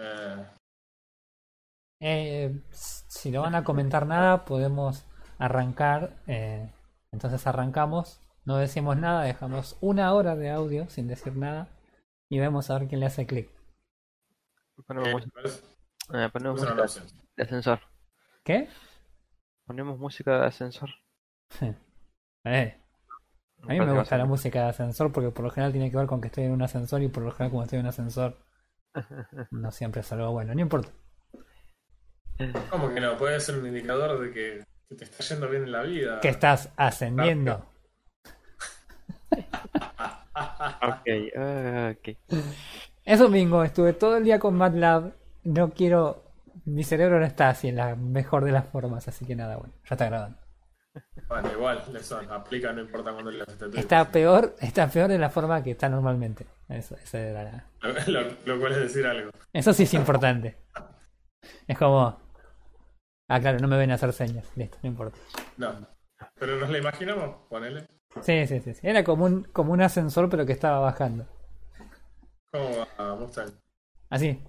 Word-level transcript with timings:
Eh, 0.00 0.46
Eh, 2.02 2.62
si 2.70 3.30
no 3.30 3.42
van 3.42 3.54
a 3.54 3.64
comentar 3.64 4.06
nada, 4.06 4.44
podemos 4.46 5.04
arrancar. 5.38 6.16
eh, 6.26 6.72
entonces 7.12 7.46
arrancamos, 7.46 8.20
no 8.44 8.56
decimos 8.56 8.96
nada, 8.96 9.22
dejamos 9.24 9.76
una 9.80 10.14
hora 10.14 10.36
de 10.36 10.50
audio 10.50 10.88
sin 10.88 11.08
decir 11.08 11.36
nada 11.36 11.68
y 12.30 12.38
vemos 12.38 12.70
a 12.70 12.78
ver 12.78 12.88
quién 12.88 13.00
le 13.00 13.06
hace 13.06 13.26
clic. 13.26 13.50
Ponemos, 14.86 15.08
eh, 15.08 15.12
música, 15.12 15.40
eh, 16.14 16.28
ponemos 16.32 16.60
música 16.60 16.74
de 17.36 17.42
ascensor. 17.42 17.80
¿Qué? 18.44 18.68
Ponemos 19.66 19.98
música 19.98 20.40
de 20.40 20.46
ascensor. 20.46 20.90
Eh, 22.44 22.74
a 23.62 23.66
mí 23.66 23.78
me 23.78 23.92
gusta 23.92 24.16
la 24.16 24.24
música 24.24 24.62
de 24.62 24.68
ascensor 24.70 25.12
porque 25.12 25.28
por 25.30 25.44
lo 25.44 25.50
general 25.50 25.72
tiene 25.72 25.90
que 25.90 25.96
ver 25.98 26.06
con 26.06 26.22
que 26.22 26.28
estoy 26.28 26.44
en 26.44 26.52
un 26.52 26.62
ascensor 26.62 27.02
y 27.02 27.08
por 27.08 27.22
lo 27.22 27.32
general 27.32 27.50
como 27.50 27.62
estoy 27.64 27.78
en 27.80 27.84
un 27.84 27.90
ascensor 27.90 28.38
no 29.50 29.70
siempre 29.70 30.00
es 30.00 30.12
algo 30.12 30.32
bueno, 30.32 30.54
no 30.54 30.60
importa. 30.60 30.90
¿Cómo 32.70 32.92
que 32.92 33.00
no? 33.00 33.16
Puede 33.16 33.38
ser 33.40 33.58
un 33.58 33.66
indicador 33.66 34.18
de 34.20 34.32
que, 34.32 34.64
que 34.88 34.94
te 34.94 35.04
está 35.04 35.22
yendo 35.24 35.48
bien 35.48 35.64
en 35.64 35.72
la 35.72 35.82
vida. 35.82 36.20
Que 36.20 36.28
estás 36.28 36.72
ascendiendo. 36.76 37.66
Ok, 40.82 41.06
ok. 41.36 42.38
Es 43.04 43.18
domingo, 43.18 43.62
estuve 43.62 43.92
todo 43.92 44.16
el 44.16 44.24
día 44.24 44.38
con 44.38 44.56
MATLAB. 44.56 45.12
No 45.44 45.70
quiero. 45.70 46.24
Mi 46.64 46.84
cerebro 46.84 47.18
no 47.18 47.26
está 47.26 47.50
así 47.50 47.68
en 47.68 47.76
la 47.76 47.94
mejor 47.96 48.44
de 48.44 48.52
las 48.52 48.66
formas, 48.66 49.06
así 49.08 49.24
que 49.26 49.34
nada, 49.34 49.56
bueno, 49.56 49.74
ya 49.88 49.94
está 49.94 50.06
grabando. 50.06 50.38
Bueno, 51.28 51.52
igual, 51.52 51.82
eso 51.98 52.20
aplica, 52.30 52.72
no 52.72 52.80
importa 52.82 53.12
cuándo 53.12 53.30
le 53.30 53.42
haces 53.42 53.60
este. 53.60 53.80
Está 53.80 54.10
peor, 54.10 54.54
está 54.60 54.88
peor 54.88 55.08
de 55.08 55.18
la 55.18 55.30
forma 55.30 55.62
que 55.62 55.72
está 55.72 55.88
normalmente. 55.88 56.46
Eso, 56.70 56.96
eso, 56.96 57.18
era 57.18 57.42
la- 57.42 57.64
Lo, 58.06 58.20
lo 58.46 58.60
cual 58.60 58.72
es 58.72 58.78
decir 58.78 59.06
algo. 59.06 59.30
eso 59.52 59.72
sí 59.72 59.82
es 59.84 59.94
importante. 59.94 60.56
Es 61.66 61.76
como. 61.78 62.18
Ah, 63.28 63.40
claro, 63.40 63.58
no 63.60 63.68
me 63.68 63.76
ven 63.76 63.90
a 63.90 63.94
hacer 63.94 64.12
señas. 64.12 64.46
Listo, 64.56 64.78
no 64.82 64.88
importa. 64.88 65.18
No. 65.56 65.86
Pero 66.38 66.56
nos 66.58 66.68
la 66.70 66.78
imaginamos, 66.78 67.36
ponele. 67.48 67.86
Sí, 68.22 68.46
sí, 68.46 68.60
sí. 68.60 68.74
sí. 68.74 68.80
Era 68.86 69.04
como 69.04 69.24
un, 69.24 69.44
como 69.44 69.72
un 69.72 69.82
ascensor, 69.82 70.28
pero 70.28 70.44
que 70.46 70.52
estaba 70.52 70.80
bajando. 70.80 71.26
¿Cómo 72.52 72.70
va, 72.98 73.14
Mustang? 73.16 73.52
Así. 74.10 74.42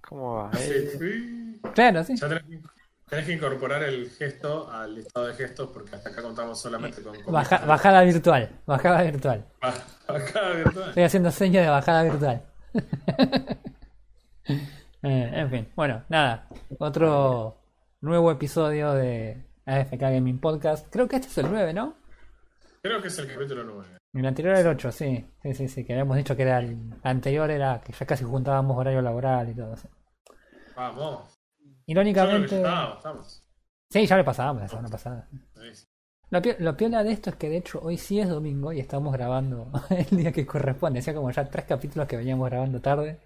¿Cómo 0.00 0.34
va? 0.36 0.52
Sí, 0.54 0.72
Eh, 0.72 0.90
sí. 0.98 1.60
Claro, 1.74 2.02
sí. 2.04 2.16
Ya 2.16 2.28
tenés 2.28 2.44
tenés 3.08 3.26
que 3.26 3.32
incorporar 3.32 3.82
el 3.82 4.10
gesto 4.10 4.70
al 4.70 4.94
listado 4.94 5.26
de 5.26 5.34
gestos 5.34 5.70
porque 5.72 5.94
hasta 5.96 6.10
acá 6.10 6.22
contamos 6.22 6.60
solamente 6.60 7.02
con... 7.02 7.20
con 7.22 7.32
Baja- 7.34 7.64
bajada 7.66 8.02
virtual. 8.02 8.48
Bajada 8.66 9.02
virtual. 9.02 9.44
Ba- 9.60 9.74
Bajada 10.08 10.54
virtual. 10.54 10.88
Estoy 10.90 11.02
haciendo 11.02 11.30
señas 11.30 11.64
de 11.64 11.70
bajada 11.70 12.02
virtual. 12.04 12.42
Eh, 15.02 15.30
en 15.32 15.50
fin, 15.50 15.68
bueno, 15.76 16.02
nada. 16.08 16.48
Otro 16.78 17.56
nuevo 18.00 18.32
episodio 18.32 18.94
de 18.94 19.44
AFK 19.66 19.92
Gaming 20.00 20.40
Podcast. 20.40 20.88
Creo 20.90 21.06
que 21.06 21.16
este 21.16 21.28
es 21.28 21.38
el 21.38 21.50
9, 21.50 21.72
¿no? 21.72 21.94
Creo 22.82 23.00
que 23.00 23.06
es 23.08 23.18
el 23.18 23.32
capítulo 23.32 23.62
9. 23.62 23.88
El 24.14 24.26
anterior 24.26 24.52
era 24.56 24.62
el 24.62 24.74
8, 24.76 24.90
sí. 24.90 25.24
Sí, 25.42 25.54
sí, 25.54 25.68
sí. 25.68 25.84
Que 25.84 25.92
habíamos 25.92 26.16
dicho 26.16 26.34
que 26.34 26.42
era 26.42 26.58
el 26.58 26.76
anterior, 27.04 27.48
era 27.50 27.80
que 27.80 27.92
ya 27.92 28.06
casi 28.06 28.24
juntábamos 28.24 28.76
horario 28.76 29.00
laboral 29.02 29.48
y 29.50 29.54
todo 29.54 29.74
eso. 29.74 29.88
Vamos. 30.74 31.37
Irónicamente. 31.88 32.62
Sí, 33.90 34.06
ya 34.06 34.16
le 34.16 34.24
pasábamos 34.24 34.62
la 34.62 34.68
semana 34.68 34.88
pasada. 34.88 35.28
Sí. 35.72 35.86
Lo, 36.30 36.42
pi- 36.42 36.56
lo 36.58 36.76
piola 36.76 37.02
de 37.02 37.12
esto 37.12 37.30
es 37.30 37.36
que 37.36 37.48
de 37.48 37.56
hecho 37.56 37.80
hoy 37.82 37.96
sí 37.96 38.20
es 38.20 38.28
domingo 38.28 38.72
y 38.72 38.80
estamos 38.80 39.12
grabando 39.14 39.72
el 39.90 40.16
día 40.16 40.30
que 40.30 40.46
corresponde. 40.46 41.00
O 41.00 41.02
sea, 41.02 41.14
como 41.14 41.30
ya 41.30 41.48
tres 41.48 41.64
capítulos 41.64 42.06
que 42.06 42.16
veníamos 42.18 42.48
grabando 42.50 42.80
tarde. 42.80 43.18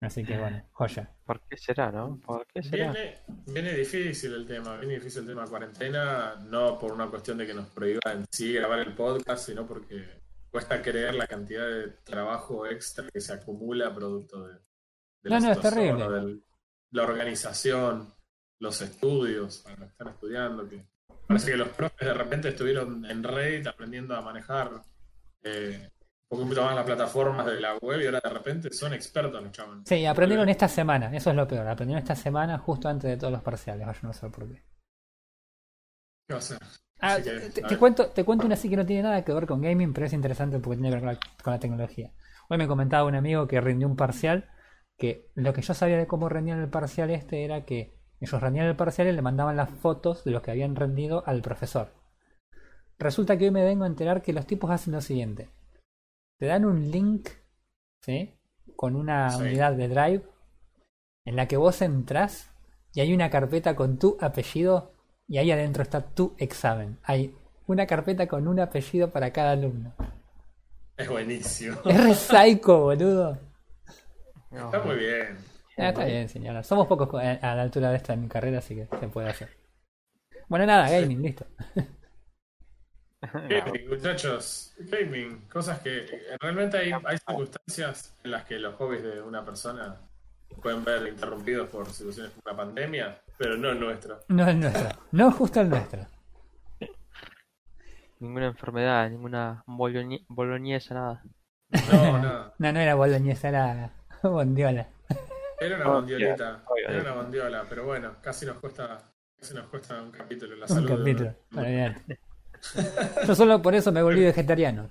Así 0.00 0.24
que 0.24 0.38
bueno, 0.38 0.62
joya. 0.72 1.10
¿Por 1.24 1.40
qué 1.48 1.56
será, 1.56 1.90
no? 1.90 2.18
¿Por 2.24 2.46
qué 2.46 2.62
será? 2.62 2.92
Viene, 2.92 3.18
viene 3.46 3.72
difícil 3.74 4.32
el 4.34 4.46
tema, 4.46 4.76
viene 4.76 4.94
difícil 4.94 5.22
el 5.22 5.28
tema 5.28 5.42
de 5.44 5.48
cuarentena, 5.50 6.34
no 6.48 6.78
por 6.78 6.92
una 6.92 7.08
cuestión 7.08 7.38
de 7.38 7.46
que 7.46 7.54
nos 7.54 7.68
prohíba 7.68 8.00
en 8.12 8.24
sí 8.30 8.52
grabar 8.52 8.78
el 8.80 8.94
podcast, 8.94 9.46
sino 9.46 9.66
porque 9.66 10.20
cuesta 10.50 10.80
creer 10.82 11.14
la 11.14 11.26
cantidad 11.26 11.66
de 11.66 11.88
trabajo 12.04 12.66
extra 12.66 13.06
que 13.12 13.20
se 13.20 13.32
acumula 13.32 13.92
producto 13.94 14.46
de, 14.46 14.54
de 15.22 15.30
No, 15.30 15.40
no, 15.40 15.52
es 15.52 15.60
terrible. 15.60 16.08
del- 16.08 16.42
la 16.90 17.02
organización, 17.02 18.14
los 18.58 18.80
estudios, 18.80 19.58
para 19.58 19.76
los 19.76 19.86
que 19.86 19.92
están 19.92 20.08
estudiando, 20.08 20.68
que 20.68 20.86
parece 21.26 21.50
que 21.50 21.56
los 21.56 21.68
profes 21.68 22.06
de 22.06 22.14
repente 22.14 22.48
estuvieron 22.48 23.04
en 23.04 23.22
Reddit 23.22 23.66
aprendiendo 23.66 24.16
a 24.16 24.22
manejar 24.22 24.82
eh, 25.42 25.90
un 26.28 26.40
poquito 26.40 26.64
más 26.64 26.74
las 26.74 26.84
plataformas 26.84 27.46
de 27.46 27.60
la 27.60 27.76
web 27.76 28.00
y 28.00 28.06
ahora 28.06 28.20
de 28.22 28.30
repente 28.30 28.72
son 28.72 28.92
expertos 28.94 29.42
los 29.42 29.52
chavales. 29.52 29.84
Sí, 29.86 30.04
aprendieron 30.04 30.48
esta 30.48 30.68
semana, 30.68 31.14
eso 31.14 31.30
es 31.30 31.36
lo 31.36 31.46
peor. 31.46 31.66
Aprendieron 31.68 32.02
esta 32.02 32.16
semana 32.16 32.58
justo 32.58 32.88
antes 32.88 33.10
de 33.10 33.16
todos 33.16 33.32
los 33.32 33.42
parciales. 33.42 33.86
Vaya, 33.86 34.00
no 34.02 34.12
sé 34.12 34.28
por 34.28 34.48
qué. 34.48 34.62
¿Qué 36.26 36.32
va 36.32 36.36
a 36.36 36.38
hacer? 36.38 36.58
Ah, 36.98 37.18
que, 37.22 37.30
te, 37.50 37.74
a 37.74 37.78
cuento, 37.78 38.08
te 38.08 38.24
cuento 38.24 38.46
una 38.46 38.54
así 38.54 38.70
que 38.70 38.76
no 38.76 38.86
tiene 38.86 39.02
nada 39.02 39.22
que 39.22 39.32
ver 39.32 39.46
con 39.46 39.60
gaming, 39.60 39.92
pero 39.92 40.06
es 40.06 40.12
interesante 40.14 40.58
porque 40.58 40.78
tiene 40.78 40.88
que 40.88 40.94
ver 40.94 41.04
con 41.04 41.14
la, 41.14 41.42
con 41.42 41.52
la 41.52 41.60
tecnología. 41.60 42.12
Hoy 42.48 42.58
me 42.58 42.66
comentaba 42.66 43.04
un 43.04 43.14
amigo 43.14 43.46
que 43.46 43.60
rindió 43.60 43.86
un 43.86 43.96
parcial, 43.96 44.48
que 44.98 45.28
lo 45.34 45.52
que 45.52 45.62
yo 45.62 45.74
sabía 45.74 45.98
de 45.98 46.06
cómo 46.06 46.28
rendían 46.28 46.60
el 46.60 46.68
parcial 46.70 47.10
este 47.10 47.44
era 47.44 47.64
que 47.64 47.94
ellos 48.20 48.40
rendían 48.40 48.66
el 48.66 48.76
parcial 48.76 49.08
y 49.08 49.12
le 49.12 49.22
mandaban 49.22 49.56
las 49.56 49.70
fotos 49.70 50.24
de 50.24 50.30
los 50.30 50.42
que 50.42 50.50
habían 50.50 50.74
rendido 50.76 51.22
al 51.26 51.42
profesor. 51.42 51.92
Resulta 52.98 53.36
que 53.36 53.44
hoy 53.44 53.50
me 53.50 53.64
vengo 53.64 53.84
a 53.84 53.88
enterar 53.88 54.22
que 54.22 54.32
los 54.32 54.46
tipos 54.46 54.70
hacen 54.70 54.94
lo 54.94 55.00
siguiente. 55.02 55.50
Te 56.38 56.46
dan 56.46 56.64
un 56.64 56.90
link, 56.90 57.28
¿sí? 58.02 58.34
Con 58.74 58.96
una 58.96 59.30
Sí. 59.30 59.42
unidad 59.42 59.74
de 59.74 59.88
Drive 59.88 60.22
en 61.26 61.36
la 61.36 61.46
que 61.46 61.56
vos 61.58 61.82
entrás 61.82 62.50
y 62.94 63.00
hay 63.00 63.12
una 63.12 63.28
carpeta 63.28 63.76
con 63.76 63.98
tu 63.98 64.16
apellido 64.20 64.92
y 65.28 65.38
ahí 65.38 65.50
adentro 65.50 65.82
está 65.82 66.00
tu 66.00 66.34
examen. 66.38 66.98
Hay 67.02 67.34
una 67.66 67.86
carpeta 67.86 68.26
con 68.28 68.48
un 68.48 68.60
apellido 68.60 69.10
para 69.10 69.32
cada 69.32 69.50
alumno. 69.52 69.92
Es 70.96 71.08
buenísimo. 71.08 71.76
Es 71.84 72.02
re 72.02 72.14
psycho, 72.14 72.80
boludo. 72.80 73.38
Está 74.50 74.80
muy 74.80 74.96
bien. 74.96 75.36
Ah, 75.78 75.88
está 75.88 76.04
bien, 76.04 76.28
señora. 76.28 76.62
Somos 76.62 76.86
pocos 76.86 77.08
co- 77.08 77.18
a 77.18 77.54
la 77.54 77.62
altura 77.62 77.90
de 77.90 77.96
esta 77.98 78.14
en 78.14 78.22
mi 78.22 78.28
carrera, 78.28 78.58
así 78.58 78.74
que 78.74 78.86
se 78.98 79.08
puede 79.08 79.28
hacer. 79.28 79.50
Bueno, 80.48 80.64
nada, 80.66 80.88
gaming, 80.90 81.22
listo. 81.22 81.46
Gaming, 83.48 83.88
muchachos, 83.88 84.72
gaming, 84.78 85.40
cosas 85.52 85.80
que 85.80 86.06
realmente 86.40 86.76
hay, 86.78 86.92
hay 86.92 87.18
circunstancias 87.18 88.14
en 88.22 88.30
las 88.30 88.44
que 88.44 88.58
los 88.58 88.74
hobbies 88.76 89.02
de 89.02 89.20
una 89.20 89.44
persona 89.44 89.96
pueden 90.62 90.84
ver 90.84 91.08
interrumpidos 91.08 91.68
por 91.70 91.90
situaciones 91.90 92.30
como 92.32 92.42
la 92.52 92.56
pandemia, 92.56 93.20
pero 93.36 93.56
no 93.56 93.70
el 93.70 93.80
nuestro. 93.80 94.20
No 94.28 94.48
el 94.48 94.60
nuestro. 94.60 94.88
No 95.12 95.32
justo 95.32 95.60
el 95.60 95.70
nuestro. 95.70 96.06
Ninguna 98.20 98.46
enfermedad, 98.46 99.10
ninguna 99.10 99.64
boloñe- 99.66 100.24
boloñesa, 100.28 100.94
nada. 100.94 101.22
No, 101.90 102.18
no. 102.18 102.52
No, 102.58 102.72
no 102.72 102.78
era 102.80 102.94
boloñesa, 102.94 103.48
era 103.48 103.90
bondiola. 104.22 104.86
Era 105.58 105.76
una 105.76 105.88
Oh, 105.88 105.92
bondiolita, 105.92 106.62
yeah. 106.76 106.90
era 106.90 107.00
una 107.00 107.12
bondiola, 107.14 107.64
pero 107.68 107.84
bueno, 107.84 108.16
casi 108.22 108.46
nos 108.46 108.58
cuesta, 108.58 108.98
casi 109.38 109.54
nos 109.54 109.66
cuesta 109.68 110.00
un 110.02 110.10
capítulo 110.10 110.54
la 110.56 110.66
Un 110.68 110.68
salud. 110.68 110.90
de 110.90 110.96
capítulo. 110.96 111.34
olvidate. 111.54 112.20
Yo 113.26 113.34
solo 113.34 113.60
por 113.62 113.74
eso 113.74 113.92
me 113.92 114.02
volví 114.02 114.24
vegetariano. 114.24 114.90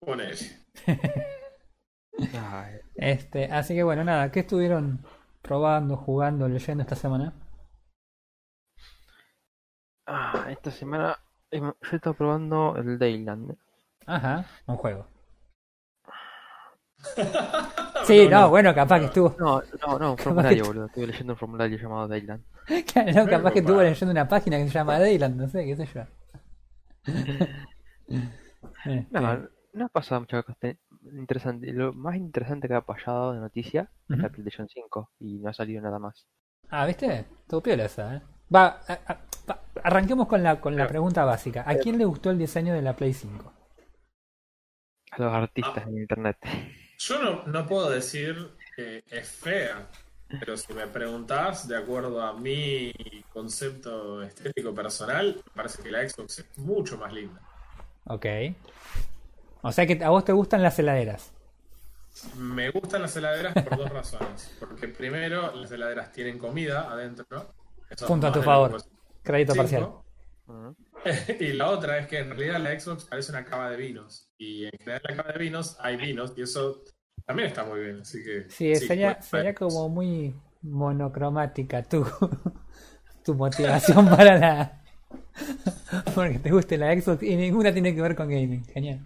Ponele. 0.04 0.36
Ay, 2.32 2.80
Este, 2.96 3.46
así 3.52 3.74
que 3.74 3.82
bueno, 3.82 4.04
nada, 4.04 4.30
¿qué 4.30 4.40
estuvieron 4.40 5.04
probando, 5.42 5.96
jugando, 5.96 6.48
leyendo 6.48 6.82
esta 6.82 6.96
semana? 6.96 7.32
ah, 10.06 10.46
esta 10.50 10.70
semana 10.70 11.18
yo 11.52 11.76
he 11.92 11.96
estado 11.96 12.14
probando 12.16 12.76
el 12.76 12.98
Dayland. 12.98 13.56
Ajá, 14.06 14.46
un 14.66 14.76
juego. 14.76 15.06
Sí, 18.04 18.28
no, 18.28 18.48
bueno, 18.50 18.74
capaz 18.74 19.00
que 19.00 19.06
estuvo. 19.06 19.34
No, 19.38 19.62
no, 19.86 19.98
no, 19.98 20.10
un 20.12 20.18
formulario, 20.24 20.64
boludo. 20.66 20.86
Estuve 20.86 21.06
leyendo 21.08 21.32
un 21.32 21.38
formulario 21.38 21.78
llamado 21.78 22.08
Dayland. 22.08 22.42
Claro, 22.92 23.12
no, 23.12 23.26
capaz 23.28 23.52
que 23.52 23.58
estuvo 23.60 23.82
leyendo 23.82 24.10
una 24.12 24.26
página 24.28 24.56
que 24.58 24.64
se 24.64 24.70
llama 24.70 24.98
Dayland, 24.98 25.36
no 25.36 25.48
sé, 25.48 25.64
qué 25.66 25.76
sé 25.76 25.86
yo. 25.94 26.02
Este, 28.84 29.06
No, 29.10 29.48
no 29.72 29.84
ha 29.86 29.88
pasado 29.88 30.20
mucho 30.22 30.42
interesante. 31.12 31.72
Lo 31.72 31.92
más 31.92 32.16
interesante 32.16 32.68
que 32.68 32.74
ha 32.74 32.80
pasado 32.82 33.32
de 33.32 33.40
noticia 33.40 33.90
es 34.08 34.18
la. 34.18 34.28
PlayStation 34.28 34.68
5 34.68 35.10
y 35.20 35.38
no 35.38 35.50
ha 35.50 35.54
salido 35.54 35.82
nada 35.82 35.98
más. 35.98 36.26
Ah, 36.70 36.86
¿viste? 36.86 37.26
Estuvo 37.40 37.62
piola 37.62 37.84
esa, 37.84 38.16
¿eh? 38.16 38.22
Va, 38.54 38.80
a- 38.86 39.12
a- 39.12 39.18
va, 39.50 39.60
arranquemos 39.82 40.26
con 40.28 40.42
la, 40.42 40.60
con 40.60 40.76
la 40.76 40.86
pregunta 40.88 41.24
básica. 41.24 41.64
¿A 41.66 41.76
quién 41.76 41.98
le 41.98 42.04
gustó 42.04 42.30
el 42.30 42.38
diseño 42.38 42.74
de 42.74 42.82
la 42.82 42.94
Play 42.94 43.12
5? 43.14 43.52
A 45.12 45.22
los 45.22 45.32
artistas 45.32 45.78
Ah. 45.78 45.88
en 45.88 45.98
internet. 45.98 46.36
Yo 47.06 47.22
no, 47.22 47.44
no 47.46 47.66
puedo 47.66 47.90
decir 47.90 48.52
que 48.74 49.04
es 49.10 49.28
fea, 49.28 49.90
pero 50.40 50.56
si 50.56 50.72
me 50.72 50.86
preguntás, 50.86 51.68
de 51.68 51.76
acuerdo 51.76 52.22
a 52.22 52.32
mi 52.32 52.92
concepto 53.30 54.22
estético 54.22 54.74
personal, 54.74 55.36
me 55.36 55.52
parece 55.54 55.82
que 55.82 55.90
la 55.90 56.08
Xbox 56.08 56.38
es 56.38 56.58
mucho 56.58 56.96
más 56.96 57.12
linda. 57.12 57.42
Ok. 58.06 58.26
O 59.60 59.70
sea 59.70 59.86
que 59.86 60.02
a 60.02 60.08
vos 60.08 60.24
te 60.24 60.32
gustan 60.32 60.62
las 60.62 60.78
heladeras. 60.78 61.32
Me 62.36 62.70
gustan 62.70 63.02
las 63.02 63.14
heladeras 63.16 63.52
por 63.52 63.76
dos 63.76 63.90
razones. 63.90 64.56
Porque 64.58 64.88
primero, 64.88 65.54
las 65.54 65.70
heladeras 65.70 66.10
tienen 66.10 66.38
comida 66.38 66.90
adentro. 66.90 67.52
Eso 67.90 68.06
Punto 68.06 68.28
a 68.28 68.32
tu 68.32 68.42
favor. 68.42 68.82
Crédito 69.22 69.52
Cinco. 69.52 69.62
parcial. 69.62 70.74
Y 71.38 71.52
la 71.52 71.68
otra 71.68 71.98
es 71.98 72.06
que 72.06 72.18
en 72.18 72.30
realidad 72.30 72.60
la 72.60 72.80
Xbox 72.80 73.04
parece 73.04 73.30
una 73.30 73.44
cava 73.44 73.70
de 73.70 73.76
vinos. 73.76 74.30
Y 74.38 74.64
en 74.64 74.78
general 74.78 75.02
en 75.08 75.16
la 75.16 75.22
cava 75.22 75.32
de 75.34 75.38
vinos 75.38 75.76
hay 75.80 75.96
vinos 75.96 76.32
y 76.36 76.42
eso 76.42 76.82
también 77.26 77.48
está 77.48 77.64
muy 77.64 77.80
bien. 77.80 78.00
Así 78.00 78.22
que. 78.22 78.48
Sí, 78.50 78.74
sería, 78.76 79.14
pues, 79.16 79.26
sería 79.26 79.54
pues, 79.54 79.72
como 79.74 79.88
muy 79.88 80.34
monocromática 80.62 81.82
tu, 81.82 82.04
tu 83.24 83.34
motivación 83.34 84.08
para 84.08 84.38
la. 84.38 84.80
Porque 86.14 86.38
te 86.38 86.50
guste 86.50 86.76
la 86.78 86.92
Xbox 86.98 87.22
y 87.22 87.36
ninguna 87.36 87.72
tiene 87.72 87.94
que 87.94 88.02
ver 88.02 88.14
con 88.14 88.28
gaming. 88.28 88.64
Genial. 88.66 89.00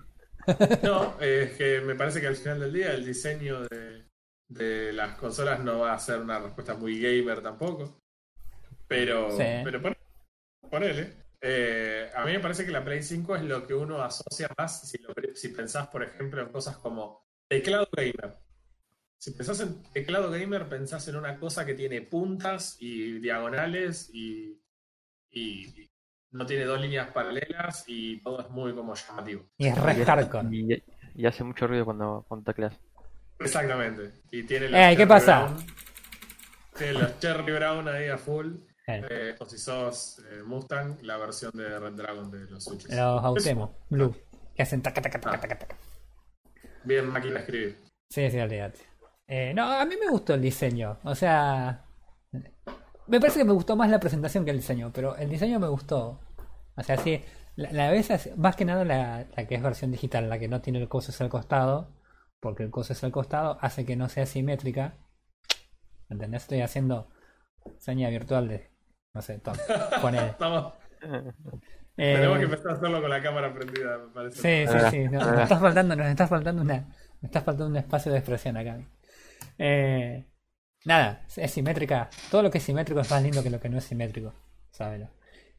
No, 0.83 1.21
es 1.21 1.53
que 1.57 1.81
me 1.81 1.95
parece 1.95 2.21
que 2.21 2.27
al 2.27 2.37
final 2.37 2.61
del 2.61 2.73
día 2.73 2.93
el 2.95 3.05
diseño 3.05 3.63
de, 3.69 4.07
de 4.49 4.93
las 4.95 5.17
consolas 5.19 5.61
no 5.61 5.81
va 5.81 5.93
a 5.93 5.99
ser 5.99 6.21
una 6.21 6.39
respuesta 6.39 6.75
muy 6.75 7.01
gamer 7.01 7.43
tampoco. 7.43 7.99
Pero, 8.87 9.31
Sí. 9.31 9.45
pero 9.65 9.83
pon- 9.83 9.97
ponele. 10.71 11.13
Eh, 11.41 12.11
a 12.17 12.25
mí 12.25 12.33
me 12.33 12.41
parece 12.41 12.65
que 12.65 12.73
la 12.73 12.83
Play 12.85 13.03
5 13.03 13.37
es 13.37 13.43
lo 13.43 13.67
que 13.67 13.75
uno 13.75 14.01
asocia 14.03 14.49
más 14.57 14.89
si, 14.89 14.99
lo- 15.03 15.13
si 15.35 15.49
pensás, 15.49 15.89
por 15.89 16.03
ejemplo, 16.03 16.41
en 16.43 16.49
cosas 16.49 16.79
como 16.79 17.28
teclado 17.49 17.89
gamer. 17.93 18.37
Si 19.17 19.33
pensás 19.33 19.61
en 19.61 19.83
teclado 19.93 20.31
gamer, 20.31 20.69
pensás 20.69 21.09
en 21.09 21.17
una 21.17 21.39
cosa 21.39 21.67
que 21.67 21.75
tiene 21.75 22.03
puntas 22.03 22.77
y 22.79 23.19
diagonales 23.19 24.11
y, 24.13 24.63
y 25.31 25.89
no 26.31 26.47
tiene 26.47 26.65
dos 26.65 26.81
líneas 26.81 27.11
paralelas 27.11 27.85
y 27.89 28.23
todo 28.23 28.41
es 28.41 28.51
muy 28.51 28.75
como 28.75 28.95
llamativo. 28.95 29.51
Y 29.57 29.67
es 29.67 29.79
re 29.79 30.01
Y 30.01 30.05
hardcore. 30.05 30.49
Y, 30.57 30.83
y 31.17 31.27
hace 31.27 31.43
mucho 31.43 31.67
ruido 31.67 31.85
cuando, 31.85 32.25
cuando 32.29 32.45
tecleas. 32.45 32.79
Exactamente. 33.41 34.13
Y 34.31 34.45
tiene 34.45 34.69
los 34.69 34.79
Ey, 34.79 34.97
¿qué 34.97 34.99
Cherry 34.99 35.09
pasa? 35.09 35.45
Brown. 35.47 35.67
Tiene 36.77 36.93
los 36.93 37.19
Cherry 37.19 37.53
Brown 37.53 37.89
ahí 37.89 38.09
a 38.09 38.19
full. 38.19 38.55
Claro. 38.85 39.09
Eh, 39.11 39.37
o 39.39 39.45
si 39.45 39.59
sos 39.59 40.23
eh, 40.31 40.43
Mustang, 40.45 40.99
la 41.03 41.17
versión 41.17 41.53
de 41.55 41.79
Red 41.79 41.93
Dragon 41.93 42.31
de 42.31 42.51
los 42.51 42.65
Switches. 42.65 42.95
Los 42.95 43.25
Autemo, 43.25 43.79
Blue. 43.91 44.15
Que 44.55 44.63
hacen 44.63 44.81
taca, 44.81 45.03
taca, 45.03 45.21
taca, 45.21 45.41
taca, 45.41 45.59
taca. 45.59 45.77
Bien 46.89 47.07
máquina 47.07 47.35
de 47.35 47.41
escribir. 47.41 47.77
Sí, 48.09 48.31
sí, 48.31 48.41
olvídate. 48.41 48.79
Eh, 49.27 49.53
no, 49.55 49.71
a 49.71 49.85
mí 49.85 49.95
me 50.01 50.09
gustó 50.09 50.33
el 50.33 50.41
diseño. 50.41 50.99
O 51.05 51.15
sea. 51.15 51.85
Me 53.07 53.21
parece 53.21 53.41
que 53.41 53.45
me 53.45 53.53
gustó 53.53 53.77
más 53.77 53.91
la 53.91 54.01
presentación 54.01 54.47
que 54.47 54.53
el 54.53 54.57
diseño, 54.57 54.91
pero 54.93 55.15
el 55.17 55.29
diseño 55.29 55.61
me 55.61 55.69
gustó. 55.69 56.19
O 56.77 56.83
sea, 56.83 56.97
sí, 56.97 57.23
la, 57.57 57.73
la 57.73 57.91
vez, 57.91 58.09
más 58.39 58.57
que 58.57 58.65
nada 58.65 58.87
la, 58.87 59.27
la 59.37 59.47
que 59.47 59.55
es 59.55 59.63
versión 59.63 59.91
digital, 59.91 60.31
la 60.31 60.39
que 60.39 60.49
no 60.49 60.63
tiene 60.63 60.81
el 60.81 60.89
coso 60.89 61.11
es 61.11 61.21
al 61.21 61.29
costado, 61.29 61.91
porque 62.41 62.63
el 62.63 62.71
coso 62.71 62.95
es 62.95 63.05
al 63.05 63.13
costado, 63.13 63.59
hace 63.61 63.85
que 63.85 63.97
no 63.97 64.09
sea 64.09 64.25
simétrica. 64.25 64.95
¿Entendés? 66.09 66.43
Estoy 66.43 66.63
haciendo 66.63 67.11
seña 67.79 68.09
virtual 68.09 68.49
de. 68.49 68.71
No 69.13 69.21
sé, 69.21 69.39
Tom. 69.41 69.57
Con 70.01 70.15
él. 70.15 70.35
Eh, 71.99 72.15
tenemos 72.15 72.39
que 72.39 72.45
empezar 72.45 72.71
a 72.71 72.75
hacerlo 72.75 73.01
con 73.01 73.11
la 73.11 73.23
cámara 73.23 73.53
prendida, 73.53 73.99
me 73.99 74.09
parece. 74.13 74.41
Sí, 74.41 74.73
sí, 74.73 74.79
sí. 74.91 75.09
no, 75.09 75.19
nos 75.21 75.43
está 75.43 75.59
faltando, 75.59 75.97
nos 75.97 76.07
está 76.07 76.27
faltando 76.29 76.63
una, 76.63 76.77
nos 76.81 77.25
está 77.25 77.41
faltando 77.43 77.67
un 77.71 77.77
espacio 77.77 78.13
de 78.13 78.19
expresión 78.19 78.57
acá. 78.57 78.79
Eh, 79.59 80.25
nada, 80.85 81.25
es 81.37 81.51
simétrica. 81.51 82.09
Todo 82.31 82.43
lo 82.43 82.51
que 82.51 82.59
es 82.59 82.65
simétrico 82.65 83.01
es 83.01 83.11
más 83.11 83.23
lindo 83.23 83.43
que 83.43 83.51
lo 83.51 83.61
que 83.61 83.69
no 83.69 83.79
es 83.79 83.85
simétrico. 83.85 84.33
Sábelo. 84.71 85.11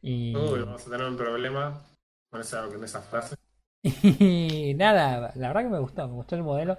Y, 0.02 0.36
Uy, 0.36 0.62
vamos 0.62 0.88
a 0.88 0.90
tener 0.90 1.06
un 1.08 1.18
problema 1.18 1.84
con 2.30 2.42
esa, 2.42 2.66
con 2.68 2.84
esa 2.84 3.02
frase. 3.02 3.36
y 3.84 4.74
nada, 4.76 5.32
la 5.36 5.48
verdad 5.50 5.64
que 5.64 5.70
me 5.70 5.80
gustó, 5.80 6.08
me 6.08 6.14
gustó 6.14 6.36
el 6.36 6.44
modelo. 6.44 6.78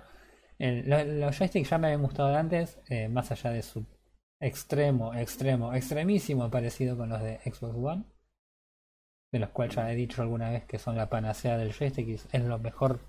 El- 0.58 0.88
lo- 0.88 1.04
los 1.04 1.36
joysticks 1.38 1.70
ya 1.70 1.78
me 1.78 1.88
habían 1.88 2.02
gustado 2.02 2.34
antes, 2.36 2.78
eh, 2.88 3.08
más 3.08 3.30
allá 3.30 3.50
de 3.50 3.62
su 3.62 3.86
extremo, 4.40 5.14
extremo, 5.14 5.74
extremísimo 5.74 6.50
parecido 6.50 6.96
con 6.96 7.08
los 7.10 7.22
de 7.22 7.38
Xbox 7.44 7.74
One. 7.76 8.04
De 9.32 9.38
los 9.38 9.50
cuales 9.50 9.76
ya 9.76 9.90
he 9.90 9.94
dicho 9.94 10.22
alguna 10.22 10.50
vez 10.50 10.64
que 10.64 10.78
son 10.78 10.96
la 10.96 11.08
panacea 11.08 11.56
del 11.56 11.72
joystick 11.72 12.08
y 12.08 12.14
es 12.14 12.44
lo 12.44 12.58
mejor 12.58 13.00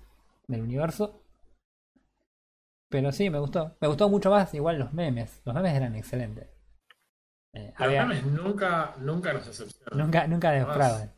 del 0.46 0.60
universo. 0.62 1.20
Pero 2.88 3.10
sí, 3.10 3.30
me 3.30 3.38
gustó. 3.38 3.76
Me 3.80 3.88
gustó 3.88 4.08
mucho 4.08 4.30
más 4.30 4.52
igual 4.54 4.78
los 4.78 4.92
memes. 4.92 5.40
Los 5.44 5.54
memes 5.54 5.74
eran 5.74 5.96
excelentes. 5.96 6.46
Eh, 7.54 7.72
Los 7.78 7.80
había- 7.80 8.04
memes 8.04 8.24
nunca, 8.26 8.94
nunca 8.98 9.32
nos 9.32 9.46
decepcionan. 9.46 9.98
nunca, 9.98 10.26
nunca 10.26 10.50
defraudan. 10.52 11.12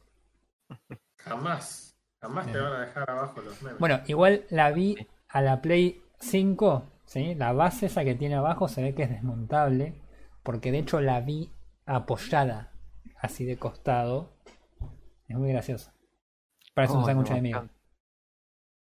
Jamás. 1.19 1.97
Jamás 2.21 2.51
te 2.51 2.59
van 2.59 2.73
a 2.73 2.81
dejar 2.81 3.11
abajo 3.11 3.43
los 3.43 3.61
memes. 3.63 3.79
Bueno, 3.79 4.01
igual 4.07 4.45
la 4.51 4.71
vi 4.71 4.97
a 5.29 5.43
la 5.43 5.61
Play 5.61 6.03
5, 6.21 6.85
¿sí? 7.05 7.35
La 7.35 7.53
base 7.53 7.87
esa 7.87 8.05
que 8.05 8.15
tiene 8.15 8.37
abajo 8.37 8.69
se 8.69 8.83
ve 8.83 8.95
que 8.95 9.03
es 9.03 9.11
desmontable, 9.11 10.01
porque 10.43 10.73
de 10.73 10.79
hecho 10.79 11.01
la 11.01 11.21
vi 11.21 11.51
apoyada, 11.87 12.73
así 13.21 13.45
de 13.45 13.59
costado. 13.59 14.33
Es 15.35 15.41
muy 15.41 15.51
gracioso. 15.51 15.91
Parece 16.75 16.95
un 16.95 17.05
sándwich 17.05 17.31
no, 17.31 17.35
de 17.35 17.43
miga. 17.43 17.69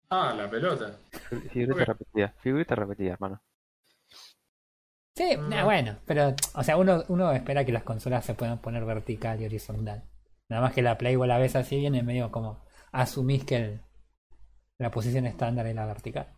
Ah, 0.09 0.33
la 0.33 0.49
pelota. 0.49 0.97
Figurita 1.51 1.83
repetida, 1.85 2.29
figurita 2.39 2.75
repetida, 2.75 3.13
hermano. 3.13 3.41
Sí, 5.15 5.35
Mm. 5.35 5.49
nah, 5.49 5.63
bueno, 5.65 5.97
pero, 6.05 6.33
o 6.53 6.63
sea, 6.63 6.77
uno, 6.77 7.03
uno 7.09 7.31
espera 7.33 7.65
que 7.65 7.71
las 7.73 7.83
consolas 7.83 8.23
se 8.23 8.33
puedan 8.33 8.59
poner 8.61 8.85
vertical 8.85 9.41
y 9.41 9.45
horizontal. 9.45 10.03
Nada 10.47 10.61
más 10.61 10.73
que 10.73 10.81
la 10.81 10.97
Play 10.97 11.13
igual 11.13 11.29
la 11.29 11.38
ves 11.38 11.55
así, 11.57 11.77
viene 11.79 12.01
medio 12.03 12.31
como 12.31 12.63
asumís 12.94 13.44
que 13.44 13.55
el- 13.57 13.81
la 14.77 14.89
posición 14.91 15.25
estándar 15.25 15.67
es 15.67 15.75
la 15.75 15.85
vertical. 15.85 16.33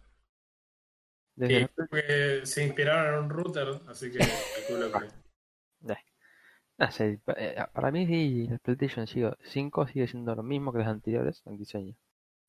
Desde 1.35 1.67
Sí, 1.67 1.71
la- 1.77 2.45
se 2.47 2.65
inspiraron 2.65 3.13
en 3.13 3.23
un 3.25 3.29
router, 3.29 3.67
así 3.87 4.11
que 4.11 4.17
calculo 4.19 4.91
que. 4.91 5.07
pa- 7.25 7.35
eh, 7.37 7.55
para 7.73 7.91
mí 7.91 8.07
sí, 8.07 8.47
el 8.49 8.59
PlayStation 8.59 9.05
5 9.07 9.87
sigue 9.87 10.07
siendo 10.07 10.33
lo 10.35 10.43
mismo 10.43 10.71
que 10.71 10.79
los 10.79 10.87
anteriores 10.87 11.41
en 11.45 11.57
diseño. 11.57 11.95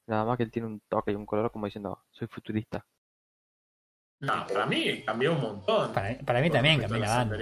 Nada 0.06 0.24
más 0.24 0.36
que 0.36 0.44
él 0.44 0.50
tiene 0.50 0.68
un 0.68 0.80
toque 0.88 1.12
y 1.12 1.14
un 1.14 1.26
color 1.26 1.50
como 1.52 1.66
diciendo, 1.66 2.02
soy 2.10 2.28
futurista. 2.28 2.86
No, 4.20 4.46
para 4.46 4.66
mí 4.66 5.02
cambió 5.04 5.32
un 5.32 5.40
montón. 5.40 5.92
Para, 5.92 6.18
para 6.18 6.40
mí 6.40 6.50
también 6.50 6.80
cambió 6.80 6.98
la 7.00 7.08
banda. 7.08 7.38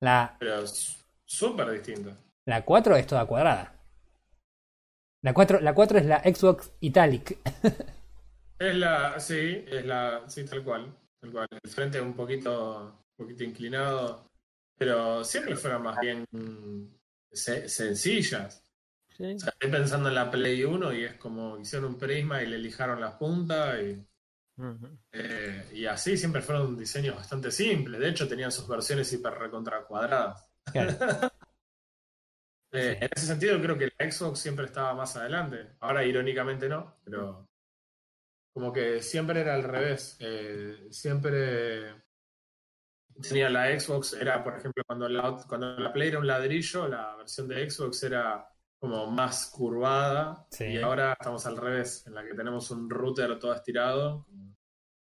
La, 0.00 0.36
Pero 0.38 0.62
es 0.62 1.04
súper 1.24 1.70
distinto. 1.70 2.10
La 2.46 2.64
4 2.64 2.96
es 2.96 3.06
toda 3.06 3.26
cuadrada. 3.26 3.74
La 5.22 5.32
4, 5.32 5.60
la 5.60 5.74
4 5.74 5.98
es 5.98 6.06
la 6.06 6.20
Xbox 6.20 6.72
Italic. 6.80 7.38
Es 8.58 8.76
la, 8.76 9.18
sí, 9.18 9.64
es 9.66 9.84
la, 9.84 10.22
sí, 10.28 10.44
tal 10.44 10.62
cual, 10.62 10.96
tal 11.20 11.32
cual. 11.32 11.48
El 11.50 11.68
frente 11.70 12.00
un 12.00 12.14
poquito, 12.14 12.94
un 13.18 13.26
poquito 13.26 13.42
inclinado, 13.42 14.30
pero 14.82 15.22
siempre 15.24 15.54
fueron 15.54 15.82
más 15.82 15.98
bien 16.00 16.26
se- 17.30 17.68
sencillas. 17.68 18.64
Sí, 19.16 19.34
O 19.34 19.38
sea, 19.38 19.50
estoy 19.50 19.70
pensando 19.70 20.08
en 20.08 20.14
la 20.16 20.28
Play 20.30 20.64
1 20.64 20.92
y 20.92 21.04
es 21.04 21.14
como 21.14 21.56
hicieron 21.58 21.92
un 21.92 21.98
prisma 21.98 22.42
y 22.42 22.46
le 22.48 22.58
lijaron 22.58 23.00
las 23.00 23.14
puntas 23.14 23.78
y, 23.80 24.04
eh, 25.12 25.68
y 25.72 25.86
así 25.86 26.16
siempre 26.16 26.42
fueron 26.42 26.76
diseños 26.76 27.14
bastante 27.16 27.50
simples. 27.52 28.00
De 28.00 28.08
hecho, 28.08 28.26
tenían 28.26 28.50
sus 28.50 28.66
versiones 28.66 29.12
hiper 29.12 29.34
recontra 29.34 29.84
cuadradas. 29.84 30.44
Claro. 30.72 30.90
Eh, 32.74 32.96
Sí. 32.98 33.04
En 33.04 33.10
ese 33.14 33.26
sentido, 33.26 33.60
creo 33.60 33.76
que 33.76 33.92
la 33.98 34.10
Xbox 34.10 34.38
siempre 34.38 34.64
estaba 34.64 34.94
más 34.94 35.14
adelante. 35.14 35.76
Ahora, 35.80 36.06
irónicamente, 36.06 36.70
no, 36.70 36.96
pero 37.04 37.46
como 38.54 38.72
que 38.72 39.02
siempre 39.02 39.40
era 39.42 39.52
al 39.54 39.62
revés. 39.62 40.16
Eh, 40.20 40.86
siempre 40.90 42.02
tenía 43.20 43.50
la 43.50 43.78
Xbox, 43.78 44.14
era, 44.14 44.42
por 44.42 44.56
ejemplo, 44.56 44.82
cuando 44.86 45.08
la, 45.08 45.36
cuando 45.48 45.78
la 45.78 45.92
Play 45.92 46.08
era 46.08 46.18
un 46.18 46.26
ladrillo, 46.26 46.88
la 46.88 47.16
versión 47.16 47.48
de 47.48 47.70
Xbox 47.70 48.02
era 48.04 48.48
como 48.78 49.06
más 49.06 49.50
curvada. 49.50 50.46
Sí. 50.50 50.64
Y 50.64 50.78
ahora 50.78 51.12
estamos 51.12 51.44
al 51.46 51.56
revés, 51.56 52.06
en 52.06 52.14
la 52.14 52.24
que 52.24 52.34
tenemos 52.34 52.70
un 52.70 52.90
router 52.90 53.38
todo 53.38 53.54
estirado. 53.54 54.26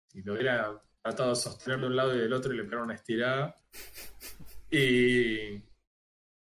Si 0.08 0.24
lo 0.24 0.34
hubiera 0.34 0.82
tratado 1.01 1.29
de 1.29 1.36
sostener 1.36 1.79
de 1.79 1.88
un 1.88 1.96
lado 1.96 2.15
y 2.15 2.20
del 2.20 2.34
otro 2.34 2.53
y 2.53 2.58
le 2.58 2.63
pegara 2.63 2.84
una 2.84 2.96
estirada. 2.96 3.60
Y. 4.72 5.63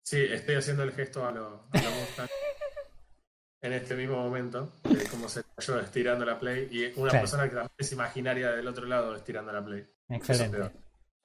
Sí, 0.03 0.20
estoy 0.29 0.53
haciendo 0.53 0.84
el 0.84 0.91
gesto 0.91 1.25
a 1.25 1.31
lo, 1.31 1.67
a 1.72 1.81
lo 1.81 1.89
Mustang 1.89 2.27
en 3.62 3.74
este 3.74 3.96
mismo 3.96 4.17
momento, 4.17 4.74
de 4.84 5.05
cómo 5.05 5.29
se 5.29 5.43
cayó 5.55 5.79
estirando 5.79 6.25
la 6.25 6.38
Play 6.38 6.67
y 6.72 7.00
una 7.00 7.12
persona 7.12 7.43
que 7.43 7.55
también 7.55 7.72
es 7.77 7.91
imaginaria 7.91 8.51
del 8.51 8.67
otro 8.67 8.86
lado 8.86 9.15
estirando 9.15 9.51
la 9.51 9.63
Play. 9.63 9.88
Excelente. 10.10 10.72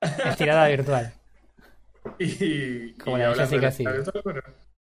Estirada 0.00 0.68
virtual. 0.68 1.12
Y, 2.20 2.92
Como 2.98 3.18
y 3.18 3.20
la 3.20 3.34
de 3.34 3.58
Jessica 3.58 3.90
virtual, 3.90 4.20
bueno, 4.22 4.40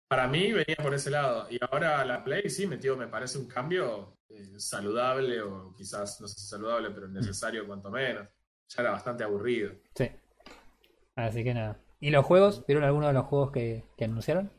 para 0.06 0.28
mí 0.28 0.52
venía 0.52 0.76
por 0.82 0.92
ese 0.92 1.10
lado. 1.10 1.46
Y 1.50 1.58
ahora 1.64 2.04
la 2.04 2.22
Play 2.22 2.50
sí 2.50 2.66
metió, 2.66 2.94
me 2.94 3.08
parece 3.08 3.38
un 3.38 3.48
cambio 3.48 4.18
eh, 4.28 4.58
saludable 4.58 5.40
o 5.40 5.74
quizás, 5.74 6.20
no 6.20 6.28
sé 6.28 6.38
si 6.38 6.46
saludable, 6.46 6.90
pero 6.90 7.08
necesario 7.08 7.66
cuanto 7.66 7.90
menos. 7.90 8.28
Ya 8.68 8.82
era 8.82 8.90
bastante 8.90 9.24
aburrido. 9.24 9.72
Sí. 9.94 10.10
Así 11.14 11.42
que 11.42 11.54
nada. 11.54 11.80
¿Y 12.00 12.10
los 12.10 12.24
juegos? 12.26 12.66
¿Vieron 12.66 12.84
alguno 12.84 13.06
de 13.06 13.14
los 13.14 13.24
juegos 13.24 13.50
que, 13.50 13.84
que 13.96 14.04
anunciaron? 14.04 14.50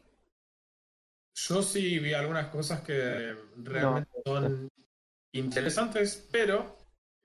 Yo 1.36 1.62
sí 1.62 2.00
vi 2.00 2.14
algunas 2.14 2.48
cosas 2.48 2.82
que 2.82 3.36
realmente 3.58 4.10
son 4.26 4.70
interesantes, 5.34 6.28
pero 6.32 6.77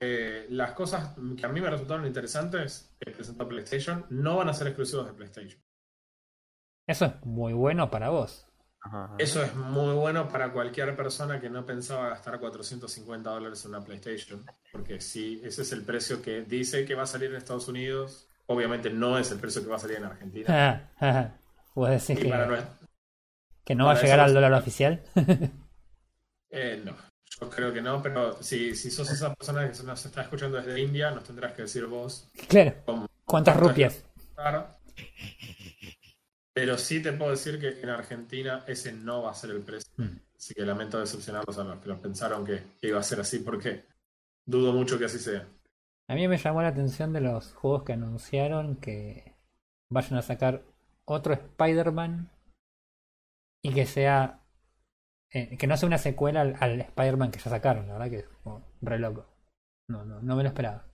eh, 0.04 0.46
las 0.50 0.72
cosas 0.72 1.14
que 1.38 1.46
a 1.46 1.48
mí 1.48 1.60
me 1.60 1.70
resultaron 1.70 2.04
interesantes 2.04 2.92
que 2.98 3.12
presentó 3.12 3.46
PlayStation 3.46 4.04
no 4.10 4.36
van 4.38 4.48
a 4.48 4.52
ser 4.54 4.66
exclusivos 4.66 5.06
de 5.06 5.12
PlayStation. 5.12 5.62
Eso 6.88 7.04
es 7.04 7.24
muy 7.24 7.52
bueno 7.52 7.88
para 7.88 8.08
vos. 8.10 8.48
Ajá. 8.80 9.14
Eso 9.18 9.44
es 9.44 9.54
muy 9.54 9.94
bueno 9.94 10.28
para 10.28 10.52
cualquier 10.52 10.96
persona 10.96 11.40
que 11.40 11.48
no 11.48 11.64
pensaba 11.64 12.08
gastar 12.08 12.40
450 12.40 13.30
dólares 13.30 13.64
en 13.64 13.70
una 13.76 13.84
PlayStation, 13.84 14.44
porque 14.72 15.00
si 15.00 15.40
ese 15.44 15.62
es 15.62 15.70
el 15.70 15.84
precio 15.84 16.20
que 16.20 16.42
dice 16.42 16.84
que 16.84 16.96
va 16.96 17.04
a 17.04 17.06
salir 17.06 17.30
en 17.30 17.36
Estados 17.36 17.68
Unidos, 17.68 18.28
obviamente 18.46 18.90
no 18.90 19.16
es 19.18 19.30
el 19.30 19.38
precio 19.38 19.62
que 19.62 19.68
va 19.68 19.76
a 19.76 19.78
salir 19.78 19.98
en 19.98 20.04
Argentina. 20.06 20.46
Ah, 20.48 20.90
ah, 21.00 21.30
Vos 21.76 21.90
decís 21.90 22.10
Y 22.18 22.22
que, 22.24 22.28
para 22.28 22.46
nuestra- 22.46 22.76
que 23.64 23.74
no 23.76 23.86
va 23.86 23.92
a 23.92 24.02
llegar 24.02 24.18
al 24.18 24.34
dólar 24.34 24.52
oficial. 24.54 25.00
eh, 26.50 26.82
no, 26.84 26.96
yo 27.42 27.50
creo 27.50 27.72
que 27.72 27.82
no, 27.82 28.02
pero 28.02 28.42
si, 28.42 28.74
si 28.74 28.90
sos 28.90 29.10
esa 29.10 29.34
persona 29.34 29.70
que 29.70 29.82
nos 29.82 30.04
está 30.06 30.22
escuchando 30.22 30.56
desde 30.56 30.80
India, 30.80 31.10
nos 31.10 31.24
tendrás 31.24 31.52
que 31.54 31.62
decir 31.62 31.86
vos 31.86 32.28
claro. 32.48 32.74
cómo- 32.84 33.08
¿Cuántas 33.24 33.56
rupias? 33.56 34.04
Pero 36.54 36.76
sí 36.76 37.00
te 37.02 37.12
puedo 37.12 37.30
decir 37.30 37.58
que 37.58 37.80
en 37.80 37.88
Argentina 37.88 38.62
ese 38.66 38.92
no 38.92 39.22
va 39.22 39.30
a 39.30 39.34
ser 39.34 39.50
el 39.50 39.62
precio. 39.62 39.90
Mm. 39.96 40.18
Así 40.36 40.54
que 40.54 40.62
lamento 40.66 41.00
decepcionarlos 41.00 41.56
a 41.58 41.64
los 41.64 41.78
que 41.80 41.88
los 41.88 41.98
pensaron 42.00 42.44
que, 42.44 42.62
que 42.80 42.88
iba 42.88 42.98
a 43.00 43.02
ser 43.02 43.20
así, 43.20 43.38
porque 43.38 43.86
dudo 44.44 44.72
mucho 44.72 44.98
que 44.98 45.06
así 45.06 45.18
sea. 45.18 45.46
A 46.08 46.14
mí 46.14 46.28
me 46.28 46.36
llamó 46.36 46.60
la 46.60 46.68
atención 46.68 47.12
de 47.12 47.20
los 47.22 47.52
juegos 47.54 47.84
que 47.84 47.92
anunciaron 47.94 48.76
que 48.76 49.34
vayan 49.90 50.18
a 50.18 50.22
sacar 50.22 50.62
otro 51.06 51.32
Spider-Man 51.32 52.30
y 53.62 53.72
que 53.72 53.86
sea. 53.86 54.40
Eh, 55.32 55.56
que 55.56 55.66
no 55.66 55.76
sea 55.76 55.86
una 55.86 55.98
secuela 55.98 56.40
al, 56.42 56.56
al 56.60 56.80
Spider-Man 56.80 57.30
que 57.30 57.38
ya 57.40 57.50
sacaron, 57.50 57.86
la 57.86 57.94
verdad 57.94 58.10
que 58.10 58.16
es 58.18 58.28
como 58.42 58.64
re 58.80 58.98
loco. 58.98 59.26
No, 59.88 60.04
no, 60.04 60.20
no 60.20 60.36
me 60.36 60.42
lo 60.42 60.48
esperaba. 60.48 60.86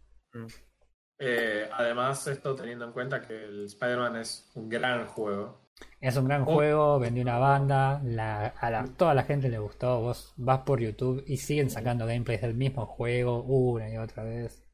Eh, 1.20 1.68
además, 1.72 2.26
esto 2.28 2.54
teniendo 2.54 2.84
en 2.84 2.92
cuenta 2.92 3.20
que 3.20 3.44
el 3.44 3.64
Spider-Man 3.66 4.16
es 4.16 4.50
un 4.54 4.68
gran 4.68 5.06
juego. 5.06 5.68
Es 6.00 6.16
un 6.16 6.26
gran 6.26 6.42
Oh. 6.42 6.46
juego, 6.54 6.98
vendió 6.98 7.22
una 7.22 7.38
banda, 7.38 8.00
la, 8.04 8.46
a 8.46 8.70
la- 8.70 8.84
toda 8.96 9.14
la 9.14 9.22
gente 9.24 9.48
le 9.48 9.58
gustó. 9.58 10.00
Vos 10.00 10.32
vas 10.36 10.60
por 10.60 10.80
YouTube 10.80 11.22
y 11.26 11.36
siguen 11.36 11.70
sacando 11.70 12.06
gameplays 12.06 12.40
del 12.42 12.54
mismo 12.54 12.86
juego 12.86 13.42
una 13.44 13.88
y 13.90 13.96
otra 13.96 14.24
vez. 14.24 14.64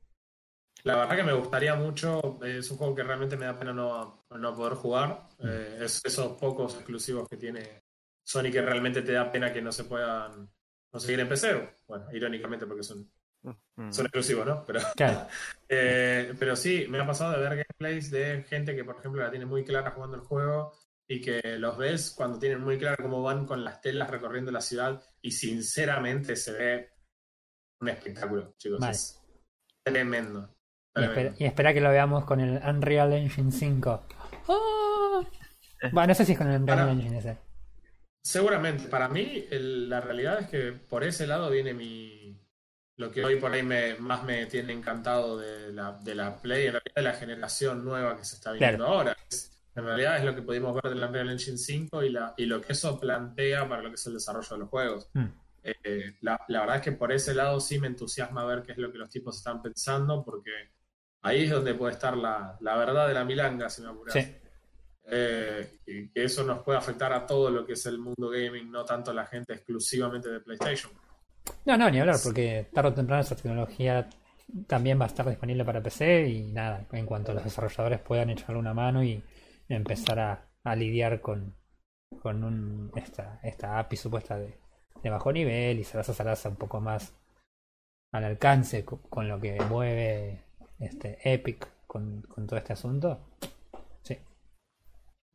La 0.83 0.97
verdad 0.97 1.17
que 1.17 1.23
me 1.25 1.33
gustaría 1.33 1.75
mucho, 1.77 2.39
eh, 2.45 2.59
es 2.59 2.71
un 2.71 2.77
juego 2.77 2.95
que 2.95 3.03
realmente 3.03 3.37
me 3.39 3.47
da 3.47 3.59
pena 3.59 3.73
no, 3.73 4.27
no 4.31 4.55
poder 4.55 4.75
jugar. 4.75 5.29
Eh, 5.41 5.79
es 5.83 6.03
esos 6.05 6.33
pocos 6.39 6.75
exclusivos 6.75 7.27
que 7.29 7.39
tiene 7.39 7.84
Sony 8.25 8.51
que 8.51 8.63
realmente 8.63 9.03
te 9.03 9.13
da 9.13 9.31
pena 9.31 9.53
que 9.53 9.63
no 9.63 9.71
se 9.73 9.85
puedan 9.85 10.51
conseguir 10.91 11.21
en 11.21 11.29
PC. 11.29 11.75
Bueno, 11.87 12.07
irónicamente 12.13 12.67
porque 12.67 12.83
son, 12.83 13.11
Mm. 13.77 13.91
son 13.93 14.07
exclusivos, 14.07 14.47
¿no? 14.47 14.65
Pero, 14.65 14.81
Claro, 14.97 15.27
eh, 15.69 16.33
pero 16.39 16.57
sí, 16.57 16.87
me 16.89 16.99
ha 16.99 17.07
pasado 17.07 17.33
de 17.33 17.41
ver 17.47 17.51
gameplays 17.69 18.11
de 18.11 18.43
gente 18.45 18.75
que, 18.75 18.85
por 18.85 18.97
ejemplo, 18.97 19.23
la 19.23 19.31
tiene 19.31 19.45
muy 19.47 19.65
clara 19.65 19.91
jugando 19.91 20.17
el 20.17 20.23
juego 20.23 20.73
y 21.07 21.21
que 21.21 21.43
los 21.59 21.77
ves 21.77 22.15
cuando 22.17 22.39
tienen 22.39 22.63
muy 22.63 22.79
claro 22.79 22.97
cómo 23.03 23.23
van 23.23 23.45
con 23.45 23.63
las 23.63 23.83
telas 23.83 24.09
recorriendo 24.09 24.51
la 24.51 24.63
ciudad 24.63 25.03
y 25.21 25.33
sinceramente 25.33 26.37
se 26.37 26.53
ve 26.53 26.91
un 27.83 27.89
espectáculo, 27.91 28.55
chicos. 28.57 28.81
Vale. 28.81 28.93
Es 28.93 29.21
tremendo. 29.85 30.57
y, 30.97 31.03
espera, 31.05 31.35
y 31.37 31.45
espera 31.45 31.75
que 31.75 31.81
lo 31.83 31.91
veamos 31.91 32.25
con 32.25 32.41
el 32.41 32.57
Unreal 32.67 33.13
Engine 33.13 33.53
5. 33.53 34.07
¡Ah! 34.49 35.21
Bueno, 35.93 36.07
no 36.09 36.15
sé 36.15 36.25
si 36.25 36.33
es 36.33 36.39
con 36.39 36.49
el 36.49 36.63
Unreal 36.63 36.89
Engine 36.89 37.19
ese. 37.19 37.37
Seguramente, 38.25 38.89
para 38.89 39.09
mí 39.09 39.45
el- 39.51 39.89
la 39.91 40.01
realidad 40.01 40.41
es 40.41 40.49
que 40.49 40.73
por 40.73 41.05
ese 41.05 41.27
lado 41.27 41.51
viene 41.51 41.75
mi 41.75 42.41
lo 42.97 43.11
que 43.11 43.25
hoy 43.25 43.37
por 43.37 43.53
ahí 43.53 43.63
me, 43.65 43.97
más 43.97 44.23
me 44.25 44.47
tiene 44.47 44.73
encantado 44.73 45.37
de 45.37 45.73
la, 45.73 45.93
de 45.93 46.15
la 46.15 46.37
Play, 46.37 46.67
en 46.67 46.73
realidad 46.75 46.95
de 46.95 47.03
la 47.03 47.13
generación 47.13 47.85
nueva 47.85 48.17
que 48.17 48.25
se 48.25 48.37
está 48.37 48.53
viendo 48.53 48.87
ahora. 48.87 49.17
Es- 49.29 49.51
en 49.77 49.85
realidad 49.85 50.19
es 50.19 50.25
lo 50.25 50.35
que 50.37 50.43
pudimos 50.43 50.73
ver 50.81 50.95
del 50.95 51.03
Unreal 51.03 51.31
Engine 51.31 51.59
5 51.59 52.03
y, 52.05 52.11
la, 52.11 52.33
y 52.37 52.47
lo 52.47 52.61
que 52.61 52.73
eso 52.73 52.99
plantea 53.01 53.69
para 53.69 53.83
lo 53.83 53.89
que 53.89 53.97
es 53.97 54.07
el 54.07 54.15
desarrollo 54.15 54.49
de 54.49 54.59
los 54.59 54.69
juegos. 54.69 55.11
Mm. 55.13 55.25
Eh, 55.65 56.17
la, 56.21 56.41
la 56.49 56.61
verdad 56.61 56.77
es 56.77 56.83
que 56.83 56.93
por 56.93 57.11
ese 57.11 57.35
lado 57.35 57.59
sí 57.61 57.81
me 57.81 57.89
entusiasma 57.89 58.45
ver 58.45 58.63
qué 58.63 58.73
es 58.73 58.79
lo 58.79 58.93
que 58.93 58.99
los 58.99 59.11
tipos 59.11 59.37
están 59.37 59.61
pensando, 59.61 60.25
porque 60.25 60.53
ahí 61.23 61.43
es 61.45 61.51
donde 61.51 61.75
puede 61.75 61.95
estar 61.95 62.17
la, 62.17 62.57
la 62.61 62.77
verdad 62.77 63.09
de 63.09 63.15
la 63.15 63.25
milanga, 63.25 63.69
si 63.69 63.83
me 63.83 63.89
apuras. 63.89 64.15
Sí. 64.15 64.37
Eh, 65.07 65.79
que 65.85 66.11
eso 66.15 66.45
nos 66.45 66.63
puede 66.63 66.79
afectar 66.79 67.13
a 67.13 67.27
todo 67.27 67.51
lo 67.51 67.67
que 67.67 67.75
es 67.75 67.85
el 67.87 67.99
mundo 67.99 68.31
gaming, 68.31 68.71
no 68.71 68.85
tanto 68.85 69.11
a 69.11 69.15
la 69.15 69.27
gente 69.27 69.53
exclusivamente 69.53 70.31
de 70.31 70.41
PlayStation. 70.41 70.93
No, 71.67 71.77
no, 71.77 71.91
ni 71.91 72.01
hablar, 72.01 72.17
porque 72.23 72.69
tarde 72.73 72.91
o 72.91 72.95
temprano 72.95 73.23
esa 73.23 73.37
tecnología 73.37 74.09
también 74.67 74.99
va 74.99 75.05
a 75.05 75.09
estar 75.09 75.29
disponible 75.29 75.65
para 75.65 75.83
PC 75.83 76.29
y 76.29 76.53
nada, 76.53 76.87
en 76.93 77.07
cuanto 77.07 77.35
los 77.35 77.45
desarrolladores 77.45 78.01
puedan 78.01 78.31
echarle 78.31 78.59
una 78.59 78.73
mano 78.75 79.03
y 79.05 79.23
empezar 79.69 80.19
a, 80.21 80.49
a 80.63 80.77
lidiar 80.77 81.21
con, 81.21 81.55
con 82.23 82.45
un, 82.45 82.91
esta, 82.97 83.41
esta 83.43 83.79
API 83.79 83.97
supuesta 83.97 84.39
de, 84.39 84.59
de 85.03 85.11
bajo 85.11 85.33
nivel 85.33 85.79
y 85.81 85.85
Sarasa 85.85 86.15
Sarasa 86.15 86.49
un 86.49 86.57
poco 86.57 86.81
más 86.81 87.15
al 88.13 88.25
alcance 88.25 88.85
co- 88.85 89.03
con, 89.03 89.29
lo 89.29 89.41
que 89.41 89.59
mueve 89.69 90.45
este 90.79 91.19
Epic 91.25 91.69
con, 91.87 92.23
con 92.23 92.47
todo 92.47 92.59
este 92.59 92.73
asunto. 92.75 93.27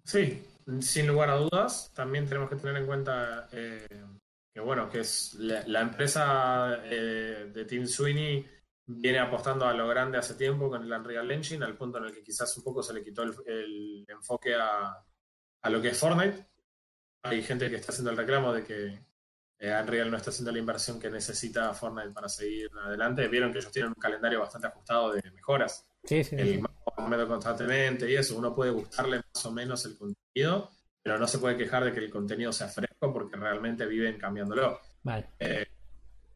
Sí, 0.09 0.43
sin 0.81 1.05
lugar 1.05 1.29
a 1.29 1.35
dudas, 1.35 1.91
también 1.93 2.27
tenemos 2.27 2.49
que 2.49 2.55
tener 2.55 2.75
en 2.77 2.87
cuenta 2.87 3.47
eh, 3.51 3.85
que 4.51 4.59
bueno, 4.59 4.89
que 4.89 5.01
es 5.01 5.35
la, 5.35 5.67
la 5.67 5.81
empresa 5.81 6.79
eh, 6.85 7.51
de 7.53 7.65
Tim 7.65 7.85
Sweeney 7.85 8.43
viene 8.87 9.19
apostando 9.19 9.67
a 9.67 9.73
lo 9.75 9.87
grande 9.87 10.17
hace 10.17 10.33
tiempo 10.33 10.67
con 10.67 10.81
el 10.81 10.91
Unreal 10.91 11.29
Engine, 11.29 11.63
al 11.63 11.77
punto 11.77 11.99
en 11.99 12.05
el 12.05 12.11
que 12.11 12.23
quizás 12.23 12.57
un 12.57 12.63
poco 12.63 12.81
se 12.81 12.95
le 12.95 13.03
quitó 13.03 13.21
el, 13.21 13.35
el 13.45 14.05
enfoque 14.09 14.55
a, 14.55 14.97
a 15.61 15.69
lo 15.69 15.79
que 15.79 15.89
es 15.89 15.99
Fortnite. 15.99 16.43
Hay 17.21 17.43
gente 17.43 17.69
que 17.69 17.75
está 17.75 17.91
haciendo 17.91 18.09
el 18.09 18.17
reclamo 18.17 18.51
de 18.51 18.63
que 18.63 18.99
eh, 19.59 19.79
Unreal 19.79 20.09
no 20.09 20.17
está 20.17 20.31
haciendo 20.31 20.51
la 20.51 20.57
inversión 20.57 20.99
que 20.99 21.11
necesita 21.11 21.71
Fortnite 21.75 22.13
para 22.13 22.29
seguir 22.29 22.71
adelante. 22.83 23.27
Vieron 23.27 23.51
que 23.53 23.59
ellos 23.59 23.71
tienen 23.71 23.89
un 23.89 24.01
calendario 24.01 24.39
bastante 24.39 24.65
ajustado 24.65 25.11
de 25.11 25.21
mejoras 25.29 25.85
sí, 26.03 26.23
sí. 26.23 26.35
sí. 26.35 26.35
el 26.35 26.61
constantemente 27.27 28.09
y 28.09 28.15
eso, 28.15 28.37
uno 28.37 28.53
puede 28.53 28.71
gustarle 28.71 29.17
más 29.17 29.45
o 29.45 29.51
menos 29.51 29.85
el 29.85 29.97
contenido, 29.97 30.71
pero 31.01 31.17
no 31.17 31.27
se 31.27 31.39
puede 31.39 31.57
quejar 31.57 31.83
de 31.83 31.93
que 31.93 31.99
el 31.99 32.09
contenido 32.09 32.51
sea 32.51 32.67
fresco 32.67 33.13
porque 33.13 33.37
realmente 33.37 33.85
viven 33.85 34.17
cambiándolo. 34.17 34.79
Vale. 35.03 35.29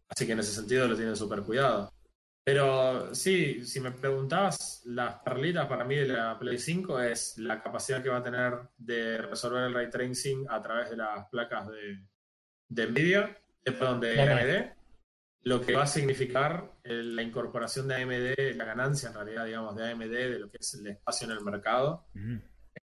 Así 0.10 0.26
que 0.26 0.34
en 0.34 0.40
ese 0.40 0.54
sentido 0.54 0.88
lo 0.88 0.96
tienen 0.96 1.16
súper 1.16 1.42
cuidado. 1.42 1.92
Pero 2.46 3.16
sí, 3.16 3.66
si 3.66 3.80
me 3.80 3.92
preguntabas, 3.92 4.82
las 4.86 5.16
perlitas 5.22 5.66
para 5.66 5.86
mí 5.86 5.96
de 5.96 6.08
la 6.08 6.38
Play 6.38 6.58
5 6.58 7.00
es 7.00 7.38
la 7.38 7.62
capacidad 7.62 8.04
que 8.04 8.10
va 8.10 8.18
a 8.18 8.24
tener 8.24 8.54
de 8.78 9.18
resolver 9.20 9.64
el 9.64 9.74
ray 9.74 9.90
tracing 9.90 10.46
a 10.50 10.62
través 10.62 10.90
de 10.90 10.98
las 10.98 11.30
placas 11.30 11.70
de, 11.70 12.06
de 12.68 12.88
Nvidia, 12.88 13.38
eh, 13.64 13.72
perdón, 13.72 14.02
de 14.02 14.10
De 14.10 14.22
AMD. 14.22 14.83
Lo 15.44 15.62
que 15.62 15.76
va 15.76 15.84
a 15.84 15.88
significar 15.88 16.72
eh, 16.84 17.02
la 17.04 17.22
incorporación 17.22 17.88
de 17.88 17.96
AMD, 17.96 18.56
la 18.56 18.66
ganancia 18.66 19.10
en 19.10 19.16
realidad, 19.16 19.46
digamos, 19.46 19.76
de 19.76 19.92
AMD, 19.92 20.10
de 20.10 20.40
lo 20.40 20.50
que 20.50 20.58
es 20.60 20.74
el 20.76 20.88
espacio 20.88 21.26
en 21.28 21.34
el 21.34 21.42
mercado, 21.42 22.08
Mm, 22.14 22.38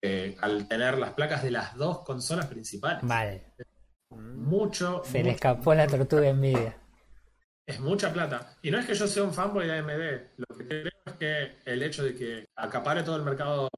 eh, 0.02 0.38
al 0.42 0.68
tener 0.68 0.98
las 0.98 1.14
placas 1.14 1.44
de 1.44 1.52
las 1.52 1.76
dos 1.76 2.04
consolas 2.04 2.48
principales. 2.48 3.02
Vale. 3.04 3.54
Mm. 4.10 4.44
Mucho, 4.48 5.02
Se 5.06 5.20
le 5.20 5.24
mucho 5.24 5.36
escapó 5.36 5.74
la 5.74 5.88
tortuga 5.88 6.28
envidia. 6.28 6.78
Es 7.66 7.80
mucha 7.80 8.12
plata. 8.12 8.58
Y 8.62 8.72
no 8.72 8.80
es 8.80 8.86
que 8.86 8.94
yo 8.94 9.08
sea 9.08 9.24
un 9.24 9.34
fanboy 9.34 9.66
de 9.66 9.80
AMD. 9.80 10.32
Lo 10.38 10.58
que 10.58 10.68
creo 10.68 10.92
es 11.06 11.14
que 11.14 11.56
el 11.66 11.82
hecho 11.82 12.04
de 12.04 12.14
que 12.14 12.46
acapare 12.56 13.04
todo 13.04 13.16
el 13.16 13.24
mercado 13.24 13.70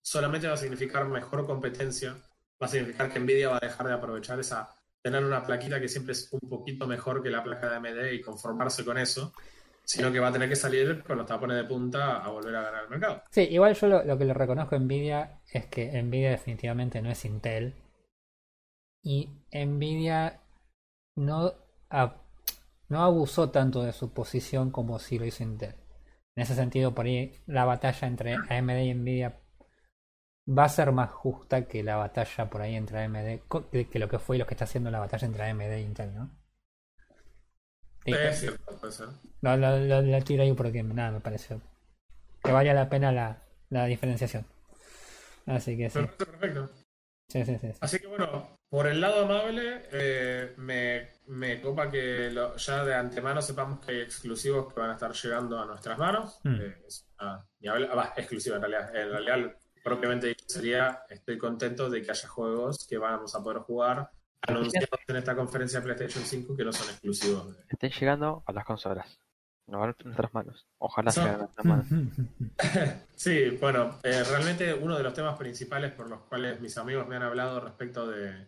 solamente 0.00 0.48
va 0.48 0.54
a 0.54 0.58
significar 0.58 1.04
mejor 1.04 1.46
competencia. 1.46 2.16
Va 2.60 2.66
a 2.66 2.68
significar 2.68 3.12
que 3.12 3.20
Nvidia 3.20 3.50
va 3.50 3.58
a 3.58 3.66
dejar 3.66 3.86
de 3.88 3.92
aprovechar 3.92 4.40
esa. 4.40 4.74
Tener 5.06 5.24
una 5.24 5.44
plaquita 5.44 5.80
que 5.80 5.86
siempre 5.86 6.14
es 6.14 6.28
un 6.32 6.48
poquito 6.48 6.84
mejor 6.88 7.22
que 7.22 7.30
la 7.30 7.44
placa 7.44 7.70
de 7.70 7.76
AMD 7.76 8.12
y 8.12 8.20
conformarse 8.20 8.84
con 8.84 8.98
eso. 8.98 9.32
Sino 9.84 10.10
que 10.10 10.18
va 10.18 10.28
a 10.28 10.32
tener 10.32 10.48
que 10.48 10.56
salir 10.56 11.04
con 11.04 11.16
los 11.16 11.26
tapones 11.26 11.56
de 11.56 11.62
punta 11.62 12.16
a 12.16 12.28
volver 12.28 12.56
a 12.56 12.62
ganar 12.62 12.82
el 12.82 12.90
mercado. 12.90 13.22
Sí, 13.30 13.42
igual 13.42 13.74
yo 13.74 13.86
lo, 13.86 14.18
que 14.18 14.24
le 14.24 14.34
reconozco 14.34 14.74
a 14.74 14.80
Nvidia 14.80 15.42
es 15.48 15.66
que 15.66 16.02
Nvidia 16.02 16.30
definitivamente 16.30 17.00
no 17.00 17.08
es 17.08 17.24
Intel. 17.24 17.76
Y 19.04 19.30
Nvidia 19.52 20.40
no, 21.14 21.54
no 22.88 23.02
abusó 23.04 23.50
tanto 23.50 23.84
de 23.84 23.92
su 23.92 24.12
posición 24.12 24.72
como 24.72 24.98
si 24.98 25.20
lo 25.20 25.24
hizo 25.24 25.44
Intel. 25.44 25.76
En 26.34 26.42
ese 26.42 26.56
sentido, 26.56 26.92
por 26.92 27.06
ahí 27.06 27.32
la 27.46 27.64
batalla 27.64 28.08
entre 28.08 28.34
AMD 28.34 28.80
y 28.80 28.92
Nvidia 28.92 29.38
va 30.48 30.64
a 30.64 30.68
ser 30.68 30.92
más 30.92 31.10
justa 31.10 31.66
que 31.66 31.82
la 31.82 31.96
batalla 31.96 32.48
por 32.48 32.60
ahí 32.62 32.74
entre 32.76 33.02
AMD, 33.04 33.40
que 33.90 33.98
lo 33.98 34.08
que 34.08 34.18
fue 34.18 34.36
y 34.36 34.38
lo 34.38 34.46
que 34.46 34.54
está 34.54 34.64
haciendo 34.64 34.90
la 34.90 35.00
batalla 35.00 35.26
entre 35.26 35.50
AMD 35.50 35.60
e 35.62 35.80
Intel, 35.80 36.14
¿no? 36.14 36.30
Sí, 38.04 38.12
Es 38.12 38.38
cierto, 38.40 38.76
puede 38.78 38.92
ser. 38.92 39.08
lo, 39.40 39.56
lo, 39.56 39.78
lo- 39.78 40.02
lo 40.02 40.22
tiro 40.22 40.42
ahí 40.44 40.52
porque 40.52 40.82
nada, 40.82 41.10
me 41.10 41.20
pareció 41.20 41.60
que 42.44 42.52
valía 42.52 42.72
la 42.74 42.88
pena 42.88 43.10
la, 43.10 43.42
la 43.70 43.86
diferenciación. 43.86 44.46
Así 45.46 45.76
que 45.76 45.90
sí. 45.90 45.98
Perfecto, 45.98 46.26
perfecto. 46.26 46.70
Sí, 47.28 47.44
sí, 47.44 47.58
sí. 47.58 47.72
sí. 47.72 47.78
Así 47.80 47.98
que 47.98 48.06
bueno, 48.06 48.56
por 48.68 48.86
el 48.86 49.00
lado 49.00 49.24
amable, 49.24 49.88
eh, 49.90 50.54
me, 50.58 51.08
me 51.26 51.60
copa 51.60 51.90
que 51.90 52.30
lo- 52.30 52.54
ya 52.56 52.84
de 52.84 52.94
antemano 52.94 53.42
sepamos 53.42 53.84
que 53.84 53.90
hay 53.92 54.00
exclusivos 54.02 54.72
que 54.72 54.78
van 54.78 54.90
a 54.90 54.94
estar 54.94 55.12
llegando 55.12 55.58
a 55.60 55.66
nuestras 55.66 55.98
manos. 55.98 56.38
Mm. 56.44 56.54
Eh, 56.60 56.76
es 56.86 57.08
una- 57.20 57.44
ni 57.58 57.68
habla- 57.68 57.94
va, 57.96 58.12
exclusiva 58.16 58.56
en 58.56 58.62
realidad. 58.62 58.94
En 58.94 59.10
realidad, 59.10 59.56
propiamente 59.90 60.26
dicho, 60.26 60.44
sería, 60.48 61.04
estoy 61.08 61.38
contento 61.38 61.88
de 61.88 62.02
que 62.02 62.10
haya 62.10 62.28
juegos 62.28 62.86
que 62.88 62.98
vamos 62.98 63.32
a 63.36 63.42
poder 63.42 63.58
jugar 63.60 64.10
anunciados 64.42 64.88
en 65.06 65.16
esta 65.16 65.36
conferencia 65.36 65.78
de 65.80 65.84
PlayStation 65.84 66.24
5 66.24 66.56
que 66.56 66.64
no 66.64 66.72
son 66.72 66.88
exclusivos. 66.90 67.56
de- 67.56 67.62
Estén 67.68 67.90
llegando 67.92 68.42
a 68.46 68.52
las 68.52 68.64
consolas. 68.64 69.20
No 69.68 69.78
van 69.80 69.90
a 69.90 69.96
nuestras 70.04 70.34
manos. 70.34 70.66
Ojalá 70.78 71.10
lleguen 71.12 71.34
a 71.34 71.38
nuestras 71.38 71.64
manos. 71.66 71.86
Sí, 73.16 73.50
bueno, 73.60 73.98
eh, 74.02 74.22
realmente 74.28 74.74
uno 74.74 74.96
de 74.96 75.02
los 75.04 75.14
temas 75.14 75.38
principales 75.38 75.92
por 75.92 76.08
los 76.10 76.20
cuales 76.22 76.60
mis 76.60 76.76
amigos 76.76 77.06
me 77.08 77.16
han 77.16 77.22
hablado 77.22 77.60
respecto 77.60 78.06
de, 78.08 78.46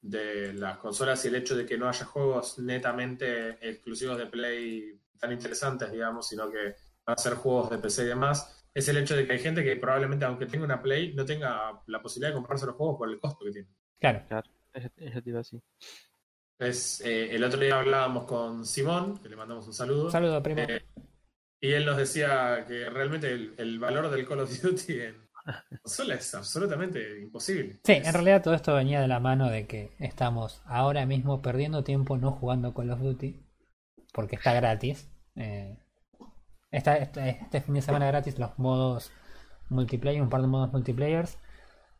de 0.00 0.52
las 0.54 0.78
consolas 0.78 1.24
y 1.24 1.28
el 1.28 1.36
hecho 1.36 1.56
de 1.56 1.64
que 1.66 1.78
no 1.78 1.88
haya 1.88 2.04
juegos 2.06 2.58
netamente 2.58 3.50
exclusivos 3.68 4.18
de 4.18 4.26
Play 4.26 5.00
tan 5.18 5.30
interesantes, 5.32 5.92
digamos, 5.92 6.26
sino 6.26 6.50
que 6.50 6.74
van 7.06 7.14
a 7.16 7.22
ser 7.22 7.34
juegos 7.34 7.70
de 7.70 7.78
PC 7.78 8.02
y 8.02 8.06
demás, 8.06 8.63
es 8.74 8.88
el 8.88 8.96
hecho 8.98 9.16
de 9.16 9.26
que 9.26 9.32
hay 9.34 9.38
gente 9.38 9.62
que 9.64 9.76
probablemente, 9.76 10.24
aunque 10.24 10.46
tenga 10.46 10.64
una 10.64 10.82
Play, 10.82 11.14
no 11.14 11.24
tenga 11.24 11.80
la 11.86 12.02
posibilidad 12.02 12.30
de 12.30 12.34
comprarse 12.34 12.66
los 12.66 12.74
juegos 12.74 12.98
por 12.98 13.08
el 13.08 13.18
costo 13.20 13.44
que 13.44 13.52
tiene. 13.52 13.68
Claro. 14.00 14.22
Eso, 14.72 14.88
eso 14.96 15.22
te 15.22 15.30
iba 15.30 15.40
así. 15.40 15.62
Es, 16.58 17.00
eh, 17.00 17.34
el 17.34 17.44
otro 17.44 17.60
día 17.60 17.78
hablábamos 17.78 18.24
con 18.24 18.64
Simón, 18.66 19.18
que 19.18 19.28
le 19.28 19.36
mandamos 19.36 19.66
un 19.66 19.72
saludo. 19.74 20.06
Un 20.06 20.12
saludo, 20.12 20.42
primo. 20.42 20.60
Eh, 20.62 20.84
y 21.60 21.72
él 21.72 21.84
nos 21.86 21.96
decía 21.96 22.64
que 22.66 22.88
realmente 22.90 23.30
el, 23.32 23.54
el 23.56 23.78
valor 23.78 24.10
del 24.10 24.26
Call 24.26 24.40
of 24.40 24.62
Duty 24.62 25.00
en 25.00 25.28
consola 25.82 26.14
es 26.14 26.34
absolutamente 26.34 27.20
imposible. 27.20 27.80
Sí, 27.84 27.92
Es- 27.92 28.06
en 28.06 28.12
realidad 28.14 28.42
todo 28.42 28.54
esto 28.54 28.74
venía 28.74 29.00
de 29.00 29.08
la 29.08 29.20
mano 29.20 29.50
de 29.50 29.66
que 29.66 29.92
estamos 29.98 30.62
ahora 30.66 31.06
mismo 31.06 31.42
perdiendo 31.42 31.84
tiempo 31.84 32.16
no 32.18 32.32
jugando 32.32 32.74
Call 32.74 32.90
of 32.90 33.00
Duty 33.00 33.40
porque 34.12 34.36
está 34.36 34.52
gratis. 34.54 35.08
Eh, 35.36 35.76
esta- 36.76 36.96
este, 36.98 37.30
este 37.42 37.60
fin 37.60 37.74
de 37.74 37.82
semana 37.82 38.06
gratis 38.06 38.38
los 38.38 38.58
modos 38.58 39.10
multiplayer, 39.68 40.20
un 40.22 40.28
par 40.28 40.40
de 40.42 40.46
modos 40.48 40.72
multiplayers. 40.72 41.38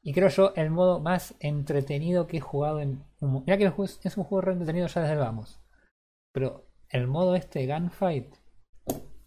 Y 0.03 0.13
creo 0.13 0.29
yo 0.29 0.53
el 0.57 0.71
modo 0.71 1.01
más 1.01 1.35
entretenido 1.41 2.27
que 2.27 2.37
he 2.37 2.41
jugado 2.41 2.81
en 2.81 3.05
un... 3.21 3.43
Mira 3.47 3.57
que 3.57 3.65
el 3.65 3.71
juego 3.71 3.91
es 4.03 4.17
un 4.17 4.25
juego 4.25 4.43
re 4.43 4.53
entretenido 4.53 4.87
ya 4.87 5.01
desde 5.01 5.15
el 5.15 5.21
vamos. 5.21 5.61
Pero 6.33 6.67
el 6.91 7.07
modo 7.07 7.37
este 7.37 7.67
Gunfight 7.67 8.35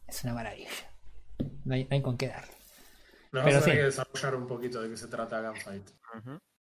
es 0.08 0.24
una 0.24 0.34
maravilla. 0.36 0.70
No 1.66 1.74
hay, 1.74 1.86
no 1.86 1.90
hay 1.96 2.02
con 2.02 2.18
qué 2.18 2.28
dar. 2.28 2.44
Nos 3.32 3.44
pero 3.44 3.46
vamos 3.46 3.56
a 3.56 3.60
tener 3.62 3.64
sí. 3.64 3.72
que 3.72 3.84
desarrollar 3.86 4.36
un 4.36 4.48
poquito 4.48 4.82
de 4.82 4.90
qué 4.90 4.98
se 4.98 5.08
trata 5.08 5.42
Gunfight. 5.50 5.90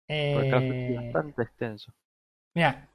Call 0.06 0.54
of 0.54 0.62
Duty 0.62 0.76
es 0.76 1.00
Eh, 1.00 1.00
bastante 1.12 1.42
extenso. 1.42 1.92
Mira, 2.54 2.88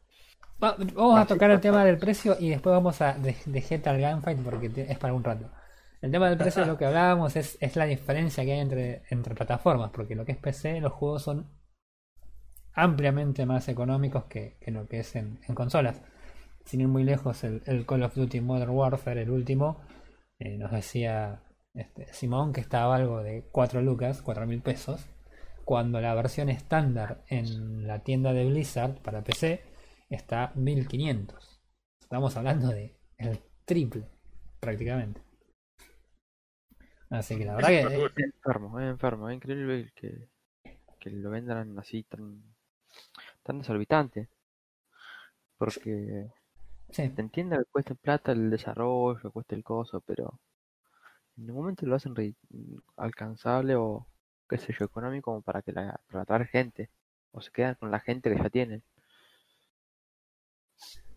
va- 0.63 0.75
vamos 0.77 1.19
a 1.19 1.25
tocar 1.25 1.49
el 1.49 1.59
tema 1.59 1.83
del 1.83 1.97
precio 1.97 2.37
y 2.39 2.49
después 2.51 2.71
vamos 2.71 3.01
a 3.01 3.13
de, 3.13 3.35
al 3.85 3.99
gunfight 4.13 4.39
porque 4.43 4.69
te- 4.69 4.91
es 4.91 4.97
para 4.99 5.13
un 5.13 5.23
rato. 5.23 5.49
El 6.01 6.11
tema 6.11 6.29
del 6.29 6.37
precio, 6.37 6.65
lo 6.65 6.77
que 6.77 6.85
hablábamos, 6.87 7.35
es, 7.35 7.57
es 7.59 7.75
la 7.75 7.85
diferencia 7.85 8.43
que 8.45 8.53
hay 8.53 8.59
entre, 8.59 9.03
entre 9.09 9.35
plataformas, 9.35 9.91
porque 9.91 10.15
lo 10.15 10.25
que 10.25 10.31
es 10.33 10.37
PC, 10.37 10.79
los 10.79 10.93
juegos 10.93 11.23
son 11.23 11.49
ampliamente 12.73 13.45
más 13.45 13.67
económicos 13.67 14.25
que, 14.25 14.57
que 14.61 14.71
lo 14.71 14.87
que 14.87 14.99
es 14.99 15.15
en, 15.15 15.39
en 15.47 15.55
consolas. 15.55 16.01
Sin 16.65 16.81
ir 16.81 16.87
muy 16.87 17.03
lejos, 17.03 17.43
el, 17.43 17.61
el 17.65 17.85
Call 17.85 18.03
of 18.03 18.15
Duty 18.15 18.41
Modern 18.41 18.71
Warfare, 18.71 19.21
el 19.21 19.31
último, 19.31 19.81
eh, 20.39 20.57
nos 20.57 20.71
decía 20.71 21.43
este, 21.73 22.11
Simón 22.13 22.53
que 22.53 22.61
estaba 22.61 22.95
algo 22.95 23.21
de 23.21 23.47
4 23.51 23.81
lucas, 23.81 24.21
4 24.21 24.47
mil 24.47 24.61
pesos, 24.61 25.05
cuando 25.65 26.01
la 26.01 26.15
versión 26.15 26.49
estándar 26.49 27.23
en 27.27 27.85
la 27.85 27.99
tienda 27.99 28.33
de 28.33 28.45
Blizzard 28.45 29.01
para 29.01 29.23
PC 29.23 29.61
está 30.09 30.51
1500. 30.55 31.61
Estamos 32.01 32.35
hablando 32.37 32.69
de 32.69 32.97
el 33.17 33.39
triple, 33.65 34.09
prácticamente. 34.59 35.21
Así 37.09 37.37
que 37.37 37.45
la 37.45 37.55
verdad 37.55 37.69
que 37.69 37.81
eh, 37.81 38.09
Es 38.15 38.23
enfermo, 38.35 38.79
es 38.79 38.89
enfermo. 38.89 39.29
Es 39.29 39.35
increíble 39.35 39.91
que, 39.95 40.29
que 40.99 41.09
lo 41.09 41.29
vendan 41.29 41.77
así 41.79 42.03
tan, 42.03 42.43
tan 43.43 43.59
desorbitante. 43.59 44.29
Porque 45.57 46.27
sí, 46.91 47.09
te 47.09 47.21
entiendo 47.21 47.57
que 47.57 47.65
cueste 47.65 47.95
plata 47.95 48.31
el 48.31 48.49
desarrollo, 48.49 49.19
que 49.19 49.29
cueste 49.29 49.55
el 49.55 49.63
coso, 49.63 50.01
pero 50.01 50.39
en 51.37 51.47
ningún 51.47 51.63
momento 51.63 51.85
lo 51.85 51.95
hacen 51.95 52.13
alcanzable 52.97 53.75
o 53.75 54.07
qué 54.47 54.57
sé 54.57 54.73
yo, 54.77 54.85
económico 54.85 55.31
como 55.31 55.41
para 55.41 55.61
que 55.61 55.71
la, 55.71 55.99
para 56.09 56.23
atraer 56.23 56.47
gente. 56.47 56.89
O 57.31 57.41
se 57.41 57.51
quedan 57.51 57.75
con 57.75 57.91
la 57.91 57.99
gente 57.99 58.29
que 58.29 58.41
ya 58.41 58.49
tienen. 58.49 58.83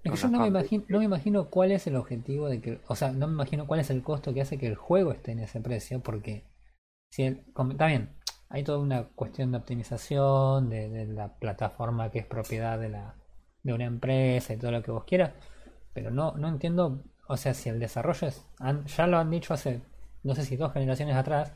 Es 0.05 0.11
que 0.13 0.17
yo 0.19 0.29
no 0.29 0.41
me, 0.41 0.49
imagino, 0.49 0.85
no 0.89 0.99
me 0.99 1.05
imagino 1.05 1.49
cuál 1.49 1.71
es 1.73 1.87
el 1.87 1.97
objetivo 1.97 2.49
de 2.49 2.61
que, 2.61 2.81
o 2.89 2.97
sea, 2.97 3.13
no 3.13 3.27
me 3.29 3.35
imagino 3.35 3.67
cuál 3.67 3.81
es 3.81 3.91
el 3.91 4.03
costo 4.03 4.35
que 4.35 4.41
hace 4.41 4.59
que 4.59 4.67
el 4.67 4.75
juego 4.75 5.13
esté 5.13 5.33
en 5.33 5.41
ese 5.41 5.61
precio, 5.61 6.01
porque 6.01 6.45
si 7.11 7.25
el, 7.25 7.45
está 7.73 7.87
bien, 7.87 8.11
hay 8.51 8.65
toda 8.65 8.79
una 8.79 9.05
cuestión 9.09 9.53
de 9.53 9.59
optimización 9.59 10.71
de, 10.71 10.89
de 10.91 11.07
la 11.07 11.35
plataforma 11.39 12.11
que 12.11 12.21
es 12.21 12.27
propiedad 12.27 12.79
de 12.79 12.91
la 12.91 13.17
de 13.65 13.75
una 13.75 13.85
empresa 13.85 14.55
y 14.55 14.59
todo 14.59 14.73
lo 14.73 14.83
que 14.83 14.91
vos 14.93 15.05
quieras, 15.05 15.33
pero 15.95 16.11
no 16.11 16.33
no 16.37 16.49
entiendo, 16.49 17.03
o 17.29 17.37
sea, 17.37 17.55
si 17.55 17.69
el 17.71 17.81
desarrollo 17.81 18.29
es, 18.29 18.45
han- 18.61 18.87
ya 18.87 19.07
lo 19.07 19.19
han 19.19 19.31
dicho 19.31 19.55
hace, 19.55 19.83
no 20.25 20.35
sé 20.35 20.45
si 20.45 20.57
dos 20.57 20.73
generaciones 20.73 21.17
atrás, 21.17 21.53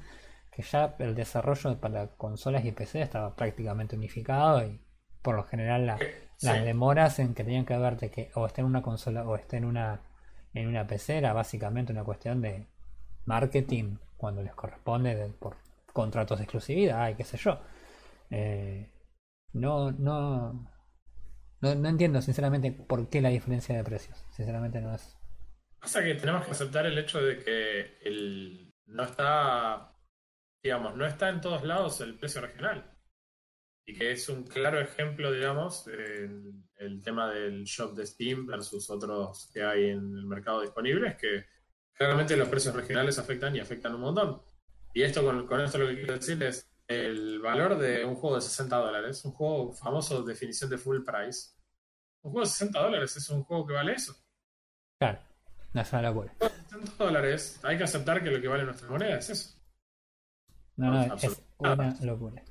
que 0.53 0.63
ya 0.63 0.95
el 1.01 1.15
desarrollo 1.15 1.79
para 1.81 2.09
consolas 2.17 2.65
y 2.65 2.73
PC 2.73 3.03
estaba 3.03 3.37
prácticamente 3.37 3.97
unificado 3.97 4.65
y 4.67 4.81
por 5.23 5.37
lo 5.37 5.45
general 5.45 5.87
la, 5.87 6.03
Sí. 6.37 6.47
las 6.49 6.65
demoras 6.65 7.19
en 7.19 7.35
que 7.35 7.45
tenían 7.45 7.65
que 7.65 7.77
ver 7.79 7.97
de 7.99 8.11
que 8.11 8.31
o 8.35 8.47
esté 8.47 8.61
en 8.61 8.67
una 8.67 8.83
consola 8.83 9.25
o 9.27 9.37
esté 9.37 9.57
en 9.57 9.65
una 9.65 10.01
en 10.55 10.69
una 10.69 10.87
PC 10.87 11.19
era 11.19 11.33
básicamente 11.33 11.93
una 11.93 12.05
cuestión 12.05 12.41
de 12.41 12.67
marketing 13.27 13.97
cuando 14.17 14.43
les 14.43 14.55
corresponde 14.55 15.15
de- 15.15 15.29
por 15.31 15.57
contratos 15.93 16.39
de 16.39 16.45
exclusividad 16.45 17.09
y 17.11 17.15
qué 17.15 17.25
sé 17.25 17.37
yo. 17.39 17.61
Eh, 18.31 18.89
no, 19.53 19.93
no, 19.93 20.53
no, 21.61 21.75
no 21.75 21.89
entiendo 21.89 22.21
sinceramente 22.23 22.73
por 22.73 23.09
qué 23.09 23.21
la 23.21 23.29
diferencia 23.31 23.77
de 23.77 23.85
precios. 23.85 24.23
Sinceramente 24.33 24.81
no 24.81 24.95
es. 24.95 25.17
Pasa 25.81 26.03
que 26.03 26.15
tenemos 26.15 26.45
que 26.45 26.53
aceptar 26.53 26.87
el 26.87 26.99
hecho 26.99 27.21
de 27.21 27.39
que 27.39 27.99
el, 28.03 28.73
no 28.87 29.05
está, 29.05 29.93
digamos, 30.63 30.97
no 30.97 31.07
está 31.07 31.29
en 31.29 31.41
todos 31.41 31.65
lados 31.65 32.01
el 32.01 32.19
precio 32.19 32.41
regional. 32.41 32.96
Y 33.87 33.95
que 33.97 34.11
es 34.11 34.29
un 34.29 34.43
claro 34.43 34.81
ejemplo, 34.81 35.31
digamos, 35.31 35.87
el, 35.87 36.53
el 36.77 37.01
tema 37.01 37.33
del 37.33 37.65
shop 37.65 37.95
de 37.95 38.05
Steam 38.05 38.45
versus 38.45 38.91
otros 38.91 39.49
que 39.53 39.63
hay 39.63 39.91
en 39.91 39.99
el 39.99 40.27
mercado 40.27 40.61
disponibles, 40.61 41.17
que 41.17 41.47
claramente 41.95 42.37
los 42.37 42.49
precios 42.49 42.75
regionales 42.75 43.19
afectan 43.19 43.55
y 43.55 43.61
afectan 43.61 43.95
un 43.95 44.01
montón. 44.01 44.43
Y 44.93 45.03
esto 45.03 45.25
con, 45.25 45.47
con 45.47 45.61
esto 45.61 45.79
lo 45.79 45.87
que 45.89 45.97
quiero 45.97 46.15
decir 46.15 46.43
es 46.43 46.69
el 46.89 47.41
valor 47.41 47.79
de 47.79 48.05
un 48.05 48.15
juego 48.15 48.37
de 48.37 48.43
60 48.43 48.77
dólares, 48.77 49.25
un 49.25 49.33
juego 49.33 49.73
famoso 49.73 50.23
definición 50.23 50.71
de 50.71 50.79
full 50.79 51.05
price. 51.05 51.51
Un 52.23 52.33
juego 52.33 52.45
de 52.45 52.51
60 52.51 52.81
dólares 52.81 53.17
es 53.17 53.31
un 53.31 53.45
juego 53.45 53.67
que 53.67 53.75
vale 53.75 53.93
eso. 53.93 54.17
Claro, 54.99 55.21
no 55.73 55.81
es 55.81 55.93
una 55.93 56.03
locura. 56.03 56.35
60 56.71 57.05
dólares, 57.05 57.61
hay 57.63 57.79
que 57.79 57.85
aceptar 57.85 58.23
que 58.23 58.31
lo 58.31 58.41
que 58.41 58.49
vale 58.49 58.65
nuestra 58.65 58.89
moneda 58.89 59.19
es 59.19 59.31
eso. 59.31 59.57
No, 60.77 60.91
no, 60.91 61.03
es 61.03 61.11
Absolutamente. 61.11 62.03
una 62.03 62.13
locura. 62.13 62.43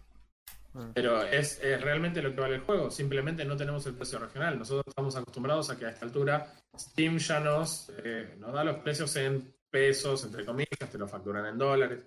Mm. 0.76 0.92
Pero 0.94 1.24
es, 1.24 1.60
es 1.64 1.82
realmente 1.82 2.22
lo 2.22 2.36
que 2.36 2.42
vale 2.42 2.56
el 2.56 2.62
juego. 2.62 2.92
Simplemente 2.92 3.46
no 3.46 3.56
tenemos 3.56 3.86
el 3.86 3.94
precio 3.94 4.20
regional. 4.20 4.60
Nosotros 4.60 4.84
estamos 4.88 5.16
acostumbrados 5.16 5.70
a 5.70 5.80
que 5.80 5.86
a 5.86 5.90
esta 5.90 6.06
altura 6.06 6.54
Steam 6.78 7.18
ya 7.18 7.40
nos, 7.40 7.90
eh, 8.04 8.36
nos 8.38 8.54
da 8.54 8.64
los 8.66 8.78
precios 8.80 9.16
en 9.16 9.56
pesos, 9.70 10.26
entre 10.26 10.46
comillas, 10.46 10.90
te 10.92 10.98
lo 10.98 11.08
facturan 11.08 11.46
en 11.46 11.58
dólares. 11.58 12.04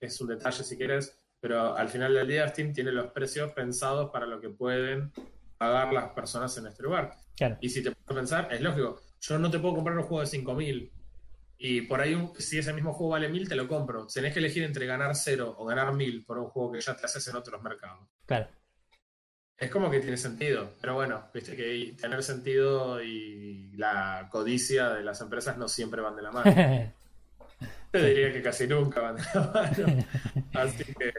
Es 0.00 0.18
un 0.20 0.28
detalle 0.28 0.64
si 0.64 0.76
quieres, 0.78 1.18
pero 1.38 1.76
al 1.76 1.88
final 1.88 2.14
del 2.14 2.26
día 2.26 2.48
Steam 2.48 2.72
tiene 2.72 2.90
los 2.90 3.12
precios 3.12 3.52
pensados 3.52 4.10
para 4.10 4.26
lo 4.26 4.40
que 4.40 4.48
pueden 4.48 5.12
pagar 5.58 5.92
las 5.92 6.10
personas 6.10 6.56
en 6.56 6.68
este 6.68 6.82
lugar. 6.82 7.14
Claro, 7.36 7.58
Y 7.60 7.68
si 7.68 7.82
te 7.82 7.90
puedes 7.90 8.18
pensar, 8.18 8.48
es 8.50 8.62
lógico, 8.62 9.00
yo 9.20 9.38
no 9.38 9.50
te 9.50 9.58
puedo 9.58 9.74
comprar 9.74 9.96
un 9.98 10.04
juego 10.04 10.20
de 10.20 10.26
5000 10.26 10.92
y 11.58 11.82
por 11.82 12.00
ahí 12.00 12.16
si 12.38 12.58
ese 12.58 12.72
mismo 12.72 12.92
juego 12.92 13.12
vale 13.12 13.28
1000 13.28 13.48
te 13.48 13.56
lo 13.56 13.68
compro. 13.68 14.06
Tenés 14.06 14.32
que 14.32 14.40
elegir 14.40 14.62
entre 14.62 14.86
ganar 14.86 15.14
0 15.14 15.54
o 15.58 15.64
ganar 15.64 15.92
1000 15.94 16.24
por 16.24 16.38
un 16.38 16.46
juego 16.46 16.72
que 16.72 16.80
ya 16.80 16.96
te 16.96 17.06
haces 17.06 17.26
en 17.28 17.36
otros 17.36 17.62
mercados. 17.62 18.08
claro. 18.26 18.48
Es 19.58 19.70
como 19.70 19.90
que 19.90 20.00
tiene 20.00 20.18
sentido, 20.18 20.74
pero 20.82 20.96
bueno, 20.96 21.30
viste 21.32 21.56
que 21.56 21.96
tener 21.98 22.22
sentido 22.22 23.02
y 23.02 23.72
la 23.76 24.28
codicia 24.30 24.90
de 24.90 25.02
las 25.02 25.22
empresas 25.22 25.56
no 25.56 25.66
siempre 25.66 26.02
van 26.02 26.14
de 26.14 26.22
la 26.22 26.30
mano. 26.30 26.54
Te 27.90 28.06
diría 28.06 28.30
que 28.34 28.42
casi 28.42 28.66
nunca 28.66 29.00
van 29.00 29.16
de 29.16 29.22
la 29.32 29.50
mano. 29.54 30.04
Así 30.52 30.84
que 30.84 31.10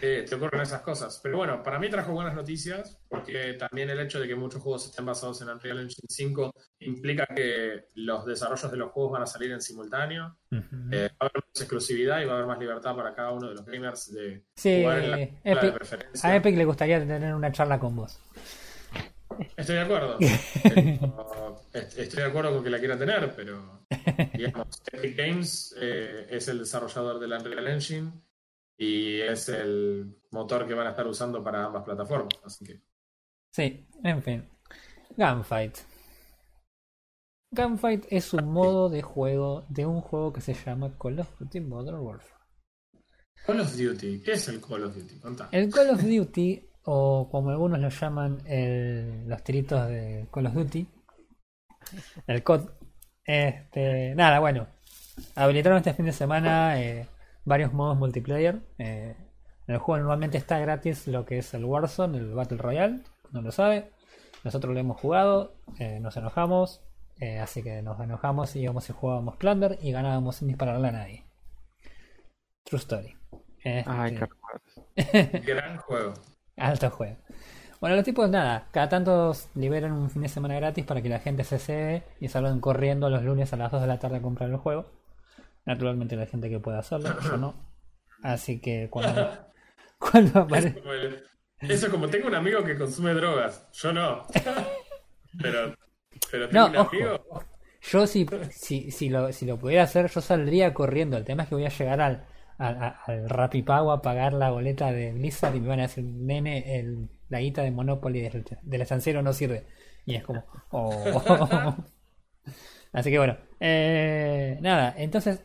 eh, 0.00 0.24
te 0.28 0.34
ocurren 0.34 0.60
esas 0.62 0.80
cosas. 0.82 1.20
Pero 1.22 1.36
bueno, 1.38 1.62
para 1.62 1.78
mí 1.78 1.90
trajo 1.90 2.12
buenas 2.12 2.34
noticias, 2.34 2.98
porque 3.08 3.54
también 3.54 3.90
el 3.90 4.00
hecho 4.00 4.18
de 4.20 4.26
que 4.28 4.34
muchos 4.34 4.62
juegos 4.62 4.86
estén 4.86 5.04
basados 5.04 5.40
en 5.42 5.48
Unreal 5.48 5.80
Engine 5.80 6.06
5 6.08 6.54
implica 6.80 7.26
que 7.26 7.86
los 7.96 8.24
desarrollos 8.26 8.70
de 8.70 8.76
los 8.76 8.90
juegos 8.92 9.12
van 9.12 9.22
a 9.22 9.26
salir 9.26 9.50
en 9.52 9.60
simultáneo. 9.60 10.36
Eh, 10.50 11.08
va 11.20 11.26
a 11.26 11.26
haber 11.26 11.42
más 11.44 11.60
exclusividad 11.60 12.20
y 12.20 12.24
va 12.24 12.32
a 12.32 12.34
haber 12.36 12.46
más 12.46 12.58
libertad 12.58 12.94
para 12.96 13.14
cada 13.14 13.32
uno 13.32 13.48
de 13.48 13.54
los 13.54 13.64
gamers 13.66 14.12
de 14.12 14.44
Sí, 14.56 14.80
jugar 14.82 14.98
en 14.98 15.10
la 15.10 15.16
consola 15.16 15.40
de 15.42 15.50
Epic- 15.68 15.74
preferencia. 15.74 16.28
a 16.30 16.36
Epic 16.36 16.56
le 16.56 16.64
gustaría 16.64 16.98
tener 17.06 17.34
una 17.34 17.50
charla 17.52 17.78
con 17.78 17.96
vos. 17.96 18.18
estoy 19.56 19.76
de 19.76 19.80
acuerdo. 19.80 20.18
Estoy 21.72 22.22
de 22.22 22.24
acuerdo 22.24 22.52
con 22.54 22.64
que 22.64 22.70
la 22.70 22.78
quieran 22.78 22.98
tener, 22.98 23.34
pero 23.34 23.84
digamos, 24.34 24.82
Epic 24.92 25.16
Games 25.16 25.74
eh, 25.80 26.26
es 26.30 26.48
el 26.48 26.58
desarrollador 26.58 27.18
del 27.18 27.32
Unreal 27.32 27.66
Engine 27.68 28.12
y 28.84 29.20
es 29.20 29.48
el 29.48 30.16
motor 30.30 30.66
que 30.66 30.74
van 30.74 30.86
a 30.86 30.90
estar 30.90 31.06
usando 31.06 31.42
para 31.42 31.64
ambas 31.66 31.84
plataformas. 31.84 32.34
Así 32.44 32.64
que 32.64 32.80
Sí, 33.50 33.86
en 34.02 34.22
fin. 34.22 34.48
Gunfight. 35.16 35.76
Gunfight 37.50 38.06
es 38.10 38.32
un 38.32 38.50
modo 38.50 38.88
de 38.88 39.02
juego 39.02 39.64
de 39.68 39.84
un 39.84 40.00
juego 40.00 40.32
que 40.32 40.40
se 40.40 40.54
llama 40.54 40.96
Call 40.98 41.20
of 41.20 41.38
Duty 41.38 41.60
Modern 41.60 41.98
Warfare. 42.00 42.32
Call 43.46 43.60
of 43.60 43.76
Duty, 43.76 44.22
¿qué 44.22 44.32
es 44.32 44.48
el 44.48 44.60
Call 44.60 44.84
of 44.84 44.94
Duty? 44.96 45.16
Contá. 45.20 45.48
El 45.52 45.70
Call 45.70 45.90
of 45.90 46.02
Duty, 46.02 46.64
o 46.84 47.28
como 47.30 47.50
algunos 47.50 47.78
lo 47.78 47.88
llaman 47.90 48.38
el- 48.46 49.28
los 49.28 49.42
tiritos 49.44 49.86
de 49.88 50.28
Call 50.32 50.46
of 50.46 50.54
Duty, 50.54 50.86
el 52.26 52.42
COD, 52.42 52.68
este, 53.24 54.14
nada, 54.14 54.38
bueno, 54.40 54.66
habilitaron 55.34 55.78
este 55.78 55.92
fin 55.94 56.06
de 56.06 56.12
semana 56.12 56.80
eh, 56.80 57.06
varios 57.44 57.72
modos 57.72 57.96
multiplayer. 57.98 58.60
eh, 58.78 59.16
en 59.68 59.74
el 59.74 59.78
juego 59.80 59.98
normalmente 60.00 60.38
está 60.38 60.58
gratis 60.58 61.06
lo 61.06 61.24
que 61.24 61.38
es 61.38 61.54
el 61.54 61.64
Warzone, 61.64 62.18
el 62.18 62.34
Battle 62.34 62.58
Royale, 62.58 63.00
no 63.32 63.42
lo 63.42 63.52
sabe. 63.52 63.90
Nosotros 64.44 64.74
lo 64.74 64.80
hemos 64.80 65.00
jugado, 65.00 65.54
eh, 65.78 66.00
nos 66.00 66.16
enojamos, 66.16 66.82
eh, 67.20 67.38
así 67.38 67.62
que 67.62 67.80
nos 67.82 68.00
enojamos 68.00 68.56
y 68.56 68.60
íbamos 68.62 68.88
y 68.90 68.92
jugábamos 68.92 69.36
Plunder 69.36 69.78
y 69.80 69.92
ganábamos 69.92 70.36
sin 70.36 70.48
dispararle 70.48 70.88
a 70.88 70.92
nadie. 70.92 71.24
True 72.64 72.78
story. 72.80 73.16
Ay, 73.84 74.12
Este, 74.12 74.28
qué. 74.94 75.40
Gran 75.46 75.78
juego. 75.78 76.14
Alto 76.56 76.90
juego. 76.90 77.16
Bueno, 77.80 77.96
los 77.96 78.04
tipos 78.04 78.28
nada, 78.30 78.68
cada 78.70 78.88
tanto 78.88 79.32
liberan 79.54 79.92
un 79.92 80.10
fin 80.10 80.22
de 80.22 80.28
semana 80.28 80.54
gratis 80.56 80.84
para 80.84 81.02
que 81.02 81.08
la 81.08 81.18
gente 81.20 81.44
se 81.44 81.58
cede 81.58 82.04
y 82.20 82.28
salgan 82.28 82.60
corriendo 82.60 83.10
los 83.10 83.22
lunes 83.24 83.52
a 83.52 83.56
las 83.56 83.72
2 83.72 83.80
de 83.82 83.86
la 83.88 83.98
tarde 83.98 84.18
a 84.18 84.22
comprar 84.22 84.50
el 84.50 84.56
juego. 84.56 84.86
Naturalmente 85.64 86.16
la 86.16 86.26
gente 86.26 86.50
que 86.50 86.60
pueda 86.60 86.78
hacerlo, 86.80 87.18
yo 87.20 87.36
no. 87.38 87.54
Así 88.22 88.60
que 88.60 88.88
cuando, 88.90 89.30
cuando 89.98 90.40
aparece... 90.40 90.80
el- 90.84 91.24
eso 91.68 91.86
es 91.86 91.92
como 91.92 92.08
tengo 92.10 92.26
un 92.28 92.34
amigo 92.34 92.64
que 92.64 92.76
consume 92.76 93.14
drogas, 93.14 93.68
yo 93.72 93.92
no. 93.92 94.26
Pero, 95.40 95.74
pero 96.30 96.48
tengo 96.50 96.66
No, 96.66 96.66
un 96.68 96.76
ojo. 96.76 96.90
amigo. 96.90 97.24
Yo 97.82 98.06
si, 98.06 98.26
si, 98.50 98.90
si, 98.90 99.08
lo, 99.08 99.32
si 99.32 99.46
lo 99.46 99.58
pudiera 99.58 99.82
hacer, 99.84 100.08
yo 100.10 100.20
saldría 100.20 100.72
corriendo. 100.74 101.16
El 101.16 101.24
tema 101.24 101.42
es 101.44 101.48
que 101.48 101.54
voy 101.56 101.66
a 101.66 101.68
llegar 101.70 102.00
al, 102.00 102.26
al, 102.58 102.96
al 103.06 103.28
Rapipago 103.28 103.92
a 103.92 104.02
pagar 104.02 104.32
la 104.34 104.50
boleta 104.50 104.92
de 104.92 105.12
Blizzard 105.12 105.54
y 105.56 105.60
me 105.60 105.68
van 105.68 105.80
a 105.80 105.82
decir, 105.84 106.04
nene, 106.04 106.78
el, 106.78 107.08
la 107.28 107.40
guita 107.40 107.62
de 107.62 107.70
Monopoly 107.72 108.20
del, 108.22 108.44
del 108.62 108.82
estanciero 108.82 109.22
no 109.22 109.32
sirve. 109.32 109.66
Y 110.06 110.14
es 110.16 110.24
como, 110.24 110.44
oh. 110.70 111.76
Así 112.92 113.10
que 113.10 113.18
bueno, 113.18 113.36
eh, 113.60 114.58
nada, 114.60 114.94
entonces, 114.98 115.40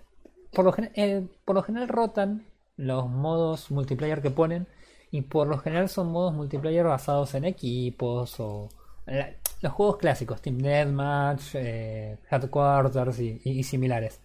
por 0.57 0.65
lo, 0.65 0.71
gen- 0.73 0.91
eh, 0.95 1.23
por 1.45 1.55
lo 1.55 1.61
general 1.61 1.87
rotan 1.87 2.47
los 2.77 3.07
modos 3.07 3.69
multiplayer 3.69 4.23
que 4.23 4.31
ponen 4.31 4.65
y 5.11 5.21
por 5.21 5.47
lo 5.47 5.59
general 5.59 5.87
son 5.87 6.11
modos 6.11 6.33
multiplayer 6.33 6.83
basados 6.83 7.35
en 7.35 7.45
equipos 7.45 8.39
o 8.39 8.67
la- 9.05 9.35
los 9.61 9.71
juegos 9.73 9.97
clásicos, 9.97 10.41
Team 10.41 10.57
Deathmatch, 10.57 11.53
eh, 11.53 12.17
Headquarters 12.31 13.19
y, 13.19 13.39
y- 13.43 13.59
y 13.59 13.63
similares. 13.63 14.19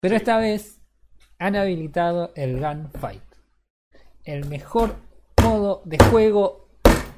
Pero 0.00 0.16
esta 0.16 0.38
vez 0.38 0.80
han 1.38 1.54
habilitado 1.54 2.32
el 2.34 2.58
Gunfight, 2.58 3.22
el 4.24 4.46
mejor 4.46 4.94
modo 5.42 5.82
de 5.84 5.98
juego 6.10 6.68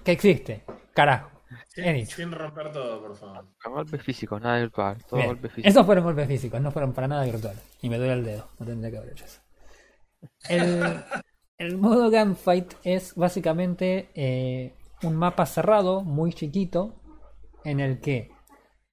que 0.05 0.11
existe. 0.13 0.65
Carajo, 0.93 1.31
Sin, 1.69 2.07
sin 2.07 2.33
romper 2.33 2.73
todo, 2.73 3.01
por 3.01 3.17
favor. 3.17 3.47
Con 3.63 3.73
golpes 3.73 4.03
físicos, 4.03 4.41
nada 4.41 4.59
virtual. 4.59 4.99
Todo 5.09 5.19
Bien. 5.19 5.39
Esos 5.63 5.87
fueron 5.87 6.05
golpes 6.05 6.29
físicos, 6.29 6.61
no 6.61 6.71
fueron 6.71 6.93
para 6.93 7.09
nada 7.09 7.25
virtuales. 7.25 7.63
Y 7.81 7.89
me 7.89 7.99
duele 7.99 8.15
el 8.15 8.25
dedo, 8.25 8.49
no 8.59 8.67
tendría 8.67 8.91
que 8.91 8.99
haber 8.99 9.13
hecho 9.13 9.25
eso. 9.25 9.41
El, 10.49 10.83
el 11.59 11.79
modo 11.79 12.11
Gunfight 12.11 12.75
es 12.85 13.15
básicamente 13.15 14.11
eh, 14.15 14.75
un 15.03 15.17
mapa 15.17 15.47
cerrado, 15.47 16.03
muy 16.03 16.33
chiquito, 16.33 17.01
en 17.65 17.81
el 17.81 18.01
que 18.01 18.31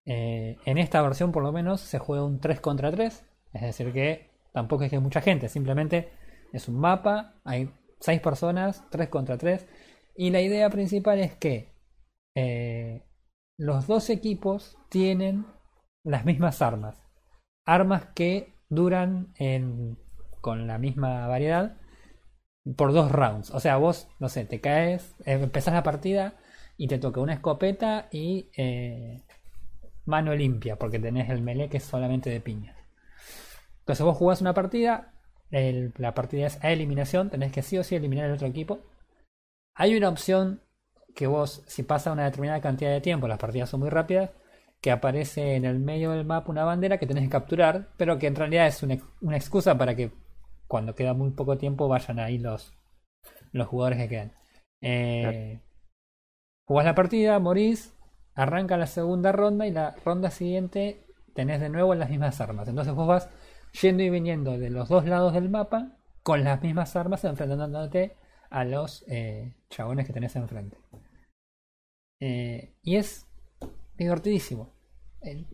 eh, 0.06 0.58
en 0.66 0.78
esta 0.78 1.02
versión 1.02 1.32
por 1.32 1.44
lo 1.44 1.52
menos 1.52 1.82
se 1.82 2.00
juega 2.00 2.24
un 2.24 2.40
3 2.40 2.60
contra 2.60 2.92
3. 2.92 3.26
Es 3.54 3.62
decir, 3.62 3.92
que 3.92 4.30
tampoco 4.54 4.84
es 4.84 4.90
que 4.90 4.98
hay 4.98 5.02
mucha 5.02 5.22
gente, 5.22 5.50
simplemente 5.50 6.10
es 6.54 6.68
un 6.68 6.80
mapa, 6.80 7.36
hay 7.44 7.70
6 8.00 8.22
personas, 8.22 8.84
3 8.90 9.10
contra 9.10 9.38
3. 9.38 9.66
Y 10.16 10.30
la 10.30 10.42
idea 10.42 10.70
principal 10.70 11.20
es 11.20 11.36
que 11.36 11.75
eh, 12.36 13.04
los 13.58 13.88
dos 13.88 14.10
equipos 14.10 14.78
tienen 14.90 15.46
las 16.04 16.26
mismas 16.26 16.62
armas. 16.62 16.98
Armas 17.66 18.08
que 18.16 18.54
duran 18.70 19.34
en- 19.38 19.98
con 20.42 20.68
la 20.68 20.78
misma 20.80 21.28
variedad 21.28 21.78
por 22.78 22.94
dos 22.94 23.12
rounds. 23.12 23.52
O 23.52 23.60
sea, 23.60 23.78
vos, 23.78 24.08
no 24.20 24.30
sé, 24.30 24.46
te 24.46 24.62
caes, 24.62 25.16
eh, 25.26 25.34
empezás 25.34 25.74
la 25.74 25.84
partida 25.84 26.36
y 26.78 26.88
te 26.88 26.98
toca 27.00 27.22
una 27.22 27.34
escopeta 27.34 28.08
y 28.12 28.50
eh, 28.58 29.22
mano 30.06 30.36
limpia, 30.36 30.78
porque 30.78 31.00
tenés 31.00 31.30
el 31.30 31.42
melee 31.42 31.70
que 31.70 31.78
es 31.78 31.84
solamente 31.86 32.30
de 32.30 32.42
piñas. 32.42 32.78
Entonces 33.80 34.06
vos 34.06 34.18
jugás 34.18 34.42
una 34.42 34.54
partida, 34.54 35.14
la 35.52 36.14
partida 36.14 36.48
es 36.48 36.64
a 36.64 36.72
eliminación, 36.72 37.30
tenés 37.30 37.52
que 37.52 37.62
sí 37.62 37.78
o 37.78 37.84
sí 37.84 37.96
eliminar 37.96 38.26
al 38.26 38.34
otro 38.34 38.48
equipo. 38.48 38.80
Hay 39.76 39.96
una 39.98 40.10
opción 40.10 40.62
que 41.16 41.28
vos, 41.28 41.64
si 41.68 41.84
pasa 41.84 42.12
una 42.14 42.26
determinada 42.26 42.62
cantidad 42.62 42.92
de 42.92 43.02
tiempo, 43.02 43.28
las 43.28 43.40
partidas 43.40 43.70
son 43.70 43.82
muy 43.82 43.90
rápidas, 43.90 44.32
que 44.82 44.92
aparece 44.92 45.56
en 45.56 45.66
el 45.66 45.80
medio 45.80 46.12
del 46.12 46.26
mapa 46.26 46.52
una 46.52 46.66
bandera 46.66 47.00
que 47.00 47.08
tenés 47.08 47.24
que 47.26 47.30
capturar, 47.32 47.90
pero 47.98 48.20
que 48.20 48.28
en 48.28 48.36
realidad 48.36 48.68
es 48.68 48.84
una, 48.84 48.96
ex- 48.96 49.06
una 49.22 49.38
excusa 49.38 49.78
para 49.78 49.96
que 49.96 50.12
cuando 50.68 50.96
queda 50.96 51.14
muy 51.14 51.32
poco 51.32 51.58
tiempo 51.58 51.88
vayan 51.88 52.20
ahí 52.20 52.38
los, 52.38 52.74
los 53.54 53.68
jugadores 53.68 54.00
que 54.00 54.10
quedan. 54.10 54.34
Eh, 54.82 55.62
Jugás 56.66 56.86
la 56.86 56.96
partida, 56.96 57.40
morís, 57.40 57.94
arranca 58.36 58.78
la 58.78 58.88
segunda 58.88 59.32
ronda 59.32 59.66
y 59.68 59.72
la 59.72 59.96
ronda 60.04 60.30
siguiente 60.32 61.06
tenés 61.34 61.60
de 61.62 61.70
nuevo 61.70 61.96
las 61.96 62.10
mismas 62.10 62.40
armas. 62.42 62.68
Entonces 62.68 62.94
vos 62.94 63.08
vas 63.08 63.30
yendo 63.82 64.04
y 64.04 64.10
viniendo 64.10 64.58
de 64.58 64.70
los 64.70 64.90
dos 64.90 65.06
lados 65.06 65.34
del 65.34 65.50
mapa 65.50 65.98
con 66.24 66.44
las 66.44 66.62
mismas 66.62 66.96
armas 66.96 67.24
enfrentándote 67.24 68.16
a 68.50 68.64
los 68.64 69.04
eh, 69.08 69.56
chabones 69.70 70.08
que 70.08 70.14
tenés 70.14 70.36
enfrente. 70.36 70.78
Eh, 72.28 72.74
y 72.82 72.96
es 72.96 73.28
divertidísimo. 73.98 74.74
Eh, 75.22 75.46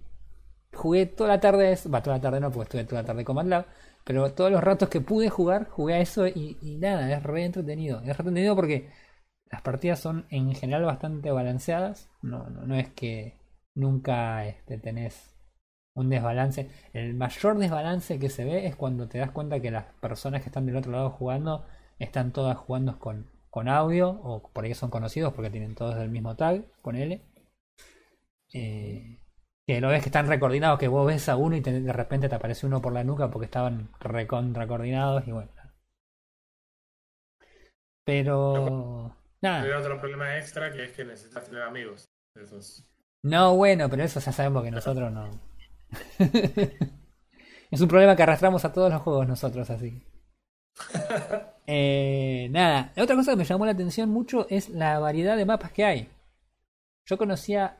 jugué 0.74 1.06
toda 1.06 1.28
la 1.28 1.42
tarde, 1.42 1.78
va 1.94 2.02
toda 2.02 2.16
la 2.16 2.22
tarde 2.22 2.40
no, 2.40 2.50
porque 2.50 2.64
estuve 2.64 2.86
toda 2.86 3.02
la 3.02 3.08
tarde 3.08 3.26
con 3.26 3.36
MATLAB, 3.36 3.66
pero 4.06 4.34
todos 4.34 4.50
los 4.52 4.64
ratos 4.64 4.88
que 4.88 5.02
pude 5.02 5.30
jugar, 5.30 5.68
jugué 5.68 5.96
a 5.96 6.00
eso 6.00 6.28
y, 6.28 6.58
nada, 6.80 7.12
es 7.12 7.24
re 7.24 7.44
entretenido. 7.44 8.00
Es 8.00 8.16
re 8.18 8.22
entretenido 8.22 8.56
porque 8.56 8.90
las 9.52 9.62
partidas 9.62 10.00
son 10.00 10.26
en 10.30 10.56
general 10.56 10.86
bastante 10.86 11.30
balanceadas. 11.32 12.10
No, 12.22 12.50
no, 12.50 12.66
no 12.66 12.76
es 12.76 12.88
que 12.92 13.38
nunca 13.76 14.46
este, 14.46 14.78
tenés 14.78 15.36
un 15.94 16.10
desbalance. 16.10 16.70
El 16.94 17.16
mayor 17.16 17.58
desbalance 17.58 18.18
que 18.18 18.30
se 18.30 18.46
ve 18.46 18.66
es 18.68 18.78
cuando 18.78 19.10
te 19.10 19.18
das 19.18 19.32
cuenta 19.32 19.60
que 19.60 19.72
las 19.72 19.86
personas 20.00 20.42
que 20.42 20.48
están 20.48 20.66
del 20.66 20.78
otro 20.78 20.94
lado 20.94 21.10
jugando 21.10 21.66
están 22.00 22.32
todas 22.32 22.58
jugando 22.58 22.98
con, 22.98 23.30
con 23.52 23.70
audio 23.70 24.10
o 24.10 24.42
por 24.52 24.64
ahí 24.66 24.74
son 24.74 24.90
conocidos 24.90 25.34
porque 25.34 25.52
tienen 25.52 25.76
todos 25.76 25.96
el 25.98 26.10
mismo 26.10 26.36
tag, 26.36 26.64
ponele. 26.82 27.22
Eh, 28.54 29.20
que 29.68 29.80
lo 29.80 29.90
ves 29.90 30.02
que 30.02 30.10
están 30.10 30.28
recoordinados, 30.28 30.80
que 30.80 30.88
vos 30.88 31.06
ves 31.08 31.30
a 31.30 31.36
uno 31.38 31.56
y 31.56 31.62
te- 31.62 31.80
de 31.82 31.94
repente 31.94 32.28
te 32.30 32.36
aparece 32.36 32.66
uno 32.66 32.82
por 32.82 32.94
la 32.94 33.04
nuca 33.04 33.30
porque 33.30 33.46
estaban 33.46 33.90
recontra 34.00 34.68
coordinados 34.68 35.28
y 35.28 35.32
bueno. 35.32 35.52
Pero 38.06 39.16
nada. 39.42 39.62
Hay 39.64 39.72
otro 39.72 40.00
problema 40.00 40.38
extra 40.38 40.72
que 40.72 40.86
es 40.86 40.92
que 40.92 41.06
necesitas 41.06 41.46
tener 41.46 41.62
amigos. 41.64 42.06
Eso 42.36 42.58
es- 42.58 42.86
No, 43.24 43.56
bueno, 43.56 43.90
pero 43.90 44.04
eso 44.04 44.20
ya 44.20 44.32
sabemos 44.32 44.64
que 44.64 44.72
nosotros 44.72 45.12
no. 45.12 45.30
es 47.72 47.82
un 47.82 47.88
problema 47.88 48.16
que 48.16 48.24
arrastramos 48.24 48.66
a 48.66 48.74
todos 48.74 48.92
los 48.92 49.02
juegos 49.02 49.28
nosotros 49.28 49.70
así. 49.70 50.02
Eh, 51.68 52.50
nada, 52.52 52.92
la 52.96 53.04
otra 53.04 53.16
cosa 53.16 53.32
que 53.32 53.38
me 53.38 53.46
llamó 53.46 53.66
la 53.66 53.72
atención 53.72 54.10
mucho 54.10 54.48
es 54.50 54.70
la 54.70 55.00
variedad 55.00 55.38
de 55.38 55.46
mapas 55.46 55.72
que 55.72 55.86
hay. 55.86 56.10
Yo 57.06 57.18
conocía 57.18 57.78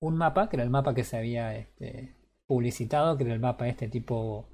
un 0.00 0.16
mapa, 0.16 0.48
que 0.48 0.56
era 0.56 0.64
el 0.64 0.70
mapa 0.70 0.94
que 0.94 1.04
se 1.04 1.16
había 1.16 1.56
este, 1.56 2.16
publicitado, 2.46 3.16
que 3.16 3.24
era 3.24 3.34
el 3.34 3.40
mapa 3.40 3.68
este 3.68 3.88
tipo 3.88 4.48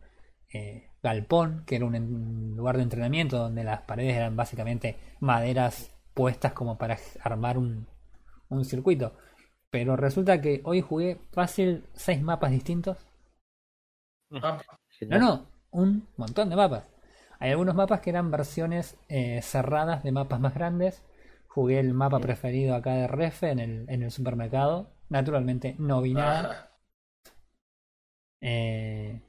eh, 0.53 0.91
galpón, 1.03 1.65
que 1.67 1.77
era 1.77 1.87
un 1.87 2.55
lugar 2.57 2.77
de 2.77 2.83
entrenamiento 2.85 3.39
donde 3.39 3.65
las 3.65 3.83
paredes 3.83 4.17
eran 4.17 4.37
básicamente 4.37 4.99
maderas 5.21 5.93
puestas 6.15 6.53
como 6.53 6.79
para 6.79 6.99
armar 7.23 7.59
un, 7.59 7.87
un 8.49 8.65
circuito. 8.65 9.15
Pero 9.71 9.97
resulta 9.97 10.41
que 10.41 10.63
hoy 10.65 10.81
jugué 10.81 11.21
fácil 11.33 11.85
seis 11.95 12.23
mapas 12.23 12.51
distintos. 12.53 12.99
Ah, 14.43 14.61
No, 15.09 15.19
no, 15.19 15.47
un 15.71 16.09
montón 16.17 16.51
de 16.51 16.57
mapas. 16.57 16.85
Hay 17.41 17.51
algunos 17.51 17.75
mapas 17.75 18.01
que 18.01 18.11
eran 18.11 18.31
versiones 18.31 18.97
eh, 19.09 19.41
cerradas 19.43 20.05
de 20.05 20.13
mapas 20.13 20.41
más 20.41 20.55
grandes. 20.55 21.03
Jugué 21.49 21.81
el 21.81 21.95
mapa 21.95 22.21
preferido 22.21 22.75
acá 22.77 22.93
de 22.95 23.09
Refe 23.09 23.51
en 23.51 23.59
el, 23.59 23.87
en 23.91 24.03
el 24.05 24.11
supermercado. 24.13 24.91
Naturalmente 25.09 25.75
no 25.79 26.03
vi 26.03 26.15
nada. 26.15 26.43
Ah, 26.43 26.71
Eh, 28.41 29.21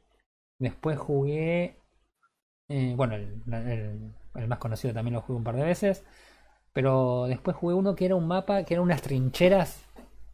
después 0.60 0.98
jugué. 1.00 1.78
eh, 2.70 2.94
bueno, 2.98 3.16
el, 3.16 3.42
el- 3.54 4.14
el 4.36 4.48
más 4.48 4.60
conocido 4.60 4.94
también 4.94 5.16
lo 5.16 5.22
jugué 5.22 5.38
un 5.38 5.44
par 5.44 5.56
de 5.56 5.64
veces. 5.64 6.04
Pero 6.74 7.26
después 7.28 7.56
jugué 7.58 7.76
uno 7.76 7.96
que 7.96 8.06
era 8.08 8.16
un 8.16 8.28
mapa, 8.28 8.64
que 8.66 8.76
eran 8.76 8.86
unas 8.86 9.02
trincheras. 9.04 9.84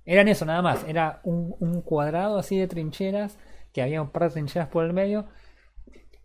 Eran 0.06 0.28
eso 0.30 0.46
nada 0.46 0.62
más. 0.64 0.84
Era 0.88 1.22
un, 1.26 1.56
un 1.60 1.82
cuadrado 1.82 2.40
así 2.40 2.58
de 2.60 2.68
trincheras. 2.68 3.38
Que 3.74 3.82
había 3.84 4.02
un 4.02 4.12
par 4.12 4.24
de 4.26 4.32
trincheras 4.32 4.70
por 4.70 4.86
el 4.86 4.94
medio. 4.94 5.28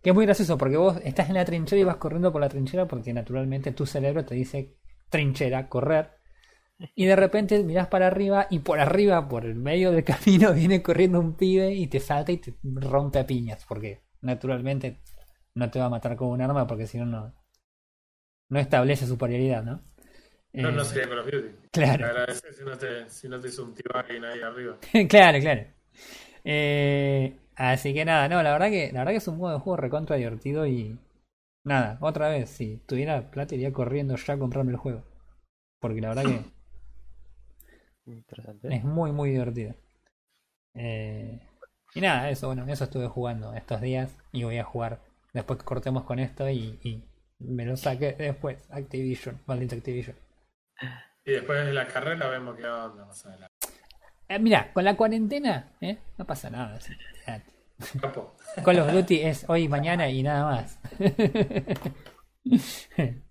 Que 0.03 0.09
es 0.11 0.15
muy 0.15 0.25
gracioso 0.25 0.57
porque 0.57 0.77
vos 0.77 0.97
estás 1.03 1.29
en 1.29 1.35
la 1.35 1.45
trinchera 1.45 1.81
y 1.81 1.85
vas 1.85 1.97
corriendo 1.97 2.31
por 2.31 2.41
la 2.41 2.49
trinchera 2.49 2.87
porque 2.87 3.13
naturalmente 3.13 3.71
tu 3.71 3.85
cerebro 3.87 4.25
te 4.25 4.35
dice 4.35 4.77
trinchera, 5.09 5.69
correr. 5.69 6.11
Y 6.95 7.05
de 7.05 7.15
repente 7.15 7.63
mirás 7.63 7.87
para 7.87 8.07
arriba 8.07 8.47
y 8.49 8.59
por 8.59 8.79
arriba, 8.79 9.27
por 9.29 9.45
el 9.45 9.55
medio 9.55 9.91
del 9.91 10.03
camino, 10.13 10.53
viene 10.53 10.83
corriendo 10.83 11.19
un 11.19 11.35
pibe 11.37 11.73
y 11.73 11.87
te 11.87 11.99
salta 11.99 12.31
y 12.33 12.37
te 12.37 12.55
rompe 12.63 13.19
a 13.19 13.27
piñas. 13.27 13.65
Porque 13.67 14.03
naturalmente 14.21 15.01
no 15.55 15.71
te 15.71 15.79
va 15.79 15.85
a 15.85 15.89
matar 15.89 16.15
con 16.17 16.29
un 16.29 16.41
arma 16.41 16.67
porque 16.67 16.87
si 16.87 16.97
no, 16.99 17.05
no, 17.05 17.33
no 18.49 18.59
establece 18.59 19.05
superioridad, 19.07 19.63
¿no? 19.63 19.81
no, 20.61 20.71
Eh, 20.71 20.71
no 20.71 20.83
sería 20.85 21.07
Call 21.09 21.19
of 21.19 21.25
Duty. 21.31 21.49
Te 21.95 22.03
Claro. 22.03 22.05
agradeces 22.05 22.55
si 22.57 22.63
no 22.63 22.77
te, 22.77 23.09
si 23.09 23.27
no 23.29 23.39
te 23.39 23.47
hizo 23.49 23.63
un 23.63 23.73
tío 23.73 23.85
ahí 23.95 24.19
nadie 24.19 24.43
arriba. 24.43 24.77
claro, 25.09 25.39
claro. 25.39 25.65
Eh, 26.43 27.37
así 27.55 27.93
que 27.93 28.05
nada, 28.05 28.27
no, 28.29 28.41
la 28.43 28.51
verdad 28.53 28.69
que 28.69 28.91
la 28.91 28.99
verdad 28.99 29.11
que 29.13 29.17
es 29.17 29.27
un 29.27 29.37
modo 29.37 29.53
de 29.53 29.59
juego 29.59 29.77
recontra 29.77 30.15
divertido 30.15 30.65
y 30.67 30.99
nada, 31.63 31.97
otra 32.01 32.29
vez, 32.29 32.49
si 32.49 32.77
tuviera 32.87 33.31
plata 33.31 33.55
iría 33.55 33.73
corriendo 33.73 34.15
ya 34.15 34.33
a 34.35 34.39
comprarme 34.39 34.71
el 34.71 34.77
juego. 34.77 35.03
Porque 35.79 36.01
la 36.01 36.09
verdad 36.09 36.25
que 36.25 36.41
Interesante. 38.05 38.73
es 38.75 38.83
muy 38.83 39.11
muy 39.11 39.31
divertido. 39.31 39.75
Eh, 40.75 41.39
y 41.95 42.01
nada, 42.01 42.29
eso, 42.29 42.47
bueno, 42.47 42.65
eso 42.67 42.83
estuve 42.85 43.07
jugando 43.07 43.53
estos 43.53 43.81
días 43.81 44.17
y 44.31 44.43
voy 44.43 44.57
a 44.57 44.63
jugar 44.63 45.01
después 45.33 45.59
que 45.59 45.65
cortemos 45.65 46.03
con 46.03 46.19
esto 46.19 46.49
y, 46.49 46.79
y 46.83 47.03
me 47.39 47.65
lo 47.65 47.77
saqué 47.77 48.13
después, 48.13 48.57
Activision, 48.71 49.39
maldito 49.45 49.75
Activision. 49.75 50.15
Y 51.25 51.31
después 51.31 51.65
de 51.65 51.73
la 51.73 51.87
carrera 51.87 52.27
vemos 52.29 52.55
qué 52.57 52.65
onda 52.67 53.05
más 53.05 53.25
adelante. 53.25 53.52
Eh, 54.33 54.39
mira, 54.39 54.73
con 54.73 54.83
la 54.83 54.97
cuarentena, 54.97 55.73
¿eh? 55.79 55.99
no 56.17 56.25
pasa 56.25 56.49
nada. 56.49 56.81
sí, 56.81 56.91
olvidate. 56.91 57.53
Capo. 58.01 58.35
Call 58.65 58.79
of 58.79 58.91
Duty 58.91 59.21
es 59.21 59.47
hoy, 59.47 59.67
mañana 59.67 60.09
y 60.09 60.23
nada 60.23 60.45
más. 60.45 60.79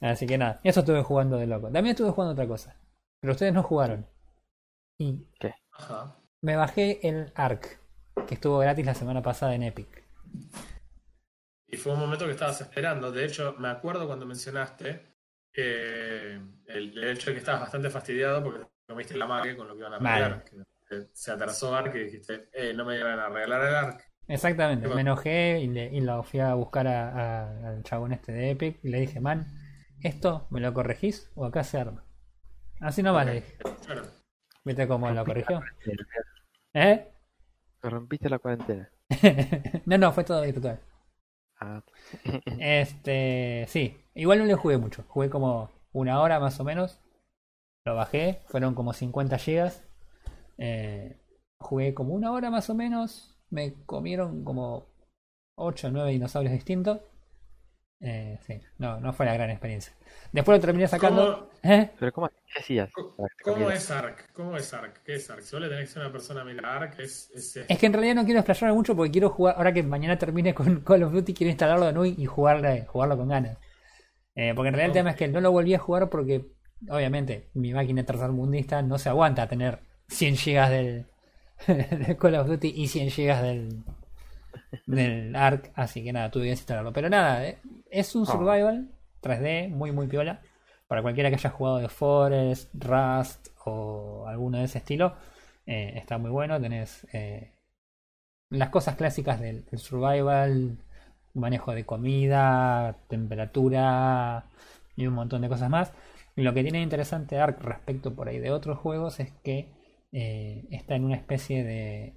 Así 0.00 0.26
que 0.26 0.38
nada, 0.38 0.60
eso 0.62 0.80
estuve 0.80 1.02
jugando 1.02 1.38
de 1.38 1.48
loco. 1.48 1.72
También 1.72 1.94
estuve 1.94 2.10
jugando 2.10 2.34
otra 2.34 2.46
cosa. 2.46 2.76
Pero 3.20 3.32
ustedes 3.32 3.52
no 3.52 3.64
jugaron. 3.64 4.06
Y 4.98 5.26
Ajá. 5.72 6.16
me 6.40 6.54
bajé 6.54 7.00
el 7.08 7.32
ARC, 7.34 7.80
que 8.28 8.34
estuvo 8.34 8.58
gratis 8.58 8.86
la 8.86 8.94
semana 8.94 9.22
pasada 9.22 9.56
en 9.56 9.64
Epic. 9.64 10.04
Y 11.66 11.76
fue 11.76 11.94
un 11.94 11.98
momento 11.98 12.26
que 12.26 12.32
estabas 12.32 12.60
esperando. 12.60 13.10
De 13.10 13.24
hecho, 13.24 13.56
me 13.58 13.66
acuerdo 13.68 14.06
cuando 14.06 14.26
mencionaste 14.26 15.04
que 15.52 16.34
el, 16.34 16.98
el 16.98 17.10
hecho 17.10 17.30
de 17.30 17.34
que 17.34 17.40
estabas 17.40 17.62
bastante 17.62 17.90
fastidiado 17.90 18.44
porque 18.44 18.72
comiste 18.92 19.16
la 19.16 19.26
mague 19.26 19.56
con 19.56 19.68
lo 19.68 19.74
que 19.74 19.80
iban 19.80 19.94
a. 19.94 20.44
Que, 20.44 20.56
eh, 20.96 21.08
se 21.12 21.32
atrasó 21.32 21.74
Ark 21.74 21.94
y 21.94 22.04
dijiste, 22.04 22.48
eh, 22.52 22.72
no 22.74 22.84
me 22.84 22.98
iban 22.98 23.18
a 23.18 23.28
regalar 23.28 23.60
el 23.68 23.74
Ark. 23.74 24.04
Exactamente, 24.28 24.88
me 24.88 25.00
enojé 25.00 25.58
y, 25.60 25.66
le, 25.66 25.86
y 25.92 26.00
lo 26.00 26.22
fui 26.22 26.40
a 26.40 26.54
buscar 26.54 26.86
a- 26.86 27.08
a- 27.44 27.68
al 27.70 27.82
chabón 27.82 28.12
este 28.12 28.32
de 28.32 28.50
Epic 28.50 28.78
y 28.82 28.88
le 28.88 29.00
dije, 29.00 29.20
man, 29.20 29.46
¿esto 30.00 30.46
me 30.50 30.60
lo 30.60 30.72
corregís 30.72 31.30
o 31.34 31.44
acá 31.44 31.64
se 31.64 31.78
arma? 31.78 32.04
Así 32.80 33.02
nomás 33.02 33.26
le 33.26 33.34
dije. 33.34 33.58
Claro. 33.84 34.02
¿Viste 34.64 34.86
cómo 34.88 35.10
lo 35.10 35.24
corrigió? 35.24 35.60
¿Eh? 36.72 37.08
Te 37.80 37.90
rompiste 37.90 38.28
la 38.30 38.38
cuarentena. 38.38 38.88
no, 39.86 39.98
no, 39.98 40.12
fue 40.12 40.24
todo 40.24 40.42
virtual. 40.42 40.80
Ah, 41.60 41.82
Este, 42.58 43.66
sí, 43.68 44.00
igual 44.14 44.38
no 44.38 44.44
le 44.44 44.54
jugué 44.54 44.78
mucho. 44.78 45.04
Jugué 45.08 45.30
como 45.30 45.70
una 45.92 46.20
hora 46.20 46.38
más 46.40 46.58
o 46.60 46.64
menos. 46.64 47.00
Lo 47.84 47.94
bajé, 47.96 48.40
fueron 48.46 48.74
como 48.74 48.92
50 48.92 49.38
gigas. 49.38 49.82
Eh, 50.58 51.16
jugué 51.58 51.94
como 51.94 52.14
una 52.14 52.32
hora 52.32 52.50
más 52.50 52.70
o 52.70 52.74
menos. 52.74 53.36
Me 53.50 53.74
comieron 53.86 54.44
como 54.44 54.86
8 55.56 55.88
o 55.88 55.90
9 55.90 56.12
dinosaurios 56.12 56.52
distintos. 56.52 57.00
Eh, 58.04 58.38
sí, 58.46 58.60
no, 58.78 58.98
no 58.98 59.12
fue 59.12 59.26
la 59.26 59.34
gran 59.34 59.50
experiencia. 59.50 59.92
Después 60.32 60.58
lo 60.58 60.60
terminé 60.66 60.88
sacando. 60.88 61.48
¿Cómo, 61.62 61.72
¿Eh? 61.74 61.90
Pero 62.00 62.12
¿cómo 62.12 62.28
qué 62.28 62.58
hacías? 62.60 62.90
cómo- 63.44 63.70
es 63.70 63.90
Ark? 63.92 64.32
¿Cómo 64.32 64.56
es 64.56 64.74
Ark? 64.74 65.02
¿Qué 65.04 65.14
es 65.14 65.30
Ark? 65.30 65.42
Si 65.42 65.54
vos 65.54 65.62
le 65.62 65.68
tenés 65.68 65.88
que 65.88 65.92
ser 65.94 66.02
una 66.02 66.10
persona 66.12 66.42
a 66.42 66.76
Ark, 66.76 66.98
es, 66.98 67.30
es, 67.30 67.56
Es 67.68 67.78
que 67.78 67.86
en 67.86 67.92
realidad 67.92 68.16
no 68.16 68.24
quiero 68.24 68.40
explayarme 68.40 68.74
mucho 68.74 68.96
porque 68.96 69.12
quiero 69.12 69.30
jugar, 69.30 69.54
ahora 69.56 69.72
que 69.72 69.82
mañana 69.84 70.18
termine 70.18 70.52
con 70.54 70.80
Call 70.80 71.04
of 71.04 71.12
Duty, 71.12 71.32
quiero 71.32 71.50
instalarlo 71.50 71.86
de 71.86 71.92
nuevo 71.92 72.14
y 72.20 72.26
jugarle, 72.26 72.86
jugarlo 72.86 73.16
con 73.16 73.28
ganas. 73.28 73.56
Eh, 74.34 74.52
porque 74.56 74.68
en 74.68 74.74
realidad 74.74 74.96
el 74.96 75.00
tema 75.00 75.10
es 75.10 75.16
que 75.16 75.28
no 75.28 75.40
lo 75.40 75.52
volví 75.52 75.74
a 75.74 75.78
jugar 75.78 76.08
porque, 76.08 76.46
obviamente, 76.88 77.48
mi 77.54 77.72
máquina 77.72 78.04
tercermundista 78.04 78.82
no 78.82 78.98
se 78.98 79.08
aguanta 79.08 79.42
a 79.42 79.48
tener 79.48 79.80
100 80.08 80.34
GB 80.36 80.68
del, 80.68 81.06
del 82.06 82.16
Call 82.16 82.34
of 82.36 82.48
Duty 82.48 82.72
y 82.76 82.88
100 82.88 83.08
GB 83.10 83.42
del, 83.42 83.82
del 84.86 85.36
ARC, 85.36 85.70
así 85.74 86.02
que 86.04 86.12
nada, 86.12 86.30
tuve 86.30 86.44
que 86.44 86.50
desinstalarlo. 86.50 86.92
Pero 86.92 87.08
nada, 87.08 87.46
eh, 87.46 87.58
es 87.90 88.14
un 88.14 88.22
Ah. 88.22 88.32
survival 88.32 88.88
3D 89.22 89.68
muy, 89.70 89.92
muy 89.92 90.06
piola. 90.06 90.40
Para 90.88 91.02
cualquiera 91.02 91.30
que 91.30 91.36
haya 91.36 91.50
jugado 91.50 91.78
de 91.78 91.88
Forest, 91.88 92.70
Rust 92.74 93.48
o 93.64 94.26
alguno 94.26 94.58
de 94.58 94.64
ese 94.64 94.78
estilo, 94.78 95.14
eh, 95.66 95.94
está 95.96 96.18
muy 96.18 96.30
bueno. 96.30 96.60
Tenés 96.60 97.06
eh, 97.14 97.52
las 98.50 98.68
cosas 98.68 98.96
clásicas 98.96 99.40
del, 99.40 99.64
del 99.64 99.78
survival, 99.80 100.76
manejo 101.34 101.72
de 101.72 101.86
comida, 101.86 102.96
temperatura 103.08 104.44
y 104.96 105.06
un 105.06 105.14
montón 105.14 105.40
de 105.40 105.48
cosas 105.48 105.70
más. 105.70 105.92
Lo 106.36 106.54
que 106.54 106.62
tiene 106.62 106.80
interesante 106.80 107.38
Ark 107.38 107.58
respecto 107.60 108.14
por 108.14 108.28
ahí 108.28 108.38
de 108.38 108.50
otros 108.50 108.78
juegos 108.78 109.20
es 109.20 109.32
que 109.44 109.70
eh, 110.12 110.66
está 110.70 110.94
en 110.94 111.04
una 111.04 111.16
especie 111.16 111.62
de 111.64 112.16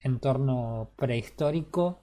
entorno 0.00 0.92
prehistórico, 0.96 2.02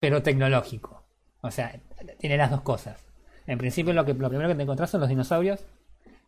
pero 0.00 0.22
tecnológico. 0.22 1.04
O 1.42 1.50
sea, 1.50 1.80
tiene 2.18 2.36
las 2.36 2.50
dos 2.50 2.62
cosas. 2.62 3.06
En 3.46 3.58
principio 3.58 3.92
lo, 3.92 4.04
que, 4.04 4.14
lo 4.14 4.28
primero 4.28 4.48
que 4.48 4.54
te 4.56 4.62
encontrás 4.62 4.90
son 4.90 5.00
los 5.00 5.08
dinosaurios, 5.08 5.64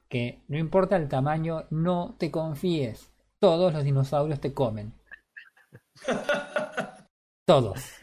que 0.09 0.43
no 0.49 0.59
importa 0.59 0.97
el 0.97 1.09
tamaño, 1.09 1.67
no 1.71 2.17
te 2.19 2.31
confíes. 2.31 3.13
Todos 3.41 3.73
los 3.73 3.85
dinosaurios 3.85 4.41
te 4.41 4.55
comen. 4.55 4.95
Todos. 7.47 7.95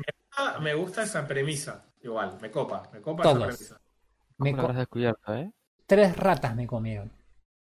Me 0.62 0.74
gusta 0.74 1.04
esa 1.04 1.28
premisa. 1.28 1.86
Igual, 2.02 2.38
me 2.42 2.52
copa, 2.52 2.90
me 2.94 3.02
copa 3.02 3.24
Todos. 3.24 3.38
esa 3.38 3.76
premisa. 3.76 3.87
Me 4.40 4.52
¿Cómo 4.52 4.58
lo 4.58 4.62
co- 4.62 4.70
habrás 4.70 4.78
descubierto, 4.80 5.32
eh? 5.36 5.52
tres 5.86 6.16
ratas 6.16 6.56
me 6.56 6.68
comieron. 6.68 7.12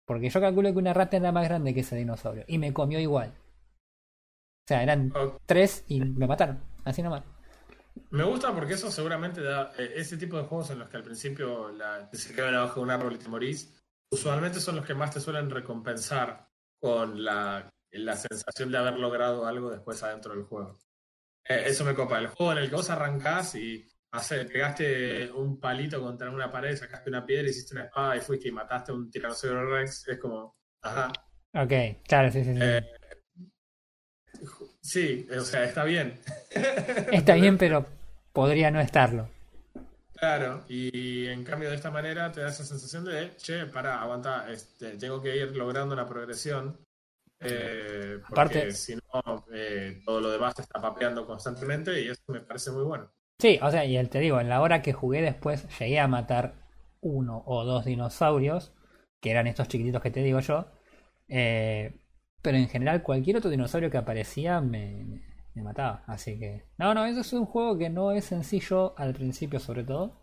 Porque 0.06 0.30
yo 0.30 0.42
calculo 0.42 0.72
que 0.74 0.80
una 0.80 0.94
rata 0.94 1.18
era 1.18 1.32
más 1.32 1.46
grande 1.48 1.74
que 1.74 1.82
ese 1.82 1.96
dinosaurio. 1.98 2.46
Y 2.48 2.58
me 2.60 2.74
comió 2.74 3.00
igual. 3.00 3.34
O 4.66 4.68
sea, 4.68 4.82
eran 4.84 5.14
tres 5.46 5.84
y 5.88 6.02
me 6.02 6.26
mataron. 6.28 6.64
Así 6.84 7.02
nomás. 7.04 7.24
Me 8.10 8.24
gusta 8.24 8.54
porque 8.54 8.74
eso 8.74 8.92
seguramente 8.92 9.42
da 9.42 9.72
eh, 9.78 9.94
ese 9.96 10.18
tipo 10.18 10.38
de 10.38 10.44
juegos 10.44 10.70
en 10.72 10.80
los 10.80 10.90
que 10.90 10.98
al 10.98 11.04
principio 11.04 11.72
la, 11.72 12.10
te 12.10 12.18
se 12.18 12.34
quedan 12.34 12.56
abajo 12.56 12.76
de 12.76 12.82
un 12.84 12.92
árbol 12.92 13.14
y 13.16 13.18
te 13.18 13.30
morís. 13.30 13.74
Usualmente 14.12 14.60
son 14.60 14.76
los 14.78 14.86
que 14.86 14.94
más 14.94 15.12
te 15.14 15.20
suelen 15.20 15.50
recompensar 15.50 16.50
con 16.80 17.24
la, 17.24 17.70
la 17.92 18.16
sensación 18.16 18.72
de 18.72 18.78
haber 18.78 18.98
logrado 19.00 19.46
algo 19.46 19.70
después 19.70 20.02
adentro 20.04 20.34
del 20.36 20.44
juego. 20.44 20.78
Eh, 21.46 21.64
eso 21.68 21.86
me 21.86 21.96
copa. 21.96 22.20
El 22.20 22.28
juego 22.28 22.54
en 22.54 22.60
el 22.60 22.70
que 22.70 22.76
vos 22.78 22.90
arrancás 22.92 23.56
y 23.56 23.88
hace, 24.12 24.46
pegaste 24.46 25.32
un 25.32 25.60
palito 25.60 26.02
contra 26.02 26.30
una 26.30 26.52
pared, 26.52 26.76
sacaste 26.76 27.10
una 27.10 27.26
piedra, 27.26 27.50
hiciste 27.50 27.74
una 27.76 27.86
espada 27.86 28.16
y 28.18 28.22
fuiste 28.22 28.50
y 28.50 28.52
mataste 28.52 28.92
a 28.92 28.96
un 28.96 29.10
tiranosaurio 29.10 29.66
rex, 29.66 30.08
es 30.08 30.20
como, 30.20 30.56
ajá. 30.82 31.12
Ok, 31.54 31.72
claro, 32.08 32.32
sí, 32.32 32.44
sí, 32.44 32.54
sí. 32.54 32.60
Eh, 32.62 32.86
sí, 34.82 35.28
o 35.38 35.42
sea, 35.42 35.64
está 35.64 35.84
bien. 35.84 36.20
Está 37.12 37.36
bien, 37.36 37.58
pero 37.58 37.86
podría 38.34 38.72
no 38.72 38.80
estarlo. 38.80 39.30
Claro, 40.16 40.64
y 40.70 41.26
en 41.28 41.44
cambio 41.44 41.70
de 41.70 41.76
esta 41.76 41.90
manera 41.90 42.32
te 42.32 42.42
da 42.42 42.50
esa 42.50 42.64
sensación 42.64 43.04
de, 43.06 43.36
che, 43.38 43.66
para, 43.66 44.02
aguanta, 44.02 44.52
este, 44.52 44.92
tengo 44.98 45.22
que 45.22 45.36
ir 45.36 45.56
logrando 45.56 45.94
una 45.94 46.08
progresión. 46.08 46.78
eh, 47.40 48.20
porque 48.30 48.34
Aparte- 48.42 48.72
si 48.72 48.96
no, 48.96 49.46
eh, 49.52 50.04
todo 50.06 50.22
lo 50.22 50.30
demás 50.30 50.54
te 50.54 50.62
está 50.62 50.80
papeando 50.80 51.26
constantemente 51.26 52.00
y 52.00 52.08
eso 52.10 52.22
me 52.28 52.42
parece 52.42 52.70
muy 52.70 52.84
bueno. 52.84 53.12
Sí, 53.42 53.58
o 53.64 53.72
sea, 53.72 53.86
y 53.86 53.98
el- 53.98 54.10
te 54.10 54.20
digo, 54.20 54.40
en 54.40 54.50
la 54.50 54.62
hora 54.62 54.82
que 54.84 54.94
jugué 54.94 55.22
después 55.22 55.68
llegué 55.80 56.00
a 56.00 56.08
matar 56.08 56.54
uno 57.02 57.42
o 57.48 57.64
dos 57.66 57.86
dinosaurios, 57.86 58.72
que 59.20 59.32
eran 59.32 59.48
estos 59.48 59.68
chiquititos 59.68 60.02
que 60.02 60.12
te 60.12 60.22
digo 60.24 60.40
yo. 60.42 60.68
eh, 61.30 61.96
pero 62.44 62.58
en 62.58 62.68
general 62.70 63.04
cualquier 63.04 63.38
otro 63.38 63.50
dinosaurio 63.52 63.90
que 63.92 63.98
aparecía 63.98 64.62
me, 64.62 65.22
mataba. 65.56 66.04
Así 66.08 66.38
que... 66.40 66.66
No, 66.78 66.94
no, 66.94 67.06
eso 67.06 67.22
es 67.22 67.34
un 67.34 67.46
juego 67.46 67.78
que 67.78 67.90
no 67.90 68.12
es 68.12 68.26
sencillo 68.26 68.94
al 68.98 69.14
principio 69.14 69.60
sobre 69.60 69.84
todo. 69.86 70.22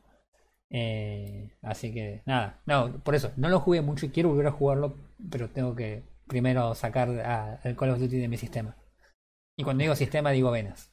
Eh, 0.71 1.51
así 1.63 1.93
que 1.95 2.23
nada, 2.27 2.61
no, 2.67 3.03
por 3.05 3.15
eso, 3.17 3.33
no 3.37 3.49
lo 3.51 3.61
jugué 3.61 3.83
mucho 3.83 4.07
y 4.07 4.11
quiero 4.11 4.31
volver 4.31 4.49
a 4.49 4.53
jugarlo, 4.53 4.97
pero 5.31 5.51
tengo 5.51 5.75
que 5.77 6.05
primero 6.29 6.75
sacar 6.77 7.11
a- 7.21 7.61
el 7.65 7.77
Call 7.77 7.91
of 7.91 8.01
Duty 8.01 8.19
de 8.19 8.29
mi 8.29 8.37
sistema. 8.39 8.77
Y 9.57 9.65
cuando 9.65 9.83
digo 9.83 9.97
sistema 9.97 10.31
digo 10.33 10.51
venas. 10.53 10.93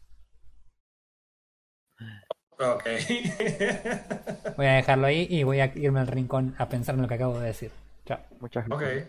Ok. 2.60 2.86
Voy 4.58 4.66
a 4.68 4.74
dejarlo 4.74 5.08
ahí 5.08 5.28
y 5.30 5.44
voy 5.44 5.60
a 5.60 5.72
irme 5.76 6.00
al 6.00 6.08
rincón 6.08 6.56
a 6.58 6.68
pensar 6.70 6.96
en 6.96 7.02
lo 7.02 7.08
que 7.08 7.14
acabo 7.16 7.40
de 7.40 7.48
decir. 7.48 7.72
Chao. 8.06 8.20
Muchas 8.40 8.68
ok. 8.70 8.82
gracias. 8.82 9.08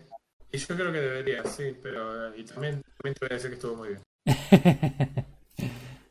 Y 0.53 0.59
yo 0.59 0.77
creo 0.77 0.93
que 0.93 1.01
debería, 1.01 1.45
sí, 1.45 1.77
pero. 1.83 2.29
eh, 2.29 2.35
Y 2.41 2.45
también, 2.45 2.83
también 2.99 3.15
te 3.15 3.27
voy 3.27 3.29
a 3.33 3.35
decir 3.35 3.51
que 3.51 3.57
estuvo 3.57 3.77
muy 3.77 3.89
bien. 3.91 4.03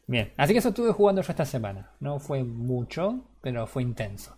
Bien, 0.07 0.33
así 0.37 0.53
que 0.53 0.59
eso 0.59 0.69
estuve 0.69 0.91
jugando 0.91 1.21
yo 1.21 1.31
esta 1.31 1.45
semana. 1.45 1.91
No 1.99 2.19
fue 2.19 2.43
mucho, 2.43 3.23
pero 3.41 3.67
fue 3.67 3.83
intenso. 3.83 4.35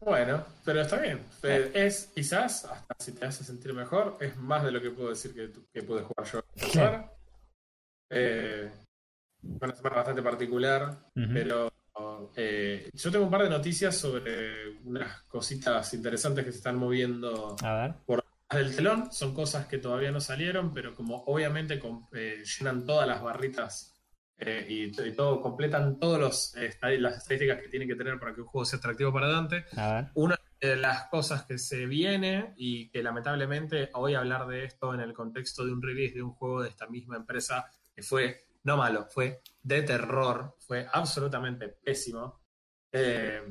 Bueno, 0.00 0.44
pero 0.64 0.80
está 0.80 0.98
bien. 1.00 1.20
Eh, 1.42 1.70
Es 1.74 2.10
quizás, 2.14 2.64
hasta 2.64 2.94
si 2.98 3.12
te 3.12 3.24
hace 3.24 3.44
sentir 3.44 3.72
mejor, 3.72 4.16
es 4.20 4.36
más 4.36 4.64
de 4.64 4.72
lo 4.72 4.80
que 4.82 4.90
puedo 4.90 5.10
decir 5.10 5.32
que, 5.34 5.52
que 5.72 5.82
pude 5.86 6.02
jugar 6.02 6.26
yo 6.32 6.40
semana. 6.56 7.08
Eh, 8.10 8.70
fue 9.58 9.68
una 9.68 9.74
semana 9.74 9.96
bastante 9.96 10.22
particular, 10.22 10.98
pero 11.14 11.72
eh, 12.36 12.90
yo 12.92 13.10
tengo 13.10 13.24
un 13.24 13.30
par 13.30 13.42
de 13.42 13.50
noticias 13.50 13.96
sobre 13.96 14.78
unas 14.84 15.22
cositas 15.22 15.92
interesantes 15.94 16.44
que 16.44 16.52
se 16.52 16.58
están 16.58 16.76
moviendo 16.76 17.56
A 17.62 17.74
ver. 17.74 18.24
del 18.50 18.74
telón. 18.76 19.12
Son 19.12 19.34
cosas 19.34 19.66
que 19.66 19.78
todavía 19.78 20.10
no 20.10 20.20
salieron, 20.20 20.72
pero 20.72 20.94
como 20.94 21.22
obviamente 21.24 21.80
eh, 22.12 22.42
llenan 22.44 22.86
todas 22.86 23.06
las 23.06 23.22
barritas 23.22 23.94
eh, 24.38 24.66
y, 24.68 25.08
y 25.08 25.12
todo, 25.12 25.40
completan 25.40 25.98
todas 25.98 26.20
las 26.20 26.56
estadísticas 26.56 27.60
que 27.60 27.68
tienen 27.68 27.88
que 27.88 27.94
tener 27.94 28.18
para 28.18 28.34
que 28.34 28.40
un 28.40 28.46
juego 28.46 28.64
sea 28.64 28.78
atractivo 28.78 29.12
para 29.12 29.28
Dante. 29.28 29.64
A 29.76 29.94
ver. 29.94 30.10
Una 30.14 30.36
de 30.60 30.76
las 30.76 31.08
cosas 31.08 31.44
que 31.44 31.58
se 31.58 31.86
viene 31.86 32.54
y 32.56 32.88
que 32.90 33.02
lamentablemente 33.02 33.90
voy 33.94 34.14
a 34.14 34.20
hablar 34.20 34.46
de 34.46 34.64
esto 34.64 34.94
en 34.94 35.00
el 35.00 35.12
contexto 35.12 35.64
de 35.64 35.72
un 35.72 35.82
release 35.82 36.14
de 36.14 36.22
un 36.22 36.32
juego 36.32 36.62
de 36.62 36.68
esta 36.68 36.86
misma 36.86 37.16
empresa 37.16 37.66
que 37.94 38.02
fue, 38.02 38.46
no 38.64 38.76
malo, 38.76 39.06
fue 39.06 39.42
de 39.62 39.82
terror, 39.82 40.56
fue 40.60 40.86
absolutamente 40.92 41.68
pésimo. 41.68 42.40
Eh, 42.92 43.42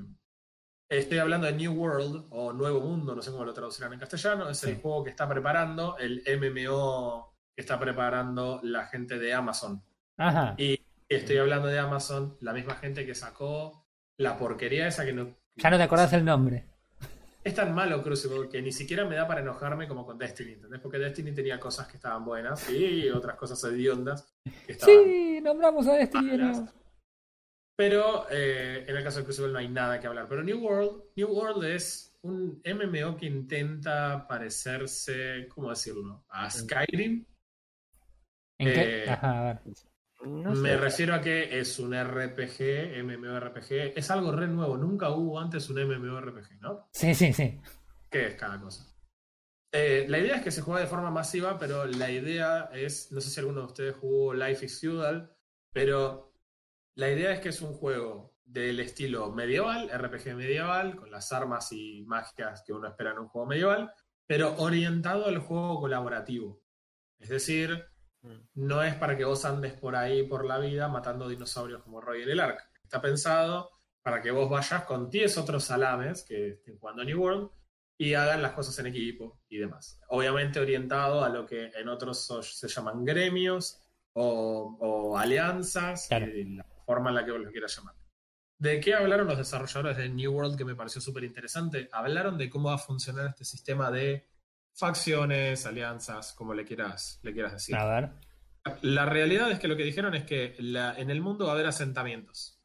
estoy 0.90 1.18
hablando 1.20 1.48
de 1.48 1.54
New 1.54 1.74
World 1.74 2.28
o 2.32 2.54
Nuevo 2.54 2.82
Mundo, 2.82 3.16
no 3.16 3.22
sé 3.22 3.32
cómo 3.32 3.46
lo 3.46 3.54
traducirán 3.54 3.94
en 3.94 4.00
castellano, 4.00 4.50
es 4.50 4.64
el 4.64 4.76
Sí. 4.76 4.82
juego 4.82 5.04
que 5.04 5.10
está 5.10 5.28
preparando, 5.28 5.98
el 5.98 6.24
MMO 6.28 7.36
que 7.56 7.62
está 7.62 7.80
preparando 7.80 8.60
la 8.64 8.86
gente 8.88 9.18
de 9.20 9.34
Amazon. 9.34 9.84
Ajá. 10.18 10.56
Y 10.58 10.80
estoy 11.10 11.38
hablando 11.38 11.68
de 11.68 11.80
Amazon, 11.80 12.38
la 12.42 12.54
misma 12.54 12.76
gente 12.76 13.06
que 13.06 13.16
sacó 13.16 13.86
la 14.18 14.38
porquería 14.38 14.88
esa 14.88 15.06
que 15.06 15.14
no... 15.14 15.36
Ya 15.56 15.70
no 15.70 15.78
te 15.78 15.84
acordás 15.84 16.14
el 16.14 16.24
nombre. 16.24 16.68
Es 17.44 17.56
tan 17.56 17.74
malo 17.74 18.04
Crucible 18.04 18.50
que 18.50 18.62
ni 18.62 18.72
siquiera 18.72 19.04
me 19.06 19.16
da 19.16 19.28
para 19.28 19.42
enojarme 19.42 19.88
como 19.88 20.06
con 20.06 20.18
Destiny, 20.18 20.54
¿entendés? 20.54 20.80
Porque 20.80 21.00
Destiny 21.00 21.34
tenía 21.34 21.60
cosas 21.60 21.88
que 21.88 21.98
estaban 21.98 22.24
buenas 22.24 22.70
y 22.70 23.10
otras 23.10 23.36
cosas 23.36 23.64
hediondas 23.64 24.36
que 24.66 24.74
estaban 24.74 24.96
Sí, 24.96 25.42
nombramos 25.42 25.88
a 25.88 25.94
Destiny. 25.94 26.38
Pero 27.76 28.28
eh, 28.30 28.86
en 28.88 28.96
el 28.96 29.04
caso 29.04 29.20
de 29.20 29.26
Crucible 29.26 29.52
no 29.52 29.58
hay 29.58 29.70
nada 29.70 30.00
que 30.00 30.06
hablar. 30.06 30.28
Pero 30.30 30.44
New 30.44 30.60
World, 30.60 31.04
New 31.16 31.30
World 31.30 31.64
es 31.64 32.16
un 32.22 32.62
MMO 32.64 33.18
que 33.18 33.26
intenta 33.26 34.28
parecerse, 34.28 35.48
¿cómo 35.50 35.72
decirlo? 35.72 36.24
A 36.30 36.48
Skyrim. 36.48 37.26
¿En 38.60 38.68
qué? 38.68 39.04
Eh, 39.04 39.10
Ajá, 39.10 39.40
a 39.40 39.44
ver. 39.46 39.76
No 40.24 40.52
Me 40.52 40.70
sé. 40.70 40.78
refiero 40.78 41.16
a 41.16 41.22
que 41.22 41.60
es 41.60 41.80
un 41.80 41.94
RPG, 41.94 43.04
MMORPG. 43.04 43.94
Es 43.98 44.12
algo 44.12 44.32
re 44.32 44.48
nuevo. 44.48 44.78
Nunca 44.78 45.10
hubo 45.10 45.40
antes 45.40 45.70
un 45.70 45.78
MMORPG, 45.84 46.60
¿no? 46.62 46.88
Sí, 46.92 47.14
sí, 47.16 47.34
sí. 47.34 47.60
¿Qué 48.10 48.28
es 48.28 48.36
cada 48.36 48.60
cosa? 48.60 48.86
Eh, 49.74 50.06
la 50.10 50.20
idea 50.20 50.36
es 50.36 50.42
que 50.44 50.52
se 50.52 50.62
juega 50.62 50.82
de 50.82 50.88
forma 50.88 51.10
masiva, 51.10 51.58
pero 51.58 51.86
la 51.86 52.12
idea 52.12 52.70
es, 52.74 53.12
no 53.12 53.22
sé 53.22 53.30
si 53.30 53.40
alguno 53.40 53.62
de 53.62 53.68
ustedes 53.68 53.96
jugó 53.96 54.34
Life 54.34 54.66
is 54.66 54.80
Feudal, 54.82 55.34
pero 55.72 56.34
la 56.96 57.10
idea 57.10 57.32
es 57.34 57.40
que 57.40 57.50
es 57.50 57.62
un 57.62 57.74
juego 57.74 58.36
del 58.44 58.82
estilo 58.82 59.32
medieval, 59.32 59.90
RPG 59.90 60.36
medieval, 60.36 60.98
con 60.98 61.10
las 61.10 61.32
armas 61.32 61.72
y 61.72 62.04
mágicas 62.06 62.64
que 62.68 62.74
uno 62.74 62.90
espera 62.90 63.12
en 63.12 63.20
un 63.20 63.28
juego 63.30 63.48
medieval, 63.48 63.94
pero 64.28 64.56
orientado 64.58 65.28
al 65.28 65.38
juego 65.40 65.80
colaborativo. 65.80 66.62
Es 67.18 67.30
decir. 67.30 67.86
No 68.56 68.84
es 68.84 68.96
para 68.96 69.18
que 69.18 69.26
vos 69.26 69.44
andes 69.46 69.74
por 69.74 69.96
ahí 69.96 70.24
por 70.24 70.46
la 70.46 70.60
vida 70.60 70.88
matando 70.88 71.28
dinosaurios 71.28 71.82
como 71.84 72.02
Roy 72.02 72.24
en 72.24 72.30
el 72.30 72.40
Ark. 72.40 72.60
Está 72.84 73.02
pensado 73.02 73.72
para 74.02 74.22
que 74.22 74.32
vos 74.32 74.50
vayas 74.50 74.84
con 74.86 75.10
10 75.10 75.38
otros 75.38 75.64
salames 75.64 76.24
que 76.24 76.50
estén 76.54 76.78
jugando 76.78 77.04
New 77.04 77.22
World 77.22 77.50
y 77.98 78.14
hagan 78.16 78.42
las 78.42 78.54
cosas 78.54 78.78
en 78.80 78.88
equipo 78.88 79.42
y 79.48 79.58
demás. 79.58 80.00
Obviamente 80.10 80.60
orientado 80.60 81.24
a 81.24 81.30
lo 81.30 81.46
que 81.46 81.68
en 81.76 81.88
otros 81.88 82.28
se 82.42 82.68
llaman 82.68 83.06
gremios 83.06 83.80
o, 84.14 84.78
o 84.80 85.18
alianzas, 85.18 86.08
Claro. 86.08 86.26
eh, 86.26 86.46
la 86.48 86.66
forma 86.86 87.10
en 87.10 87.16
la 87.16 87.26
que 87.26 87.32
vos 87.32 87.42
lo 87.42 87.52
quieras 87.52 87.76
llamar. 87.76 87.96
¿De 88.58 88.80
qué 88.80 88.94
hablaron 88.94 89.28
los 89.28 89.38
desarrolladores 89.38 89.98
de 89.98 90.10
New 90.10 90.32
World 90.34 90.58
que 90.58 90.66
me 90.66 90.76
pareció 90.76 91.00
súper 91.02 91.24
interesante? 91.24 91.90
Hablaron 91.92 92.38
de 92.38 92.50
cómo 92.50 92.70
va 92.70 92.76
a 92.76 92.80
funcionar 92.80 93.28
este 93.30 93.46
sistema 93.46 93.90
de 93.92 94.28
facciones, 94.74 95.66
alianzas, 95.66 96.34
como 96.34 96.54
le 96.54 96.66
quieras, 96.66 97.20
le 97.24 97.34
quieras 97.34 97.54
decir. 97.54 97.76
A 97.76 97.86
ver. 97.86 98.12
La 98.82 99.06
realidad 99.06 99.50
es 99.52 99.60
que 99.60 99.68
lo 99.68 99.76
que 99.76 99.84
dijeron 99.84 100.14
es 100.16 100.24
que 100.24 100.56
la- 100.60 100.94
en 100.98 101.10
el 101.10 101.22
mundo 101.22 101.46
va 101.46 101.52
a 101.52 101.56
haber 101.56 101.68
asentamientos. 101.68 102.60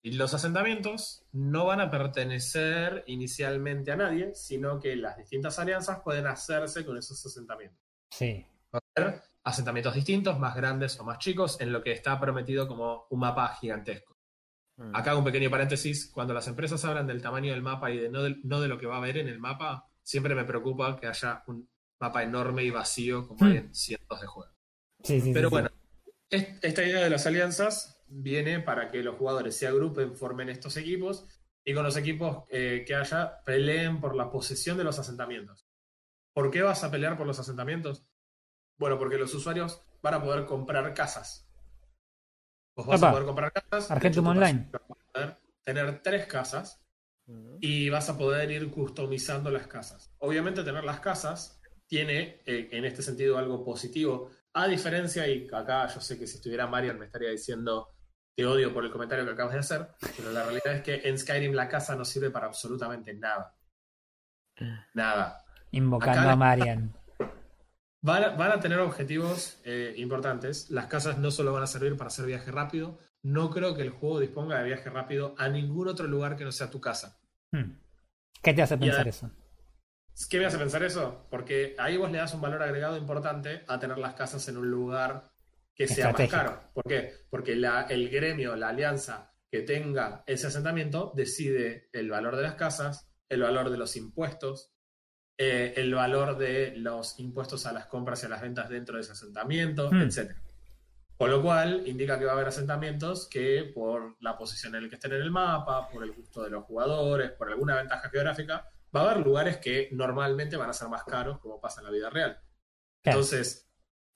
Y 0.00 0.12
los 0.12 0.32
asentamientos 0.32 1.24
no 1.32 1.66
van 1.66 1.80
a 1.80 1.90
pertenecer 1.90 3.02
inicialmente 3.08 3.90
a 3.90 3.96
nadie, 3.96 4.32
sino 4.34 4.78
que 4.78 4.94
las 4.94 5.16
distintas 5.16 5.58
alianzas 5.58 6.00
pueden 6.04 6.26
hacerse 6.28 6.86
con 6.86 6.96
esos 6.96 7.24
asentamientos. 7.26 7.80
Sí. 8.10 8.46
Va 8.72 8.78
a 8.78 9.00
haber 9.02 9.20
asentamientos 9.42 9.94
distintos, 9.94 10.38
más 10.38 10.54
grandes 10.54 10.98
o 11.00 11.04
más 11.04 11.18
chicos, 11.18 11.60
en 11.60 11.72
lo 11.72 11.82
que 11.82 11.92
está 11.92 12.18
prometido 12.20 12.68
como 12.68 13.06
un 13.10 13.18
mapa 13.18 13.56
gigantesco. 13.60 14.16
Mm. 14.76 14.94
Acá 14.94 15.10
hago 15.10 15.18
un 15.18 15.24
pequeño 15.24 15.50
paréntesis, 15.50 16.10
cuando 16.12 16.32
las 16.32 16.46
empresas 16.46 16.84
hablan 16.84 17.08
del 17.08 17.20
tamaño 17.20 17.50
del 17.52 17.62
mapa 17.62 17.90
y 17.90 17.98
de 17.98 18.08
no, 18.08 18.22
del- 18.22 18.40
no 18.44 18.60
de 18.60 18.68
lo 18.68 18.78
que 18.78 18.86
va 18.86 18.94
a 18.94 18.98
haber 18.98 19.18
en 19.18 19.26
el 19.28 19.40
mapa, 19.40 19.87
siempre 20.08 20.34
me 20.34 20.44
preocupa 20.46 20.98
que 20.98 21.06
haya 21.06 21.42
un 21.48 21.68
mapa 22.00 22.22
enorme 22.22 22.62
y 22.64 22.70
vacío 22.70 23.28
como 23.28 23.44
hay 23.44 23.58
en 23.58 23.74
cientos 23.74 24.18
de 24.20 24.26
juegos. 24.26 24.54
Sí, 25.04 25.20
sí, 25.20 25.32
Pero 25.34 25.48
sí, 25.48 25.52
bueno, 25.52 25.68
es- 26.30 26.48
esta 26.62 26.82
idea 26.82 27.00
de 27.04 27.10
las 27.10 27.26
alianzas 27.26 28.02
viene 28.06 28.60
para 28.60 28.90
que 28.90 29.02
los 29.02 29.16
jugadores 29.16 29.54
se 29.54 29.66
agrupen, 29.66 30.16
formen 30.16 30.48
estos 30.48 30.78
equipos 30.78 31.26
y 31.62 31.74
con 31.74 31.84
los 31.84 31.96
equipos 31.98 32.44
eh, 32.48 32.84
que 32.86 32.94
haya 32.94 33.42
peleen 33.44 34.00
por 34.00 34.16
la 34.16 34.30
posesión 34.30 34.78
de 34.78 34.84
los 34.84 34.98
asentamientos. 34.98 35.66
¿Por 36.32 36.50
qué 36.50 36.62
vas 36.62 36.84
a 36.84 36.90
pelear 36.90 37.18
por 37.18 37.26
los 37.26 37.38
asentamientos? 37.38 38.06
Bueno, 38.78 38.98
porque 38.98 39.18
los 39.18 39.34
usuarios 39.34 39.82
van 40.00 40.14
a 40.14 40.22
poder 40.22 40.46
comprar 40.46 40.94
casas. 40.94 41.46
Vos 42.76 42.86
vas 42.86 42.98
Opa. 43.00 43.08
a 43.08 43.12
poder 43.12 43.26
comprar 43.26 43.52
casas. 43.52 43.90
Argentum 43.90 44.26
Online. 44.28 44.70
vas 44.72 44.82
a 44.82 45.12
poder 45.12 45.36
tener 45.64 46.02
tres 46.02 46.26
casas 46.26 46.80
Y 47.60 47.90
vas 47.90 48.08
a 48.08 48.16
poder 48.16 48.50
ir 48.50 48.70
customizando 48.70 49.50
las 49.50 49.66
casas. 49.66 50.14
Obviamente 50.18 50.62
tener 50.64 50.84
las 50.84 51.00
casas 51.00 51.60
tiene 51.86 52.40
eh, 52.46 52.68
en 52.72 52.84
este 52.84 53.02
sentido 53.02 53.36
algo 53.38 53.64
positivo, 53.64 54.30
a 54.54 54.66
diferencia, 54.66 55.26
y 55.28 55.46
acá 55.52 55.86
yo 55.88 56.00
sé 56.00 56.18
que 56.18 56.26
si 56.26 56.36
estuviera 56.36 56.66
Marian 56.66 56.98
me 56.98 57.06
estaría 57.06 57.30
diciendo 57.30 57.94
te 58.36 58.46
odio 58.46 58.72
por 58.72 58.84
el 58.84 58.90
comentario 58.92 59.24
que 59.24 59.32
acabas 59.32 59.54
de 59.54 59.58
hacer, 59.58 59.88
pero 60.16 60.30
la 60.30 60.44
realidad 60.44 60.72
es 60.74 60.82
que 60.82 61.08
en 61.08 61.18
Skyrim 61.18 61.54
la 61.54 61.68
casa 61.68 61.96
no 61.96 62.04
sirve 62.04 62.30
para 62.30 62.46
absolutamente 62.46 63.12
nada. 63.12 63.56
Nada. 64.94 65.44
Invocando 65.72 66.20
acá- 66.20 66.32
a 66.32 66.36
Marian. 66.36 66.94
Van 68.00 68.22
a, 68.22 68.28
van 68.30 68.52
a 68.52 68.60
tener 68.60 68.78
objetivos 68.78 69.58
eh, 69.64 69.92
importantes. 69.96 70.70
Las 70.70 70.86
casas 70.86 71.18
no 71.18 71.32
solo 71.32 71.52
van 71.52 71.64
a 71.64 71.66
servir 71.66 71.96
para 71.96 72.08
hacer 72.08 72.26
viaje 72.26 72.52
rápido. 72.52 72.98
No 73.22 73.50
creo 73.50 73.74
que 73.74 73.82
el 73.82 73.90
juego 73.90 74.20
disponga 74.20 74.58
de 74.58 74.64
viaje 74.66 74.90
rápido 74.90 75.34
a 75.38 75.48
ningún 75.48 75.88
otro 75.88 76.06
lugar 76.06 76.36
que 76.36 76.44
no 76.44 76.52
sea 76.52 76.70
tu 76.70 76.80
casa. 76.80 77.20
Hmm. 77.52 77.72
¿Qué 78.42 78.54
te 78.54 78.62
hace 78.62 78.78
pensar 78.78 79.08
eso? 79.08 79.30
¿Qué 80.30 80.38
me 80.38 80.46
hace 80.46 80.58
pensar 80.58 80.82
eso? 80.82 81.26
Porque 81.30 81.74
ahí 81.78 81.96
vos 81.96 82.10
le 82.10 82.18
das 82.18 82.34
un 82.34 82.40
valor 82.40 82.62
agregado 82.62 82.96
importante 82.96 83.64
a 83.68 83.78
tener 83.78 83.98
las 83.98 84.14
casas 84.14 84.46
en 84.48 84.56
un 84.56 84.70
lugar 84.70 85.30
que 85.74 85.86
sea 85.86 86.12
más 86.12 86.30
caro. 86.30 86.60
¿Por 86.74 86.84
qué? 86.84 87.12
Porque 87.30 87.54
la- 87.54 87.82
el 87.82 88.08
gremio, 88.08 88.56
la 88.56 88.68
alianza 88.70 89.32
que 89.50 89.62
tenga 89.62 90.24
ese 90.26 90.48
asentamiento 90.48 91.12
decide 91.14 91.88
el 91.92 92.10
valor 92.10 92.36
de 92.36 92.42
las 92.42 92.54
casas, 92.54 93.08
el 93.28 93.42
valor 93.42 93.70
de 93.70 93.78
los 93.78 93.96
impuestos, 93.96 94.72
eh, 95.38 95.74
el 95.76 95.94
valor 95.94 96.36
de 96.36 96.74
los 96.76 97.18
impuestos 97.20 97.64
a 97.66 97.72
las 97.72 97.86
compras 97.86 98.22
y 98.22 98.26
a 98.26 98.28
las 98.28 98.40
ventas 98.42 98.68
dentro 98.68 98.96
de 98.96 99.02
ese 99.02 99.12
asentamiento, 99.12 99.88
Hmm. 99.90 100.02
etc. 100.02 100.34
Con 101.18 101.30
lo 101.30 101.42
cual 101.42 101.82
indica 101.86 102.16
que 102.16 102.24
va 102.24 102.30
a 102.30 102.34
haber 102.36 102.46
asentamientos 102.46 103.28
que 103.28 103.72
por 103.74 104.16
la 104.20 104.38
posición 104.38 104.76
en 104.76 104.84
el 104.84 104.88
que 104.88 104.94
estén 104.94 105.12
en 105.12 105.22
el 105.22 105.32
mapa, 105.32 105.88
por 105.88 106.04
el 106.04 106.12
gusto 106.12 106.44
de 106.44 106.50
los 106.50 106.64
jugadores, 106.64 107.32
por 107.32 107.48
alguna 107.48 107.74
ventaja 107.74 108.08
geográfica, 108.08 108.70
va 108.94 109.00
a 109.00 109.10
haber 109.10 109.26
lugares 109.26 109.56
que 109.56 109.88
normalmente 109.90 110.56
van 110.56 110.70
a 110.70 110.72
ser 110.72 110.88
más 110.88 111.02
caros, 111.02 111.40
como 111.40 111.60
pasa 111.60 111.80
en 111.80 111.86
la 111.86 111.90
vida 111.90 112.08
real. 112.08 112.40
Claro. 113.02 113.18
Entonces, 113.18 113.68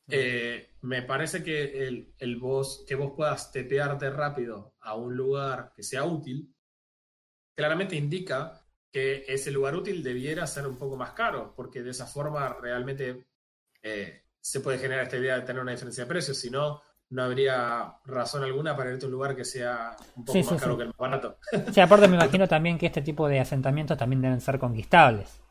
eh, 0.09 0.77
me 0.83 1.03
parece 1.03 1.43
que 1.43 1.89
el, 1.89 2.15
el 2.19 2.37
vos, 2.37 2.85
que 2.87 2.95
vos 2.95 3.15
puedas 3.17 3.51
tepearte 3.51 4.09
rápido 4.11 4.77
a 4.81 4.95
un 4.95 5.17
lugar 5.17 5.73
que 5.75 5.83
sea 5.83 6.05
útil, 6.05 6.55
claramente 7.57 7.97
indica 7.97 8.65
que 8.93 9.25
ese 9.27 9.51
lugar 9.51 9.75
útil 9.75 10.03
debiera 10.03 10.47
ser 10.47 10.67
un 10.67 10.79
poco 10.79 10.97
más 10.97 11.13
caro, 11.13 11.53
porque 11.57 11.83
de 11.83 11.91
esa 11.91 12.07
forma 12.07 12.49
realmente 12.61 13.27
eh, 13.83 14.23
se 14.39 14.61
puede 14.61 14.79
generar 14.79 15.05
esta 15.05 15.17
idea 15.17 15.37
de 15.37 15.47
tener 15.47 15.63
una 15.63 15.73
diferencia 15.73 16.05
de 16.05 16.09
precios, 16.09 16.39
si 16.39 16.51
no, 16.51 16.83
no 17.13 17.23
habría 17.25 17.97
razón 18.07 18.43
alguna 18.45 18.77
para 18.77 18.93
irte 18.93 19.05
a 19.07 19.09
un 19.09 19.13
lugar 19.13 19.37
que 19.37 19.45
sea 19.45 19.97
un 20.17 20.25
poco 20.25 20.33
Sí, 20.33 20.43
más 20.45 20.57
sí, 20.57 20.57
caro 20.57 20.73
sí. 20.73 20.77
que 20.77 20.83
el 20.85 20.89
más 20.89 20.97
barato. 20.99 21.39
Sí, 21.71 21.81
aparte 21.81 22.09
me 22.09 22.17
imagino 22.17 22.49
también 22.49 22.79
que 22.79 22.87
este 22.87 23.03
tipo 23.03 23.29
de 23.29 23.41
asentamientos 23.41 23.99
también 23.99 24.23
deben 24.23 24.41
ser 24.41 24.59
conquistables. 24.59 25.43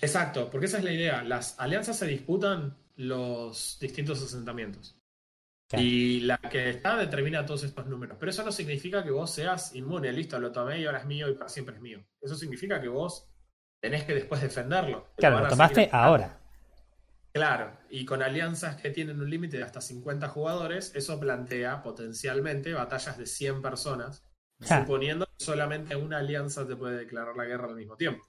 Exacto, 0.00 0.50
porque 0.50 0.66
esa 0.66 0.78
es 0.78 0.84
la 0.84 0.92
idea. 0.92 1.22
Las 1.22 1.58
alianzas 1.58 1.98
se 1.98 2.06
disputan 2.06 2.76
los 2.96 3.78
distintos 3.80 4.22
asentamientos. 4.22 4.98
Claro. 5.68 5.84
Y 5.84 6.20
la 6.20 6.38
que 6.38 6.70
está 6.70 6.96
determina 6.96 7.44
todos 7.44 7.64
estos 7.64 7.86
números. 7.86 8.16
Pero 8.20 8.30
eso 8.30 8.44
no 8.44 8.52
significa 8.52 9.02
que 9.02 9.10
vos 9.10 9.30
seas 9.30 9.74
inmune, 9.74 10.12
listo, 10.12 10.38
lo 10.38 10.52
tomé 10.52 10.80
y 10.80 10.86
ahora 10.86 10.98
es 11.00 11.06
mío 11.06 11.28
y 11.28 11.34
para 11.34 11.48
siempre 11.48 11.74
es 11.76 11.80
mío. 11.80 12.04
Eso 12.20 12.36
significa 12.36 12.80
que 12.80 12.88
vos 12.88 13.28
tenés 13.80 14.04
que 14.04 14.14
después 14.14 14.40
defenderlo. 14.42 15.08
Claro, 15.16 15.40
lo 15.40 15.48
tomaste 15.48 15.88
ahora. 15.92 16.38
Claro, 17.36 17.76
y 17.90 18.04
con 18.06 18.22
alianzas 18.22 18.80
que 18.80 18.90
tienen 18.90 19.20
un 19.20 19.28
límite 19.28 19.58
de 19.58 19.62
hasta 19.64 19.80
50 19.82 20.26
jugadores, 20.28 20.92
eso 20.94 21.20
plantea 21.20 21.82
potencialmente 21.82 22.72
batallas 22.72 23.18
de 23.18 23.26
100 23.26 23.60
personas, 23.62 24.24
suponiendo 24.58 25.26
que 25.26 25.44
solamente 25.44 25.96
una 25.96 26.18
alianza 26.18 26.66
te 26.66 26.76
puede 26.76 26.96
declarar 26.96 27.36
la 27.36 27.44
guerra 27.44 27.68
al 27.68 27.76
mismo 27.76 27.96
tiempo. 27.96 28.24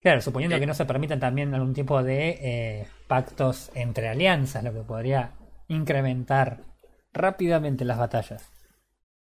Claro, 0.00 0.20
suponiendo 0.20 0.56
Eh. 0.56 0.60
que 0.60 0.66
no 0.66 0.74
se 0.74 0.84
permitan 0.84 1.18
también 1.20 1.54
algún 1.54 1.72
tipo 1.74 2.02
de 2.02 2.30
eh, 2.42 2.88
pactos 3.06 3.70
entre 3.74 4.08
alianzas, 4.08 4.62
lo 4.64 4.72
que 4.72 4.82
podría 4.82 5.32
incrementar 5.68 6.64
rápidamente 7.12 7.84
las 7.86 7.98
batallas. 7.98 8.50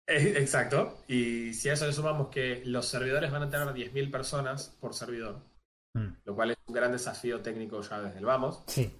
Eh, 0.07 0.33
Exacto, 0.37 1.03
y 1.07 1.53
si 1.53 1.69
a 1.69 1.73
eso 1.73 1.85
le 1.85 1.93
sumamos 1.93 2.29
que 2.29 2.63
los 2.65 2.87
servidores 2.87 3.31
van 3.31 3.43
a 3.43 3.49
tener 3.49 3.71
10.000 3.73 4.09
personas 4.11 4.75
por 4.81 4.93
servidor, 4.93 5.41
Mm, 5.93 6.09
lo 6.25 6.35
cual 6.35 6.51
es 6.51 6.57
un 6.67 6.73
gran 6.73 6.91
desafío 6.91 7.41
técnico 7.41 7.81
ya 7.81 8.01
desde 8.01 8.19
el 8.19 8.25
vamos, 8.25 8.63
Sí, 8.67 8.95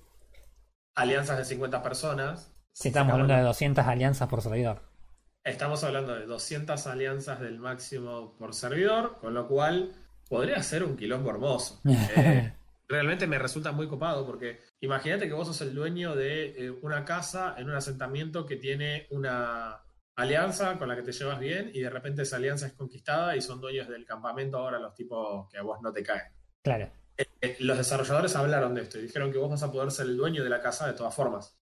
alianzas 0.95 1.37
de 1.37 1.45
50 1.45 1.83
personas, 1.83 2.51
sí, 2.73 2.87
estamos 2.87 3.13
hablando 3.13 3.33
de 3.35 3.43
200 3.43 3.85
alianzas 3.85 4.27
por 4.27 4.41
servidor. 4.41 4.81
estamos 5.43 5.83
hablando 5.83 6.15
de 6.15 6.25
200 6.25 6.87
alianzas 6.87 7.39
del 7.39 7.59
máximo 7.59 8.35
por 8.37 8.53
servidor, 8.53 9.17
con 9.19 9.33
lo 9.33 9.47
cual 9.47 9.93
podría 10.29 10.61
ser 10.63 10.83
un 10.83 10.95
quilombo 10.97 11.29
hermoso. 11.29 11.81
Eh, 12.15 12.53
realmente 12.87 13.27
me 13.27 13.37
resulta 13.37 13.71
muy 13.71 13.87
copado 13.87 14.25
porque 14.25 14.59
imagínate 14.81 15.27
que 15.27 15.33
vos 15.33 15.47
sos 15.47 15.61
el 15.61 15.75
dueño 15.75 16.15
de 16.15 16.65
eh, 16.65 16.71
una 16.81 17.05
casa 17.05 17.53
en 17.57 17.69
un 17.69 17.75
asentamiento 17.75 18.47
que 18.47 18.55
tiene 18.55 19.05
una 19.11 19.83
alianza 20.15 20.77
con 20.79 20.87
la 20.87 20.95
que 20.95 21.03
te 21.03 21.11
llevas 21.11 21.39
bien 21.39 21.69
y 21.71 21.81
de 21.81 21.89
repente 21.89 22.23
esa 22.23 22.37
alianza 22.37 22.65
es 22.65 22.73
conquistada 22.73 23.35
y 23.35 23.41
son 23.41 23.61
dueños 23.61 23.87
del 23.87 24.05
campamento 24.05 24.57
ahora 24.57 24.79
los 24.79 24.95
tipos 24.95 25.47
que 25.49 25.59
a 25.59 25.61
vos 25.61 25.79
no 25.81 25.93
te 25.93 26.01
caen. 26.03 26.31
Claro, 26.63 26.91
Eh, 27.41 27.57
los 27.59 27.77
desarrolladores 27.77 28.35
hablaron 28.35 28.73
de 28.75 28.81
esto 28.83 28.97
y 28.97 29.01
dijeron 29.03 29.31
que 29.31 29.37
vos 29.37 29.49
vas 29.49 29.63
a 29.63 29.71
poder 29.71 29.91
ser 29.91 30.05
el 30.05 30.15
dueño 30.17 30.43
de 30.43 30.49
la 30.49 30.61
casa 30.61 30.87
de 30.87 30.93
todas 30.93 31.13
formas. 31.13 31.59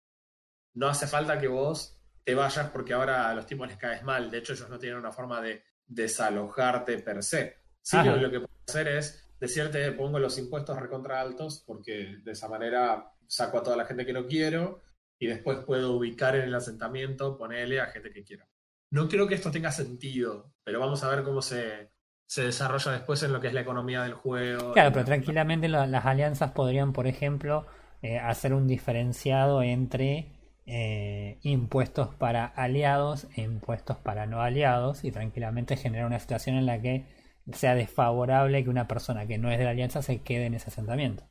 No 0.76 0.88
hace 0.88 1.08
falta 1.08 1.40
que 1.40 1.48
vos 1.48 2.00
te 2.24 2.36
vayas 2.36 2.70
porque 2.70 2.94
ahora 2.94 3.30
a 3.30 3.34
los 3.34 3.48
tipos 3.48 3.68
les 3.68 3.78
caes 3.78 4.04
mal. 4.04 4.30
De 4.30 4.38
hecho, 4.38 4.54
ellos 4.54 4.70
no 4.70 4.78
tienen 4.78 5.00
una 5.00 5.12
forma 5.12 5.42
de 5.42 5.64
desalojarte 5.88 7.00
per 7.00 7.24
se. 7.24 7.58
Sí, 7.82 7.98
Ajá. 7.98 8.12
lo, 8.12 8.18
lo 8.18 8.30
que 8.32 8.40
puedo 8.42 8.54
hacer 8.68 8.88
es 8.90 9.24
decirte, 9.40 9.92
pongo 9.94 10.20
los 10.20 10.38
impuestos 10.38 10.80
recontra 10.80 11.22
altos 11.22 11.64
porque 11.66 12.18
de 12.24 12.32
esa 12.32 12.48
manera 12.50 13.12
saco 13.28 13.60
a 13.60 13.64
toda 13.64 13.78
la 13.78 13.86
gente 13.86 14.06
que 14.06 14.14
no 14.14 14.26
quiero 14.28 14.82
y 15.20 15.28
después 15.28 15.60
puedo 15.66 15.94
ubicar 15.94 16.36
en 16.36 16.44
el 16.44 16.56
asentamiento, 16.56 17.38
ponerle 17.38 17.80
a 17.82 17.88
gente 17.88 18.12
que 18.12 18.24
quiero. 18.24 18.46
No 18.92 19.08
creo 19.08 19.28
que 19.28 19.36
esto 19.36 19.52
tenga 19.52 19.72
sentido, 19.72 20.54
pero 20.64 20.80
vamos 20.80 21.04
a 21.04 21.10
ver 21.10 21.24
cómo 21.24 21.42
se, 21.42 21.92
se 22.28 22.44
desarrolla 22.44 22.92
después 22.94 23.24
en 23.24 23.34
lo 23.34 23.42
que 23.42 23.48
es 23.48 23.54
la 23.54 23.62
economía 23.62 24.04
del 24.04 24.14
juego. 24.14 24.74
claro, 24.74 24.92
pero 24.94 25.06
tranquilamente 25.06 25.68
lo- 25.70 25.86
las 25.86 26.06
alianzas 26.06 26.52
podrían, 26.52 26.94
por 26.94 27.08
ejemplo, 27.08 27.66
eh, 28.02 28.20
hacer 28.20 28.54
un 28.54 28.68
diferenciado 28.68 29.62
entre 29.64 30.32
eh, 30.70 31.40
impuestos 31.44 32.14
para 32.16 32.46
aliados 32.46 33.28
e 33.36 33.42
impuestos 33.42 33.98
para 33.98 34.26
no 34.26 34.42
aliados 34.42 35.04
y 35.06 35.12
tranquilamente 35.12 35.78
generar 35.78 36.06
una 36.08 36.20
situación 36.20 36.58
en 36.58 36.66
la 36.66 36.82
que 36.82 37.06
sea 37.54 37.74
desfavorable 37.76 38.64
que 38.64 38.70
una 38.70 38.88
persona 38.88 39.26
que 39.28 39.38
no 39.38 39.50
es 39.52 39.58
de 39.60 39.64
la 39.66 39.70
alianza 39.72 40.02
se 40.02 40.22
quede 40.22 40.46
en 40.48 40.56
ese 40.56 40.68
asentamiento. 40.70 41.24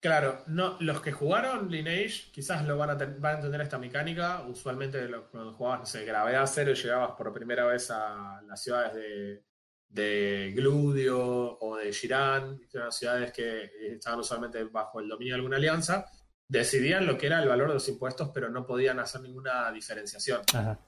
Claro, 0.00 0.44
no, 0.46 0.76
los 0.80 1.00
que 1.02 1.10
jugaron 1.10 1.68
Lineage 1.70 2.30
quizás 2.32 2.64
lo 2.64 2.76
van 2.76 2.90
a, 2.90 2.96
ten- 2.98 3.20
van 3.20 3.32
a 3.34 3.36
entender 3.38 3.60
esta 3.62 3.78
mecánica. 3.78 4.42
Usualmente 4.46 5.08
cuando 5.32 5.52
jugabas, 5.54 5.80
no 5.80 5.86
sé, 5.86 6.04
gravedad 6.04 6.46
cero 6.46 6.70
y 6.70 6.74
llegabas 6.76 7.12
por 7.16 7.32
primera 7.32 7.66
vez 7.66 7.90
a 7.90 8.40
las 8.46 8.62
ciudades 8.62 8.94
de, 8.94 9.42
de 9.88 10.52
Gludio 10.54 11.58
o 11.58 11.76
de 11.76 11.92
Girán, 11.92 12.58
que 12.70 12.76
eran 12.76 12.92
ciudades 12.92 13.32
que 13.32 13.70
estaban 13.94 14.20
usualmente 14.20 14.64
bajo 14.64 15.00
el 15.00 15.08
dominio 15.08 15.34
de 15.34 15.36
alguna 15.36 15.56
alianza, 15.56 16.06
decidían 16.46 17.06
lo 17.06 17.16
que 17.16 17.26
era 17.26 17.42
el 17.42 17.48
valor 17.48 17.68
de 17.68 17.74
los 17.74 17.88
impuestos, 17.88 18.30
pero 18.32 18.48
no 18.50 18.66
podían 18.66 18.98
hacer 19.00 19.20
ninguna 19.20 19.70
diferenciación. 19.72 20.42
Ajá. 20.54 20.78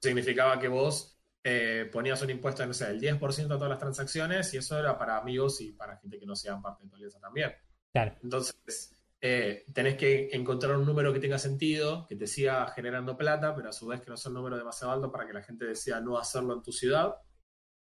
Significaba 0.00 0.58
que 0.58 0.68
vos 0.68 1.18
eh, 1.42 1.88
ponías 1.92 2.20
un 2.22 2.30
impuesto 2.30 2.66
no 2.66 2.74
sé, 2.74 2.90
el 2.90 3.00
10% 3.00 3.44
a 3.44 3.48
todas 3.48 3.68
las 3.68 3.78
transacciones 3.78 4.52
y 4.52 4.56
eso 4.56 4.78
era 4.78 4.98
para 4.98 5.16
amigos 5.16 5.60
y 5.60 5.72
para 5.72 5.96
gente 5.96 6.18
que 6.18 6.26
no 6.26 6.34
sean 6.34 6.60
parte 6.60 6.84
de 6.84 6.90
tu 6.90 6.96
alianza 6.96 7.20
también. 7.20 7.52
Claro, 7.92 8.16
Entonces, 8.22 8.92
eh, 9.20 9.64
tenés 9.72 9.96
que 9.96 10.28
encontrar 10.32 10.76
un 10.76 10.84
número 10.84 11.12
que 11.12 11.20
tenga 11.20 11.38
sentido, 11.38 12.06
que 12.06 12.16
te 12.16 12.26
siga 12.26 12.66
generando 12.68 13.16
plata, 13.16 13.54
pero 13.54 13.70
a 13.70 13.72
su 13.72 13.86
vez 13.86 14.00
que 14.00 14.10
no 14.10 14.16
sea 14.16 14.30
un 14.30 14.34
número 14.34 14.58
demasiado 14.58 14.92
alto 14.92 15.10
para 15.10 15.26
que 15.26 15.32
la 15.32 15.42
gente 15.42 15.64
decida 15.64 16.00
no 16.00 16.18
hacerlo 16.18 16.54
en 16.54 16.62
tu 16.62 16.72
ciudad. 16.72 17.14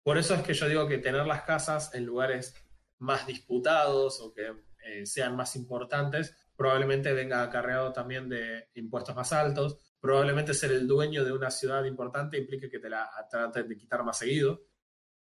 Por 0.03 0.17
eso 0.17 0.33
es 0.35 0.41
que 0.41 0.53
yo 0.53 0.67
digo 0.67 0.87
que 0.87 0.97
tener 0.97 1.25
las 1.25 1.43
casas 1.43 1.93
en 1.93 2.05
lugares 2.05 2.55
más 2.99 3.27
disputados 3.27 4.19
o 4.21 4.33
que 4.33 4.51
eh, 4.85 5.05
sean 5.05 5.35
más 5.35 5.55
importantes, 5.55 6.35
probablemente 6.55 7.13
venga 7.13 7.43
acarreado 7.43 7.91
también 7.91 8.29
de 8.29 8.69
impuestos 8.75 9.15
más 9.15 9.33
altos. 9.33 9.77
Probablemente 9.99 10.53
ser 10.53 10.71
el 10.71 10.87
dueño 10.87 11.23
de 11.23 11.31
una 11.31 11.51
ciudad 11.51 11.83
importante 11.85 12.37
implique 12.37 12.69
que 12.69 12.79
te 12.79 12.89
la 12.89 13.09
traten 13.29 13.67
de 13.67 13.77
quitar 13.77 14.03
más 14.03 14.17
seguido. 14.17 14.61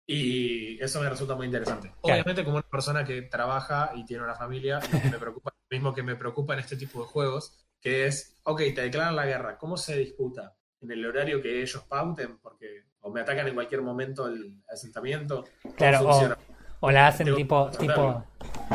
Y 0.06 0.82
eso 0.82 1.02
me 1.02 1.10
resulta 1.10 1.34
muy 1.34 1.46
interesante. 1.46 1.92
Obviamente, 2.00 2.42
como 2.42 2.56
una 2.56 2.68
persona 2.68 3.04
que 3.04 3.22
trabaja 3.22 3.92
y 3.94 4.06
tiene 4.06 4.24
una 4.24 4.34
familia, 4.34 4.80
me 5.10 5.18
preocupa, 5.18 5.52
lo 5.68 5.76
mismo 5.76 5.94
que 5.94 6.02
me 6.02 6.16
preocupa 6.16 6.54
en 6.54 6.60
este 6.60 6.76
tipo 6.76 7.02
de 7.02 7.08
juegos, 7.08 7.68
que 7.78 8.06
es, 8.06 8.40
ok, 8.44 8.58
te 8.74 8.80
declaran 8.82 9.16
la 9.16 9.26
guerra, 9.26 9.58
¿cómo 9.58 9.76
se 9.76 9.98
disputa? 9.98 10.56
¿En 10.80 10.90
el 10.92 11.04
horario 11.06 11.42
que 11.42 11.60
ellos 11.62 11.82
pauten? 11.88 12.38
Porque 12.38 12.84
o 13.00 13.10
me 13.10 13.20
atacan 13.20 13.48
en 13.48 13.54
cualquier 13.54 13.82
momento 13.82 14.26
el 14.26 14.62
asentamiento. 14.72 15.44
¿Cómo 15.62 15.74
Claro, 15.76 16.08
o-? 16.08 16.36
O 16.80 16.90
la 16.92 17.08
hacen 17.08 17.34
tipo, 17.34 17.70
tipo, 17.70 18.24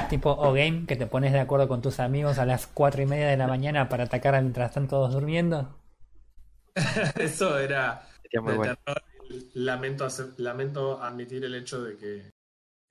tipo 0.09 0.31
O-Game, 0.31 0.85
que 0.85 0.97
te 0.97 1.07
pones 1.07 1.31
de 1.31 1.39
acuerdo 1.39 1.69
con 1.69 1.81
tus 1.81 2.01
amigos 2.01 2.37
a 2.37 2.45
las 2.45 2.67
cuatro 2.67 3.01
y 3.01 3.05
media 3.05 3.27
de 3.27 3.37
la 3.37 3.47
mañana 3.47 3.87
para 3.87 4.03
atacar 4.03 4.33
mientras 4.41 4.71
están 4.71 4.89
todos 4.89 5.13
durmiendo. 5.13 5.79
Eso 7.15 7.57
era 7.59 8.01
Sería 8.23 8.41
muy 8.41 8.51
de 8.53 8.57
bueno. 8.57 8.75
terror. 8.83 9.03
Lamento, 9.53 10.05
hacer- 10.05 10.33
lamento 10.37 11.01
admitir 11.01 11.43
el 11.45 11.55
hecho 11.55 11.81
de 11.83 11.95
que 11.97 12.31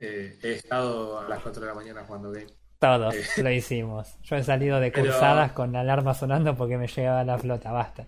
eh, 0.00 0.38
he 0.42 0.52
estado 0.52 1.20
a 1.20 1.28
las 1.28 1.40
4 1.42 1.60
de 1.60 1.68
la 1.68 1.74
mañana 1.74 2.04
jugando 2.06 2.30
game. 2.32 2.46
Todos 2.78 3.14
Eh. 3.14 3.42
lo 3.42 3.50
hicimos. 3.50 4.16
Yo 4.22 4.36
he 4.36 4.42
salido 4.42 4.80
de 4.80 4.90
Pero- 4.92 5.06
cursadas 5.06 5.52
con 5.52 5.72
la 5.72 5.80
alarma 5.80 6.14
sonando 6.14 6.56
porque 6.56 6.78
me 6.78 6.86
llegaba 6.88 7.22
la 7.24 7.36
flota, 7.38 7.70
basta. 7.70 8.06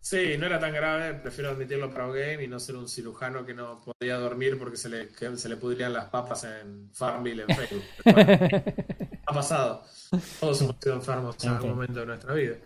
Sí, 0.00 0.36
no 0.38 0.46
era 0.46 0.58
tan 0.60 0.72
grave, 0.72 1.14
prefiero 1.14 1.50
admitirlo 1.50 1.90
para 1.90 2.06
game 2.08 2.44
y 2.44 2.46
no 2.46 2.60
ser 2.60 2.76
un 2.76 2.88
cirujano 2.88 3.44
que 3.46 3.54
no 3.54 3.80
podía 3.82 4.16
dormir 4.16 4.58
porque 4.58 4.76
se 4.76 4.88
le, 4.88 5.08
que 5.08 5.34
se 5.36 5.48
le 5.48 5.56
pudrían 5.56 5.92
las 5.94 6.06
papas 6.06 6.44
en 6.44 6.90
Farmville 6.92 7.44
en 7.48 7.56
Facebook. 7.56 7.82
Bueno, 8.04 8.38
ha 9.26 9.32
pasado. 9.34 9.82
Todos 10.40 10.60
hemos 10.60 10.76
sido 10.80 10.94
enfermos 10.96 11.36
en 11.42 11.48
En 11.48 11.54
algún 11.56 11.68
fin. 11.70 11.74
momento 11.76 12.00
de 12.00 12.06
nuestra 12.06 12.34
vida. 12.34 12.56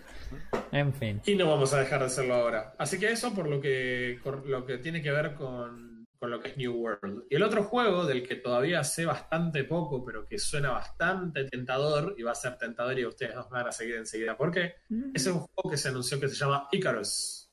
En 0.73 0.93
fin. 0.93 1.23
Y 1.25 1.35
no 1.37 1.49
vamos 1.49 1.73
a 1.73 1.79
dejar 1.79 2.01
de 2.01 2.07
hacerlo 2.07 2.35
ahora. 2.35 2.75
Así 2.77 2.99
que 2.99 3.11
eso 3.11 3.33
por 3.35 3.49
lo 3.49 3.61
que, 3.61 4.19
por 4.25 4.47
lo 4.47 4.67
que 4.67 4.79
tiene 4.79 5.01
que 5.01 5.11
ver 5.13 5.35
con, 5.35 5.88
con 6.19 6.31
lo 6.31 6.41
que 6.41 6.49
es 6.49 6.57
New 6.57 6.75
World. 6.75 7.25
Y 7.31 7.37
el 7.37 7.43
otro 7.43 7.63
juego 7.63 8.05
del 8.05 8.27
que 8.27 8.37
todavía 8.37 8.83
sé 8.85 9.07
bastante 9.07 9.65
poco, 9.65 10.05
pero 10.05 10.27
que 10.27 10.39
suena 10.39 10.71
bastante 10.71 11.45
tentador, 11.45 12.15
y 12.19 12.23
va 12.23 12.33
a 12.33 12.35
ser 12.35 12.59
tentador 12.59 12.99
y 12.99 13.07
ustedes 13.07 13.35
nos 13.35 13.49
van 13.49 13.69
a 13.69 13.73
seguir 13.73 13.97
enseguida. 13.97 14.37
¿Por 14.37 14.51
qué? 14.51 14.75
Es 15.15 15.27
un 15.27 15.41
juego 15.41 15.71
que 15.71 15.77
se 15.77 15.89
anunció 15.89 16.19
que 16.19 16.29
se 16.29 16.35
llama 16.35 16.69
Icarus. 16.73 17.51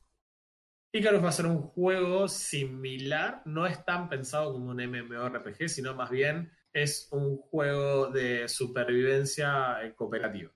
Icarus 0.92 1.24
va 1.24 1.30
a 1.30 1.34
ser 1.34 1.46
un 1.46 1.62
juego 1.62 2.28
similar, 2.28 3.42
no 3.46 3.68
es 3.68 3.84
tan 3.84 4.08
pensado 4.08 4.54
como 4.54 4.72
un 4.72 4.78
MMORPG, 4.78 5.68
sino 5.68 5.94
más 5.94 6.10
bien 6.10 6.52
es 6.72 7.10
un 7.12 7.38
juego 7.38 8.12
de 8.12 8.48
supervivencia 8.48 9.84
eh, 9.84 9.94
cooperativa. 9.94 10.52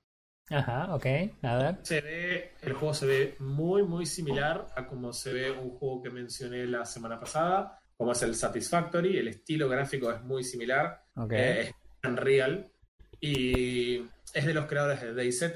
Ajá, 0.49 0.95
ok. 0.95 1.05
A 1.43 1.57
ver. 1.57 1.77
Se 1.83 2.01
ve, 2.01 2.51
el 2.61 2.73
juego 2.73 2.93
se 2.93 3.05
ve 3.05 3.35
muy, 3.39 3.83
muy 3.83 4.05
similar 4.05 4.67
a 4.75 4.87
como 4.87 5.13
se 5.13 5.31
ve 5.31 5.51
un 5.51 5.71
juego 5.71 6.01
que 6.01 6.09
mencioné 6.09 6.65
la 6.65 6.85
semana 6.85 7.19
pasada, 7.19 7.79
como 7.99 8.13
es 8.13 8.21
el 8.21 8.33
Satisfactory. 8.33 9.17
El 9.17 9.27
estilo 9.27 9.67
gráfico 9.67 10.09
es 10.09 10.21
muy 10.21 10.41
similar, 10.41 11.03
Ok. 11.17 11.33
eh, 11.33 11.61
es 11.63 11.73
Unreal 12.09 12.71
y 13.19 13.97
es 14.33 14.45
de 14.45 14.53
los 14.53 14.67
creadores 14.67 15.01
de 15.01 15.13
DayZ, 15.13 15.53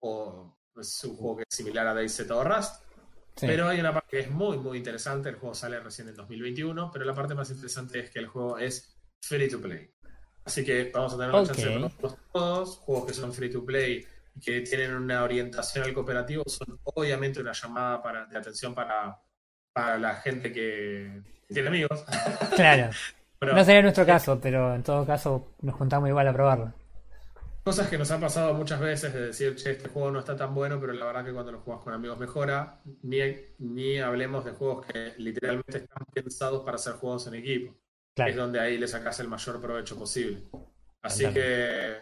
o 0.00 0.58
es 0.80 1.04
un 1.04 1.16
juego 1.16 1.36
que 1.36 1.44
es 1.48 1.56
similar 1.56 1.86
a 1.86 1.94
DayZ 1.94 2.28
o 2.32 2.42
Rust. 2.42 2.82
Sí. 3.36 3.46
Pero 3.46 3.68
hay 3.68 3.78
una 3.78 3.94
parte 3.94 4.16
que 4.16 4.20
es 4.24 4.30
muy, 4.32 4.58
muy 4.58 4.78
interesante. 4.78 5.28
El 5.28 5.36
juego 5.36 5.54
sale 5.54 5.78
recién 5.78 6.08
en 6.08 6.16
2021, 6.16 6.90
pero 6.90 7.04
la 7.04 7.14
parte 7.14 7.36
más 7.36 7.50
interesante 7.50 8.00
es 8.00 8.10
que 8.10 8.18
el 8.18 8.26
juego 8.26 8.58
es 8.58 8.98
free 9.20 9.48
to 9.48 9.60
play. 9.60 9.88
Así 10.44 10.64
que 10.64 10.90
vamos 10.92 11.14
a 11.14 11.16
tener 11.18 11.32
la 11.32 11.44
chance 11.44 11.60
de 11.64 11.70
probarlos 11.70 12.16
todos. 12.32 12.76
Juegos 12.78 13.06
que 13.06 13.14
son 13.14 13.32
free 13.32 13.50
to 13.50 13.64
play 13.64 14.04
y 14.34 14.40
que 14.40 14.62
tienen 14.62 14.92
una 14.92 15.22
orientación 15.22 15.84
al 15.84 15.94
cooperativo 15.94 16.42
son 16.48 16.80
obviamente 16.82 17.40
una 17.40 17.52
llamada 17.52 18.02
para, 18.02 18.26
de 18.26 18.36
atención 18.36 18.74
para, 18.74 19.20
para 19.76 19.98
la 19.98 20.14
gente 20.16 20.50
que 20.54 21.20
tiene 21.48 21.68
amigos. 21.68 22.02
Claro. 22.56 22.90
Pero 23.38 23.54
No 23.54 23.62
sería 23.62 23.82
nuestro 23.82 24.06
caso, 24.06 24.40
pero 24.40 24.74
en 24.74 24.82
todo 24.82 25.04
caso 25.04 25.48
nos 25.60 25.74
juntamos 25.74 26.08
igual 26.08 26.26
a 26.26 26.32
probarlo. 26.32 26.72
Cosas 27.62 27.86
que 27.86 27.98
nos 27.98 28.10
han 28.10 28.18
pasado 28.18 28.54
muchas 28.54 28.80
veces 28.80 29.12
de 29.12 29.26
decir, 29.26 29.54
che, 29.56 29.72
este 29.72 29.90
juego 29.90 30.10
no 30.10 30.20
está 30.20 30.34
tan 30.34 30.54
bueno, 30.54 30.80
pero 30.80 30.94
la 30.94 31.04
verdad 31.04 31.26
que 31.26 31.34
cuando 31.34 31.52
lo 31.52 31.60
juegas 31.60 31.84
con 31.84 31.92
amigos 31.92 32.18
mejora. 32.18 32.80
Ni, 33.02 33.18
ni 33.58 33.98
hablemos 33.98 34.46
de 34.46 34.52
juegos 34.52 34.86
que 34.86 35.12
literalmente 35.18 35.76
están 35.76 36.06
pensados 36.14 36.64
para 36.64 36.78
ser 36.78 36.94
juegos 36.94 37.26
en 37.26 37.34
equipo. 37.34 37.72
Es 37.72 38.14
Claro. 38.14 38.34
donde 38.36 38.58
ahí 38.60 38.78
le 38.78 38.88
sacas 38.88 39.20
el 39.20 39.28
mayor 39.28 39.60
provecho 39.60 39.98
posible. 39.98 40.38
Así 41.02 41.26
que 41.30 41.96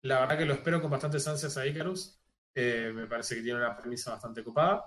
la 0.00 0.20
verdad 0.20 0.38
que 0.38 0.46
lo 0.46 0.54
espero 0.54 0.80
con 0.80 0.90
bastantes 0.90 1.28
ansias 1.28 1.54
a 1.58 1.66
Icarus. 1.66 2.18
Eh, 2.54 2.90
me 2.94 3.06
parece 3.06 3.34
que 3.34 3.42
tiene 3.42 3.58
una 3.58 3.76
premisa 3.76 4.12
bastante 4.12 4.40
ocupada 4.40 4.86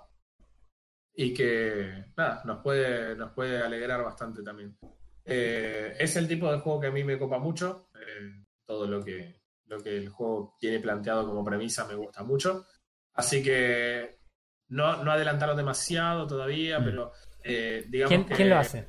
y 1.14 1.34
que 1.34 2.04
nada, 2.16 2.42
nos 2.44 2.62
puede, 2.62 3.14
nos 3.16 3.32
puede 3.32 3.58
alegrar 3.62 4.02
bastante 4.02 4.42
también. 4.42 4.76
Eh, 5.24 5.94
es 5.98 6.16
el 6.16 6.26
tipo 6.26 6.50
de 6.50 6.58
juego 6.58 6.80
que 6.80 6.86
a 6.88 6.92
mí 6.92 7.04
me 7.04 7.18
copa 7.18 7.38
mucho. 7.38 7.88
eh, 7.94 8.44
todo 8.66 8.86
lo 8.86 9.04
que, 9.04 9.40
lo 9.66 9.78
que 9.82 9.96
el 9.96 10.08
juego 10.08 10.56
tiene 10.58 10.78
planteado 10.80 11.26
como 11.26 11.44
premisa 11.44 11.86
me 11.86 11.94
gusta 11.94 12.22
mucho. 12.22 12.66
Así 13.14 13.42
que 13.42 14.18
no, 14.68 15.04
no 15.04 15.12
adelantaron 15.12 15.56
demasiado 15.56 16.26
todavía, 16.26 16.78
Mm. 16.80 16.84
pero 16.84 17.12
eh, 17.44 17.84
digamos 17.88 18.08
¿Quién, 18.08 18.24
que 18.26 18.34
quién 18.34 18.48
lo 18.50 18.56
hace? 18.58 18.88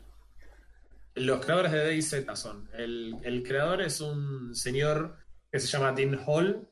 los 1.16 1.42
creadores 1.44 1.72
de 1.74 1.80
DayZ 1.86 2.26
son. 2.36 2.70
El, 2.74 3.18
el 3.24 3.44
creador 3.44 3.82
es 3.82 4.00
un 4.02 4.56
señor 4.56 5.18
que 5.52 5.60
se 5.60 5.68
llama 5.68 5.94
Tim 5.94 6.18
Hall, 6.26 6.68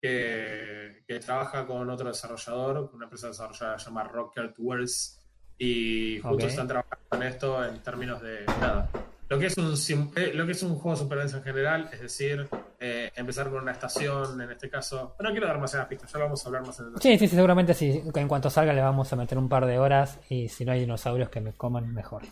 que, 0.00 0.81
que 1.12 1.20
trabaja 1.20 1.66
con 1.66 1.88
otro 1.90 2.08
desarrollador, 2.08 2.90
una 2.94 3.04
empresa 3.04 3.28
desarrolladora 3.28 3.76
que 3.76 3.82
se 3.82 3.86
llama 3.90 4.04
Rocket 4.04 4.54
Worlds, 4.58 5.18
y 5.58 6.18
justo 6.20 6.34
Ok. 6.36 6.42
están 6.44 6.68
trabajando 6.68 7.06
en 7.12 7.22
esto 7.22 7.64
en 7.64 7.78
términos 7.82 8.22
de 8.22 8.44
nada. 8.60 8.88
Lo 9.28 9.38
que 9.38 9.46
es 9.46 9.56
un, 9.56 10.12
eh, 10.16 10.32
lo 10.34 10.44
que 10.44 10.52
es 10.52 10.62
un 10.62 10.74
juego 10.74 10.90
de 10.90 11.02
supervivencia 11.02 11.38
en 11.38 11.44
general, 11.44 11.88
es 11.92 12.00
decir, 12.00 12.48
eh, 12.78 13.10
empezar 13.14 13.48
con 13.48 13.62
una 13.62 13.72
estación, 13.72 14.40
en 14.40 14.50
este 14.50 14.68
caso. 14.68 15.14
No 15.20 15.30
quiero 15.30 15.46
dar 15.46 15.56
demasiadas 15.56 15.88
pistas, 15.88 16.12
ya 16.12 16.18
lo 16.18 16.24
vamos 16.24 16.44
a 16.44 16.48
hablar 16.48 16.66
más 16.66 16.78
en. 16.80 16.86
Sí, 17.00 17.18
sí, 17.18 17.28
sí, 17.28 17.36
seguramente 17.36 17.72
sí. 17.72 18.02
En 18.14 18.28
cuanto 18.28 18.50
salga 18.50 18.72
le 18.72 18.82
vamos 18.82 19.10
a 19.12 19.16
meter 19.16 19.38
un 19.38 19.48
par 19.48 19.64
de 19.66 19.78
horas 19.78 20.18
y 20.28 20.48
si 20.48 20.64
no 20.64 20.72
hay 20.72 20.80
dinosaurios 20.80 21.30
que 21.30 21.40
me 21.40 21.52
coman, 21.54 21.94
mejor. 21.94 22.22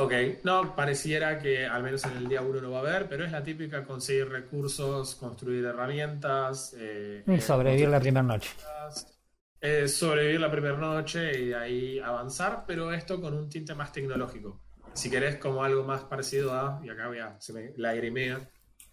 Ok, 0.00 0.12
no, 0.44 0.76
pareciera 0.76 1.40
que 1.40 1.66
al 1.66 1.82
menos 1.82 2.04
en 2.04 2.16
el 2.18 2.28
día 2.28 2.40
1 2.40 2.60
no 2.60 2.70
va 2.70 2.78
a 2.78 2.80
haber, 2.82 3.08
pero 3.08 3.24
es 3.24 3.32
la 3.32 3.42
típica 3.42 3.84
conseguir 3.84 4.28
recursos, 4.28 5.16
construir 5.16 5.64
herramientas. 5.64 6.72
eh, 6.78 7.24
Y 7.26 7.34
eh, 7.34 7.40
sobrevivir 7.40 7.88
la 7.88 7.98
primera 7.98 8.22
noche. 8.22 8.50
eh, 9.60 9.88
sobrevivir 9.88 10.40
la 10.40 10.50
primera 10.52 10.76
noche 10.76 11.36
y 11.40 11.46
de 11.48 11.56
ahí 11.56 11.98
avanzar, 11.98 12.62
pero 12.64 12.92
esto 12.92 13.20
con 13.20 13.34
un 13.34 13.48
tinte 13.48 13.74
más 13.74 13.90
tecnológico. 13.90 14.60
Si 14.94 15.10
querés 15.10 15.36
como 15.36 15.64
algo 15.64 15.82
más 15.82 16.04
parecido 16.04 16.52
a, 16.52 16.80
y 16.84 16.88
acá 16.90 17.08
voy 17.08 17.18
a, 17.18 17.40
se 17.40 17.52
me 17.52 17.72
lagrimea 17.76 18.38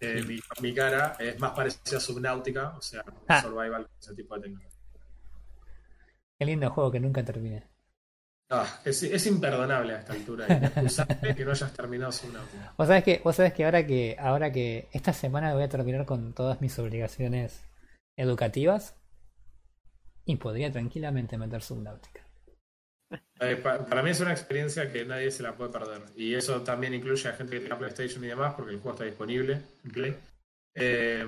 eh, 0.00 0.24
mi, 0.26 0.40
mi 0.60 0.74
cara, 0.74 1.16
es 1.20 1.38
más 1.38 1.52
parecido 1.52 1.98
a 1.98 2.00
Subnautica, 2.00 2.76
o 2.76 2.82
sea, 2.82 3.04
Ah. 3.28 3.40
survival, 3.42 3.86
ese 4.00 4.12
tipo 4.14 4.34
de 4.34 4.40
tecnología. 4.42 4.70
Qué 6.38 6.44
lindo 6.44 6.68
juego 6.70 6.90
que 6.90 6.98
nunca 7.00 7.24
termine. 7.24 7.64
Ah, 8.48 8.80
es, 8.84 9.02
es 9.02 9.26
imperdonable 9.26 9.94
a 9.94 9.98
esta 9.98 10.12
altura, 10.12 10.46
que 10.46 11.44
no 11.44 11.50
hayas 11.50 11.72
terminado 11.72 12.12
Subnautica. 12.12 12.74
Vos 12.78 12.86
sabés 12.86 13.02
que, 13.02 13.20
vos 13.24 13.34
sabés 13.34 13.52
que 13.52 13.64
ahora 13.64 13.84
que, 13.86 14.16
ahora 14.18 14.52
que 14.52 14.88
esta 14.92 15.12
semana 15.12 15.52
voy 15.54 15.64
a 15.64 15.68
terminar 15.68 16.06
con 16.06 16.32
todas 16.32 16.60
mis 16.60 16.78
obligaciones 16.78 17.64
educativas 18.16 18.94
y 20.24 20.36
podría 20.36 20.70
tranquilamente 20.70 21.36
meter 21.36 21.60
Subnautica. 21.62 22.20
Eh, 23.40 23.56
pa- 23.56 23.84
para 23.84 24.02
mí 24.02 24.10
es 24.10 24.20
una 24.20 24.32
experiencia 24.32 24.90
que 24.92 25.04
nadie 25.04 25.30
se 25.30 25.42
la 25.42 25.56
puede 25.56 25.70
perder. 25.70 26.02
Y 26.16 26.34
eso 26.34 26.62
también 26.62 26.94
incluye 26.94 27.28
a 27.28 27.32
gente 27.32 27.52
que 27.56 27.60
tenga 27.60 27.78
PlayStation 27.78 28.22
y 28.24 28.28
demás, 28.28 28.54
porque 28.54 28.72
el 28.72 28.78
juego 28.80 28.92
está 28.96 29.04
disponible 29.04 29.60
en 29.84 29.90
Play. 29.90 30.16
Eh, 30.74 31.26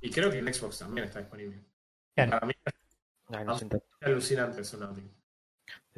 y 0.00 0.10
creo 0.10 0.30
que 0.30 0.38
en 0.38 0.52
Xbox 0.52 0.78
también 0.80 1.06
está 1.06 1.20
disponible. 1.20 1.58
Claro. 2.16 2.32
Para 2.32 2.46
mí 2.46 2.52
no 2.64 2.72
Ah. 3.30 3.42
es 3.42 3.62
alucinante 4.00 4.60
es 4.62 4.70
Te 4.70 4.76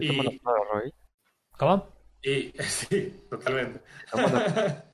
Y- 0.05 0.40
Roy. 0.42 0.92
¿Cómo? 1.59 1.88
Y 2.22 2.53
sí, 2.62 3.24
totalmente. 3.30 3.80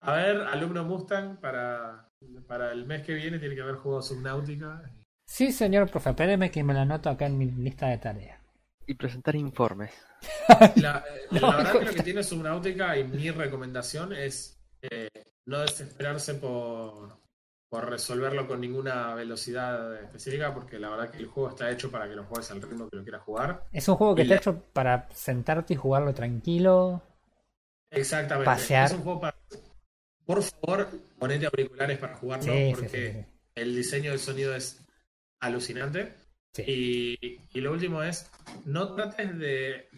A 0.00 0.12
ver, 0.16 0.36
alumno 0.42 0.84
Mustang, 0.84 1.40
para, 1.40 2.10
para 2.46 2.72
el 2.72 2.84
mes 2.84 3.02
que 3.02 3.14
viene 3.14 3.38
tiene 3.38 3.54
que 3.54 3.62
haber 3.62 3.76
jugado 3.76 4.02
Subnautica. 4.02 4.82
Sí, 5.26 5.50
señor 5.50 5.90
profe, 5.90 6.10
espéreme 6.10 6.50
que 6.50 6.62
me 6.62 6.74
la 6.74 6.82
anoto 6.82 7.08
acá 7.08 7.24
en 7.26 7.38
mi 7.38 7.46
lista 7.46 7.86
de 7.88 7.96
tareas. 7.98 8.38
Y 8.86 8.94
presentar 8.96 9.34
informes. 9.34 9.92
La, 10.76 11.02
eh, 11.10 11.26
la 11.30 11.40
No, 11.40 11.56
verdad 11.56 11.72
que 11.78 11.84
lo 11.86 11.92
que 11.94 12.02
tiene 12.02 12.22
Subnautica 12.22 12.98
y 12.98 13.04
mi 13.04 13.30
recomendación 13.30 14.12
es 14.12 14.62
eh, 14.82 15.08
no 15.46 15.60
desesperarse 15.60 16.34
por, 16.34 17.16
por 17.74 17.90
resolverlo 17.90 18.46
con 18.46 18.60
ninguna 18.60 19.16
velocidad 19.16 19.96
específica, 20.00 20.54
porque 20.54 20.78
la 20.78 20.90
verdad 20.90 21.10
que 21.10 21.18
el 21.18 21.26
juego 21.26 21.48
está 21.50 21.68
hecho 21.72 21.90
para 21.90 22.08
que 22.08 22.14
lo 22.14 22.22
juegues 22.22 22.48
al 22.52 22.62
ritmo 22.62 22.88
que 22.88 22.96
lo 22.98 23.02
quieras 23.02 23.22
jugar. 23.22 23.64
Es 23.72 23.88
un 23.88 23.96
juego 23.96 24.14
que 24.14 24.22
Y 24.22 24.24
está 24.26 24.34
la- 24.36 24.40
hecho 24.40 24.62
para 24.72 25.08
sentarte 25.12 25.74
y 25.74 25.76
jugarlo 25.76 26.14
tranquilo. 26.14 27.02
Exactamente. 27.90 28.44
Pasear. 28.44 28.86
Es 28.86 28.92
un 28.92 29.02
juego 29.02 29.20
para... 29.20 29.36
Por 30.24 30.40
favor, 30.44 30.88
ponete 31.18 31.46
auriculares 31.46 31.98
para 31.98 32.14
jugarlo, 32.14 32.44
Sí, 32.52 32.72
porque 32.76 32.88
sí, 33.12 33.18
sí. 33.18 33.26
el 33.56 33.74
diseño 33.74 34.10
del 34.12 34.20
sonido 34.20 34.54
es 34.54 34.80
alucinante. 35.40 36.14
Y, 36.64 37.16
y 37.52 37.60
lo 37.60 37.72
último 37.72 38.04
es, 38.04 38.30
no 38.66 38.94
trates 38.94 39.36
de, 39.36 39.88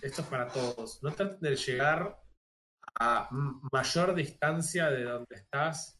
esto 0.00 0.22
es 0.22 0.28
para 0.28 0.48
todos, 0.48 1.02
no 1.02 1.12
trates 1.12 1.40
de 1.40 1.56
llegar 1.56 2.18
a 2.98 3.28
mayor 3.70 4.14
distancia 4.14 4.88
de 4.88 5.04
donde 5.04 5.34
estás 5.36 5.97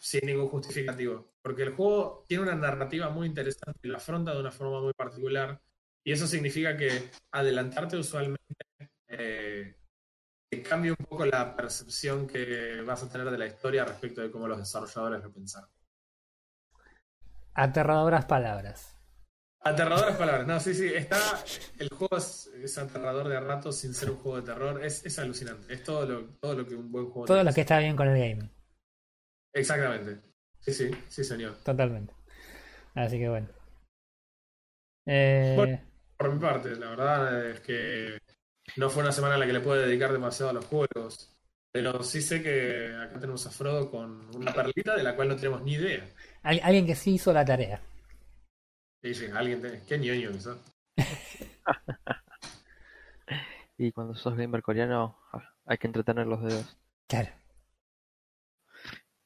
sin 0.00 0.26
ningún 0.26 0.48
justificativo. 0.48 1.32
Porque 1.42 1.62
el 1.62 1.74
juego 1.74 2.24
tiene 2.26 2.44
una 2.44 2.54
narrativa 2.54 3.08
muy 3.10 3.26
interesante 3.26 3.80
y 3.82 3.88
la 3.88 3.98
afronta 3.98 4.34
de 4.34 4.40
una 4.40 4.50
forma 4.50 4.80
muy 4.80 4.92
particular. 4.92 5.60
Y 6.04 6.12
eso 6.12 6.26
significa 6.26 6.76
que 6.76 7.10
adelantarte 7.32 7.96
usualmente 7.96 8.38
eh, 9.08 9.74
te 10.50 10.62
cambia 10.62 10.92
un 10.92 11.06
poco 11.06 11.26
la 11.26 11.54
percepción 11.54 12.26
que 12.26 12.80
vas 12.82 13.02
a 13.02 13.08
tener 13.10 13.30
de 13.30 13.38
la 13.38 13.46
historia 13.46 13.84
respecto 13.84 14.20
de 14.20 14.30
cómo 14.30 14.48
los 14.48 14.58
desarrolladores 14.58 15.22
lo 15.22 15.32
pensaron. 15.32 15.68
Aterradoras 17.54 18.24
palabras. 18.24 18.96
Aterradoras 19.60 20.16
palabras. 20.16 20.46
No, 20.46 20.60
sí, 20.60 20.72
sí. 20.72 20.86
Está. 20.86 21.18
El 21.78 21.88
juego 21.88 22.16
es, 22.16 22.46
es 22.62 22.78
aterrador 22.78 23.28
de 23.28 23.36
a 23.36 23.40
ratos 23.40 23.76
sin 23.76 23.92
ser 23.92 24.10
un 24.10 24.16
juego 24.18 24.40
de 24.40 24.46
terror. 24.46 24.84
Es, 24.84 25.04
es 25.04 25.18
alucinante. 25.18 25.74
Es 25.74 25.82
todo 25.82 26.06
lo, 26.06 26.24
todo 26.40 26.54
lo 26.54 26.66
que 26.66 26.74
un 26.74 26.90
buen 26.90 27.06
juego 27.06 27.26
Todo 27.26 27.36
tiene 27.38 27.50
lo 27.50 27.54
que 27.54 27.60
está 27.62 27.78
bien 27.80 27.96
con 27.96 28.08
el 28.08 28.16
gaming. 28.16 28.57
Exactamente. 29.52 30.20
Sí, 30.60 30.72
sí, 30.72 30.90
sí, 31.08 31.24
señor. 31.24 31.56
Totalmente. 31.64 32.12
Así 32.94 33.18
que 33.18 33.28
bueno. 33.28 33.48
Eh, 35.06 35.54
Bueno. 35.56 35.80
Por 36.16 36.32
mi 36.34 36.40
parte, 36.40 36.74
la 36.76 36.90
verdad 36.90 37.50
es 37.50 37.60
que 37.60 38.18
no 38.76 38.90
fue 38.90 39.02
una 39.02 39.12
semana 39.12 39.34
en 39.34 39.40
la 39.40 39.46
que 39.46 39.52
le 39.52 39.60
pude 39.60 39.86
dedicar 39.86 40.12
demasiado 40.12 40.50
a 40.50 40.54
los 40.54 40.64
juegos. 40.66 41.34
Pero 41.70 42.02
sí 42.02 42.20
sé 42.22 42.42
que 42.42 42.92
acá 42.96 43.20
tenemos 43.20 43.46
a 43.46 43.50
Frodo 43.50 43.90
con 43.90 44.34
una 44.34 44.52
perlita 44.52 44.96
de 44.96 45.02
la 45.04 45.14
cual 45.14 45.28
no 45.28 45.36
tenemos 45.36 45.62
ni 45.62 45.74
idea. 45.74 46.04
al- 46.42 46.60
alguien 46.62 46.86
que 46.86 46.94
sí 46.96 47.14
hizo 47.14 47.32
la 47.32 47.44
tarea. 47.44 47.80
Y 49.02 49.08
dice, 49.08 49.30
alguien 49.32 49.60
tiene. 49.60 49.82
Qué 49.86 49.98
ñoño 49.98 50.32
que 50.32 50.40
sos. 50.40 50.58
Y 53.78 53.92
cuando 53.92 54.14
sos 54.14 54.36
gamer 54.36 54.62
coreano, 54.62 55.18
hay 55.64 55.78
que 55.78 55.86
entretener 55.86 56.26
los 56.26 56.42
dedos. 56.42 56.76
Claro. 57.06 57.30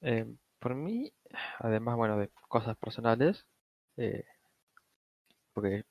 Eh, 0.03 0.27
por 0.59 0.75
mí, 0.75 1.13
además, 1.59 1.97
bueno, 1.97 2.19
de 2.19 2.29
cosas 2.49 2.77
personales, 2.77 3.47
eh, 3.97 4.25
porque 5.53 5.85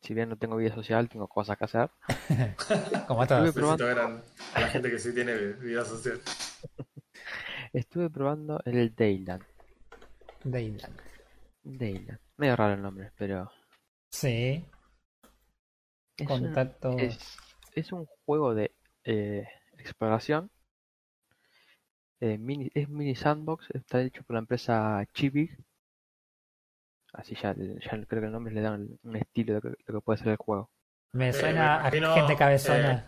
si 0.00 0.14
bien 0.14 0.28
no 0.28 0.36
tengo 0.36 0.56
vida 0.56 0.74
social, 0.74 1.08
tengo 1.08 1.28
cosas 1.28 1.56
que 1.58 1.64
hacer. 1.64 1.90
Como 3.08 3.22
a 3.22 3.26
todos. 3.26 3.48
Estuve 3.48 3.62
probando- 3.62 4.22
a, 4.54 4.60
la 4.60 4.68
gente 4.68 4.90
que 4.90 4.98
sí 4.98 5.14
tiene 5.14 5.34
vida 5.34 5.84
social. 5.84 6.20
Estuve 7.72 8.08
probando 8.10 8.60
el 8.64 8.94
Dayland. 8.94 9.44
Dayland. 10.44 10.96
Dayland. 11.62 12.18
Medio 12.36 12.56
raro 12.56 12.74
el 12.74 12.82
nombre, 12.82 13.12
pero 13.16 13.50
Sí. 14.10 14.64
es, 16.16 16.20
un, 16.20 16.26
Contacto. 16.26 16.96
es, 16.96 17.36
es 17.74 17.92
un 17.92 18.06
juego 18.24 18.54
de 18.54 18.74
eh, 19.04 19.46
exploración. 19.78 20.50
Eh, 22.20 22.36
mini, 22.38 22.70
es 22.74 22.88
mini 22.88 23.14
sandbox, 23.14 23.68
está 23.74 24.00
hecho 24.02 24.22
por 24.24 24.34
la 24.34 24.40
empresa 24.40 25.04
Chibig. 25.14 25.56
Así 27.12 27.34
ya, 27.34 27.54
ya 27.54 27.90
creo 28.06 28.20
que 28.20 28.26
el 28.26 28.32
nombre 28.32 28.52
le 28.54 28.60
dan 28.60 28.98
un 29.02 29.16
estilo 29.16 29.54
de 29.60 29.70
lo 29.86 30.00
que, 30.00 30.04
puede 30.04 30.18
ser 30.18 30.28
el 30.28 30.36
juego. 30.36 30.70
Me 31.12 31.30
Eh, 31.30 31.32
suena 31.32 31.84
a 31.86 31.90
gente 31.90 32.36
cabezona. 32.36 32.92
eh, 32.92 33.04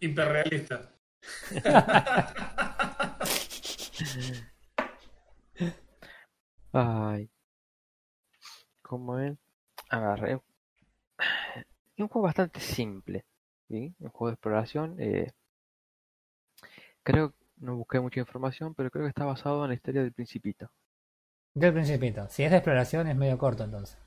Hiperrealista. 0.00 0.92
Ay. 6.72 7.28
¿Cómo 8.82 9.18
es? 9.18 9.36
A 9.90 10.00
ver, 10.00 10.24
es 10.30 10.40
es 11.96 12.02
un 12.02 12.08
juego 12.08 12.26
bastante 12.26 12.60
simple. 12.60 13.24
¿sí? 13.68 13.94
Un 14.00 14.10
juego 14.10 14.28
de 14.28 14.34
exploración. 14.34 14.96
eh, 14.98 15.32
creo, 17.02 17.34
no 17.60 17.76
busqué 17.76 18.00
mucha 18.00 18.20
información, 18.20 18.74
pero 18.74 18.90
creo 18.90 19.04
que 19.04 19.10
está 19.10 19.24
basado 19.24 19.62
en 19.64 19.68
la 19.70 19.74
historia 19.74 20.02
del 20.02 20.12
Principito. 20.12 20.70
Del 21.54 21.72
principito. 21.72 22.28
Si 22.30 22.44
es 22.44 22.50
de 22.50 22.58
exploración 22.58 23.08
es 23.08 23.16
medio 23.16 23.36
corto 23.36 23.64
entonces. 23.64 23.98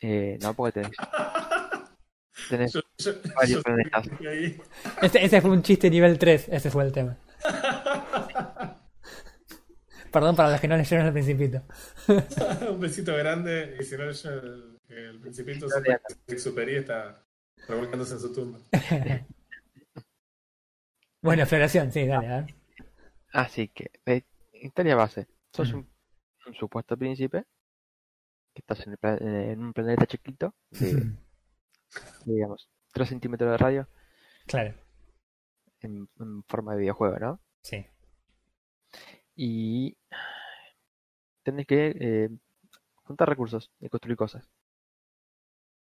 Eh, 0.00 0.38
no, 0.40 0.54
porque 0.54 0.80
tenés, 0.82 0.92
tenés 2.48 2.72
Yo- 2.72 2.80
yo- 2.98 3.12
varios 3.34 3.58
yo 3.58 3.62
planetas. 3.62 4.06
Ese, 5.02 5.24
ese 5.24 5.40
fue 5.40 5.50
un 5.50 5.62
chiste 5.62 5.90
nivel 5.90 6.18
3, 6.18 6.48
ese 6.50 6.70
fue 6.70 6.84
el 6.84 6.92
tema. 6.92 7.16
Perdón 10.12 10.36
para 10.36 10.50
los 10.52 10.60
que 10.60 10.68
no 10.68 10.76
leyeron 10.76 11.06
el 11.06 11.12
principito. 11.12 11.62
Un 12.70 12.80
besito 12.80 13.14
grande 13.16 13.76
y 13.80 13.84
si 13.84 13.96
no 13.96 14.10
yo, 14.10 14.30
el, 14.30 14.78
el 14.88 15.20
principito 15.20 15.66
lea. 15.80 16.00
superi 16.38 16.76
está 16.76 17.22
revolcándose 17.68 18.14
en 18.14 18.20
su 18.20 18.32
tumba. 18.32 18.58
Bueno, 21.26 21.42
exploración, 21.42 21.92
sí, 21.92 22.06
dale, 22.06 22.26
a 22.28 22.40
ver. 22.42 22.54
Así 23.32 23.68
que, 23.68 23.90
eh, 24.06 24.22
historia 24.52 24.96
base. 24.96 25.26
Sos 25.52 25.72
un, 25.72 25.86
un 26.46 26.54
supuesto 26.54 26.96
príncipe 26.96 27.44
que 28.54 28.60
estás 28.60 28.86
en, 28.86 28.92
el 28.92 28.98
pla- 28.98 29.18
en 29.20 29.60
un 29.62 29.72
planeta 29.72 30.06
chiquito 30.06 30.54
de, 30.70 31.12
digamos, 32.24 32.68
3 32.92 33.08
centímetros 33.08 33.50
de 33.50 33.56
radio 33.58 33.88
Claro, 34.46 34.74
en, 35.80 36.08
en 36.20 36.42
forma 36.44 36.72
de 36.74 36.80
videojuego, 36.80 37.18
¿no? 37.18 37.40
sí. 37.62 37.86
Y 39.34 39.96
tenés 41.42 41.66
que 41.66 41.94
eh, 42.00 42.30
juntar 43.04 43.28
recursos 43.28 43.70
y 43.80 43.88
construir 43.88 44.16
cosas. 44.16 44.48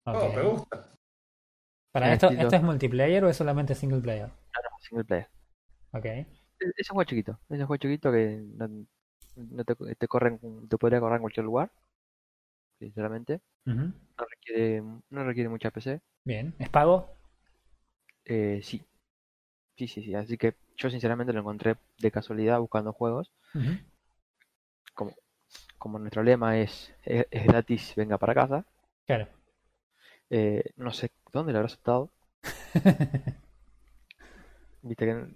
Oh, 0.06 0.32
me 0.34 0.42
gusta. 0.42 0.88
Para 1.92 2.12
esto, 2.14 2.26
estilo- 2.28 2.42
¿esto 2.42 2.56
es 2.56 2.62
multiplayer 2.62 3.22
o 3.24 3.28
es 3.28 3.36
solamente 3.36 3.74
single 3.74 4.00
player? 4.00 4.30
Single 4.82 5.04
player. 5.04 5.28
Ok. 5.92 6.04
Es 6.04 6.26
es 6.76 6.90
un 6.90 6.94
juego 6.94 7.08
chiquito. 7.08 7.32
Es 7.48 7.58
un 7.60 7.66
juego 7.66 7.76
chiquito 7.76 8.12
que 8.12 8.42
no, 8.56 8.68
no 9.36 9.64
te, 9.64 9.74
te 9.96 10.08
corre 10.08 10.38
en- 10.42 10.68
te 10.68 10.76
podría 10.78 11.00
correr 11.00 11.16
en 11.16 11.22
cualquier 11.22 11.44
lugar. 11.44 11.70
Sinceramente. 12.78 13.40
No 13.64 14.24
requiere, 14.28 14.82
no 15.10 15.24
requiere 15.24 15.48
mucha 15.48 15.70
PC. 15.70 16.00
Bien, 16.24 16.54
¿es 16.58 16.68
pago? 16.68 17.14
Eh, 18.24 18.60
sí. 18.62 18.82
Sí, 19.76 19.88
sí, 19.88 20.02
sí. 20.02 20.14
Así 20.14 20.36
que 20.36 20.54
yo 20.76 20.90
sinceramente 20.90 21.32
lo 21.32 21.40
encontré 21.40 21.76
de 21.98 22.10
casualidad 22.10 22.60
buscando 22.60 22.92
juegos. 22.92 23.30
Ujú. 23.54 23.78
Como 25.78 25.98
nuestro 25.98 26.22
lema 26.22 26.58
es, 26.58 26.94
es, 27.04 27.26
es 27.30 27.44
gratis, 27.44 27.94
venga 27.96 28.16
para 28.18 28.34
casa. 28.34 28.64
Claro. 29.06 29.26
eh, 30.30 30.62
no 30.76 30.92
sé 30.92 31.10
dónde 31.32 31.52
lo 31.52 31.58
habrá 31.58 31.66
aceptado. 31.66 32.10
Viste 34.82 35.06
que. 35.06 35.26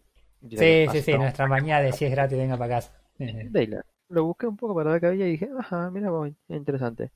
viste 0.41 0.87
sí, 0.89 0.99
sí, 0.99 1.03
sí, 1.03 1.19
nuestra 1.19 1.47
mañana 1.47 1.81
de 1.83 1.93
si 1.93 2.05
es 2.05 2.11
gratis, 2.11 2.37
venga 2.37 2.57
para 2.57 2.77
casa. 2.77 2.93
Lo 4.09 4.25
busqué 4.25 4.47
un 4.47 4.57
poco 4.57 4.75
para 4.75 4.93
ver 4.93 5.01
qué 5.01 5.07
había 5.09 5.27
y 5.27 5.33
dije, 5.33 5.51
ajá, 5.59 5.91
mira, 5.91 6.11
interesante. 6.49 7.11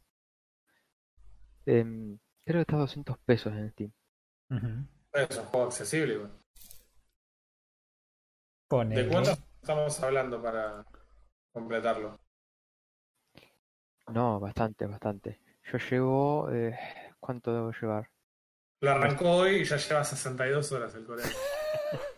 Em, 1.67 2.19
creo 2.45 2.57
que 2.57 2.61
está 2.63 2.77
a 2.77 2.81
200 2.81 3.19
pesos 3.19 3.53
en 3.53 3.71
Steam. 3.71 3.93
Ujú. 4.51 4.87
Es 5.13 5.39
un 5.39 5.45
juego 5.45 5.67
accesible. 5.67 6.15
igual. 6.15 6.31
Ponele. 8.67 9.03
¿De 9.03 9.09
cuánto 9.09 9.31
estamos 9.61 10.01
hablando 10.03 10.43
para 10.43 10.85
completarlo? 11.53 12.19
No, 14.09 14.41
bastante, 14.41 14.87
bastante. 14.87 15.41
Yo 15.71 15.79
llevo. 15.79 16.51
eh, 16.51 16.77
¿Cuánto 17.21 17.53
debo 17.55 17.71
llevar? 17.73 18.11
Lo 18.81 18.91
arrancó 18.91 19.31
hoy 19.31 19.57
y 19.57 19.65
ya 19.65 19.77
lleva 19.77 20.03
62 20.03 20.73
horas 20.73 20.95
el 20.95 21.05
coreano. 21.05 21.31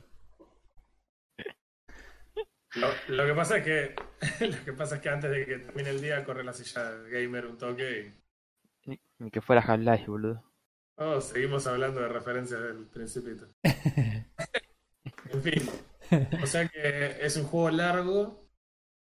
Lo, 2.74 2.88
lo 3.08 3.26
que 3.26 3.34
pasa 3.34 3.58
es 3.58 3.64
que 3.64 3.94
lo 4.46 4.64
que 4.64 4.72
pasa 4.72 4.96
es 4.96 5.00
que 5.02 5.08
antes 5.08 5.30
de 5.30 5.44
que 5.46 5.58
termine 5.58 5.90
el 5.90 6.00
día 6.00 6.24
corre 6.24 6.42
la 6.44 6.52
silla 6.52 6.90
del 6.90 7.10
gamer 7.10 7.46
un 7.46 7.58
toque 7.58 8.14
y 8.84 8.88
Ni, 8.90 9.00
ni 9.18 9.30
que 9.30 9.40
fuera 9.42 9.60
Half-Life, 9.62 10.06
boludo. 10.06 10.42
oh, 10.96 11.20
seguimos 11.20 11.66
hablando 11.66 12.00
de 12.00 12.08
referencias 12.08 12.60
del 12.62 12.86
principito. 12.86 13.46
en 13.64 15.42
fin. 15.42 15.70
O 16.42 16.46
sea 16.46 16.68
que 16.68 17.24
es 17.24 17.36
un 17.36 17.44
juego 17.44 17.70
largo 17.70 18.48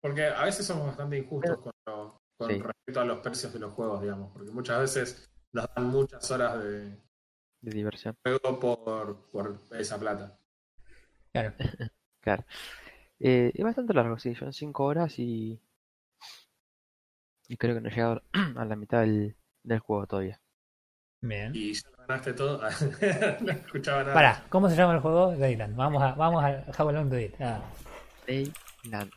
porque 0.02 0.26
a 0.26 0.44
veces 0.46 0.66
somos 0.66 0.88
bastante 0.88 1.18
injustos 1.18 1.58
con, 1.60 1.74
lo- 1.86 2.22
con 2.38 2.50
Sí. 2.50 2.62
respecto 2.62 3.02
a 3.02 3.06
los 3.06 3.20
precios 3.20 3.52
de 3.54 3.60
los 3.60 3.74
juegos, 3.74 4.02
digamos, 4.02 4.32
porque 4.32 4.52
muchas 4.52 4.80
veces 4.80 5.32
nos 5.54 5.68
dan 5.74 5.86
muchas 5.86 6.30
horas 6.30 6.64
de 6.64 6.90
De 7.62 7.72
diversión. 7.72 8.16
juego 8.24 8.60
por, 8.60 9.30
por 9.32 9.60
esa 9.72 10.00
plata. 10.00 10.40
Claro. 11.34 11.54
Claro. 12.20 12.44
Eh, 13.20 13.52
es 13.54 13.64
bastante 13.64 13.94
largo, 13.94 14.18
sí. 14.18 14.36
Son 14.36 14.54
5 14.54 14.84
horas 14.84 15.18
y. 15.20 15.60
Y 17.50 17.58
creo 17.58 17.76
que 17.76 17.82
no 17.82 17.88
he 17.90 17.92
llegado 17.92 18.22
a 18.58 18.66
la 18.66 18.76
mitad 18.76 19.02
del, 19.02 19.36
del 19.64 19.80
juego 19.80 20.06
todavía. 20.08 20.42
Bien. 21.22 21.52
Y 21.56 21.74
ya 21.74 21.90
ganaste 22.08 22.34
todo. 22.34 22.62
no 23.42 23.52
escuchaba 23.52 24.04
nada. 24.04 24.14
Pará, 24.14 24.44
¿cómo 24.50 24.70
se 24.70 24.76
llama 24.76 24.94
el 24.94 25.00
juego? 25.00 25.36
Dayland. 25.36 25.76
Vamos 25.76 26.04
a, 26.04 26.14
vamos 26.14 26.44
a 26.44 26.66
How 26.78 26.92
Long 26.92 27.10
to 27.10 27.20
It. 27.20 27.34
Ah, 27.40 27.62
Dayland. 28.28 29.12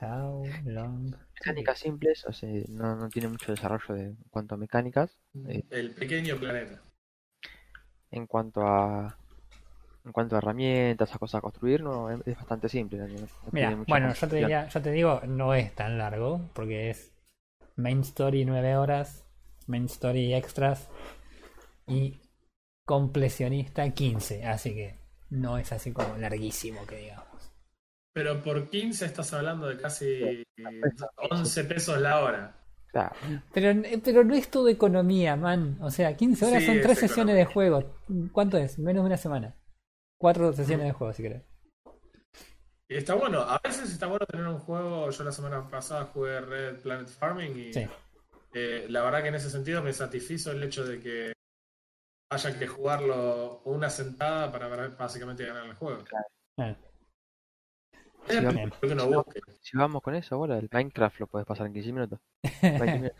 how 0.00 0.44
Long. 0.64 1.14
Mecánicas 1.34 1.78
simples, 1.78 2.24
o 2.26 2.32
sea, 2.32 2.48
no, 2.68 2.96
no 2.96 3.08
tiene 3.08 3.28
mucho 3.28 3.52
desarrollo 3.52 3.94
de, 3.94 4.04
en 4.06 4.16
cuanto 4.28 4.56
a 4.56 4.58
mecánicas. 4.58 5.16
El 5.70 5.92
pequeño 5.92 6.36
planeta. 6.36 6.82
en 8.10 8.26
cuanto 8.26 8.66
a 8.66 9.16
en 10.08 10.12
cuanto 10.12 10.34
a 10.34 10.38
herramientas, 10.38 11.14
a 11.14 11.18
cosas 11.18 11.38
a 11.38 11.42
construir, 11.42 11.82
no, 11.82 12.10
es, 12.10 12.26
es 12.26 12.36
bastante 12.36 12.68
simple. 12.68 12.98
no- 12.98 13.26
Mira, 13.52 13.76
bueno, 13.86 14.12
yo 14.14 14.28
te, 14.28 14.36
diría, 14.36 14.66
yo 14.68 14.82
te 14.82 14.90
digo, 14.90 15.20
no 15.26 15.54
es 15.54 15.74
tan 15.74 15.98
largo, 15.98 16.40
porque 16.54 16.90
es 16.90 17.12
main 17.76 18.00
story 18.00 18.44
9 18.44 18.76
horas, 18.76 19.24
main 19.66 19.84
story 19.84 20.34
extras 20.34 20.88
y 21.86 22.20
completionista 22.86 23.88
15, 23.90 24.44
así 24.46 24.74
que 24.74 24.96
no 25.30 25.58
es 25.58 25.72
así 25.72 25.92
como 25.92 26.16
larguísimo 26.16 26.86
que 26.86 26.96
digamos. 26.96 27.52
Pero 28.14 28.42
por 28.42 28.68
15 28.70 29.04
estás 29.06 29.32
hablando 29.34 29.68
de 29.68 29.76
casi 29.76 30.42
11 31.30 31.64
pesos 31.64 32.00
la 32.00 32.20
hora. 32.22 32.54
Claro, 32.90 33.14
Pero, 33.52 33.82
pero 34.02 34.24
no 34.24 34.34
es 34.34 34.50
todo 34.50 34.68
economía, 34.68 35.36
man. 35.36 35.78
O 35.82 35.90
sea, 35.90 36.16
15 36.16 36.46
horas 36.46 36.62
Sí, 36.62 36.66
son 36.66 36.76
es 36.78 36.82
3 36.82 36.98
sesiones 36.98 37.34
economía. 37.34 37.34
de 37.34 37.44
juego. 37.44 37.84
¿Cuánto 38.32 38.56
es? 38.56 38.78
Menos 38.78 39.02
de 39.04 39.06
una 39.06 39.16
semana. 39.18 39.54
4 40.18 40.52
sesiones 40.52 40.86
de 40.86 40.92
juego, 40.92 41.12
si 41.12 41.22
querés. 41.22 41.42
Y 42.88 42.96
está 42.96 43.14
bueno. 43.14 43.40
A 43.40 43.60
veces 43.62 43.90
está 43.92 44.06
bueno 44.06 44.24
tener 44.26 44.46
un 44.46 44.58
juego. 44.58 45.10
Yo 45.10 45.24
la 45.24 45.32
semana 45.32 45.68
pasada 45.68 46.06
jugué 46.06 46.40
Red 46.40 46.80
Planet 46.80 47.08
Farming 47.08 47.56
y 47.56 47.72
Sí. 47.72 47.86
eh, 48.54 48.86
la 48.88 49.02
verdad 49.02 49.22
que 49.22 49.28
en 49.28 49.34
ese 49.34 49.50
sentido 49.50 49.82
me 49.82 49.92
satisfizo 49.92 50.50
el 50.52 50.62
hecho 50.62 50.84
de 50.84 50.98
que 51.00 51.32
haya 52.30 52.58
que 52.58 52.66
jugarlo 52.66 53.60
una 53.64 53.88
sentada 53.90 54.50
para 54.50 54.68
ver- 54.68 54.96
básicamente 54.96 55.46
ganar 55.46 55.66
el 55.66 55.74
juego. 55.74 56.02
Ah, 56.58 56.74
que 58.26 58.86
uno 58.92 59.06
busque. 59.06 59.40
si 59.62 59.76
vamos 59.78 60.02
con 60.02 60.14
eso 60.14 60.34
ahora, 60.34 60.58
el 60.58 60.68
Minecraft 60.70 61.20
lo 61.20 61.26
puedes 61.26 61.46
pasar 61.46 61.66
en 61.66 61.72
15 61.74 61.92
minutos. 61.92 62.20
20 62.62 62.92
minutos. 62.98 63.18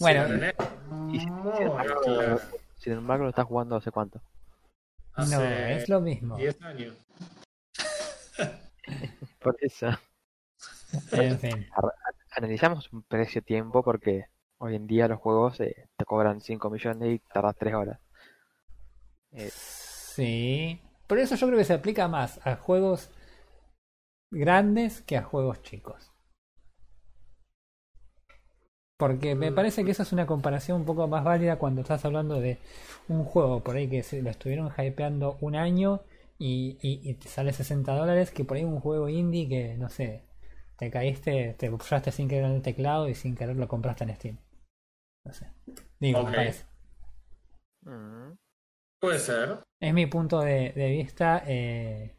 Bueno. 0.00 0.26
Sí, 0.28 1.16
Y 1.16 1.20
sin 1.20 1.28
embargo, 1.28 2.00
claro. 2.02 2.40
Sin 2.76 2.92
embargo, 2.92 3.24
lo 3.24 3.30
estás 3.30 3.46
jugando 3.46 3.76
hace 3.76 3.90
cuánto. 3.90 4.20
No, 5.16 5.40
es 5.42 5.88
lo 5.88 6.00
mismo. 6.00 6.36
10 6.36 6.62
años. 6.62 6.94
Por 9.40 9.56
eso, 9.60 9.88
En 11.12 11.38
fin. 11.38 11.66
analizamos 12.32 12.92
un 12.92 13.02
precio-tiempo 13.02 13.82
porque 13.82 14.26
hoy 14.58 14.76
en 14.76 14.86
día 14.86 15.08
los 15.08 15.18
juegos 15.20 15.60
eh, 15.60 15.88
te 15.96 16.04
cobran 16.04 16.40
5 16.40 16.70
millones 16.70 17.14
y 17.14 17.18
tardas 17.32 17.56
3 17.58 17.74
horas. 17.74 18.00
Eh, 19.32 19.50
Sí. 19.50 20.80
Por 21.06 21.18
eso 21.18 21.34
yo 21.36 21.46
creo 21.46 21.58
que 21.58 21.64
se 21.64 21.74
aplica 21.74 22.08
más 22.08 22.44
a 22.46 22.56
juegos 22.56 23.10
grandes 24.30 25.02
que 25.02 25.16
a 25.18 25.22
juegos 25.22 25.60
chicos. 25.62 26.10
Porque 28.98 29.34
me 29.34 29.50
Mm. 29.50 29.54
parece 29.54 29.84
que 29.84 29.90
esa 29.90 30.02
es 30.04 30.12
una 30.12 30.26
comparación 30.26 30.80
un 30.80 30.86
poco 30.86 31.06
más 31.08 31.22
válida 31.24 31.58
cuando 31.58 31.82
estás 31.82 32.04
hablando 32.04 32.40
de 32.40 32.58
un 33.08 33.24
juego 33.24 33.62
por 33.62 33.76
ahí 33.76 33.88
que 33.88 34.02
se 34.02 34.22
lo 34.22 34.30
estuvieron 34.30 34.72
hypeando 34.78 35.36
un 35.40 35.54
año 35.56 36.00
y, 36.38 36.78
y- 36.82 37.00
y 37.10 37.14
te 37.14 37.28
sale 37.28 37.52
60 37.52 37.94
dólares 37.94 38.30
que 38.30 38.44
por 38.44 38.56
ahí 38.56 38.64
un 38.64 38.80
juego 38.80 39.08
indie 39.08 39.48
que, 39.48 39.76
no 39.76 39.88
sé, 39.90 40.22
te 40.78 40.90
caíste, 40.90 41.54
te 41.58 41.70
pusiste 41.70 42.10
sin 42.12 42.28
querer 42.28 42.44
en 42.46 42.52
el 42.52 42.62
teclado 42.62 43.08
y 43.08 43.14
sin 43.14 43.34
querer 43.36 43.56
lo 43.56 43.68
compraste 43.68 44.04
en 44.04 44.16
Steam. 44.16 44.38
No 45.24 45.32
sé. 45.32 45.48
Digo, 46.00 46.22
me 46.22 46.30
Ok. 46.30 46.34
parece. 46.36 46.64
Mm. 47.82 48.32
Puede 49.00 49.18
ser. 49.18 49.60
Es 49.80 49.94
mi 49.94 50.06
punto 50.06 50.40
de, 50.40 50.72
de 50.72 50.90
vista 50.90 51.42
eh, 51.46 52.14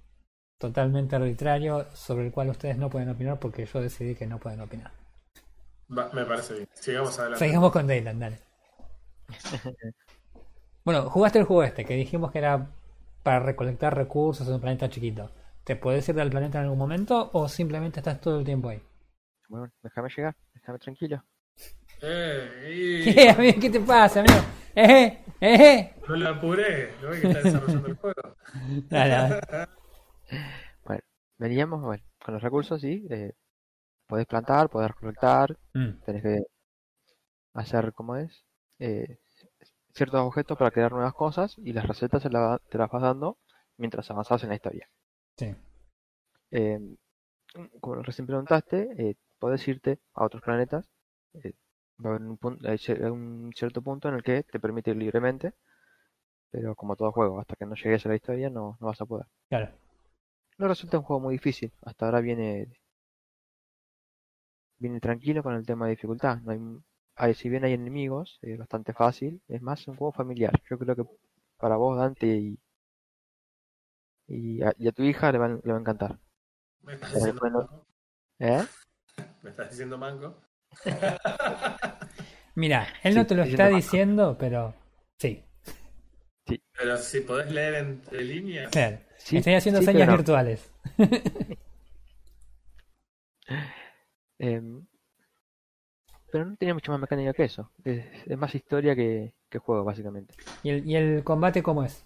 totalmente 0.59 1.15
arbitrario 1.15 1.85
sobre 1.93 2.27
el 2.27 2.31
cual 2.31 2.49
ustedes 2.49 2.77
no 2.77 2.89
pueden 2.89 3.09
opinar 3.09 3.39
porque 3.39 3.65
yo 3.65 3.81
decidí 3.81 4.15
que 4.15 4.27
no 4.27 4.39
pueden 4.39 4.61
opinar. 4.61 4.91
Va, 5.95 6.09
me 6.13 6.25
parece 6.25 6.53
bien. 6.53 6.69
Sigamos 6.73 7.17
adelante. 7.19 7.45
Seguimos 7.45 7.71
con 7.71 7.87
Dayland, 7.87 8.19
dale. 8.19 8.39
bueno, 10.83 11.09
jugaste 11.09 11.39
el 11.39 11.45
juego 11.45 11.63
este, 11.63 11.85
que 11.85 11.95
dijimos 11.95 12.31
que 12.31 12.39
era 12.39 12.67
para 13.23 13.39
recolectar 13.39 13.95
recursos 13.95 14.47
en 14.47 14.53
un 14.53 14.61
planeta 14.61 14.89
chiquito. 14.89 15.31
¿Te 15.63 15.75
puedes 15.75 16.07
ir 16.07 16.15
del 16.15 16.29
planeta 16.29 16.59
en 16.59 16.65
algún 16.65 16.79
momento 16.79 17.29
o 17.33 17.47
simplemente 17.47 17.99
estás 17.99 18.21
todo 18.21 18.39
el 18.39 18.45
tiempo 18.45 18.69
ahí? 18.69 18.81
Bueno, 19.49 19.71
déjame 19.83 20.09
llegar, 20.15 20.35
déjame 20.53 20.79
tranquilo. 20.79 21.23
Eh, 22.01 23.01
¿Qué, 23.13 23.23
y... 23.23 23.27
amigo? 23.27 23.59
¿Qué 23.59 23.69
te 23.69 23.79
pasa, 23.79 24.21
amigo? 24.21 24.39
¿Eh? 24.75 25.23
¿Eh? 25.41 25.93
No 26.07 26.15
lo 26.15 26.29
apuré. 26.29 26.93
Lo 27.01 27.11
que 27.11 27.27
está 27.27 27.41
desarrollando 27.41 27.87
el 27.87 27.95
juego. 27.97 28.21
Dale, 28.89 29.09
dale. 29.09 29.67
Bueno, 30.85 31.01
veníamos, 31.37 31.81
bueno, 31.81 32.03
con 32.23 32.33
los 32.33 32.43
recursos, 32.43 32.79
sí. 32.79 33.05
Eh, 33.09 33.33
podés 34.07 34.25
plantar, 34.27 34.69
podés 34.69 34.89
recolectar, 34.91 35.57
Mm, 35.75 35.97
tenés 36.05 36.23
que 36.23 36.39
hacer, 37.53 37.91
¿cómo 37.93 38.15
es? 38.15 38.45
Eh, 38.79 39.19
ciertos 39.93 40.21
objetos 40.21 40.57
para 40.57 40.71
crear 40.71 40.91
nuevas 40.93 41.13
cosas 41.13 41.57
y 41.59 41.73
las 41.73 41.87
recetas 41.87 42.23
se 42.23 42.29
la- 42.29 42.59
te 42.69 42.77
las 42.77 42.89
vas 42.91 43.01
dando 43.03 43.37
mientras 43.77 44.09
avanzas 44.11 44.43
en 44.43 44.49
la 44.49 44.55
historia. 44.55 44.89
sí. 45.37 45.55
Eh, 46.51 46.79
como 47.81 47.95
recién 48.03 48.27
preguntaste, 48.27 48.77
eh, 48.97 49.15
podés 49.39 49.67
irte 49.67 49.99
a 50.13 50.25
otros 50.25 50.41
planetas. 50.43 50.89
eh, 51.43 51.53
va 52.03 52.11
a 52.11 52.13
haber 52.15 52.27
un, 52.27 52.37
pun- 52.39 52.59
hay 52.67 52.77
cier- 52.77 53.11
un 53.11 53.51
cierto 53.55 53.81
punto 53.81 54.09
en 54.09 54.15
el 54.15 54.23
que 54.23 54.43
te 54.43 54.59
permite 54.59 54.91
ir 54.91 54.97
libremente, 54.97 55.53
pero 56.51 56.75
como 56.75 56.95
todo 56.97 57.11
juego, 57.13 57.39
hasta 57.39 57.55
que 57.55 57.65
no 57.65 57.75
llegues 57.75 58.05
a 58.05 58.09
la 58.09 58.15
historia 58.15 58.49
no, 58.49 58.77
no 58.81 58.87
vas 58.87 59.01
a 59.01 59.05
poder. 59.05 59.27
Claro. 59.49 59.71
No 60.59 60.67
resulta 60.67 60.99
un 60.99 61.03
juego 61.03 61.19
muy 61.19 61.33
difícil. 61.33 61.73
Hasta 61.81 62.05
ahora 62.05 62.21
viene 62.21 62.67
viene 64.79 64.99
tranquilo 64.99 65.43
con 65.43 65.53
el 65.55 65.65
tema 65.65 65.85
de 65.85 65.91
dificultad. 65.91 66.37
No 66.41 66.51
hay, 66.51 66.59
hay- 67.15 67.33
si 67.35 67.49
bien 67.49 67.63
hay 67.65 67.73
enemigos, 67.73 68.39
es 68.41 68.57
bastante 68.57 68.93
fácil. 68.93 69.41
Es 69.47 69.61
más 69.61 69.87
un 69.87 69.95
juego 69.95 70.11
familiar. 70.11 70.53
Yo 70.69 70.77
creo 70.79 70.95
que 70.95 71.03
para 71.57 71.75
vos, 71.77 71.97
Dante, 71.97 72.27
y, 72.27 72.59
y, 74.27 74.61
a, 74.63 74.73
y 74.77 74.87
a 74.87 74.91
tu 74.91 75.03
hija 75.03 75.31
le, 75.31 75.37
van- 75.37 75.61
le 75.63 75.71
va 75.71 75.77
a 75.77 75.81
encantar. 75.81 76.17
Me 76.83 76.93
estás 76.93 77.09
Pero 77.13 77.19
diciendo 77.19 77.41
bueno. 77.41 77.59
manco. 77.59 77.85
¿Eh? 78.39 78.63
Me 79.43 79.49
estás 79.49 79.69
diciendo 79.69 79.97
manco. 79.97 80.35
Mira, 82.55 82.87
él 83.03 83.15
no 83.15 83.21
Sí, 83.21 83.27
te 83.27 83.35
lo 83.35 83.43
sí, 83.43 83.51
está 83.51 83.67
diciendo, 83.67 84.37
pero 84.39 84.73
sí. 85.17 85.43
Pero 86.77 86.97
si 86.97 87.21
podés 87.21 87.51
leer 87.51 87.75
entre 87.75 88.23
líneas. 88.23 88.71
Claro. 88.71 88.99
Sí, 89.17 89.37
Estoy 89.37 89.55
haciendo 89.55 89.79
sí, 89.81 89.85
señas 89.85 90.07
no. 90.07 90.17
virtuales. 90.17 90.71
Em, 94.39 94.87
pero 96.31 96.45
no 96.45 96.55
tiene 96.55 96.73
mucha 96.73 96.91
más 96.91 97.01
mecánica 97.01 97.33
que 97.33 97.43
eso. 97.43 97.71
Es, 97.83 98.05
es 98.25 98.37
más 98.37 98.53
historia 98.55 98.95
que, 98.95 99.33
que 99.49 99.59
juego, 99.59 99.83
básicamente. 99.83 100.33
¿Y 100.63 100.69
el, 100.69 100.87
¿Y 100.87 100.95
el 100.95 101.23
combate 101.23 101.63
cómo 101.63 101.83
es? 101.83 102.03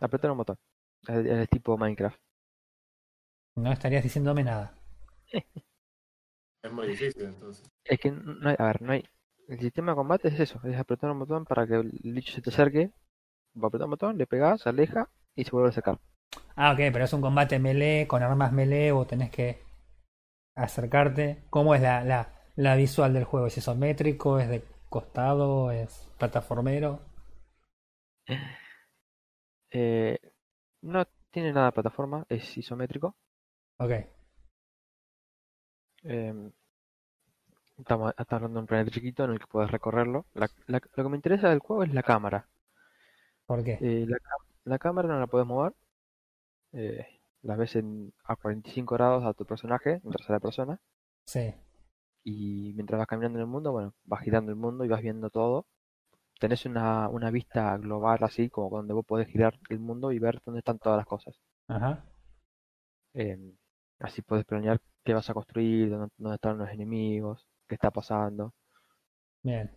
Apretar 0.00 0.32
un 0.32 0.38
botón. 0.38 0.58
Es, 1.06 1.24
es 1.24 1.48
tipo 1.50 1.78
Minecraft. 1.78 2.18
No 3.56 3.70
estarías 3.72 4.02
diciéndome 4.02 4.42
nada. 4.42 4.72
Es 6.62 6.70
muy 6.72 6.86
difícil 6.86 7.24
entonces. 7.24 7.68
Es 7.84 7.98
que 7.98 8.12
no 8.12 8.48
hay, 8.48 8.54
a 8.56 8.66
ver, 8.66 8.82
no 8.82 8.92
hay. 8.92 9.04
El 9.48 9.58
sistema 9.58 9.90
de 9.92 9.96
combate 9.96 10.28
es 10.28 10.38
eso, 10.38 10.60
es 10.62 10.76
apretar 10.78 11.10
un 11.10 11.18
botón 11.18 11.44
para 11.44 11.66
que 11.66 11.74
el 11.74 11.90
bicho 12.12 12.32
se 12.32 12.40
te 12.40 12.50
acerque. 12.50 12.92
Va 13.56 13.64
a 13.64 13.68
apretar 13.68 13.86
un 13.86 13.92
botón, 13.92 14.18
le 14.18 14.26
pegas, 14.26 14.62
se 14.62 14.68
aleja 14.70 15.10
y 15.36 15.44
se 15.44 15.50
vuelve 15.52 15.70
a 15.70 15.72
sacar. 15.72 15.98
Ah, 16.56 16.72
ok, 16.72 16.78
pero 16.92 17.04
es 17.04 17.12
un 17.14 17.22
combate 17.22 17.58
melee, 17.58 18.06
con 18.06 18.22
armas 18.22 18.52
melee, 18.52 18.92
o 18.92 19.06
tenés 19.06 19.30
que 19.30 19.62
acercarte. 20.62 21.44
¿Cómo 21.50 21.74
es 21.74 21.82
la, 21.82 22.04
la, 22.04 22.28
la 22.56 22.76
visual 22.76 23.12
del 23.14 23.24
juego? 23.24 23.46
¿Es 23.46 23.58
isométrico? 23.58 24.38
¿Es 24.38 24.48
de 24.48 24.64
costado? 24.90 25.70
¿Es 25.72 26.08
plataformero? 26.18 27.00
Eh, 29.70 30.18
no 30.82 31.06
tiene 31.30 31.52
nada 31.54 31.66
de 31.68 31.72
plataforma, 31.72 32.26
es 32.28 32.58
isométrico. 32.58 33.16
Ok, 33.78 33.92
Eh, 36.04 36.50
estamos, 37.78 38.10
estamos 38.18 38.32
hablando 38.42 38.58
de 38.58 38.60
un 38.60 38.66
planeta 38.66 38.90
chiquito 38.90 39.24
en 39.24 39.30
el 39.32 39.38
que 39.40 39.46
puedes 39.46 39.70
recorrerlo. 39.70 40.26
La- 40.34 40.50
la- 40.66 40.80
lo 40.94 41.02
que 41.04 41.08
me 41.10 41.16
interesa 41.16 41.48
del 41.48 41.58
juego 41.60 41.82
es 41.82 41.92
la 41.92 42.02
cámara. 42.04 42.46
¿por 43.46 43.64
qué? 43.64 43.80
Eh, 43.80 44.06
la 44.64 44.78
cámara 44.78 45.08
no 45.08 45.18
la 45.20 45.26
puedes 45.26 45.46
mover. 45.46 45.74
Eh, 46.72 47.17
la 47.48 47.56
ves 47.56 47.74
en, 47.76 48.12
a 48.24 48.36
45 48.36 48.94
grados 48.94 49.24
a 49.24 49.34
tu 49.34 49.44
personaje, 49.44 50.00
en 50.04 50.12
tercera 50.12 50.40
persona. 50.40 50.80
Sí, 51.26 51.54
Y 52.22 52.74
mientras 52.76 52.96
vas 52.98 53.08
caminando 53.08 53.38
en 53.40 53.42
el 53.42 53.48
mundo, 53.50 53.72
bueno, 53.72 53.92
vas 54.04 54.22
girando 54.22 54.52
el 54.52 54.56
mundo 54.56 54.84
y 54.84 54.88
vas 54.88 55.02
viendo 55.02 55.30
todo. 55.30 55.66
Tenés 56.40 56.66
una, 56.66 57.08
una 57.08 57.30
vista 57.30 57.76
global 57.78 58.18
así, 58.22 58.50
como 58.50 58.70
donde 58.78 58.94
vos 58.94 59.06
podés 59.06 59.28
girar 59.28 59.58
el 59.70 59.80
mundo 59.80 60.12
y 60.12 60.18
ver 60.20 60.40
dónde 60.44 60.60
están 60.60 60.78
todas 60.78 60.98
las 60.98 61.06
cosas. 61.06 61.40
ajá. 61.68 62.02
Eh, 63.14 63.36
así 63.98 64.22
podés 64.22 64.44
planear 64.46 64.80
qué 65.04 65.12
vas 65.14 65.28
a 65.28 65.34
construir, 65.34 65.90
dónde, 65.90 66.08
dónde 66.16 66.36
están 66.36 66.56
los 66.58 66.70
enemigos, 66.70 67.46
qué 67.68 67.74
está 67.74 67.90
pasando. 67.90 68.54
Bien. 69.42 69.70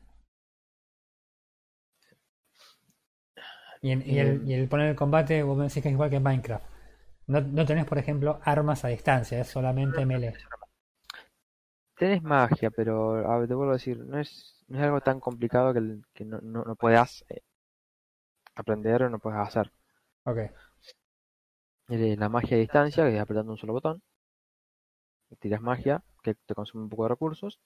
Y, 3.82 3.91
en- 3.91 4.03
y 4.09 4.17
el, 4.19 4.41
y 4.47 4.53
el 4.53 4.67
poner 4.67 4.88
el 4.89 4.95
combate, 4.95 5.43
vos 5.43 5.57
me 5.57 5.65
decís 5.65 5.84
que 5.84 5.89
es 5.89 5.93
igual 5.93 6.09
que 6.09 6.15
en 6.17 6.24
Minecraft. 6.24 6.65
No, 7.26 7.41
no 7.41 7.65
tenés, 7.65 7.86
por 7.86 7.97
ejemplo, 7.97 8.39
armas 8.43 8.86
a 8.86 8.89
distancia, 8.89 9.41
es 9.41 9.47
solamente 9.47 10.05
melee. 10.05 10.36
Tenés 11.95 12.22
magia, 12.22 12.69
pero 12.69 13.15
a 13.32 13.38
ver, 13.39 13.47
te 13.47 13.53
vuelvo 13.53 13.72
a 13.72 13.76
decir, 13.76 13.97
no 13.99 14.19
es, 14.19 14.61
no 14.67 14.78
es 14.80 14.84
algo 14.84 14.99
tan 15.01 15.19
complicado 15.22 15.74
que, 15.74 15.99
que 16.13 16.26
no, 16.26 16.39
no, 16.41 16.63
no 16.65 16.76
puedas 16.76 17.24
eh, 17.30 17.41
aprender 18.55 19.03
o 19.03 19.09
no 19.09 19.19
puedas 19.19 19.45
hacer. 19.45 19.74
Ok, 20.26 20.51
Eh, 21.89 22.15
La 22.17 22.28
magia 22.28 22.57
a 22.57 22.59
distancia, 22.59 23.03
que 23.05 23.13
es 23.17 23.22
apretando 23.22 23.51
un 23.51 23.57
solo 23.59 23.74
botón. 23.74 24.01
Tiras 25.41 25.61
magia, 25.61 25.95
que 26.24 26.36
te 26.36 26.55
consume 26.55 26.84
un 26.84 26.89
poco 26.89 27.03
de 27.03 27.09
recursos. 27.09 27.59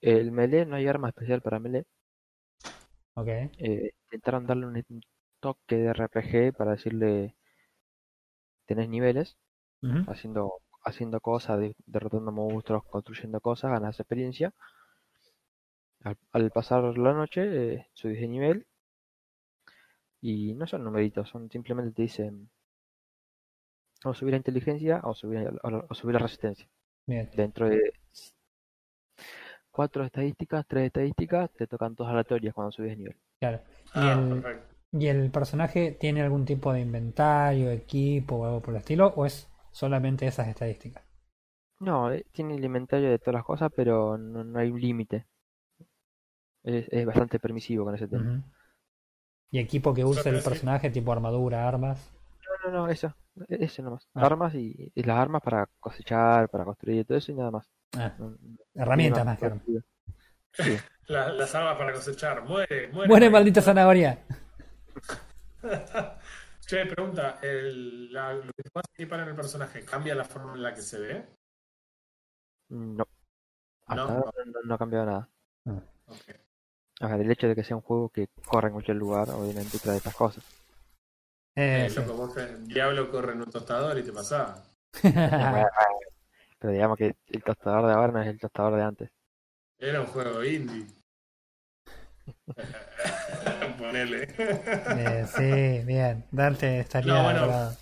El 0.00 0.32
melee, 0.32 0.66
no 0.66 0.76
hay 0.76 0.86
arma 0.88 1.08
especial 1.08 1.42
para 1.42 1.60
melee. 1.60 1.84
ok. 3.14 3.54
Eh, 3.58 3.90
intentaron 4.04 4.46
darle 4.46 4.66
un, 4.66 4.76
un 4.88 5.00
toque 5.40 5.76
de 5.76 5.88
RPG 5.90 6.52
para 6.56 6.72
decirle, 6.72 7.36
tenés 8.66 8.88
niveles, 8.88 9.36
haciendo, 10.08 10.52
haciendo 10.84 11.20
cosas, 11.20 11.58
de- 11.60 11.76
derrotando 11.86 12.32
monstruos, 12.32 12.84
construyendo 12.86 13.40
cosas, 13.40 13.70
ganas 13.70 14.00
experiencia. 14.00 14.52
Al, 16.02 16.16
al 16.32 16.50
pasar 16.50 16.84
la 16.96 17.12
noche, 17.14 17.74
eh, 17.74 17.86
subís 17.94 18.20
de 18.20 18.28
nivel. 18.28 18.66
Y 20.20 20.54
no 20.54 20.66
son 20.66 20.84
numeritos, 20.84 21.28
son 21.28 21.50
simplemente 21.50 21.92
te 21.94 22.02
dicen 22.02 22.48
o 24.04 24.12
subir 24.14 24.32
la 24.32 24.36
inteligencia 24.38 25.00
o 25.04 25.14
subir, 25.14 25.48
o, 25.62 25.86
o 25.88 25.94
subir 25.94 26.14
la 26.14 26.20
resistencia. 26.20 26.68
Bien. 27.06 27.30
Dentro 27.34 27.68
de 27.68 27.80
cuatro 29.70 30.04
estadísticas, 30.04 30.66
tres 30.66 30.86
estadísticas, 30.86 31.50
te 31.52 31.66
tocan 31.66 31.94
todas 31.96 32.12
aleatorias 32.12 32.54
cuando 32.54 32.70
subes 32.72 32.90
de 32.90 32.96
nivel. 32.96 33.16
Claro. 33.40 33.60
¿Y, 33.94 33.98
Ah, 33.98 34.12
el, 34.22 34.42
perfecto. 34.42 34.73
¿Y 34.96 35.08
el 35.08 35.30
personaje 35.30 35.90
tiene 35.92 36.22
algún 36.22 36.44
tipo 36.44 36.72
de 36.72 36.80
inventario, 36.80 37.70
equipo 37.70 38.36
o 38.36 38.44
algo 38.46 38.62
por 38.62 38.74
el 38.74 38.78
estilo? 38.80 39.12
¿O 39.16 39.26
es 39.26 39.50
solamente 39.72 40.26
esas 40.26 40.46
estadísticas? 40.46 41.02
No, 41.80 42.12
eh, 42.12 42.24
tiene 42.32 42.54
el 42.54 42.64
inventario 42.64 43.10
de 43.10 43.18
todas 43.18 43.34
las 43.34 43.44
cosas, 43.44 43.72
pero 43.74 44.16
no, 44.16 44.44
no 44.44 44.58
hay 44.58 44.70
un 44.70 44.80
límite. 44.80 45.26
Es, 46.62 46.86
es 46.90 47.04
bastante 47.04 47.40
permisivo 47.40 47.84
con 47.84 47.94
ese 47.96 48.06
tema. 48.06 48.42
¿Y 49.50 49.58
equipo 49.58 49.92
que 49.92 50.04
use 50.04 50.28
el 50.28 50.40
personaje, 50.42 50.90
tipo 50.90 51.12
armadura, 51.12 51.66
armas? 51.68 52.12
No, 52.64 52.70
no, 52.70 52.78
no, 52.86 52.88
eso. 52.88 53.14
Eso 53.48 53.82
nomás. 53.82 54.08
Ah. 54.14 54.26
Armas 54.26 54.54
y, 54.54 54.92
y 54.94 55.02
las 55.02 55.18
armas 55.18 55.42
para 55.42 55.68
cosechar, 55.80 56.48
para 56.48 56.64
construir 56.64 57.04
todo 57.04 57.18
eso 57.18 57.32
y 57.32 57.34
nada 57.34 57.50
más. 57.50 57.68
Ah, 57.96 58.14
No- 58.18 58.36
herramientas 58.74 59.26
más 59.26 59.38
que 59.38 59.46
armas. 59.46 59.62
Sí. 60.56 60.76
La- 61.08 61.32
las 61.32 61.52
armas 61.56 61.76
para 61.76 61.92
cosechar. 61.92 62.44
Muere, 62.44 62.86
muere. 62.92 63.08
Muere 63.08 63.28
maldita 63.28 63.60
zanahoria. 63.60 64.20
Che, 66.66 66.86
pregunta, 66.86 67.38
el, 67.42 68.12
la, 68.12 68.32
lo 68.32 68.50
que 68.52 68.70
puedes 68.72 68.88
equipar 68.94 69.20
en 69.20 69.28
el 69.28 69.36
personaje, 69.36 69.84
¿cambia 69.84 70.14
la 70.14 70.24
forma 70.24 70.54
en 70.54 70.62
la 70.62 70.74
que 70.74 70.80
se 70.80 70.98
ve? 70.98 71.26
No. 72.70 73.04
Hasta 73.86 73.96
No. 73.96 74.02
ahora 74.18 74.32
no, 74.46 74.52
no- 74.52 74.60
no 74.64 74.74
ha 74.74 74.78
cambiado 74.78 75.06
nada. 75.06 75.28
Ok. 76.06 76.34
A 77.00 77.08
ver, 77.08 77.20
el 77.20 77.30
hecho 77.30 77.48
de 77.48 77.54
que 77.54 77.64
sea 77.64 77.76
un 77.76 77.82
juego 77.82 78.08
que 78.08 78.28
corre 78.46 78.68
en 78.68 78.72
cualquier 78.74 78.96
lugar, 78.96 79.28
obviamente 79.30 79.78
trae 79.78 79.98
estas 79.98 80.14
cosas. 80.14 80.44
Eh, 81.56 81.86
Eh, 81.86 81.94
loco, 81.94 82.14
vos 82.14 82.34
Diablo 82.66 83.10
corre 83.10 83.32
en 83.32 83.42
un 83.42 83.50
tostador 83.50 83.98
y 83.98 84.02
te 84.02 84.12
pasaba. 84.12 84.62
Pero 86.58 86.72
digamos 86.72 86.96
que 86.96 87.14
el 87.26 87.42
tostador 87.44 87.86
de 87.86 87.92
ahora 87.92 88.12
no 88.12 88.22
es 88.22 88.28
el 88.28 88.38
tostador 88.40 88.76
de 88.76 88.82
antes. 88.82 89.10
Era 89.78 90.00
un 90.00 90.06
juego 90.06 90.42
indie. 90.42 90.86
Ponele. 93.78 94.28
Eh, 94.38 95.24
sí, 95.26 95.84
bien. 95.86 96.24
Darte 96.30 96.80
estaría 96.80 97.14
No, 97.14 97.22
bueno. 97.24 97.76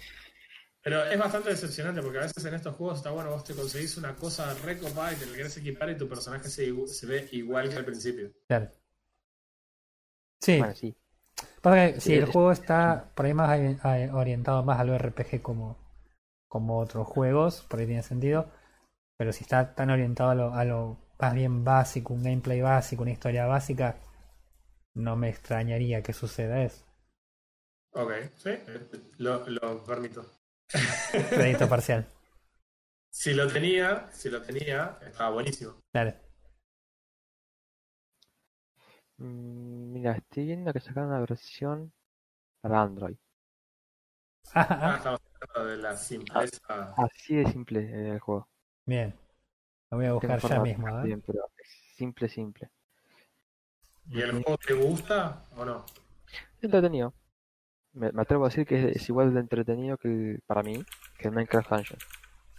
Pero 0.84 1.04
es 1.04 1.18
bastante 1.18 1.50
decepcionante 1.50 2.02
porque 2.02 2.18
a 2.18 2.22
veces 2.22 2.44
en 2.44 2.54
estos 2.54 2.74
juegos 2.74 2.98
está 2.98 3.10
bueno, 3.12 3.30
vos 3.30 3.44
te 3.44 3.54
conseguís 3.54 3.96
una 3.98 4.14
cosa 4.16 4.52
re 4.64 4.78
copada 4.78 5.12
y 5.12 5.16
te 5.16 5.26
la 5.26 5.36
querés 5.36 5.56
equipar 5.56 5.90
y 5.90 5.96
tu 5.96 6.08
personaje 6.08 6.48
se, 6.48 6.72
se 6.88 7.06
ve 7.06 7.28
igual 7.32 7.68
que 7.68 7.76
al 7.76 7.84
principio. 7.84 8.32
Claro. 8.48 8.68
Sí, 10.40 10.58
Bueno, 10.58 10.74
sí. 10.74 10.96
pasa 11.62 11.76
que 11.94 12.00
si 12.00 12.00
Sí, 12.00 12.14
el 12.14 12.24
es- 12.24 12.30
juego 12.30 12.52
está 12.52 13.10
por 13.14 13.26
ahí 13.26 13.34
más 13.34 13.50
ori- 13.50 13.78
a- 14.10 14.16
orientado 14.16 14.62
más 14.64 14.80
al 14.80 14.90
RPG 14.90 15.40
como, 15.42 15.76
como 16.48 16.78
otros 16.78 17.06
juegos, 17.06 17.62
por 17.68 17.80
ahí 17.80 17.86
tiene 17.86 18.02
sentido. 18.02 18.50
Pero 19.18 19.32
si 19.32 19.44
está 19.44 19.74
tan 19.74 19.90
orientado 19.90 20.30
a 20.30 20.34
lo, 20.34 20.54
a 20.54 20.64
lo 20.64 20.98
más 21.20 21.34
bien 21.34 21.64
básico, 21.64 22.14
un 22.14 22.24
gameplay 22.24 22.60
básico, 22.60 23.02
una 23.02 23.12
historia 23.12 23.46
básica, 23.46 23.96
no 24.94 25.16
me 25.16 25.28
extrañaría 25.28 26.02
que 26.02 26.14
suceda 26.14 26.62
eso. 26.64 26.84
Ok, 27.94 28.12
sí, 28.36 28.50
lo, 29.18 29.48
lo 29.48 29.82
permito. 29.84 30.26
Crédito 31.32 31.68
parcial. 31.68 32.06
Si 33.10 33.32
lo 33.32 33.46
tenía, 33.46 34.10
si 34.12 34.28
lo 34.28 34.42
tenía, 34.42 34.98
estaba 35.06 35.30
buenísimo. 35.30 35.76
Claro. 35.92 36.14
Mm, 39.18 39.92
Mira, 39.92 40.12
estoy 40.12 40.44
viendo 40.46 40.70
que 40.72 40.80
sacaron 40.80 41.08
una 41.10 41.20
versión 41.20 41.92
para 42.62 42.82
Android. 42.82 43.16
Ah, 44.54 44.66
Ah, 44.80 44.94
ah, 44.94 44.96
estamos 44.96 45.20
hablando 45.40 45.70
de 45.70 45.76
la 45.82 45.96
simpleza. 45.96 46.94
Así 46.96 47.36
de 47.36 47.46
simple 47.52 47.80
eh, 47.80 48.10
el 48.12 48.20
juego. 48.20 48.48
bien. 48.86 49.14
Lo 49.90 49.98
voy 49.98 50.06
a 50.06 50.12
buscar 50.14 50.40
ya 50.40 50.60
mismo. 50.60 50.88
¿eh? 50.88 51.04
bien, 51.04 51.22
pero 51.22 51.50
es 51.58 51.68
simple, 51.96 52.28
simple. 52.28 52.70
¿Y 54.10 54.20
el 54.20 54.32
juego 54.42 54.58
te 54.58 54.74
gusta 54.74 55.42
o 55.56 55.64
no? 55.64 55.84
Entretenido. 56.60 57.14
Me, 57.92 58.10
me 58.12 58.22
atrevo 58.22 58.44
a 58.44 58.48
decir 58.48 58.66
que 58.66 58.78
es, 58.90 58.96
es 58.96 59.08
igual 59.08 59.34
de 59.34 59.40
entretenido 59.40 59.96
que 59.98 60.08
el- 60.08 60.42
para 60.46 60.62
mí 60.62 60.84
que 61.18 61.28
el 61.28 61.34
Minecraft 61.34 61.70
Dungeon. 61.70 61.98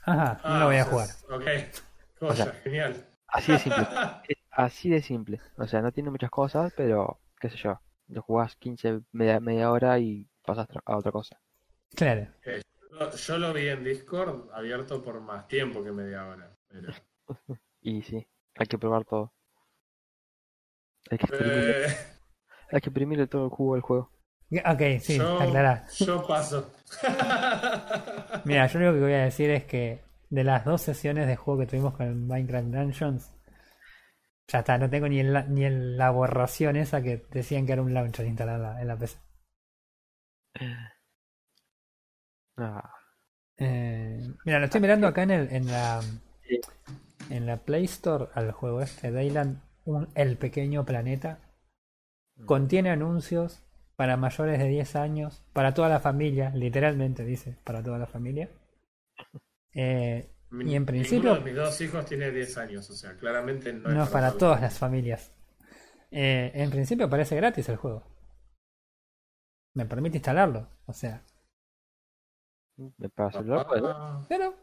Ajá, 0.05 0.41
no 0.43 0.55
Ah, 0.55 0.59
lo 0.59 0.65
voy 0.67 0.75
a 0.77 0.85
jugar. 0.85 1.09
Ok, 1.29 1.43
O 2.21 2.33
sea, 2.35 2.51
genial. 2.63 3.05
Así 3.27 3.51
de 3.51 3.59
simple. 3.59 3.87
Así 4.51 4.89
de 4.89 5.01
simple. 5.01 5.41
O 5.57 5.67
sea, 5.67 5.81
no 5.81 5.91
tiene 5.91 6.09
muchas 6.11 6.29
cosas, 6.29 6.71
pero 6.77 7.19
qué 7.39 7.49
sé 7.49 7.57
yo. 7.57 7.79
Lo 8.07 8.21
jugás 8.21 8.55
15, 8.57 9.01
media, 9.11 9.39
media 9.39 9.71
hora 9.71 9.97
y 9.99 10.27
pasas 10.45 10.67
a 10.85 10.97
otra 10.97 11.11
cosa. 11.11 11.39
Claro. 11.95 12.27
Yo, 12.45 13.11
yo 13.15 13.37
lo 13.37 13.53
vi 13.53 13.67
en 13.69 13.83
Discord 13.83 14.51
abierto 14.53 15.01
por 15.03 15.19
más 15.21 15.47
tiempo 15.47 15.83
que 15.83 15.91
media 15.91 16.27
hora. 16.27 16.55
Pero, 16.67 16.93
Y 17.81 18.01
sí, 18.03 18.27
hay 18.55 18.67
que 18.67 18.77
probar 18.77 19.03
todo. 19.05 19.33
Hay 21.09 21.17
que 21.17 21.25
exprimirle, 21.25 21.75
Eh, 21.85 21.87
hay 22.71 22.81
que 22.81 22.89
exprimirle 22.89 23.27
todo 23.27 23.45
el 23.45 23.49
jugo 23.51 23.75
al 23.75 23.81
juego. 23.81 24.11
Ok, 24.65 24.81
sí, 25.01 25.17
yo, 25.17 25.39
aclará. 25.41 25.87
yo 25.97 26.27
paso. 26.27 26.71
Mira, 28.45 28.67
yo 28.67 28.79
lo 28.79 28.85
único 28.89 28.99
que 28.99 29.11
voy 29.11 29.13
a 29.13 29.23
decir 29.25 29.49
es 29.49 29.63
que 29.65 30.01
de 30.29 30.43
las 30.43 30.65
dos 30.65 30.81
sesiones 30.81 31.27
de 31.27 31.35
juego 31.35 31.59
que 31.61 31.67
tuvimos 31.67 31.93
con 31.95 32.27
Minecraft 32.27 32.67
Dungeons, 32.67 33.31
ya 34.47 34.59
está, 34.59 34.77
no 34.77 34.89
tengo 34.89 35.09
ni, 35.09 35.19
el, 35.19 35.53
ni 35.53 35.65
el- 35.65 35.97
la 35.97 36.09
borración 36.09 36.77
esa 36.77 37.01
que 37.01 37.25
decían 37.31 37.65
que 37.65 37.73
era 37.73 37.81
un 37.81 37.93
launcher 37.93 38.25
instalado 38.25 38.57
en 38.57 38.63
la, 38.63 38.81
en 38.81 38.87
la 38.87 38.97
PC. 38.97 39.17
Ah, 42.57 42.89
Eh, 43.57 44.21
mira, 44.45 44.59
lo 44.59 44.65
estoy 44.65 44.81
mirando 44.81 45.07
acá 45.07 45.23
en, 45.23 45.31
el, 45.31 45.51
en, 45.53 45.67
la, 45.67 46.01
en 47.29 47.45
la 47.45 47.57
Play 47.57 47.85
Store 47.85 48.27
al 48.33 48.51
juego 48.51 48.81
este, 48.81 49.11
Dayland, 49.11 49.59
un, 49.85 50.09
El 50.15 50.37
Pequeño 50.37 50.85
Planeta. 50.85 51.39
Contiene 52.45 52.89
anuncios 52.89 53.63
para 53.95 54.17
mayores 54.17 54.57
de 54.59 54.67
10 54.67 54.95
años, 54.95 55.43
para 55.53 55.73
toda 55.73 55.87
la 55.87 55.99
familia, 55.99 56.49
literalmente 56.49 57.23
dice, 57.23 57.57
para 57.63 57.83
toda 57.83 57.97
la 57.97 58.07
familia. 58.07 58.49
Eh, 59.75 60.29
Y 60.51 60.75
en 60.75 60.85
principio- 60.85 61.33
de 61.33 61.41
mis 61.41 61.55
dos 61.55 61.81
hijos 61.81 62.05
tiene 62.05 62.29
10 62.29 62.57
años, 62.59 62.87
o 62.91 62.93
sea, 62.93 63.17
claramente 63.17 63.73
no, 63.73 63.89
No 63.89 64.03
es 64.03 64.09
para 64.09 64.31
todas 64.33 64.61
las 64.61 64.77
familias. 64.77 65.31
Eh, 66.11 66.51
en 66.53 66.69
principio 66.69 67.09
parece 67.09 67.35
gratis 67.35 67.69
el 67.69 67.77
juego. 67.77 68.03
Me 69.73 69.87
permite 69.87 70.17
instalarlo. 70.17 70.67
O 70.85 70.93
sea, 70.93 71.23
pero 74.29 74.53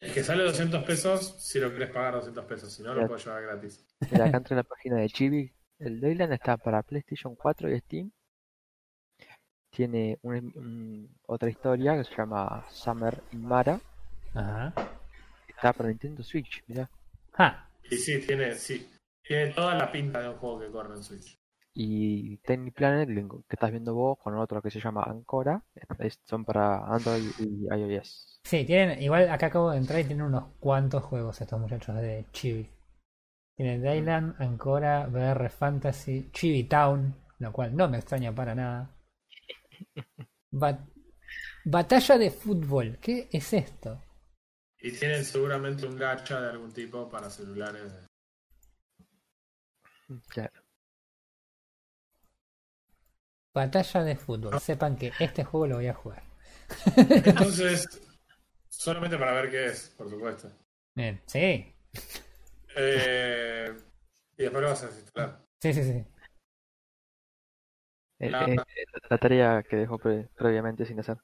Es 0.00 0.12
que 0.12 0.22
sale 0.22 0.44
200 0.44 0.84
pesos 0.84 1.34
si 1.38 1.58
lo 1.58 1.72
querés 1.72 1.90
pagar 1.90 2.14
200 2.14 2.44
pesos, 2.44 2.72
si 2.72 2.82
no 2.82 2.94
lo 2.94 3.06
puedo 3.06 3.18
llevar 3.18 3.42
gratis. 3.42 3.84
Mira, 4.12 4.26
acá 4.26 4.36
entré 4.38 4.54
en 4.54 4.58
la 4.58 4.62
página 4.62 4.96
de 4.96 5.08
Chibi. 5.08 5.52
El 5.78 6.00
Dayland 6.00 6.32
está 6.32 6.56
para 6.56 6.82
PlayStation 6.82 7.34
4 7.36 7.70
y 7.72 7.78
Steam. 7.80 8.10
Tiene 9.70 10.18
un- 10.22 10.52
un- 10.56 11.16
otra 11.26 11.50
historia 11.50 11.96
que 11.96 12.04
se 12.04 12.14
llama 12.16 12.64
Summer 12.70 13.22
in 13.32 13.42
Mara. 13.42 13.80
Ajá. 14.34 14.72
Está 15.48 15.72
para 15.72 15.88
Nintendo 15.88 16.22
Switch, 16.22 16.62
mirá. 16.66 16.88
Ah, 17.34 17.68
Y 17.90 17.96
sí, 17.96 18.20
tiene, 18.20 18.54
sí, 18.54 18.88
tiene 19.22 19.52
toda 19.52 19.74
la 19.74 19.90
pinta 19.90 20.20
de 20.20 20.28
un 20.28 20.36
juego 20.36 20.60
que 20.60 20.70
corre 20.70 20.94
en 20.96 21.02
Switch. 21.02 21.37
Y 21.74 22.38
Tiny 22.38 22.70
Planet, 22.72 23.08
que 23.08 23.54
estás 23.54 23.70
viendo 23.70 23.94
vos, 23.94 24.18
con 24.18 24.36
otro 24.36 24.60
que 24.60 24.70
se 24.70 24.80
llama 24.80 25.04
Ancora, 25.04 25.62
es- 26.00 26.20
son 26.24 26.44
para 26.44 26.84
Android 26.86 27.30
y 27.38 27.66
iOS. 27.72 28.40
sí, 28.44 28.64
tienen. 28.64 29.00
Igual 29.02 29.28
acá 29.28 29.46
acabo 29.46 29.70
de 29.70 29.78
entrar 29.78 30.00
y 30.00 30.04
tienen 30.04 30.26
unos 30.26 30.54
cuantos 30.58 31.04
juegos 31.04 31.40
estos 31.40 31.60
muchachos 31.60 31.94
de 31.96 32.26
Chibi. 32.32 32.68
Tienen 33.56 33.82
Dayland, 33.82 34.40
Ancora, 34.40 35.08
VR 35.08 35.48
Fantasy, 35.50 36.30
Chibi 36.32 36.64
Town, 36.64 37.14
lo 37.38 37.52
cual 37.52 37.76
no 37.76 37.88
me 37.88 37.98
extraña 37.98 38.34
para 38.34 38.54
nada. 38.54 38.96
Bat- 40.50 40.88
Batalla 41.64 42.18
de 42.18 42.30
fútbol, 42.30 42.98
¿qué 43.00 43.28
es 43.30 43.52
esto? 43.52 44.02
Y 44.80 44.92
tienen 44.92 45.24
seguramente 45.24 45.86
un 45.86 45.96
gacha 45.96 46.40
de 46.40 46.50
algún 46.50 46.72
tipo 46.72 47.08
para 47.08 47.28
celulares. 47.30 47.92
Claro. 50.28 50.57
Batalla 53.58 54.04
de 54.04 54.16
fútbol. 54.16 54.58
Sepan 54.60 54.96
que 54.96 55.12
este 55.18 55.44
juego 55.44 55.66
lo 55.66 55.76
voy 55.76 55.86
a 55.88 55.94
jugar. 55.94 56.22
Entonces, 56.96 57.86
solamente 58.68 59.16
para 59.18 59.32
ver 59.32 59.50
qué 59.50 59.66
es, 59.66 59.90
por 59.96 60.08
supuesto. 60.08 60.50
Bien, 60.94 61.20
sí. 61.26 61.74
Eh, 62.76 63.72
y 64.36 64.42
después 64.42 64.62
lo 64.62 64.68
vas 64.68 64.82
a 64.82 64.86
desinstalar. 64.86 65.44
Sí, 65.60 65.72
sí, 65.74 65.82
sí. 65.84 66.04
Eh, 68.20 68.32
Ah. 68.34 68.46
eh, 68.48 68.56
la 69.10 69.18
tarea 69.18 69.62
que 69.62 69.76
dejó 69.76 69.98
pre- 69.98 70.28
previamente 70.36 70.84
sin 70.84 70.98
hacer. 71.00 71.18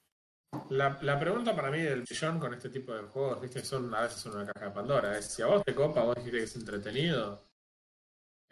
La, 0.71 0.99
la 1.03 1.19
pregunta 1.19 1.55
para 1.55 1.71
mí 1.71 1.81
del 1.83 2.05
millón 2.09 2.39
con 2.39 2.55
este 2.55 2.69
tipo 2.71 2.95
de 2.95 3.03
juegos, 3.03 3.41
viste, 3.41 3.65
son 3.65 3.93
a 3.95 4.03
veces 4.03 4.21
son 4.21 4.37
una 4.37 4.53
caja 4.53 4.67
de 4.67 4.73
Pandora. 4.73 5.19
Es 5.19 5.27
si 5.27 5.43
a 5.43 5.47
vos 5.47 5.65
te 5.65 5.75
copa, 5.75 6.03
vos 6.05 6.15
dijiste 6.17 6.39
que 6.39 6.45
es 6.45 6.57
entretenido, 6.57 7.45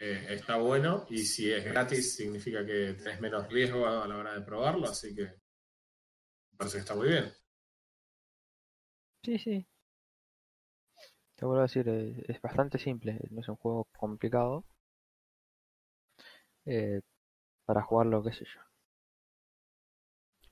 eh, 0.05 0.35
está 0.35 0.57
bueno. 0.57 1.07
Y 1.11 1.19
si 1.19 1.53
es 1.53 1.65
gratis, 1.65 2.17
significa 2.17 2.67
que 2.67 2.95
tenés 2.95 3.21
menos 3.21 3.49
riesgo 3.49 3.87
a 3.87 4.07
la 4.09 4.17
hora 4.17 4.35
de 4.35 4.43
probarlo. 4.43 4.89
Así 4.89 5.15
que 5.15 5.23
me 5.23 6.57
parece 6.57 6.79
que 6.79 6.81
está 6.81 6.97
muy 6.97 7.09
bien. 7.09 7.33
Sí, 9.23 9.39
sí. 9.39 9.67
Te 11.37 11.45
vuelvo 11.47 11.61
a 11.61 11.67
decir, 11.67 11.89
eh, 11.89 12.25
es 12.27 12.41
bastante 12.41 12.79
simple, 12.79 13.21
no 13.31 13.41
es 13.41 13.49
un 13.49 13.57
juego 13.57 13.87
complicado. 13.97 14.65
Eh, 16.65 17.01
para 17.65 17.83
jugarlo, 17.83 18.25
qué 18.25 18.33
sé 18.33 18.45
yo. 18.45 18.61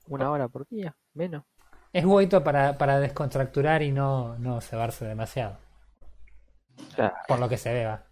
Una 0.07 0.31
hora 0.31 0.47
por 0.47 0.65
día, 0.69 0.95
menos. 1.13 1.43
Es 1.91 2.05
jueguito 2.05 2.41
para, 2.41 2.77
para 2.77 3.01
descontracturar 3.01 3.83
y 3.83 3.91
no, 3.91 4.37
no 4.39 4.61
cebarse 4.61 5.05
demasiado. 5.05 5.57
Por 7.27 7.39
lo 7.39 7.49
que 7.49 7.57
se 7.57 7.73
ve, 7.73 7.85
va. 7.85 8.10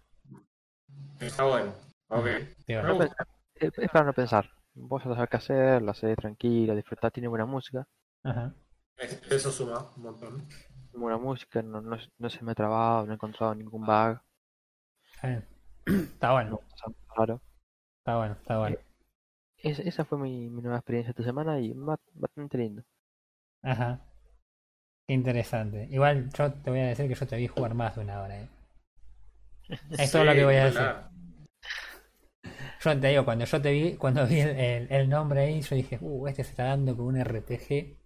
Está 1.20 1.44
bueno. 1.44 1.72
Ok. 2.08 2.26
Digo, 2.66 2.82
Me 2.82 2.88
no 2.88 2.94
gusta. 2.94 3.08
pensar. 3.16 3.26
es, 3.54 3.78
es 3.78 3.90
para 3.90 4.04
no 4.06 4.12
pensar. 4.12 4.50
Vos 4.74 5.02
sabés 5.02 5.28
qué 5.28 5.36
hacer, 5.36 5.82
lo 5.82 5.90
hacés 5.90 6.16
tranquilo, 6.16 6.74
disfrutás, 6.74 7.12
tiene 7.12 7.28
buena 7.28 7.46
música. 7.46 7.86
Ajá. 8.22 8.52
Es- 8.96 9.22
Eso 9.30 9.50
suma 9.50 9.90
un 9.96 10.02
montón. 10.02 10.48
Buena 10.92 11.18
música, 11.18 11.62
no, 11.62 11.80
no, 11.80 11.96
no 12.18 12.30
se 12.30 12.42
me 12.44 12.52
ha 12.52 12.54
trabado, 12.54 13.06
no 13.06 13.12
he 13.12 13.14
encontrado 13.14 13.54
ningún 13.54 13.82
bug. 13.86 14.20
Está 15.14 15.28
bien. 15.28 15.44
Está 15.86 16.32
bueno, 16.32 16.60
raro. 17.16 17.40
está 17.98 18.16
bueno, 18.16 18.36
está 18.40 18.58
bueno. 18.58 18.76
Es- 19.58 19.78
esa 19.80 20.04
fue 20.04 20.18
mi, 20.18 20.48
mi 20.48 20.62
nueva 20.62 20.78
experiencia 20.78 21.10
esta 21.10 21.22
semana 21.22 21.60
y 21.60 21.72
ba- 21.74 21.98
bastante 22.14 22.58
lindo. 22.58 22.82
Ajá. 23.62 24.00
Qué 25.06 25.14
interesante. 25.14 25.86
Igual 25.90 26.30
yo 26.32 26.52
te 26.52 26.70
voy 26.70 26.80
a 26.80 26.86
decir 26.86 27.08
que 27.08 27.14
yo 27.14 27.26
te 27.26 27.36
vi 27.36 27.46
jugar 27.48 27.74
más 27.74 27.96
de 27.96 28.02
una 28.02 28.22
hora. 28.22 28.40
¿eh? 28.40 28.48
Es 29.98 30.10
todo 30.12 30.24
lo 30.24 30.32
que 30.32 30.44
voy 30.44 30.56
a 30.56 30.64
decir. 30.66 30.80
Yo 32.82 32.98
te 32.98 33.08
digo, 33.08 33.24
cuando 33.24 33.44
yo 33.44 33.60
te 33.60 33.72
vi, 33.72 33.96
cuando 33.96 34.26
vi 34.26 34.40
el, 34.40 34.48
el- 34.58 34.92
el 34.92 35.08
nombre 35.08 35.40
ahí, 35.42 35.60
yo 35.60 35.76
dije, 35.76 35.98
uh, 36.00 36.26
este 36.28 36.44
se 36.44 36.50
está 36.50 36.64
dando 36.64 36.96
con 36.96 37.06
un 37.06 37.16
RPG. 37.22 37.96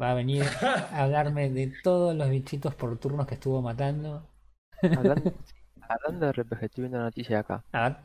Va 0.00 0.12
a 0.12 0.14
venir 0.14 0.44
a 0.62 1.02
hablarme 1.02 1.50
de 1.50 1.72
todos 1.82 2.14
los 2.14 2.30
bichitos 2.30 2.74
por 2.74 2.96
turnos 2.98 3.26
que 3.26 3.34
estuvo 3.34 3.60
matando. 3.60 4.28
Hablando, 4.82 5.34
hablando 5.88 6.26
de 6.26 6.32
RPG, 6.32 6.64
estoy 6.64 6.82
viendo 6.82 6.98
una 6.98 7.06
noticia 7.06 7.40
acá. 7.40 7.64
A 7.72 7.88
ver. 7.88 7.96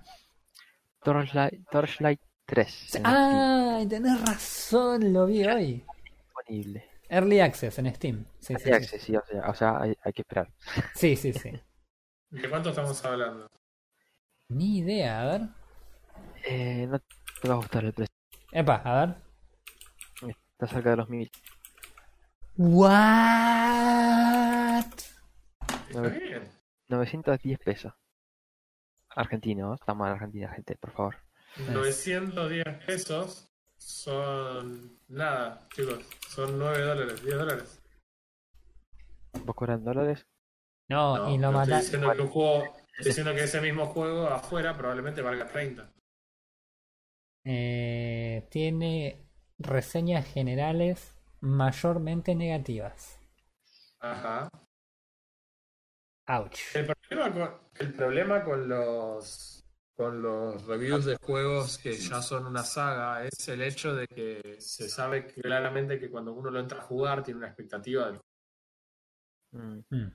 Torchlight, 1.04 1.70
Torchlight 1.70 2.20
3 2.46 2.96
en 2.96 3.02
Steam, 3.02 3.04
¡Ay! 3.06 3.88
Tenés 3.88 4.20
razón, 4.22 5.14
lo 5.14 5.26
vi 5.28 5.46
hoy. 5.46 5.86
disponible. 6.26 6.86
Early 7.10 7.40
Access 7.40 7.80
en 7.80 7.94
Steam. 7.96 8.26
Sí, 8.40 8.56
sí, 8.56 8.56
Early 8.56 8.64
sí. 8.66 8.72
access, 8.74 9.02
sí, 9.04 9.16
o 9.16 9.24
sea, 9.26 9.50
o 9.50 9.54
sea, 9.54 9.82
hay, 9.82 9.96
hay 10.04 10.12
que 10.14 10.22
esperar. 10.24 10.50
Sí, 10.96 11.16
sí, 11.16 11.34
sí. 11.34 11.52
¿De 12.30 12.50
cuánto 12.50 12.70
estamos 12.70 13.04
hablando? 13.06 13.48
Ni 14.50 14.80
idea, 14.80 15.22
a 15.22 15.26
ver. 15.26 15.42
Eh, 16.46 16.86
no 16.88 17.00
te 17.42 17.48
va 17.48 17.54
a 17.54 17.58
gustar 17.58 17.86
el 17.86 17.94
precio. 17.94 18.14
Epa, 18.52 18.76
a 18.76 19.06
ver. 19.06 19.16
Está 20.52 20.68
cerca 20.68 20.90
de 20.90 20.98
los 20.98 21.10
mil. 21.10 21.32
What? 22.58 22.88
Está 25.88 26.02
bien. 26.02 26.50
910 26.90 27.60
pesos. 27.60 27.94
Argentino, 29.10 29.68
¿no? 29.70 29.76
está 29.76 29.94
mal 29.94 30.12
Argentina, 30.12 30.50
gente, 30.50 30.76
por 30.76 30.92
favor. 30.92 31.16
910 31.72 32.86
pesos 32.86 33.50
son 33.78 35.00
nada, 35.08 35.66
chicos. 35.74 36.06
Son 36.28 36.60
9 36.60 36.82
dólares, 36.82 37.24
10 37.24 37.38
dólares. 37.38 37.82
¿Vos 39.46 39.56
cobran 39.56 39.84
dólares? 39.84 40.28
No, 40.90 41.18
No, 41.18 41.30
y 41.34 41.38
lo 41.38 41.52
no 41.52 41.62
estoy 41.62 41.78
diciendo 41.80 42.12
que 42.14 42.22
un 42.22 42.28
juego, 42.30 42.64
estoy 42.64 43.06
diciendo 43.06 43.34
que 43.34 43.44
ese 43.44 43.62
mismo 43.62 43.86
juego 43.88 44.28
afuera 44.28 44.76
probablemente 44.78 45.22
valga 45.22 45.48
30. 45.48 45.92
Eh, 47.46 48.48
tiene 48.50 49.26
reseñas 49.58 50.26
generales 50.26 51.16
mayormente 51.42 52.36
negativas. 52.36 53.20
Ajá. 54.00 54.50
Ouch. 56.28 56.76
El 56.76 56.86
problema 56.86 57.34
con, 57.34 57.60
el 57.80 57.94
problema 57.94 58.44
con 58.44 58.68
los 58.68 59.54
con 59.96 60.22
los 60.22 60.64
reviews 60.68 61.06
de 61.06 61.18
juegos 61.18 61.80
que 61.80 61.94
ya 61.94 62.22
son 62.22 62.46
una 62.46 62.64
saga 62.64 63.24
es 63.26 63.48
el 63.48 63.64
hecho 63.64 63.96
de 63.96 64.08
que 64.08 64.58
se 64.60 64.90
sabe 64.90 65.26
claramente 65.26 66.00
que 66.00 66.12
cuando 66.12 66.34
uno 66.34 66.52
lo 66.52 66.60
entra 66.60 66.80
a 66.80 66.84
jugar 66.84 67.24
tiene 67.24 67.40
una 67.40 67.48
expectativa 67.48 68.06
del 68.06 68.20
Mm, 69.54 69.80
Mm, 69.90 70.12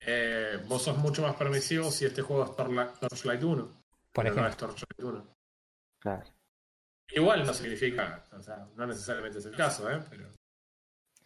eh, 0.00 0.62
vos 0.66 0.82
sos 0.82 0.96
mucho 0.98 1.22
más 1.22 1.34
permisivo 1.36 1.90
si 1.90 2.04
este 2.06 2.22
juego 2.22 2.44
es 2.44 2.56
Torchlight 3.00 3.42
1. 3.42 3.64
Por 4.12 4.24
pero 4.24 4.34
no 4.34 4.40
ejemplo. 4.46 4.48
es 4.48 4.56
Torchlight 4.56 5.02
1. 5.02 5.34
claro. 6.00 6.24
Igual 7.10 7.46
no 7.46 7.54
significa, 7.54 8.22
o 8.38 8.42
sea, 8.42 8.68
no 8.76 8.86
necesariamente 8.86 9.38
es 9.38 9.46
el 9.46 9.56
caso, 9.56 9.90
¿eh? 9.90 9.98
Pero 10.10 10.28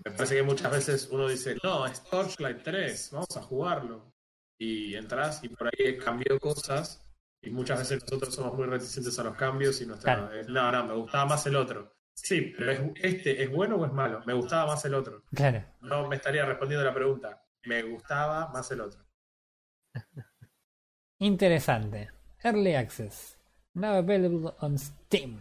me 0.05 0.13
parece 0.13 0.37
que 0.37 0.43
muchas 0.45 0.71
veces 0.71 1.09
uno 1.11 1.27
dice, 1.29 1.57
no, 1.65 1.87
es 1.87 2.01
Torchlight 2.05 2.63
3, 2.63 3.11
vamos 3.13 3.37
a 3.37 3.43
jugarlo. 3.43 4.13
Y 4.61 4.95
entras 4.95 5.43
y 5.43 5.49
por 5.49 5.67
ahí 5.69 5.99
cambió 5.99 6.39
cosas. 6.39 7.05
Y 7.43 7.51
muchas 7.51 7.81
veces 7.81 8.01
nosotros 8.05 8.33
somos 8.33 8.55
muy 8.55 8.67
reticentes 8.67 9.19
a 9.19 9.25
los 9.25 9.35
cambios 9.35 9.81
y 9.81 9.87
nuestra, 9.87 10.29
Claro. 10.29 10.43
no, 10.49 10.71
no, 10.71 10.85
me 10.87 10.95
gustaba 10.95 11.27
más 11.27 11.45
el 11.47 11.57
otro. 11.57 11.93
Sí, 12.15 12.55
pero 12.57 12.71
es- 12.71 12.81
¿este 13.03 13.43
es 13.43 13.51
bueno 13.51 13.75
o 13.75 13.85
es 13.85 13.93
malo? 13.93 14.23
Me 14.25 14.35
gustaba 14.35 14.67
más 14.67 14.85
el 14.85 14.95
otro. 14.95 15.25
Claro. 15.35 15.65
No 15.81 16.07
me 16.07 16.15
estaría 16.15 16.45
respondiendo 16.47 16.87
la 16.87 16.95
pregunta. 16.95 17.42
Me 17.65 17.83
gustaba 17.83 18.49
más 18.49 18.71
el 18.73 18.81
otro. 18.81 19.03
Interesante. 21.19 22.11
Early 22.43 22.75
Access. 22.75 23.39
Now 23.75 23.95
available 23.97 24.53
on 24.61 24.79
Steam. 24.79 25.39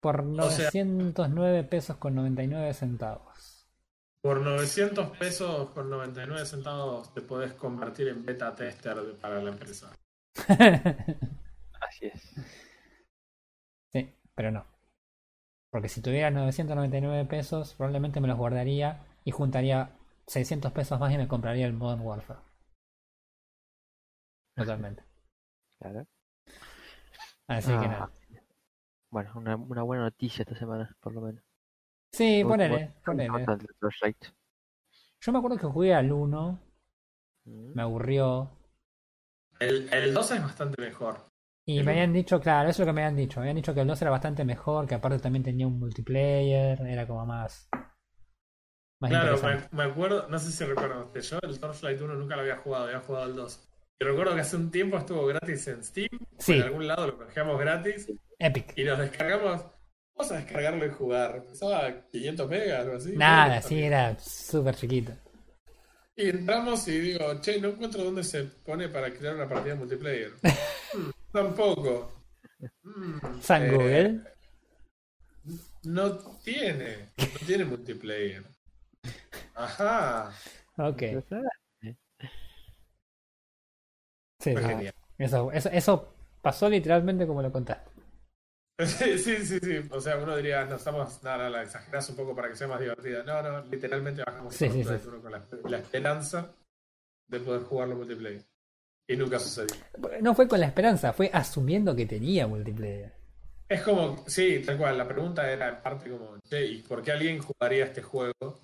Por 0.00 0.20
O 0.20 0.50
sea- 0.50 0.70
909 0.72 1.64
pesos 1.64 1.96
con 1.96 2.14
99 2.14 2.72
centavos. 2.72 3.68
Por 4.22 4.40
900 4.40 5.16
pesos 5.16 5.70
con 5.70 5.90
99 5.90 6.44
centavos 6.44 7.12
te 7.14 7.22
podés 7.22 7.52
convertir 7.54 8.08
en 8.08 8.24
beta 8.24 8.54
tester 8.54 8.96
para 9.20 9.40
la 9.42 9.50
empresa. 9.50 9.92
Así 11.80 12.06
es. 12.06 12.34
sí, 13.92 14.14
pero 14.34 14.50
no. 14.50 14.66
Porque 15.70 15.88
si 15.88 16.00
tuviera 16.00 16.30
999 16.30 17.26
pesos, 17.26 17.74
probablemente 17.74 18.20
me 18.20 18.28
los 18.28 18.38
guardaría 18.38 19.04
y 19.28 19.30
juntaría 19.30 19.90
600 20.26 20.72
pesos 20.72 20.98
más 20.98 21.12
y 21.12 21.18
me 21.18 21.28
compraría 21.28 21.66
el 21.66 21.74
Modern 21.74 22.00
Warfare. 22.00 22.40
Totalmente. 24.56 25.02
Claro. 25.78 26.06
Así 27.48 27.72
que 27.78 27.88
Ah, 27.88 27.88
nada. 27.88 28.10
Bueno, 29.10 29.32
una, 29.36 29.54
una 29.56 29.82
buena 29.82 30.04
noticia 30.04 30.42
esta 30.44 30.56
semana, 30.58 30.96
por 31.00 31.12
lo 31.14 31.20
menos. 31.20 31.44
Sí, 32.12 32.44
ponele, 32.44 32.92
ponele. 33.04 33.46
Yo 35.20 35.32
me 35.32 35.38
acuerdo 35.38 35.58
que 35.58 35.66
jugué 35.66 35.94
al 35.94 36.10
1, 36.12 36.58
Mm, 37.46 37.74
me 37.74 37.82
aburrió. 37.82 38.50
El, 39.60 39.88
el 39.92 40.12
2 40.14 40.32
es 40.32 40.42
bastante 40.42 40.80
mejor. 40.82 41.20
Y 41.66 41.78
El 41.78 41.84
me 41.84 41.92
uno. 41.92 41.92
habían 41.92 42.12
dicho, 42.12 42.40
claro, 42.40 42.68
eso 42.68 42.82
es 42.82 42.86
lo 42.88 42.92
que 42.92 42.94
me 42.96 43.02
habían 43.04 43.16
dicho. 43.16 43.38
Me 43.38 43.44
habían 43.44 43.56
dicho 43.56 43.72
que 43.74 43.80
el 43.82 43.86
2 43.86 44.02
era 44.02 44.10
bastante 44.10 44.44
mejor, 44.44 44.88
que 44.88 44.96
aparte 44.96 45.20
también 45.20 45.44
tenía 45.44 45.68
un 45.68 45.78
multiplayer, 45.78 46.80
era 46.80 47.06
como 47.06 47.24
más. 47.26 47.68
Más 49.00 49.10
Claro, 49.10 49.40
me, 49.42 49.84
me 49.84 49.90
acuerdo, 49.90 50.28
no 50.28 50.38
sé 50.38 50.50
si 50.50 50.64
recuerdo 50.64 51.12
yo 51.14 51.38
el 51.42 51.60
Torchlight 51.60 52.00
1 52.00 52.14
nunca 52.14 52.34
lo 52.34 52.42
había 52.42 52.56
jugado, 52.56 52.84
había 52.86 53.00
jugado 53.00 53.26
el 53.26 53.36
2. 53.36 53.68
Y 54.00 54.04
recuerdo 54.04 54.34
que 54.34 54.40
hace 54.40 54.56
un 54.56 54.70
tiempo 54.70 54.98
estuvo 54.98 55.26
gratis 55.26 55.68
en 55.68 55.84
Steam, 55.84 56.08
Sí. 56.38 56.54
en 56.54 56.62
algún 56.62 56.86
lado 56.86 57.06
lo 57.06 57.18
canjeamos 57.18 57.58
gratis 57.60 58.12
Epic. 58.38 58.72
y 58.76 58.84
nos 58.84 58.98
descargamos. 58.98 59.62
Vamos 60.16 60.32
a 60.32 60.36
descargarlo 60.36 60.84
y 60.86 60.90
jugar. 60.90 61.44
Pesaba 61.44 62.06
500 62.10 62.48
megas, 62.48 62.80
algo 62.80 62.96
así. 62.96 63.16
Nada, 63.16 63.62
sí, 63.62 63.80
era 63.82 64.18
súper 64.18 64.74
chiquito. 64.74 65.12
Y 66.16 66.30
entramos 66.30 66.88
y 66.88 66.98
digo, 66.98 67.40
che, 67.40 67.60
no 67.60 67.68
encuentro 67.68 68.02
dónde 68.02 68.24
se 68.24 68.42
pone 68.42 68.88
para 68.88 69.12
crear 69.12 69.36
una 69.36 69.48
partida 69.48 69.74
multiplayer. 69.74 70.32
Hmm, 70.90 71.10
tampoco. 71.30 72.24
Hmm, 72.82 73.40
San 73.42 73.66
eh, 73.66 73.70
Google. 73.70 74.20
No 75.82 76.16
tiene, 76.42 77.10
no 77.18 77.46
tiene 77.46 77.64
multiplayer. 77.66 78.42
Ajá. 79.54 80.32
Ok. 80.76 81.02
Sí. 84.40 84.54
Eso, 85.18 85.50
eso, 85.50 85.68
eso 85.70 86.14
pasó 86.40 86.68
literalmente 86.70 87.26
como 87.26 87.42
lo 87.42 87.52
contaste. 87.52 87.90
Sí, 88.86 89.18
sí, 89.18 89.44
sí, 89.44 89.58
sí. 89.60 89.80
O 89.90 90.00
sea, 90.00 90.18
uno 90.18 90.36
diría, 90.36 90.64
no 90.64 90.76
estamos, 90.76 91.20
nada, 91.24 91.50
la 91.50 91.64
exagerás 91.64 92.08
un 92.10 92.16
poco 92.16 92.36
para 92.36 92.48
que 92.48 92.54
sea 92.54 92.68
más 92.68 92.78
divertida. 92.78 93.24
No, 93.24 93.42
no, 93.42 93.64
literalmente 93.64 94.22
bajamos 94.24 94.54
Sí, 94.54 94.70
sí, 94.70 94.84
Torchlight 94.84 95.02
sí. 95.02 95.08
1 95.08 95.20
con 95.20 95.32
la, 95.32 95.42
la 95.64 95.78
esperanza 95.78 96.54
de 97.26 97.40
poder 97.40 97.62
jugarlo 97.62 97.96
multiplayer. 97.96 98.44
Y 99.08 99.16
nunca 99.16 99.40
sucedió. 99.40 99.74
No 100.20 100.32
fue 100.34 100.46
con 100.46 100.60
la 100.60 100.66
esperanza, 100.66 101.12
fue 101.12 101.28
asumiendo 101.32 101.96
que 101.96 102.06
tenía 102.06 102.46
multiplayer. 102.46 103.12
Es 103.68 103.82
como, 103.82 104.24
sí, 104.28 104.62
tal 104.64 104.78
cual. 104.78 104.96
La 104.96 105.08
pregunta 105.08 105.50
era 105.50 105.68
en 105.70 105.82
parte 105.82 106.08
como, 106.08 106.38
che, 106.48 106.64
¿y 106.64 106.82
por 106.82 107.02
qué 107.02 107.10
alguien 107.12 107.40
jugaría 107.40 107.84
este 107.86 108.02
juego 108.02 108.60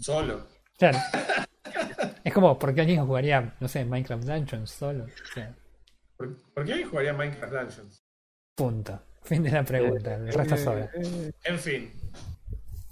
solo? 0.00 0.46
Claro. 0.78 0.98
es 2.24 2.32
como, 2.32 2.58
¿por 2.58 2.74
qué 2.74 2.82
alguien 2.82 3.06
jugaría, 3.06 3.54
no 3.60 3.68
sé, 3.68 3.84
Minecraft 3.84 4.24
Dungeons 4.24 4.70
solo? 4.70 5.04
O 5.04 5.34
sea, 5.34 5.54
¿Por, 6.16 6.36
por 6.52 6.64
qué 6.64 6.72
alguien 6.72 6.90
jugaría 6.90 7.12
Minecraft 7.12 7.52
Dungeons? 7.52 8.04
punto. 8.54 9.00
Fin 9.22 9.42
de 9.42 9.50
la 9.50 9.64
pregunta. 9.64 10.14
El 10.16 10.32
resto 10.32 10.56
sobra. 10.56 10.90
En 11.44 11.58
fin. 11.58 11.90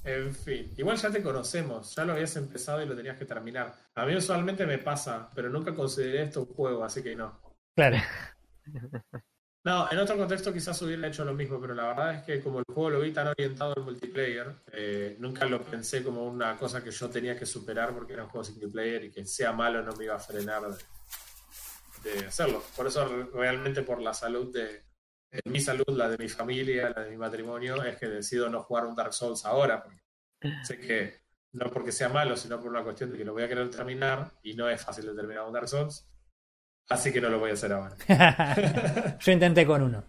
En 0.02 0.34
fin. 0.34 0.72
Igual 0.76 0.96
ya 0.96 1.10
te 1.10 1.22
conocemos. 1.22 1.94
Ya 1.94 2.04
lo 2.04 2.14
habías 2.14 2.34
empezado 2.36 2.82
y 2.82 2.86
lo 2.86 2.96
tenías 2.96 3.18
que 3.18 3.26
terminar. 3.26 3.72
A 3.94 4.06
mí 4.06 4.16
usualmente 4.16 4.66
me 4.66 4.78
pasa, 4.78 5.30
pero 5.34 5.50
nunca 5.50 5.74
consideré 5.74 6.22
esto 6.22 6.40
un 6.40 6.54
juego, 6.54 6.84
así 6.84 7.02
que 7.02 7.14
no. 7.14 7.38
Claro. 7.76 7.98
No, 9.64 9.88
en 9.92 9.98
otro 9.98 10.16
contexto 10.16 10.52
quizás 10.52 10.80
hubiera 10.82 11.06
hecho 11.06 11.24
lo 11.24 11.34
mismo, 11.34 11.60
pero 11.60 11.72
la 11.74 11.84
verdad 11.86 12.14
es 12.16 12.22
que 12.24 12.40
como 12.40 12.58
el 12.58 12.64
juego 12.66 12.90
lo 12.90 13.00
vi 13.00 13.12
tan 13.12 13.28
orientado 13.28 13.74
al 13.76 13.84
multiplayer, 13.84 14.56
eh, 14.72 15.16
nunca 15.20 15.44
lo 15.46 15.62
pensé 15.62 16.02
como 16.02 16.26
una 16.26 16.56
cosa 16.56 16.82
que 16.82 16.90
yo 16.90 17.08
tenía 17.10 17.38
que 17.38 17.46
superar 17.46 17.94
porque 17.94 18.14
era 18.14 18.24
un 18.24 18.30
juego 18.30 18.44
single 18.44 18.68
player 18.70 19.04
y 19.04 19.12
que 19.12 19.24
sea 19.24 19.52
malo 19.52 19.80
no 19.82 19.92
me 19.94 20.04
iba 20.06 20.16
a 20.16 20.18
frenar 20.18 20.62
de, 20.68 20.78
de 22.02 22.26
hacerlo. 22.26 22.62
Por 22.76 22.86
eso 22.86 23.06
re- 23.06 23.24
realmente 23.32 23.82
por 23.82 24.00
la 24.00 24.14
salud 24.14 24.52
de, 24.52 24.82
de 25.30 25.40
mi 25.50 25.60
salud, 25.60 25.84
la 25.88 26.08
de 26.08 26.18
mi 26.18 26.28
familia, 26.28 26.90
la 26.94 27.04
de 27.04 27.10
mi 27.10 27.16
matrimonio, 27.16 27.82
es 27.84 27.96
que 27.98 28.06
decido 28.08 28.48
no 28.48 28.62
jugar 28.62 28.86
un 28.86 28.96
Dark 28.96 29.12
Souls 29.14 29.44
ahora. 29.44 29.82
porque 29.82 30.00
sé 30.64 30.78
que 30.80 31.22
no 31.52 31.70
porque 31.70 31.92
sea 31.92 32.08
malo, 32.08 32.36
sino 32.36 32.60
por 32.60 32.70
una 32.70 32.84
cuestión 32.84 33.12
de 33.12 33.18
que 33.18 33.24
lo 33.24 33.32
voy 33.34 33.44
a 33.44 33.48
querer 33.48 33.70
terminar 33.70 34.32
y 34.42 34.54
no 34.54 34.68
es 34.68 34.82
fácil 34.84 35.06
de 35.06 35.14
terminar 35.14 35.44
un 35.46 35.52
Dark 35.54 35.68
Souls. 35.68 36.06
Así 36.88 37.12
que 37.12 37.20
no 37.20 37.28
lo 37.28 37.38
voy 37.40 37.50
a 37.50 37.54
hacer 37.54 37.72
ahora. 37.72 37.96
Yo 39.20 39.32
intenté 39.32 39.66
con 39.66 39.82
uno. 39.82 40.04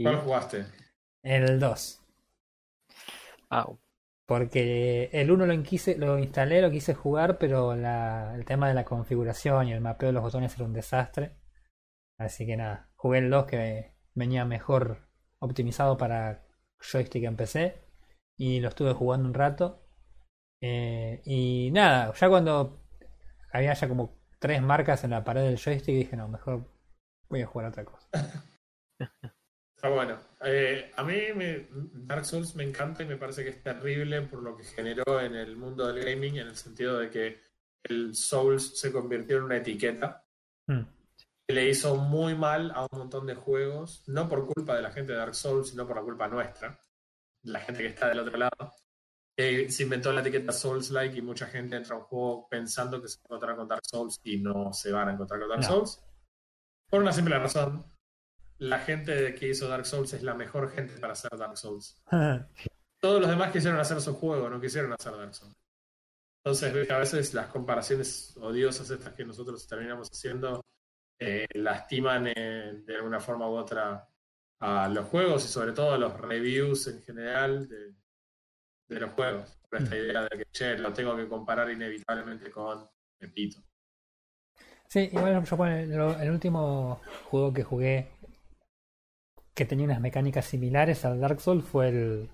¿Cuál 0.00 0.20
jugaste? 0.20 0.66
El 1.24 1.58
2. 1.58 2.00
ah, 3.50 3.66
Porque 4.26 5.10
el 5.12 5.30
1 5.30 5.46
lo, 5.46 5.62
quise, 5.62 5.98
lo 5.98 6.18
instalé, 6.18 6.62
lo 6.62 6.70
quise 6.70 6.94
jugar, 6.94 7.38
pero 7.38 7.74
la- 7.76 8.32
el 8.34 8.44
tema 8.46 8.68
de 8.68 8.74
la 8.74 8.84
configuración 8.84 9.68
y 9.68 9.72
el 9.72 9.80
mapeo 9.82 10.08
de 10.08 10.12
los 10.14 10.22
botones 10.22 10.54
era 10.54 10.64
un 10.64 10.72
desastre. 10.72 11.36
Así 12.18 12.46
que 12.46 12.56
nada, 12.56 12.90
jugué 12.96 13.18
el 13.20 13.30
2 13.30 13.46
que 13.46 13.94
venía 14.14 14.44
mejor 14.46 15.08
optimizado 15.40 15.96
para 15.98 16.44
joystick 16.80 17.24
en 17.24 17.36
PC 17.36 17.76
y 18.38 18.60
lo 18.60 18.68
estuve 18.70 18.94
jugando 18.94 19.28
un 19.28 19.34
rato. 19.34 19.82
Eh, 20.62 21.22
y 21.26 21.70
nada, 21.72 22.12
ya 22.14 22.28
cuando 22.30 22.80
había 23.52 23.74
ya 23.74 23.88
como 23.88 24.18
tres 24.44 24.60
marcas 24.60 25.02
en 25.04 25.10
la 25.10 25.24
pared 25.24 25.40
del 25.42 25.56
joystick 25.58 25.94
dije, 25.94 26.16
no, 26.16 26.28
mejor 26.28 26.68
voy 27.30 27.40
a 27.40 27.46
jugar 27.46 27.64
a 27.64 27.68
otra 27.70 27.84
cosa. 27.86 28.06
Está 29.74 29.88
bueno. 29.88 30.18
Eh, 30.42 30.92
a 30.96 31.02
mí 31.02 31.16
me- 31.34 31.66
Dark 31.70 32.26
Souls 32.26 32.54
me 32.54 32.62
encanta 32.64 33.02
y 33.02 33.06
me 33.06 33.16
parece 33.16 33.42
que 33.42 33.48
es 33.50 33.62
terrible 33.62 34.20
por 34.22 34.42
lo 34.42 34.54
que 34.54 34.64
generó 34.64 35.18
en 35.20 35.34
el 35.34 35.56
mundo 35.56 35.90
del 35.90 36.04
gaming, 36.04 36.36
en 36.36 36.48
el 36.48 36.56
sentido 36.56 36.98
de 36.98 37.08
que 37.08 37.40
el 37.84 38.14
Souls 38.14 38.78
se 38.78 38.92
convirtió 38.92 39.38
en 39.38 39.44
una 39.44 39.56
etiqueta 39.56 40.20
Hmm. 40.66 40.82
que 41.46 41.54
le 41.54 41.68
hizo 41.68 41.96
muy 41.96 42.34
mal 42.34 42.70
a 42.74 42.82
un 42.90 42.98
montón 42.98 43.26
de 43.26 43.34
juegos, 43.34 44.02
no 44.08 44.28
por 44.28 44.46
culpa 44.46 44.76
de 44.76 44.82
la 44.82 44.90
gente 44.92 45.12
de 45.12 45.18
Dark 45.18 45.34
Souls, 45.34 45.70
sino 45.70 45.86
por 45.86 45.96
la 45.96 46.02
culpa 46.02 46.28
nuestra, 46.28 46.78
la 47.44 47.60
gente 47.60 47.82
que 47.82 47.88
está 47.88 48.08
del 48.08 48.20
otro 48.20 48.36
lado. 48.38 48.72
Eh, 49.36 49.68
se 49.68 49.82
inventó 49.82 50.12
la 50.12 50.20
etiqueta 50.20 50.52
Souls-like 50.52 51.18
y 51.18 51.22
mucha 51.22 51.46
gente 51.46 51.76
entra 51.76 51.96
a 51.96 51.98
un 51.98 52.04
juego 52.04 52.48
pensando 52.48 53.02
que 53.02 53.08
se 53.08 53.18
va 53.18 53.22
a 53.22 53.26
encontrar 53.26 53.56
con 53.56 53.68
Dark 53.68 53.84
Souls 53.84 54.20
y 54.22 54.36
no 54.38 54.72
se 54.72 54.92
van 54.92 55.08
a 55.08 55.12
encontrar 55.12 55.40
con 55.40 55.48
Dark 55.48 55.62
No. 55.62 55.66
Souls. 55.68 56.04
Por 56.88 57.02
una 57.02 57.12
simple 57.12 57.38
razón. 57.38 57.84
La 58.58 58.78
gente 58.78 59.34
que 59.34 59.48
hizo 59.48 59.68
Dark 59.68 59.86
Souls 59.86 60.12
es 60.12 60.22
la 60.22 60.34
mejor 60.34 60.70
gente 60.70 60.96
para 60.98 61.14
hacer 61.14 61.36
Dark 61.36 61.58
Souls. 61.58 62.00
Todos 63.00 63.20
los 63.20 63.28
demás 63.28 63.52
quisieron 63.52 63.80
hacer 63.80 64.00
su 64.00 64.14
juego, 64.14 64.48
no 64.48 64.60
quisieron 64.60 64.92
hacer 64.92 65.16
Dark 65.16 65.34
Souls. 65.34 65.54
Entonces, 66.44 66.90
a 66.90 66.98
veces 66.98 67.34
las 67.34 67.48
comparaciones 67.48 68.36
odiosas 68.36 68.88
estas 68.90 69.14
que 69.14 69.24
nosotros 69.24 69.66
terminamos 69.66 70.08
haciendo 70.12 70.60
eh, 71.18 71.46
lastiman 71.54 72.28
eh, 72.28 72.82
de 72.84 72.96
alguna 72.96 73.18
forma 73.18 73.48
u 73.48 73.54
otra 73.54 74.08
a 74.60 74.88
los 74.88 75.06
juegos 75.08 75.44
y 75.44 75.48
sobre 75.48 75.72
todo 75.72 75.92
a 75.92 75.98
los 75.98 76.18
reviews 76.20 76.86
en 76.86 77.02
general 77.02 77.66
de, 77.68 77.94
de 78.88 79.00
los 79.00 79.10
juegos. 79.12 79.58
Esta 79.70 79.96
idea 79.96 80.22
de 80.22 80.28
que, 80.38 80.44
che, 80.52 80.78
lo 80.78 80.92
tengo 80.92 81.16
que 81.16 81.28
comparar 81.28 81.70
inevitablemente 81.70 82.50
con 82.50 82.88
Pepito. 83.18 83.58
Sí, 84.86 85.10
igual 85.12 85.44
yo 85.44 85.56
bueno, 85.56 86.14
el 86.20 86.30
último 86.30 87.00
juego 87.24 87.52
que 87.52 87.64
jugué 87.64 88.08
que 89.54 89.64
tenía 89.64 89.86
unas 89.86 90.00
mecánicas 90.00 90.44
similares 90.44 91.04
al 91.04 91.20
Dark 91.20 91.40
Souls 91.40 91.64
fue 91.64 91.88
el, 91.88 92.30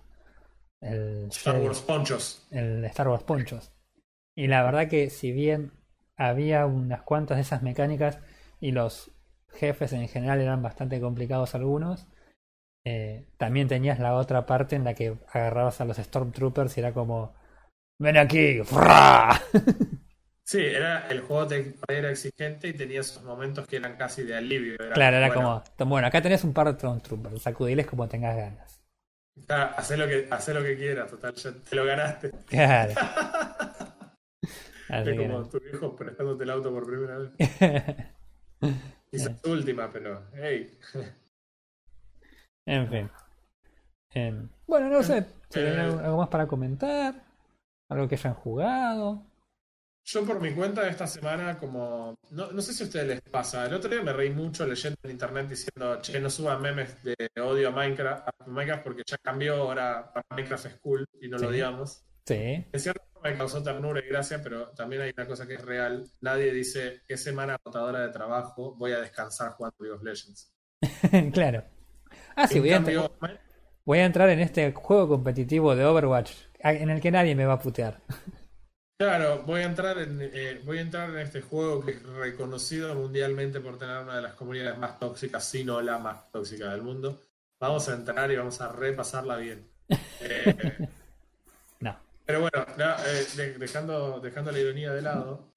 el, 0.80 1.28
Star 1.28 1.60
Wars 1.60 1.80
Ponchos. 1.80 2.46
el 2.50 2.84
Star 2.86 3.08
Wars 3.08 3.24
Ponchos. 3.24 3.72
Y 4.34 4.46
la 4.46 4.62
verdad 4.62 4.88
que 4.88 5.10
si 5.10 5.32
bien 5.32 5.72
había 6.16 6.66
unas 6.66 7.02
cuantas 7.02 7.36
de 7.36 7.42
esas 7.42 7.62
mecánicas 7.62 8.18
y 8.60 8.72
los 8.72 9.10
jefes 9.48 9.92
en 9.92 10.08
general 10.08 10.40
eran 10.40 10.62
bastante 10.62 11.00
complicados 11.00 11.54
algunos, 11.54 12.06
eh, 12.84 13.26
también 13.38 13.68
tenías 13.68 13.98
la 13.98 14.14
otra 14.14 14.46
parte 14.46 14.76
en 14.76 14.84
la 14.84 14.94
que 14.94 15.18
agarrabas 15.32 15.80
a 15.80 15.84
los 15.84 15.96
Stormtroopers 15.98 16.76
y 16.76 16.80
era 16.80 16.92
como, 16.92 17.34
ven 17.98 18.16
aquí, 18.18 18.62
¡fra! 18.64 19.40
Sí, 20.44 20.58
era, 20.58 21.06
el 21.08 21.20
juego 21.20 21.46
te- 21.46 21.76
era 21.88 22.10
exigente 22.10 22.68
y 22.68 22.72
tenía 22.72 23.00
esos 23.00 23.22
momentos 23.22 23.66
que 23.68 23.76
eran 23.76 23.96
casi 23.96 24.24
de 24.24 24.34
alivio. 24.36 24.74
Era 24.74 24.94
Claro, 24.94 25.16
era 25.16 25.28
bueno, 25.28 25.62
como, 25.76 25.90
bueno, 25.90 26.06
acá 26.08 26.20
tenés 26.20 26.42
un 26.44 26.52
par 26.52 26.66
de 26.66 26.74
Stormtroopers, 26.78 27.42
sacudiles 27.42 27.86
como 27.86 28.08
tengas 28.08 28.36
ganas. 28.36 28.80
Ah, 29.48 29.74
Hacé 29.76 29.96
lo 29.96 30.06
que, 30.08 30.26
hacé 30.30 30.54
lo 30.54 30.62
que 30.62 30.76
quieras, 30.76 31.10
total, 31.10 31.34
ya 31.34 31.52
te 31.52 31.76
lo 31.76 31.84
ganaste. 31.84 32.30
Claro. 32.46 32.94
Es 34.88 35.16
como 35.16 35.48
tu 35.48 35.58
hijo 35.72 35.94
prestándote 35.96 36.44
el 36.44 36.50
auto 36.50 36.70
por 36.72 36.84
primera 36.86 37.18
vez. 37.18 37.30
Quizás 39.10 39.40
tu 39.42 39.52
última, 39.52 39.90
pero 39.92 40.26
hey. 40.34 40.78
En 42.74 42.88
fin. 42.88 43.10
Em, 44.12 44.48
bueno, 44.66 44.88
no 44.88 45.02
sé. 45.02 45.14
hay 45.54 45.62
Eh, 45.62 45.78
algo, 45.80 45.98
algo 46.00 46.16
más 46.18 46.28
para 46.28 46.46
comentar. 46.46 47.14
Algo 47.88 48.08
que 48.08 48.14
hayan 48.14 48.34
jugado. 48.34 49.26
Yo 50.04 50.24
por 50.24 50.40
mi 50.40 50.52
cuenta 50.54 50.88
esta 50.88 51.06
semana, 51.06 51.58
como... 51.58 52.14
No, 52.30 52.50
no 52.52 52.62
sé 52.62 52.72
si 52.72 52.82
a 52.82 52.86
ustedes 52.86 53.06
les 53.06 53.20
pasa. 53.20 53.66
El 53.66 53.74
otro 53.74 53.90
día 53.90 54.02
me 54.02 54.12
reí 54.12 54.30
mucho 54.30 54.66
leyendo 54.66 54.96
en 55.04 55.10
internet 55.10 55.48
diciendo, 55.48 56.00
che, 56.00 56.18
no 56.20 56.30
suban 56.30 56.60
memes 56.62 57.02
de 57.04 57.14
odio 57.40 57.68
a 57.68 57.70
Minecraft, 57.72 58.28
a 58.28 58.46
Minecraft 58.46 58.82
porque 58.82 59.02
ya 59.06 59.18
cambió, 59.18 59.56
ahora 59.56 60.10
para 60.12 60.24
Minecraft 60.30 60.66
es 60.66 60.74
cool 60.80 61.06
y 61.20 61.28
no 61.28 61.36
lo 61.36 61.40
Sí. 61.44 61.46
odiamos. 61.46 62.04
Sí. 62.26 62.34
En 62.72 62.80
cierta 62.80 63.04
forma 63.12 63.30
me 63.30 63.36
causó 63.36 63.62
ternura 63.62 64.00
y 64.04 64.08
gracia, 64.08 64.40
pero 64.42 64.70
también 64.70 65.02
hay 65.02 65.12
una 65.16 65.26
cosa 65.26 65.46
que 65.46 65.54
es 65.54 65.64
real. 65.64 66.06
Nadie 66.20 66.52
dice, 66.52 67.02
qué 67.06 67.16
semana 67.16 67.56
agotadora 67.56 68.00
de 68.00 68.08
trabajo, 68.12 68.74
voy 68.76 68.92
a 68.92 69.00
descansar 69.00 69.52
jugando 69.52 69.76
League 69.80 69.96
of 69.96 70.02
Legends. 70.02 70.52
claro. 71.32 71.64
Ah, 72.42 72.46
sí, 72.48 72.58
voy 72.58 72.70
a, 72.70 72.76
entrar, 72.76 73.10
voy 73.84 73.98
a 73.98 74.04
entrar 74.06 74.30
en 74.30 74.40
este 74.40 74.72
juego 74.72 75.08
competitivo 75.08 75.76
de 75.76 75.84
Overwatch 75.84 76.32
en 76.60 76.88
el 76.90 77.00
que 77.00 77.10
nadie 77.10 77.34
me 77.34 77.44
va 77.44 77.54
a 77.54 77.58
putear. 77.60 78.00
Claro, 78.98 79.42
voy 79.46 79.60
a 79.62 79.64
entrar 79.64 79.98
en 79.98 80.18
eh, 80.22 80.60
voy 80.64 80.78
a 80.78 80.82
entrar 80.82 81.10
en 81.10 81.18
este 81.18 81.40
juego 81.40 81.84
que 81.84 81.92
es 81.92 82.02
reconocido 82.02 82.94
mundialmente 82.94 83.60
por 83.60 83.78
tener 83.78 84.02
una 84.02 84.16
de 84.16 84.22
las 84.22 84.34
comunidades 84.34 84.78
más 84.78 84.98
tóxicas, 84.98 85.44
si 85.44 85.64
no 85.64 85.80
la 85.80 85.98
más 85.98 86.30
tóxica 86.30 86.70
del 86.70 86.82
mundo. 86.82 87.18
Vamos 87.58 87.88
a 87.88 87.94
entrar 87.94 88.30
y 88.30 88.36
vamos 88.36 88.60
a 88.60 88.72
repasarla 88.72 89.36
bien. 89.36 89.66
Eh, 90.22 90.54
No. 91.80 91.96
pero 92.26 92.40
bueno, 92.42 92.66
eh, 92.78 93.26
de- 93.36 93.58
dejando, 93.58 94.20
dejando 94.20 94.52
la 94.52 94.58
ironía 94.58 94.92
de 94.92 95.02
lado, 95.02 95.52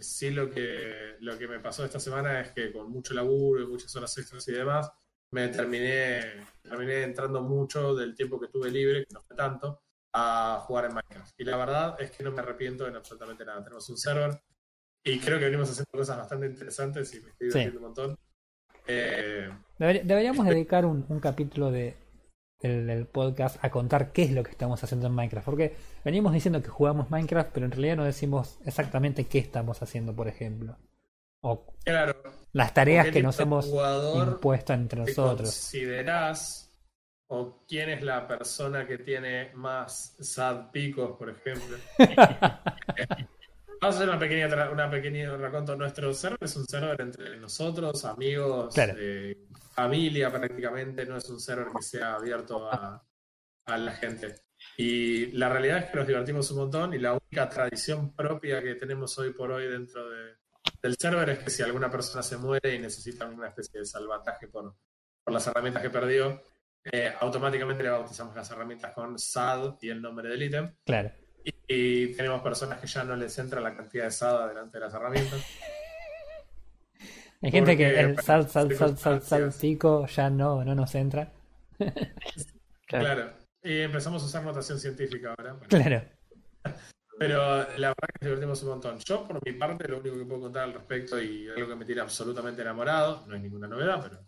sí 0.00 0.30
lo 0.30 0.50
que, 0.50 1.16
lo 1.20 1.38
que 1.38 1.48
me 1.48 1.58
pasó 1.58 1.84
esta 1.84 1.98
semana 1.98 2.40
es 2.40 2.50
que 2.52 2.70
con 2.70 2.90
mucho 2.90 3.14
laburo 3.14 3.62
y 3.62 3.66
muchas 3.66 3.96
horas 3.96 4.16
extras 4.18 4.46
y 4.48 4.52
demás, 4.52 4.92
me 5.34 5.48
terminé, 5.48 6.20
terminé 6.62 7.02
entrando 7.02 7.42
mucho 7.42 7.94
del 7.94 8.14
tiempo 8.14 8.38
que 8.40 8.48
tuve 8.48 8.70
libre, 8.70 9.04
que 9.04 9.12
no 9.14 9.20
fue 9.20 9.36
tanto, 9.36 9.80
a 10.12 10.62
jugar 10.66 10.84
en 10.86 10.94
Minecraft. 10.94 11.34
Y 11.38 11.44
la 11.44 11.56
verdad 11.56 11.96
es 12.00 12.12
que 12.12 12.22
no 12.22 12.30
me 12.30 12.40
arrepiento 12.40 12.86
en 12.86 12.94
absolutamente 12.96 13.44
nada. 13.44 13.62
Tenemos 13.64 13.88
un 13.90 13.96
server 13.98 14.40
y 15.02 15.18
creo 15.18 15.38
que 15.38 15.46
venimos 15.46 15.68
haciendo 15.70 15.90
cosas 15.90 16.18
bastante 16.18 16.46
interesantes 16.46 17.12
y 17.14 17.20
me 17.20 17.30
estoy 17.30 17.50
Sí. 17.50 17.58
divirtiendo 17.58 17.78
un 17.80 17.84
montón. 17.84 18.18
Eh, 18.86 19.50
Deber- 19.78 20.04
deberíamos 20.04 20.46
dedicar 20.46 20.84
un, 20.86 21.04
un 21.08 21.18
capítulo 21.20 21.70
de, 21.72 21.96
del, 22.60 22.86
del 22.86 23.06
podcast 23.06 23.62
a 23.64 23.70
contar 23.70 24.12
qué 24.12 24.22
es 24.22 24.30
lo 24.32 24.42
que 24.44 24.50
estamos 24.52 24.82
haciendo 24.84 25.08
en 25.08 25.14
Minecraft. 25.14 25.44
Porque 25.46 25.74
venimos 26.04 26.32
diciendo 26.32 26.62
que 26.62 26.68
jugamos 26.68 27.10
Minecraft, 27.10 27.50
pero 27.52 27.66
en 27.66 27.72
realidad 27.72 27.96
no 27.96 28.04
decimos 28.04 28.58
exactamente 28.64 29.24
qué 29.26 29.38
estamos 29.38 29.82
haciendo, 29.82 30.14
por 30.14 30.28
ejemplo. 30.28 30.76
O 31.42 31.66
claro, 31.84 32.22
las 32.54 32.72
tareas 32.72 33.06
¿qué 33.06 33.12
que 33.12 33.22
nos 33.22 33.38
hemos 33.40 33.66
impuesto 33.66 34.72
entre 34.72 35.00
nosotros. 35.00 35.50
considerás 35.50 36.70
o 37.26 37.64
quién 37.68 37.90
es 37.90 38.02
la 38.02 38.26
persona 38.26 38.86
que 38.86 38.98
tiene 38.98 39.50
más 39.54 40.16
sad 40.20 40.70
picos, 40.70 41.16
por 41.18 41.30
ejemplo. 41.30 41.76
Vamos 43.80 43.96
a 43.96 43.98
hacer 43.98 44.08
una 44.08 44.18
pequeña, 44.18 44.70
una 44.70 44.90
pequeña 44.90 45.36
raconto. 45.36 45.76
Nuestro 45.76 46.14
server 46.14 46.38
es 46.40 46.56
un 46.56 46.64
server 46.66 47.00
entre 47.00 47.36
nosotros, 47.38 48.04
amigos, 48.04 48.72
Claro. 48.72 48.94
eh, 48.98 49.36
familia 49.74 50.30
prácticamente. 50.30 51.04
No 51.04 51.16
es 51.18 51.28
un 51.28 51.40
server 51.40 51.68
que 51.76 51.82
sea 51.82 52.14
abierto 52.14 52.70
a, 52.70 53.04
a 53.66 53.78
la 53.78 53.92
gente. 53.92 54.36
Y 54.78 55.26
la 55.32 55.48
realidad 55.50 55.78
es 55.78 55.90
que 55.90 55.96
nos 55.98 56.06
divertimos 56.06 56.50
un 56.52 56.58
montón 56.58 56.94
y 56.94 56.98
la 56.98 57.12
única 57.12 57.48
tradición 57.48 58.14
propia 58.14 58.62
que 58.62 58.76
tenemos 58.76 59.18
hoy 59.18 59.32
por 59.32 59.50
hoy 59.50 59.66
dentro 59.66 60.08
de, 60.08 60.36
del 60.84 60.96
server 60.98 61.30
es 61.30 61.38
que 61.38 61.48
si 61.48 61.62
alguna 61.62 61.90
persona 61.90 62.22
se 62.22 62.36
muere 62.36 62.74
y 62.74 62.78
necesita 62.78 63.24
una 63.24 63.48
especie 63.48 63.80
de 63.80 63.86
salvataje 63.86 64.48
por, 64.48 64.76
por 65.24 65.32
las 65.32 65.46
herramientas 65.46 65.82
que 65.82 65.88
perdió, 65.88 66.42
eh, 66.84 67.10
automáticamente 67.20 67.82
le 67.82 67.88
bautizamos 67.88 68.36
las 68.36 68.50
herramientas 68.50 68.92
con 68.92 69.18
SAD 69.18 69.76
y 69.80 69.88
el 69.88 70.02
nombre 70.02 70.28
del 70.28 70.42
ítem. 70.42 70.74
Claro. 70.84 71.10
Y, 71.42 71.54
y 71.68 72.14
tenemos 72.14 72.42
personas 72.42 72.80
que 72.80 72.86
ya 72.86 73.02
no 73.02 73.16
les 73.16 73.38
entra 73.38 73.62
la 73.62 73.74
cantidad 73.74 74.04
de 74.04 74.10
SAD 74.10 74.48
delante 74.48 74.76
de 74.78 74.84
las 74.84 74.92
herramientas. 74.92 75.42
Hay 77.40 77.50
gente 77.50 77.78
que 77.78 78.00
el 78.00 78.18
sal, 78.20 78.42
sal, 78.50 78.50
sal, 78.50 78.68
circunstancias. 78.68 79.54
saltico 79.54 80.06
ya 80.06 80.28
no, 80.28 80.62
no 80.66 80.74
nos 80.74 80.94
entra. 80.94 81.32
Claro. 81.78 81.94
Claro. 82.86 83.32
Y 83.62 83.80
empezamos 83.80 84.22
a 84.22 84.26
usar 84.26 84.44
notación 84.44 84.78
científica 84.78 85.30
ahora. 85.30 85.54
Bueno, 85.54 85.68
Claro. 85.68 86.04
Pero 87.18 87.38
la 87.78 87.88
verdad 87.88 88.08
que 88.08 88.18
nos 88.20 88.22
divertimos 88.22 88.62
un 88.64 88.68
montón. 88.70 88.98
Yo, 88.98 89.26
por 89.26 89.44
mi 89.44 89.52
parte, 89.52 89.86
lo 89.88 89.98
único 90.00 90.16
que 90.18 90.24
puedo 90.24 90.40
contar 90.42 90.64
al 90.64 90.74
respecto 90.74 91.20
y 91.20 91.48
algo 91.48 91.68
que 91.68 91.76
me 91.76 91.84
tiene 91.84 92.00
absolutamente 92.00 92.62
enamorado, 92.62 93.24
no 93.26 93.36
es 93.36 93.40
ninguna 93.42 93.68
novedad, 93.68 94.02
pero 94.02 94.26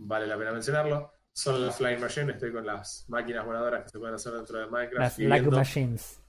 vale 0.00 0.26
la 0.26 0.36
pena 0.36 0.52
mencionarlo, 0.52 1.12
son 1.32 1.64
las 1.64 1.76
Flying 1.76 2.00
Machine. 2.00 2.32
Estoy 2.32 2.52
con 2.52 2.66
las 2.66 3.06
máquinas 3.08 3.46
voladoras 3.46 3.82
que 3.84 3.88
se 3.90 3.98
pueden 3.98 4.14
hacer 4.14 4.32
dentro 4.34 4.58
de 4.58 4.66
Minecraft. 4.66 4.98
Las 5.00 5.16
viendo 5.16 5.50
machines. 5.52 6.20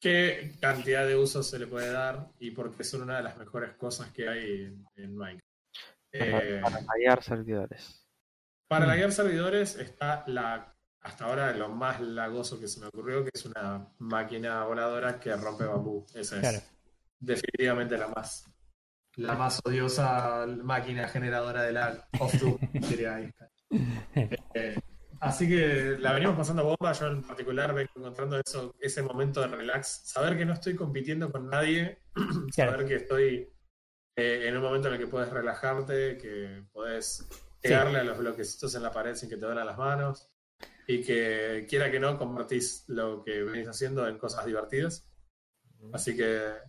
qué 0.00 0.52
cantidad 0.60 1.06
de 1.06 1.16
usos 1.16 1.48
se 1.48 1.58
le 1.58 1.66
puede 1.66 1.90
dar 1.90 2.28
y 2.38 2.52
por 2.52 2.72
qué 2.76 2.84
son 2.84 3.02
una 3.02 3.16
de 3.16 3.22
las 3.24 3.36
mejores 3.36 3.74
cosas 3.74 4.10
que 4.12 4.28
hay 4.28 4.62
en, 4.64 4.86
en 4.96 5.16
Minecraft. 5.16 5.44
Eh, 6.12 6.60
Para 6.62 6.78
hallar 6.88 7.22
servidores. 7.22 8.06
Para 8.68 8.84
Mm. 8.84 8.88
laguear 8.88 9.12
servidores 9.12 9.76
está 9.76 10.22
la 10.28 10.75
hasta 11.06 11.26
ahora 11.26 11.54
lo 11.54 11.68
más 11.68 12.00
lagoso 12.00 12.58
que 12.58 12.68
se 12.68 12.80
me 12.80 12.86
ocurrió, 12.86 13.22
que 13.22 13.30
es 13.32 13.44
una 13.44 13.88
máquina 13.98 14.64
voladora 14.64 15.20
que 15.20 15.34
rompe 15.36 15.64
bambú. 15.64 16.04
Esa 16.14 16.40
es 16.40 16.62
definitivamente 17.18 17.96
la 17.96 18.08
más 18.08 18.50
la 19.14 19.34
más 19.34 19.60
odiosa 19.64 20.46
máquina 20.46 21.08
generadora 21.08 21.62
de 21.62 21.70
Einstein. 21.70 23.50
Eh, 24.54 24.76
Así 25.20 25.48
que 25.48 25.96
la 25.98 26.12
venimos 26.12 26.36
pasando 26.36 26.64
bomba. 26.64 26.92
Yo 26.92 27.06
en 27.06 27.22
particular 27.22 27.74
vengo 27.74 27.90
encontrando 27.96 28.38
eso, 28.38 28.74
ese 28.80 29.02
momento 29.02 29.40
de 29.40 29.48
relax. 29.48 30.02
Saber 30.04 30.36
que 30.36 30.44
no 30.44 30.52
estoy 30.52 30.76
compitiendo 30.76 31.30
con 31.30 31.48
nadie. 31.48 31.98
Claro. 32.54 32.72
Saber 32.72 32.86
que 32.86 32.94
estoy 32.96 33.48
eh, 34.16 34.44
en 34.46 34.56
un 34.56 34.62
momento 34.62 34.88
en 34.88 34.94
el 34.94 35.00
que 35.00 35.06
puedes 35.06 35.30
relajarte, 35.30 36.16
que 36.16 36.64
puedes 36.72 37.28
pegarle 37.60 37.98
a 37.98 38.04
los 38.04 38.18
bloquecitos 38.18 38.74
en 38.74 38.82
la 38.82 38.90
pared 38.90 39.14
sin 39.14 39.28
que 39.28 39.36
te 39.36 39.44
duelan 39.46 39.66
las 39.66 39.78
manos. 39.78 40.30
Y 40.86 41.02
que 41.04 41.66
quiera 41.68 41.90
que 41.90 42.00
no, 42.00 42.18
convertís 42.18 42.84
lo 42.88 43.22
que 43.24 43.42
venís 43.44 43.68
haciendo 43.68 44.06
en 44.08 44.18
cosas 44.18 44.46
divertidas. 44.46 45.08
Así 45.92 46.16
que 46.16 46.24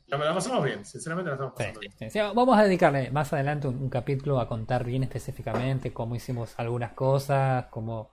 la, 0.08 0.18
la 0.20 0.34
pasamos 0.36 0.64
bien, 0.66 0.86
sinceramente 0.86 1.30
la 1.30 1.36
estamos 1.36 1.56
Sí, 1.58 1.64
pasando 1.64 1.82
bien. 1.82 1.94
sí, 1.98 2.10
sí. 2.10 2.20
Vamos 2.20 2.58
a 2.58 2.64
dedicarle 2.64 3.12
más 3.12 3.34
adelante 3.34 3.68
un, 3.68 3.82
un 3.82 3.90
capítulo 3.90 4.40
a 4.40 4.48
contar 4.48 4.84
bien 4.86 5.04
específicamente 5.04 5.92
cómo 5.94 6.16
hicimos 6.16 6.54
algunas 6.60 6.94
cosas, 6.94 7.66
cómo, 7.72 8.12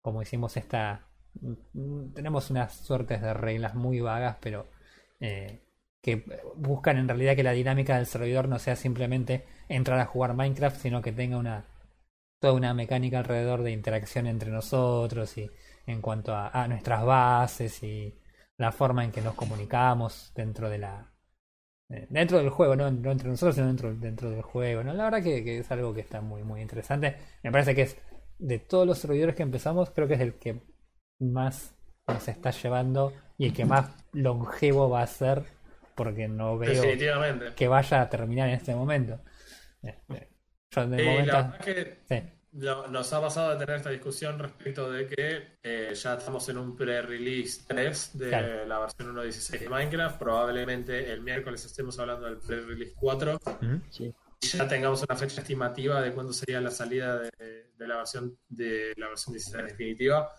cómo 0.00 0.22
hicimos 0.22 0.56
esta... 0.56 1.06
mm, 1.40 2.12
Tenemos 2.14 2.50
unas 2.50 2.72
suertes 2.74 3.20
de 3.22 3.34
reglas 3.34 3.74
muy 3.74 4.00
vagas, 4.00 4.36
pero 4.40 4.66
eh, 5.20 5.60
que 6.02 6.24
buscan 6.56 6.96
en 6.98 7.08
realidad 7.08 7.36
que 7.36 7.42
la 7.42 7.52
dinámica 7.52 7.96
del 7.96 8.06
servidor 8.06 8.48
no 8.48 8.58
sea 8.58 8.76
simplemente 8.76 9.44
entrar 9.68 9.98
a 10.00 10.06
jugar 10.06 10.34
Minecraft, 10.34 10.80
sino 10.80 11.02
que 11.02 11.12
tenga 11.12 11.36
una 11.38 11.64
toda 12.40 12.52
una 12.54 12.74
mecánica 12.74 13.18
alrededor 13.18 13.62
de 13.62 13.72
interacción 13.72 14.26
entre 14.26 14.50
nosotros 14.50 15.36
y 15.38 15.50
en 15.86 16.00
cuanto 16.00 16.34
a, 16.34 16.48
a 16.48 16.68
nuestras 16.68 17.04
bases 17.04 17.82
y 17.82 18.18
la 18.56 18.72
forma 18.72 19.04
en 19.04 19.12
que 19.12 19.20
nos 19.20 19.34
comunicamos 19.34 20.32
dentro 20.34 20.68
de 20.68 20.78
la 20.78 21.12
eh, 21.90 22.06
dentro 22.10 22.38
del 22.38 22.50
juego, 22.50 22.76
no, 22.76 22.90
no 22.90 23.10
entre 23.10 23.30
nosotros, 23.30 23.54
sino 23.54 23.66
dentro, 23.66 23.94
dentro 23.94 24.30
del 24.30 24.42
juego. 24.42 24.84
¿no? 24.84 24.92
La 24.92 25.04
verdad 25.04 25.22
que, 25.22 25.42
que 25.42 25.58
es 25.58 25.70
algo 25.70 25.94
que 25.94 26.00
está 26.00 26.20
muy, 26.20 26.42
muy 26.42 26.60
interesante. 26.60 27.16
Me 27.42 27.50
parece 27.50 27.74
que 27.74 27.82
es 27.82 27.96
de 28.38 28.58
todos 28.58 28.86
los 28.86 28.98
servidores 28.98 29.34
que 29.34 29.42
empezamos, 29.42 29.90
creo 29.90 30.06
que 30.06 30.14
es 30.14 30.20
el 30.20 30.34
que 30.34 30.60
más 31.18 31.74
nos 32.06 32.28
está 32.28 32.50
llevando 32.50 33.12
y 33.38 33.46
el 33.46 33.52
que 33.52 33.64
más 33.64 33.90
longevo 34.12 34.90
va 34.90 35.02
a 35.02 35.06
ser, 35.06 35.44
porque 35.94 36.28
no 36.28 36.58
veo 36.58 36.82
que 37.56 37.68
vaya 37.68 38.02
a 38.02 38.08
terminar 38.08 38.48
en 38.48 38.54
este 38.54 38.74
momento. 38.74 39.20
Eh, 39.82 40.27
eh, 40.70 41.04
Yo 41.04 41.04
momento. 41.10 41.32
la 41.32 41.42
verdad 41.42 41.60
que 41.64 41.98
Sí, 42.08 42.22
lo- 42.52 42.86
nos 42.88 43.12
ha 43.12 43.20
pasado 43.20 43.50
de 43.52 43.58
tener 43.58 43.76
esta 43.76 43.90
discusión 43.90 44.38
respecto 44.38 44.90
de 44.90 45.06
que 45.06 45.46
eh, 45.62 45.92
ya 45.94 46.14
estamos 46.14 46.48
en 46.48 46.58
un 46.58 46.76
pre-release 46.76 47.62
3 47.66 48.18
de 48.18 48.28
Claro. 48.28 48.66
la 48.66 48.78
versión 48.80 49.14
1.16 49.14 49.60
de 49.60 49.68
Minecraft. 49.68 50.18
Probablemente 50.18 51.12
el 51.12 51.20
miércoles 51.22 51.64
estemos 51.64 51.98
hablando 51.98 52.26
del 52.26 52.38
pre-release 52.38 52.94
4 52.96 53.36
Ujú. 53.44 53.80
Sí. 53.90 54.14
y 54.40 54.46
ya 54.46 54.68
tengamos 54.68 55.02
una 55.02 55.16
fecha 55.16 55.40
estimativa 55.40 56.00
de 56.00 56.12
cuándo 56.12 56.32
sería 56.32 56.60
la 56.60 56.70
salida 56.70 57.18
de, 57.18 57.30
de 57.76 57.88
la 57.88 57.96
versión 57.98 58.38
de 58.48 58.92
la 58.96 59.08
versión 59.08 59.32
16 59.34 59.64
definitiva. 59.64 60.30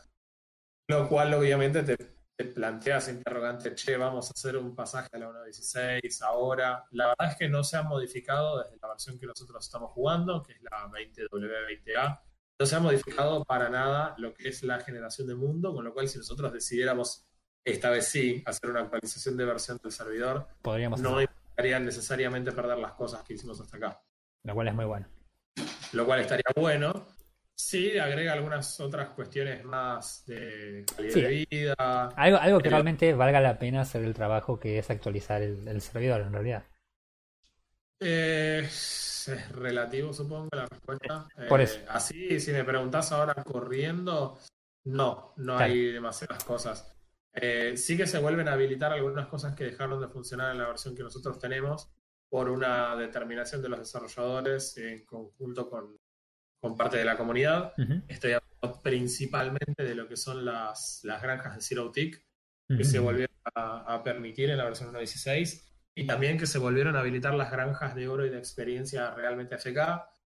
Lo 0.87 1.07
cual 1.07 1.33
obviamente 1.35 1.83
te, 1.83 1.97
te 2.39 2.45
planteas 2.45 3.09
interrogante, 3.09 3.75
che, 3.75 3.97
vamos 3.97 4.29
a 4.29 4.33
hacer 4.33 4.55
un 4.55 4.73
pasaje 4.73 5.09
a 5.11 5.17
la 5.17 5.29
1.16 5.29 6.21
ahora. 6.21 6.85
La 6.91 7.07
verdad 7.07 7.31
es 7.31 7.35
que 7.35 7.49
no 7.49 7.65
se 7.65 7.75
ha 7.75 7.83
modificado 7.83 8.63
desde 8.63 8.77
la 8.81 8.87
versión 8.87 9.19
que 9.19 9.25
nosotros 9.25 9.65
estamos 9.65 9.91
jugando, 9.91 10.41
que 10.41 10.53
es 10.53 10.61
la 10.61 10.89
20W20A. 10.89 12.21
No 12.57 12.65
se 12.65 12.75
ha 12.77 12.79
modificado 12.79 13.43
para 13.43 13.69
nada 13.69 14.15
lo 14.19 14.33
que 14.33 14.47
es 14.47 14.63
la 14.63 14.79
generación 14.79 15.27
de 15.27 15.35
mundo, 15.35 15.73
con 15.73 15.83
lo 15.83 15.93
cual 15.93 16.07
si 16.07 16.17
nosotros 16.17 16.53
decidiéramos 16.53 17.25
esta 17.65 17.89
vez 17.89 18.07
sí 18.07 18.41
hacer 18.45 18.69
una 18.69 18.83
actualización 18.83 19.35
de 19.35 19.43
versión 19.43 19.77
del 19.83 19.91
servidor, 19.91 20.47
podríamos 20.61 21.01
no 21.01 21.17
hacer, 21.17 21.29
implicaría 21.29 21.79
necesariamente 21.81 22.53
perder 22.53 22.77
las 22.77 22.93
cosas 22.93 23.21
que 23.23 23.33
hicimos 23.33 23.59
hasta 23.59 23.75
acá 23.75 24.01
lo 24.45 24.53
cual 24.53 24.69
es 24.69 24.75
muy 24.75 24.85
bueno. 24.85 25.07
lo 25.91 26.05
cual 26.05 26.21
estaría 26.21 26.45
bueno. 26.55 27.05
Sí, 27.61 27.97
agrega 27.99 28.31
algunas 28.31 28.79
otras 28.79 29.09
cuestiones 29.09 29.65
más 29.65 30.23
de 30.25 30.85
calidad 30.95 31.13
Sí. 31.13 31.21
de 31.21 31.45
vida. 31.49 31.75
Algo, 32.15 32.37
algo 32.37 32.57
que 32.59 32.63
Pero- 32.63 32.75
realmente 32.77 33.13
valga 33.13 33.41
la 33.41 33.59
pena 33.59 33.81
hacer 33.81 34.01
el 34.05 34.13
trabajo 34.13 34.57
que 34.57 34.79
es 34.79 34.89
actualizar 34.89 35.41
el, 35.41 35.67
el 35.67 35.81
servidor 35.81 36.21
en 36.21 36.31
realidad. 36.31 36.63
Eh, 37.99 38.61
es 38.63 39.29
relativo, 39.51 40.13
supongo, 40.13 40.47
la 40.53 40.67
respuesta. 40.67 41.27
Por 41.49 41.59
Eh, 41.59 41.63
eso. 41.65 41.79
Así, 41.89 42.39
si 42.39 42.53
me 42.53 42.63
preguntás 42.63 43.11
ahora 43.11 43.33
corriendo, 43.43 44.39
no, 44.85 45.33
no 45.35 45.57
Claro. 45.57 45.73
hay 45.73 45.91
demasiadas 45.91 46.45
cosas. 46.45 46.89
Eh, 47.33 47.75
sí 47.75 47.97
que 47.97 48.07
se 48.07 48.19
vuelven 48.19 48.47
a 48.47 48.53
habilitar 48.53 48.93
algunas 48.93 49.27
cosas 49.27 49.53
que 49.53 49.65
dejaron 49.65 49.99
de 49.99 50.07
funcionar 50.07 50.53
en 50.53 50.59
la 50.59 50.67
versión 50.67 50.95
que 50.95 51.03
nosotros 51.03 51.37
tenemos 51.37 51.89
por 52.29 52.49
una 52.49 52.95
determinación 52.95 53.61
de 53.61 53.67
los 53.67 53.79
desarrolladores 53.79 54.77
en 54.77 55.03
conjunto 55.05 55.69
con, 55.69 55.98
con 56.59 56.75
parte 56.77 56.97
de 56.97 57.05
la 57.05 57.17
comunidad. 57.17 57.73
Estoy 58.07 58.33
hablando 58.33 58.81
principalmente 58.81 59.83
de 59.83 59.95
lo 59.95 60.07
que 60.07 60.17
son 60.17 60.43
las, 60.45 61.01
las 61.03 61.21
granjas 61.21 61.55
de 61.55 61.61
Zero 61.61 61.91
Tick, 61.91 62.23
que 62.67 62.83
se 62.83 62.99
volvieron 62.99 63.35
a, 63.55 63.95
a 63.95 64.03
permitir 64.03 64.49
en 64.51 64.57
la 64.57 64.65
versión 64.65 64.93
1.16 64.93 65.63
y 65.95 66.05
también 66.05 66.37
que 66.37 66.45
se 66.45 66.59
volvieron 66.59 66.95
a 66.95 66.99
habilitar 66.99 67.33
las 67.33 67.51
granjas 67.51 67.95
de 67.95 68.07
oro 68.07 68.25
y 68.25 68.29
de 68.29 68.37
experiencia 68.37 69.11
realmente 69.15 69.55
FK. 69.57 69.79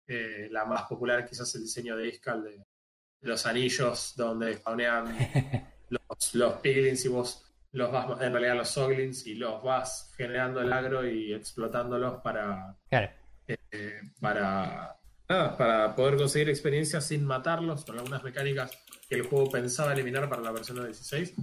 Eh, 0.07 0.48
la 0.52 0.65
más 0.65 0.84
popular 0.84 1.26
quizás 1.27 1.53
el 1.56 1.61
diseño 1.61 1.95
de 1.98 2.07
Iskal 2.07 2.43
de, 2.43 2.52
de 2.57 3.27
los 3.30 3.45
anillos 3.45 4.14
donde 4.15 4.56
spawnean 4.56 5.15
los, 5.89 6.35
los 6.35 6.53
piglins 6.56 7.06
y 7.06 7.07
vos 7.10 7.45
los 7.73 7.91
vas, 7.91 8.19
en 8.22 8.31
realidad 8.34 8.56
los 8.56 8.69
soglins 8.69 9.26
y 9.27 9.35
los 9.35 9.61
vas 9.64 10.11
generando 10.18 10.60
el 10.61 10.72
agro 10.73 11.07
y 11.07 11.34
explotándolos 11.34 12.22
para, 12.22 12.76
Claro. 12.89 13.10
eh, 13.48 14.02
para, 14.19 14.98
nada, 15.31 15.57
para 15.57 15.95
poder 15.95 16.17
conseguir 16.17 16.49
experiencia 16.49 17.01
sin 17.01 17.25
matarlos, 17.25 17.85
con 17.85 17.97
algunas 17.97 18.23
mecánicas 18.23 18.71
que 19.09 19.15
el 19.15 19.23
juego 19.23 19.49
pensaba 19.51 19.93
eliminar 19.93 20.29
para 20.29 20.41
la 20.41 20.51
versión 20.51 20.83
16, 20.83 21.33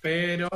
pero 0.00 0.48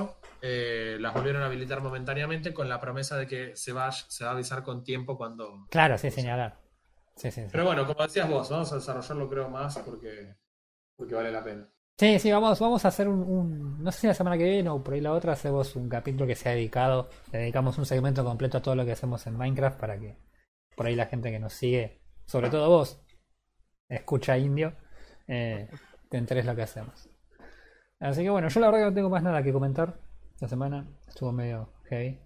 eh, 0.43 0.97
las 1.01 1.15
volvieron 1.15 1.43
a 1.43 1.47
habilitar 1.47 1.81
momentáneamente 1.81 2.53
con 2.53 2.69
la 2.69 2.81
promesa 2.81 3.17
de 3.17 3.27
que 3.27 3.57
se 3.57 3.73
va, 3.73 3.91
se 3.93 4.25
va 4.25 4.31
a 4.31 4.35
avisar 4.35 4.63
con 4.63 4.83
tiempo 4.85 5.17
cuando... 5.17 5.67
Claro, 5.71 5.97
sí, 5.99 6.11
señalar. 6.11 6.59
Sí, 7.15 7.31
sí, 7.31 7.43
sí. 7.43 7.49
Pero 7.51 7.65
bueno, 7.65 7.87
como 7.87 8.03
decías 8.03 8.29
vos, 8.29 8.51
vamos 8.51 8.71
a 8.73 8.77
desarrollarlo 8.77 9.29
creo 9.29 9.49
más 9.49 9.79
porque, 9.79 10.37
porque 10.97 11.15
vale 11.15 11.33
la 11.33 11.43
pena. 11.43 11.69
Sí, 11.99 12.19
sí, 12.19 12.31
vamos, 12.31 12.61
vamos 12.61 12.85
a 12.85 12.89
hacer 12.89 13.09
un, 13.09 13.21
un- 13.23 13.83
No 13.83 13.91
sé 13.91 14.01
si 14.01 14.07
la 14.07 14.13
semana 14.15 14.37
que 14.37 14.45
viene 14.45 14.69
o 14.69 14.83
por 14.85 14.93
ahí 14.93 15.01
la 15.01 15.13
otra 15.15 15.33
hacemos 15.33 15.75
un 15.77 15.89
capítulo 15.89 16.27
que 16.27 16.35
sea 16.35 16.53
dedicado. 16.53 17.09
Le 17.33 17.39
dedicamos 17.39 17.79
un 17.79 17.87
segmento 17.87 18.23
completo 18.23 18.59
a 18.59 18.63
todo 18.63 18.75
lo 18.75 18.85
que 18.85 18.93
hacemos 18.93 19.27
en 19.27 19.37
Minecraft 19.39 19.81
para 19.81 19.99
que 19.99 20.19
por 20.77 20.87
ahí 20.87 20.95
la 20.95 21.07
gente 21.07 21.31
que 21.31 21.39
nos 21.39 21.55
sigue, 21.55 22.03
sobre 22.27 22.51
todo 22.51 22.69
vos, 22.69 23.01
escucha 23.89 24.37
indio, 24.37 24.75
eh, 25.29 25.69
te 26.11 26.19
enteres 26.19 26.45
lo 26.45 26.55
que 26.55 26.63
hacemos. 26.63 27.09
Así 27.99 28.23
que 28.23 28.31
bueno, 28.31 28.49
yo 28.49 28.61
la 28.61 28.67
verdad 28.67 28.81
que 28.81 28.91
no 28.91 28.95
tengo 28.95 29.11
más 29.11 29.23
nada 29.23 29.43
que 29.43 29.53
comentar. 29.53 29.99
Esta 30.35 30.49
semana 30.49 30.87
estuvo 31.09 31.33
medio 31.33 31.73
heavy. 31.89 32.21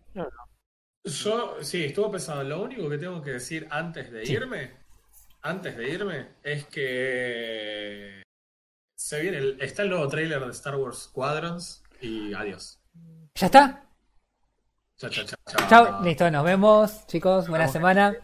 Yo, 1.05 1.63
sí, 1.63 1.85
estuvo 1.85 2.11
pesado. 2.11 2.43
Lo 2.43 2.63
único 2.63 2.89
que 2.91 2.99
tengo 2.99 3.23
que 3.23 3.31
decir 3.33 3.67
antes 3.71 4.11
de 4.11 4.27
Sí. 4.27 4.33
irme, 4.33 4.73
antes 5.43 5.77
de 5.77 5.89
irme, 5.89 6.29
es 6.43 6.67
que 6.67 8.23
se 8.97 9.21
viene 9.23 9.39
el- 9.39 9.63
está 9.63 9.83
el 9.83 9.91
nuevo 9.91 10.09
tráiler 10.09 10.45
de 10.45 10.51
Star 10.51 10.77
Wars 10.77 11.05
Squadrons 11.05 11.83
y 12.01 12.35
adiós. 12.35 12.81
¿Ya 13.35 13.47
está? 13.47 13.87
Chao, 14.99 15.09
chao, 15.09 15.25
chao. 15.25 15.69
chao. 15.69 16.03
Listo, 16.03 16.31
nos 16.31 16.45
vemos, 16.45 17.07
chicos. 17.07 17.49
Buena 17.49 17.65
Vamos. 17.65 17.73
semana. 17.73 18.17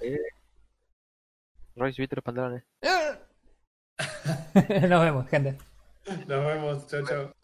Roy, 1.77 1.93
subiste 1.93 2.16
los 2.16 2.24
pantalones. 2.24 2.65
nos 4.89 5.03
vemos, 5.03 5.28
gente. 5.28 5.59
Nos 6.27 6.47
vemos. 6.47 6.86
Chao, 6.86 7.07
chao. 7.07 7.35